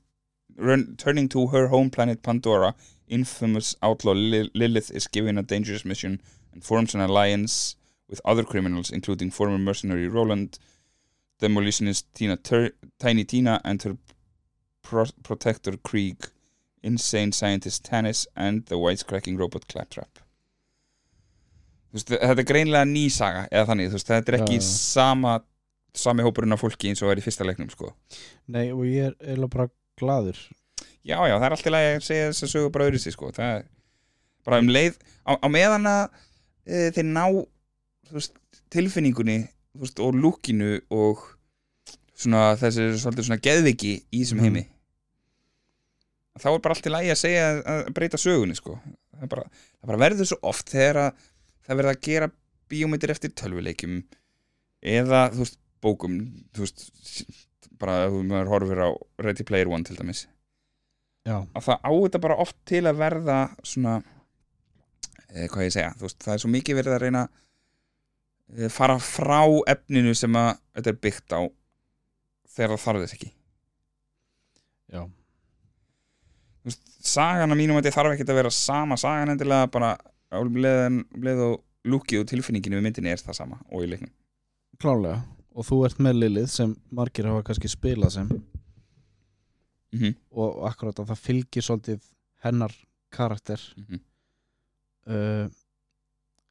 returning 0.58 1.28
to 1.30 1.46
her 1.52 1.68
home 1.70 1.90
planet 1.94 2.22
Pandora 2.26 2.72
infamous 3.06 3.76
outlaw 3.82 4.14
Lil- 4.14 4.50
Lilith 4.54 4.90
is 4.90 5.06
given 5.06 5.38
a 5.38 5.42
dangerous 5.42 5.84
mission 5.84 6.20
and 6.52 6.64
forms 6.64 6.94
an 6.94 7.00
alliance 7.00 7.76
with 8.08 8.20
other 8.24 8.42
criminals 8.42 8.90
including 8.90 9.30
former 9.30 9.58
mercenary 9.58 10.08
Roland 10.08 10.58
demolitionist 11.40 12.06
Tina 12.14 12.36
Tur 12.36 12.70
Tiny 12.98 13.24
Tina 13.24 13.60
and 13.64 13.82
her 13.82 13.96
pro 14.82 15.06
protector 15.22 15.76
Krieg 15.76 16.30
insane 16.82 17.32
scientist 17.32 17.84
Tannis 17.84 18.26
and 18.36 18.66
the 18.66 18.76
wisecracking 18.76 19.38
robot 19.38 19.68
Claptrap 19.68 20.18
veist, 21.94 22.10
þetta 22.10 22.42
er 22.42 22.48
greinlega 22.48 22.88
ný 22.88 23.06
saga 23.12 23.46
eða 23.50 23.70
þannig, 23.70 23.90
þú 23.90 23.98
veist, 23.98 24.10
þetta 24.12 24.32
er 24.32 24.38
ekki 24.42 24.58
já. 24.60 24.64
sama 24.68 25.38
sami 25.98 26.22
hópurinn 26.22 26.54
af 26.54 26.62
fólki 26.62 26.90
eins 26.90 27.02
og 27.02 27.10
er 27.10 27.18
í 27.18 27.24
fyrsta 27.24 27.46
leiknum 27.48 27.70
sko. 27.72 27.88
Nei, 28.52 28.68
og 28.70 28.84
ég 28.86 29.08
er 29.08 29.14
eiginlega 29.24 29.54
bara 29.56 29.70
gladur 29.98 30.38
já, 31.02 31.16
já, 31.16 31.34
það 31.34 31.46
er 31.46 31.56
alltaf 31.56 31.76
að 31.78 32.06
segja 32.06 32.30
þess 32.30 32.46
að 32.46 32.52
sögu 32.52 32.72
bara 32.74 32.88
öðru 32.88 33.02
sér 33.02 33.14
sko. 33.16 33.30
það 33.34 33.54
er 33.56 33.68
bara 34.46 34.60
um 34.62 34.72
leið 34.72 34.98
á, 35.26 35.32
á 35.40 35.46
meðan 35.50 35.88
að 35.90 36.02
e, 36.68 36.90
þeir 36.94 37.08
ná 37.08 37.24
veist, 38.12 38.36
tilfinningunni 38.72 39.38
veist, 39.84 40.00
og 40.00 40.14
lúkinu 40.14 40.80
og 40.90 41.24
svona 42.18 42.56
þessi 42.58 42.88
svolítið 42.98 43.28
svona 43.28 43.40
geðviki 43.44 43.92
í 44.12 44.22
þessum 44.24 44.40
Mhm. 44.40 44.44
heimi. 44.48 44.64
Þá 46.38 46.46
er 46.54 46.60
bara 46.62 46.74
allt 46.76 46.86
í 46.86 46.90
lagi 46.92 47.10
að 47.10 47.18
segja 47.18 47.46
að- 47.50 47.64
að 47.66 47.92
breyta 47.94 48.18
sögunni 48.18 48.54
sko. 48.56 48.78
Það, 49.14 49.22
er 49.22 49.26
bara, 49.26 49.42
það 49.82 49.86
bara 49.86 49.98
verður 49.98 50.26
svo 50.30 50.38
oft 50.42 50.66
þegar 50.70 50.96
að 50.96 51.12
það 51.66 51.76
verður 51.76 51.94
að 51.94 52.00
gera 52.06 52.30
bíómyndir 52.70 53.10
eftir 53.10 53.30
tölvuleikjum 53.34 54.04
eða 54.82 55.30
þú 55.32 55.38
veist, 55.42 55.58
bókum 55.82 56.44
þú 56.54 56.58
veist, 56.58 56.90
bara 57.78 58.04
ef 58.06 58.12
maður 58.12 58.48
horfir 58.52 58.78
á 58.86 58.90
Ready 59.18 59.44
Player 59.44 59.68
One 59.68 59.84
til 59.84 59.96
dæmis. 59.96 60.26
Já, 61.26 61.46
að 61.54 61.62
það 61.66 61.80
á 61.82 61.90
þetta 61.90 62.20
bara 62.20 62.36
oft 62.38 62.56
til 62.64 62.82
að 62.84 62.96
verða 62.96 63.56
svona 63.62 64.02
eh, 65.34 65.46
hvað 65.48 65.66
ég 65.66 65.72
segja, 65.74 65.94
þú 65.98 66.00
veist, 66.06 66.18
það 66.24 66.32
er 66.34 66.38
svo 66.38 66.50
mikið 66.50 66.78
verið 66.78 66.94
að 66.94 67.02
reyna 67.02 67.22
eh, 67.28 67.28
fara 68.72 68.98
frá 69.02 69.42
efninu 69.68 70.14
sem 70.16 70.36
að 70.38 70.54
þetta 70.78 70.92
er 70.92 71.00
byggt 71.06 71.36
á 71.36 71.40
þegar 72.48 72.74
það 72.74 72.84
þarf 72.84 73.02
þess 73.04 73.16
ekki. 73.18 73.30
Já, 74.88 75.02
veist, 76.64 76.84
sagan 77.04 77.52
að 77.52 77.60
mínum 77.60 77.78
að 77.78 77.84
þetta 77.84 77.96
þarf 77.98 78.14
ekki 78.16 78.28
að 78.28 78.40
vera 78.40 78.54
sama 78.54 78.96
sagan 79.00 79.34
endilega 79.34 79.68
bara 79.72 79.94
á 80.32 80.38
leið 80.40 81.42
og 81.44 81.58
lúkið 81.88 82.22
og 82.22 82.30
tilfinninginu 82.30 82.78
við 82.78 82.86
myndinni 82.86 83.12
er 83.12 83.20
það 83.20 83.40
sama 83.42 83.60
og 83.68 83.84
í 83.84 83.90
leiknum. 83.92 84.12
Klálega 84.80 85.22
og 85.58 85.66
þú 85.66 85.80
ert 85.88 86.00
með 86.02 86.20
Lilith 86.22 86.52
sem 86.54 86.74
margir 86.94 87.28
hafa 87.28 87.44
kannski 87.46 87.70
spilað 87.70 88.14
sem. 88.14 88.28
Mm 89.88 90.00
-hmm. 90.00 90.14
og 90.30 90.66
akkurat 90.68 90.98
að 90.98 91.08
það 91.10 91.24
fylgir 91.24 91.62
svolítið 91.62 92.00
hennar 92.44 92.74
karakter. 93.10 93.60
Mhm. 93.76 94.00
uh, 95.06 95.48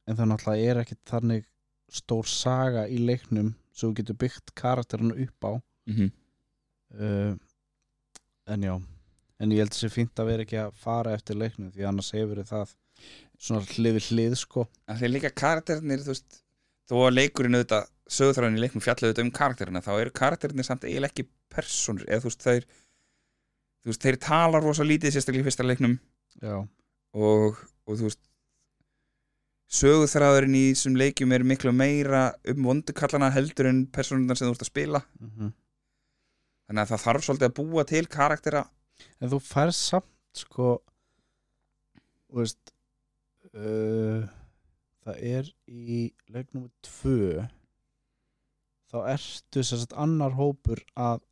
en 0.06 0.16
það 0.16 0.28
náttúrulega 0.28 0.70
er 0.70 0.76
ekkit 0.76 1.04
þannig 1.04 1.44
stór 1.92 2.28
saga 2.28 2.86
í 2.88 2.98
leiknum 3.00 3.54
sem 3.72 3.88
þú 3.88 3.94
getur 4.00 4.18
byggt 4.24 4.54
karakterinu 4.58 5.16
upp 5.24 5.48
á. 5.48 5.52
Mhm. 5.88 6.12
uh, 6.98 7.34
en 8.48 8.62
já 8.64 8.74
en 9.38 9.54
ég 9.54 9.62
held 9.62 9.74
þessi 9.74 9.90
fínt 9.92 10.18
að 10.18 10.30
vera 10.32 10.44
ekki 10.44 10.58
að 10.60 10.74
fara 10.82 11.14
eftir 11.16 11.38
leiknum 11.38 11.70
því 11.74 11.86
annars 11.88 12.10
hefur 12.16 12.40
það 12.46 12.74
svona 13.38 13.62
hlið 13.70 13.98
við 13.98 14.08
hlið 14.10 14.36
sko. 14.40 14.64
Að 14.90 15.02
þeir 15.02 15.12
líka 15.14 15.30
karakternir 15.42 16.02
þú 16.02 16.14
veist, 16.14 16.40
þó 16.90 16.96
að 17.04 17.14
leikurinn 17.14 17.58
auðvitað 17.58 17.90
sögurþráðin 18.18 18.58
í 18.58 18.62
leiknum 18.64 18.82
fjallu 18.82 19.06
auðvitað 19.06 19.26
um 19.26 19.34
karakterina 19.38 19.84
þá 19.84 19.92
eru 19.94 20.14
karakternir 20.18 20.66
samt 20.66 20.86
eiginlega 20.88 21.12
ekki 21.12 21.28
personur 21.52 22.08
eða 22.08 22.24
þú 22.24 22.32
veist, 22.32 22.46
þeir 22.48 22.66
þú 22.68 23.92
veist, 23.92 24.06
þeir 24.06 24.20
tala 24.26 24.62
rosa 24.64 24.86
lítið 24.86 25.14
sérstaklega 25.14 25.44
í 25.44 25.48
fyrsta 25.48 25.66
leiknum. 25.68 25.94
Já, 26.42 26.56
og, 27.14 27.62
og 27.86 27.92
þú 27.92 28.08
veist 28.08 28.22
sögurþráðurinn 29.68 30.56
í 30.56 30.66
þessum 30.72 30.96
leikjum 30.96 31.32
er 31.36 31.44
miklu 31.44 31.72
meira 31.76 32.30
um 32.48 32.68
vondukallana 32.70 33.28
heldur 33.34 33.68
en 33.68 33.82
personurnar 33.92 34.38
sem 34.38 34.48
þú 34.48 34.54
ert 34.56 34.64
að 34.64 34.72
spila. 34.72 35.02
Mm 35.20 35.52
þannig 36.68 36.82
að 36.84 36.90
það 36.92 37.04
þarf 37.04 37.24
svolítið 37.24 37.48
að 37.48 37.56
búa 37.56 37.84
til 37.88 38.06
karaktera. 38.12 38.64
En 39.22 39.30
þú 39.32 39.38
færð 39.40 39.74
samt 39.78 40.36
sko 40.36 40.72
veist 42.28 42.74
uh, 43.56 44.28
það 45.06 45.22
er 45.30 45.48
í 45.66 46.00
leiknum 46.28 46.68
2 46.84 47.46
þá 48.92 48.98
ertu 49.14 49.64
sagt 49.64 49.96
annar 49.96 50.36
hópur 50.36 50.84
að 50.92 51.24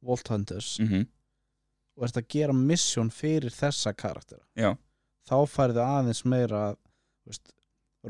Vault 0.00 0.32
Hunters. 0.32 0.78
Mm 0.80 0.88
-hmm. 0.88 1.06
og 1.96 2.04
ert 2.04 2.16
að 2.16 2.28
gera 2.28 2.52
mission 2.52 3.10
fyrir 3.10 3.52
þessa 3.52 3.92
karaktera. 3.92 4.44
Já. 4.56 4.76
þá 5.28 5.46
færðu 5.46 5.82
aðeins 5.84 6.24
meira 6.24 6.70
að 6.70 6.76
veist, 7.30 7.52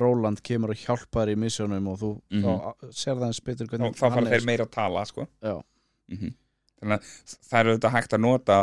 Roland 0.00 0.40
kemur 0.46 0.70
og 0.70 0.76
hjálpar 0.84 1.30
í 1.32 1.36
missionum 1.36 1.88
og 1.90 1.98
þú 1.98 2.10
Mhm. 2.30 2.42
þá 2.44 2.74
sér 2.94 3.16
það 3.18 3.26
eins 3.26 3.40
betur 3.46 3.66
hvernig 3.70 3.94
þá 3.96 3.98
fara 3.98 4.26
þeir 4.30 4.44
meira 4.46 4.66
að 4.66 4.70
tala 4.76 5.04
sko. 5.06 5.26
Já. 5.42 5.56
Mhm. 6.10 6.34
þannig 6.80 6.98
að 6.98 7.38
það 7.50 7.58
er 7.60 7.70
auðvitað 7.70 7.96
hægt 7.96 8.12
að 8.16 8.20
nota 8.20 8.58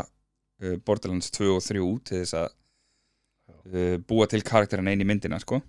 uh, 0.61 0.75
Borderlands 0.85 1.31
2 1.31 1.49
og 1.55 1.61
3 1.63 1.99
til 2.03 2.21
þess 2.23 2.33
að 2.33 2.47
uh, 3.73 3.97
búa 4.07 4.27
til 4.27 4.41
karakterin 4.41 4.87
einn 4.87 5.01
í 5.03 5.05
myndina 5.05 5.39
sko. 5.39 5.61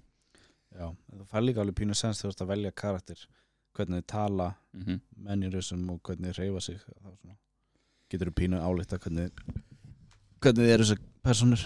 Já, 0.78 0.94
þú 1.10 1.26
fær 1.26 1.42
líka 1.44 1.60
alveg 1.60 1.74
pínu 1.80 1.94
sens 1.98 2.22
þú 2.22 2.28
ert 2.30 2.40
að 2.44 2.50
velja 2.52 2.70
karakter 2.72 3.26
hvernig 3.74 4.02
þið 4.02 4.06
tala 4.06 4.54
mm 4.74 4.82
-hmm. 4.84 5.00
mennirusum 5.16 5.90
og 5.90 6.00
hvernig 6.02 6.30
þið 6.32 6.38
reyfa 6.38 6.60
sig 6.60 6.78
getur 8.10 8.30
þú 8.30 8.34
pínu 8.34 8.60
álíkta 8.62 8.98
hvernig 8.98 9.30
hvernig 10.40 10.64
þið 10.64 10.72
eru 10.74 10.84
þessi 10.84 10.98
personur 11.22 11.62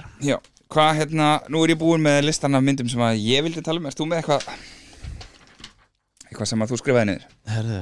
hvað 0.72 0.94
hérna, 1.02 1.26
nú 1.52 1.62
er 1.64 1.74
ég 1.74 1.80
búin 1.80 2.02
með 2.02 2.22
listan 2.26 2.56
af 2.56 2.64
myndum 2.64 2.88
sem 2.90 3.02
að 3.04 3.20
ég 3.20 3.44
vildi 3.44 3.62
tala 3.64 3.80
um, 3.80 3.88
erst 3.88 4.00
þú 4.00 4.08
með 4.08 4.22
eitthvað 4.22 4.46
eitthvað 6.32 6.48
sem 6.48 6.64
að 6.64 6.72
þú 6.72 6.78
skrifaði 6.80 7.08
niður? 7.10 7.26
Herðu, 7.52 7.80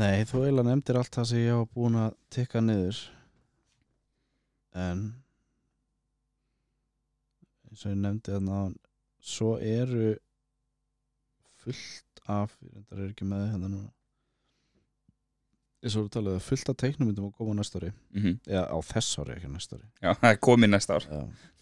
nei, 0.00 0.24
þú 0.26 0.40
eiginlega 0.42 0.68
nefndir 0.70 0.98
allt 0.98 1.18
það 1.18 1.28
sem 1.30 1.44
ég 1.44 1.60
var 1.60 1.68
búin 1.76 2.00
að 2.02 2.16
tikka 2.34 2.62
niður. 2.64 3.02
En 4.74 5.04
eins 7.70 7.84
og 7.84 7.92
ég 7.92 8.00
nefndi 8.02 8.34
þarna 8.34 8.64
svo 9.34 9.54
eru 9.62 10.14
fullt 11.62 12.24
af 12.26 12.56
reyndar 12.58 13.04
er 13.04 13.12
ekki 13.12 13.28
með 13.28 13.46
hérna 13.52 13.70
núna. 13.70 13.90
Eins 15.84 15.94
og 16.00 16.08
við 16.08 16.14
talaðu 16.16 16.42
fullt 16.42 16.70
af 16.72 16.80
teiknumyndum 16.80 17.30
að 17.30 17.38
koma 17.38 17.54
næsta 17.54 17.78
ári. 17.78 17.94
Mm 18.10 18.22
-hmm. 18.22 18.36
eða 18.50 18.66
á 18.72 18.78
þess 18.82 19.18
ári 19.20 19.36
ekki 19.36 19.48
næsta 19.52 19.76
ári. 19.76 19.90
Já, 20.02 20.14
það 20.14 20.30
er 20.30 20.46
komið 20.48 20.70
næsta 20.74 20.94
ár. 20.96 21.06
Já 21.10 21.52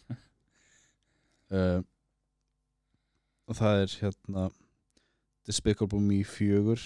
uh, 1.52 1.80
og 3.46 3.58
það 3.58 3.82
er 3.82 3.96
hérna 4.00 4.48
Despicable 5.46 6.00
Me 6.00 6.24
4 6.24 6.76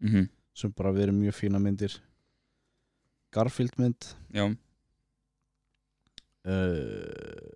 mm 0.00 0.08
-hmm. 0.08 0.28
sem 0.54 0.72
bara 0.72 0.92
verið 0.92 1.14
mjög 1.14 1.34
fína 1.34 1.58
myndir. 1.58 2.02
Garfield 3.30 3.78
mynd. 3.78 4.16
Já, 4.34 4.56
uh, 6.44 7.54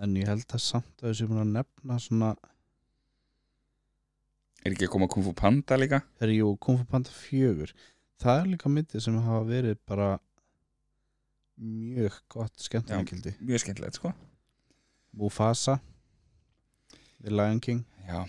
en 0.00 0.16
ég 0.16 0.28
held 0.28 0.44
að 0.48 0.62
samt 0.62 1.02
að 1.02 1.12
þessi 1.12 1.28
búin 1.30 1.42
að 1.44 1.54
nefna 1.58 1.98
svona 2.02 2.34
er 4.64 4.72
ekki 4.72 4.88
að 4.88 4.94
koma 4.94 5.08
Kung 5.12 5.26
Fu 5.26 5.34
Panda 5.36 5.78
líka? 5.78 6.00
Er 6.24 6.32
jú 6.32 6.54
Kung 6.56 6.80
Fu 6.80 6.88
Panda 6.88 7.12
4 7.12 7.68
það 8.22 8.40
er 8.40 8.50
líka 8.54 8.72
myndir 8.72 9.04
sem 9.04 9.18
hafa 9.20 9.44
verið 9.48 9.80
bara 9.88 10.14
mjög 11.60 12.16
gott 12.32 12.60
skemmtunarkildi 12.60 13.34
mjög 13.40 13.62
skemmtilegt 13.62 14.00
sko. 14.00 14.12
Mufasa 15.14 15.78
The 17.22 17.30
Lion 17.30 17.60
King. 17.60 17.84
Já, 18.08 18.24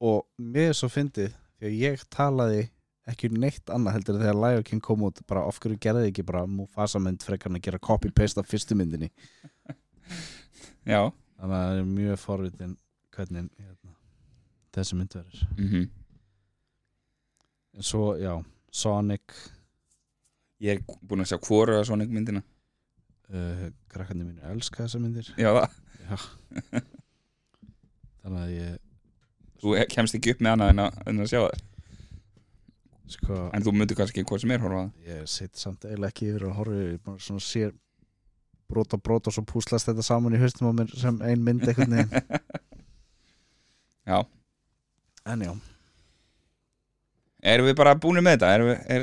og 0.00 0.24
mér 0.40 0.72
er 0.72 0.78
svo 0.78 0.88
fyndið 0.90 1.34
því 1.58 1.68
að 1.68 1.76
ég 1.78 2.02
talaði 2.10 2.64
ekki 3.08 3.30
um 3.30 3.38
neitt 3.40 3.70
annað 3.72 3.98
heldur 3.98 4.18
þegar 4.20 4.40
Lion 4.42 4.66
King 4.66 4.82
kom 4.84 5.04
út 5.06 5.20
bara 5.28 5.44
of 5.48 5.60
hverju 5.62 5.78
gerði 5.80 6.10
ekki 6.10 6.26
bara 6.26 6.46
Mufasa 6.50 7.00
mynd 7.02 7.22
frekar 7.24 7.52
en 7.52 7.60
að 7.60 7.68
gera 7.68 7.82
copy-paste 7.82 8.42
af 8.42 8.50
fyrstu 8.50 8.76
myndinni? 8.78 9.12
Já. 10.88 11.08
Þannig 11.38 11.54
að 11.54 11.62
það 11.62 11.78
er 11.78 11.88
mjög 11.92 12.18
forvitin 12.18 12.74
hvernig 13.14 13.48
hérna, 13.60 13.94
þessi 14.74 14.98
mynd 14.98 15.14
verður. 15.14 15.46
Mm 15.58 15.88
en 17.78 17.84
svo, 17.86 18.16
já, 18.18 18.32
Sonic 18.70 19.22
ég 20.64 20.78
er 20.78 20.98
búin 21.06 21.24
að 21.24 21.32
sjá 21.32 21.38
hvoru 21.46 21.78
að 21.78 21.86
Sonic 21.88 22.12
myndina. 22.12 22.42
Uh, 23.28 23.68
krakkarnir 23.92 24.24
mínu 24.24 24.44
elska 24.54 24.86
þessar 24.86 25.02
myndir. 25.04 25.26
Já, 25.36 25.50
það, 25.52 25.74
já. 26.08 26.84
Þannig 28.22 28.44
að 28.44 28.52
ég 28.54 28.78
þú 29.58 29.74
kemst 29.92 30.16
ekki 30.16 30.32
upp 30.34 30.44
með 30.44 30.54
annað 30.54 30.72
en 30.72 30.84
að, 30.84 31.02
en 31.10 31.24
að 31.24 31.32
sjá 31.32 31.40
það. 31.42 31.66
Sko, 33.08 33.36
en 33.56 33.64
þú 33.64 33.72
myndir 33.74 33.96
kannski 33.98 34.24
hvað 34.28 34.42
sem 34.42 34.54
er 34.54 34.64
horfa 34.64 34.80
á 34.80 34.82
það. 34.84 35.04
Ég 35.08 35.28
sitt 35.32 35.60
samt 35.60 35.84
eiginlega 35.88 36.12
ekki 36.12 36.30
yfir 36.32 36.46
að 36.48 36.56
horfa 36.58 36.80
ég 36.80 37.04
bara 37.04 37.24
svona 37.24 37.44
sér 37.44 37.76
brot 38.68 38.96
og 38.96 39.04
brot 39.04 39.28
og 39.30 39.34
svo 39.36 39.44
púslast 39.48 39.88
þetta 39.88 40.04
saman 40.04 40.36
í 40.36 40.40
haustum 40.42 40.68
á 40.68 40.72
mér 40.76 40.92
sem 40.92 41.20
ein 41.24 41.44
mynd 41.44 41.64
einhvern 41.64 41.96
veginn. 41.96 42.26
Já, 44.08 44.22
en 45.28 45.42
já, 45.44 45.50
erum 47.52 47.66
við 47.68 47.74
bara 47.76 47.92
búin 48.00 48.22
með 48.24 48.38
þetta? 48.38 48.52
Við, 48.62 48.78
er, 48.94 49.02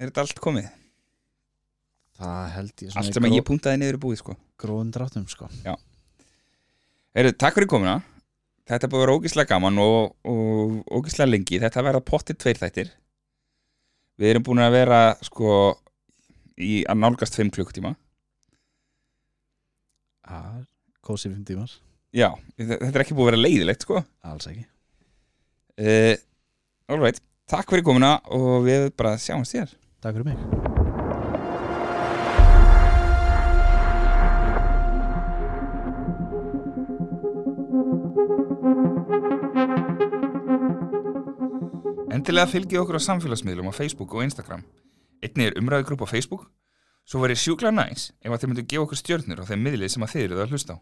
er 0.00 0.08
þetta 0.08 0.22
allt 0.22 0.40
komið 0.40 0.70
það 2.16 2.42
held 2.56 2.84
ég 2.84 2.98
allt 2.98 3.16
sem 3.16 3.28
að 3.28 3.36
ég 3.36 3.46
puntaði 3.46 3.80
niður 3.80 3.96
er 3.96 4.02
búið 4.02 4.20
sko. 4.22 4.36
gróðum 4.60 4.92
dráttum 4.94 5.26
sko. 5.30 5.48
Heru, 7.16 7.32
takk 7.32 7.56
fyrir 7.56 7.70
komuna. 7.70 7.96
Þetta 8.66 8.90
búið 8.90 9.00
að 9.00 9.04
vera 9.06 9.16
ógislega 9.16 9.50
gaman 9.54 9.80
og, 9.80 10.14
og 10.26 10.78
ógislega 10.90 11.30
lengi. 11.30 11.60
Þetta 11.62 11.84
verða 11.86 12.04
pottið 12.04 12.40
tveir 12.42 12.60
þættir. 12.60 12.92
Við 14.20 14.32
erum 14.32 14.46
búin 14.48 14.64
að 14.64 14.74
vera 14.74 15.00
sko 15.24 15.50
í 16.56 16.80
að 16.88 17.00
nálgast 17.04 17.36
5 17.38 17.52
klukkutíma. 17.56 17.94
Að 20.26 20.64
kósi 21.06 21.30
fimm 21.30 21.44
tímar. 21.46 21.72
Já, 22.16 22.32
þetta 22.58 22.88
er 22.90 23.04
ekki 23.04 23.14
búið 23.16 23.28
að 23.28 23.32
vera 23.32 23.44
leiðilegt 23.44 23.86
sko. 23.86 24.02
Alls 24.26 24.48
ekki. 24.50 24.64
Uh, 25.76 26.14
alright, 26.88 27.20
takk 27.50 27.68
fyrir 27.68 27.84
komuna 27.84 28.16
og 28.32 28.64
við 28.64 28.88
bara 28.96 29.18
sjáumst 29.20 29.52
þér 29.52 29.76
takk 30.00 30.16
fyrir 30.16 30.32
mig 30.32 30.75
Endilega 42.16 42.48
fylgið 42.48 42.80
okkur 42.80 42.96
á 42.96 43.06
samfélagsmiðlum 43.06 43.66
á 43.68 43.76
Facebook 43.76 44.14
og 44.16 44.22
Instagram. 44.24 44.62
Einnig 45.20 45.50
er 45.50 45.58
umræðugrúpp 45.60 46.06
á 46.08 46.12
Facebook. 46.14 46.46
Svo 47.04 47.20
verið 47.20 47.42
sjúkla 47.42 47.72
næs 47.74 48.06
ef 48.24 48.32
að 48.32 48.38
þið 48.40 48.50
myndu 48.50 48.64
gefa 48.70 48.84
okkur 48.86 49.00
stjörnur 49.02 49.42
á 49.44 49.48
þeim 49.50 49.66
miðlið 49.66 49.92
sem 49.92 50.06
að 50.06 50.12
þið 50.14 50.24
eruð 50.24 50.40
að 50.46 50.54
hlusta 50.54 50.76
á. 50.76 50.78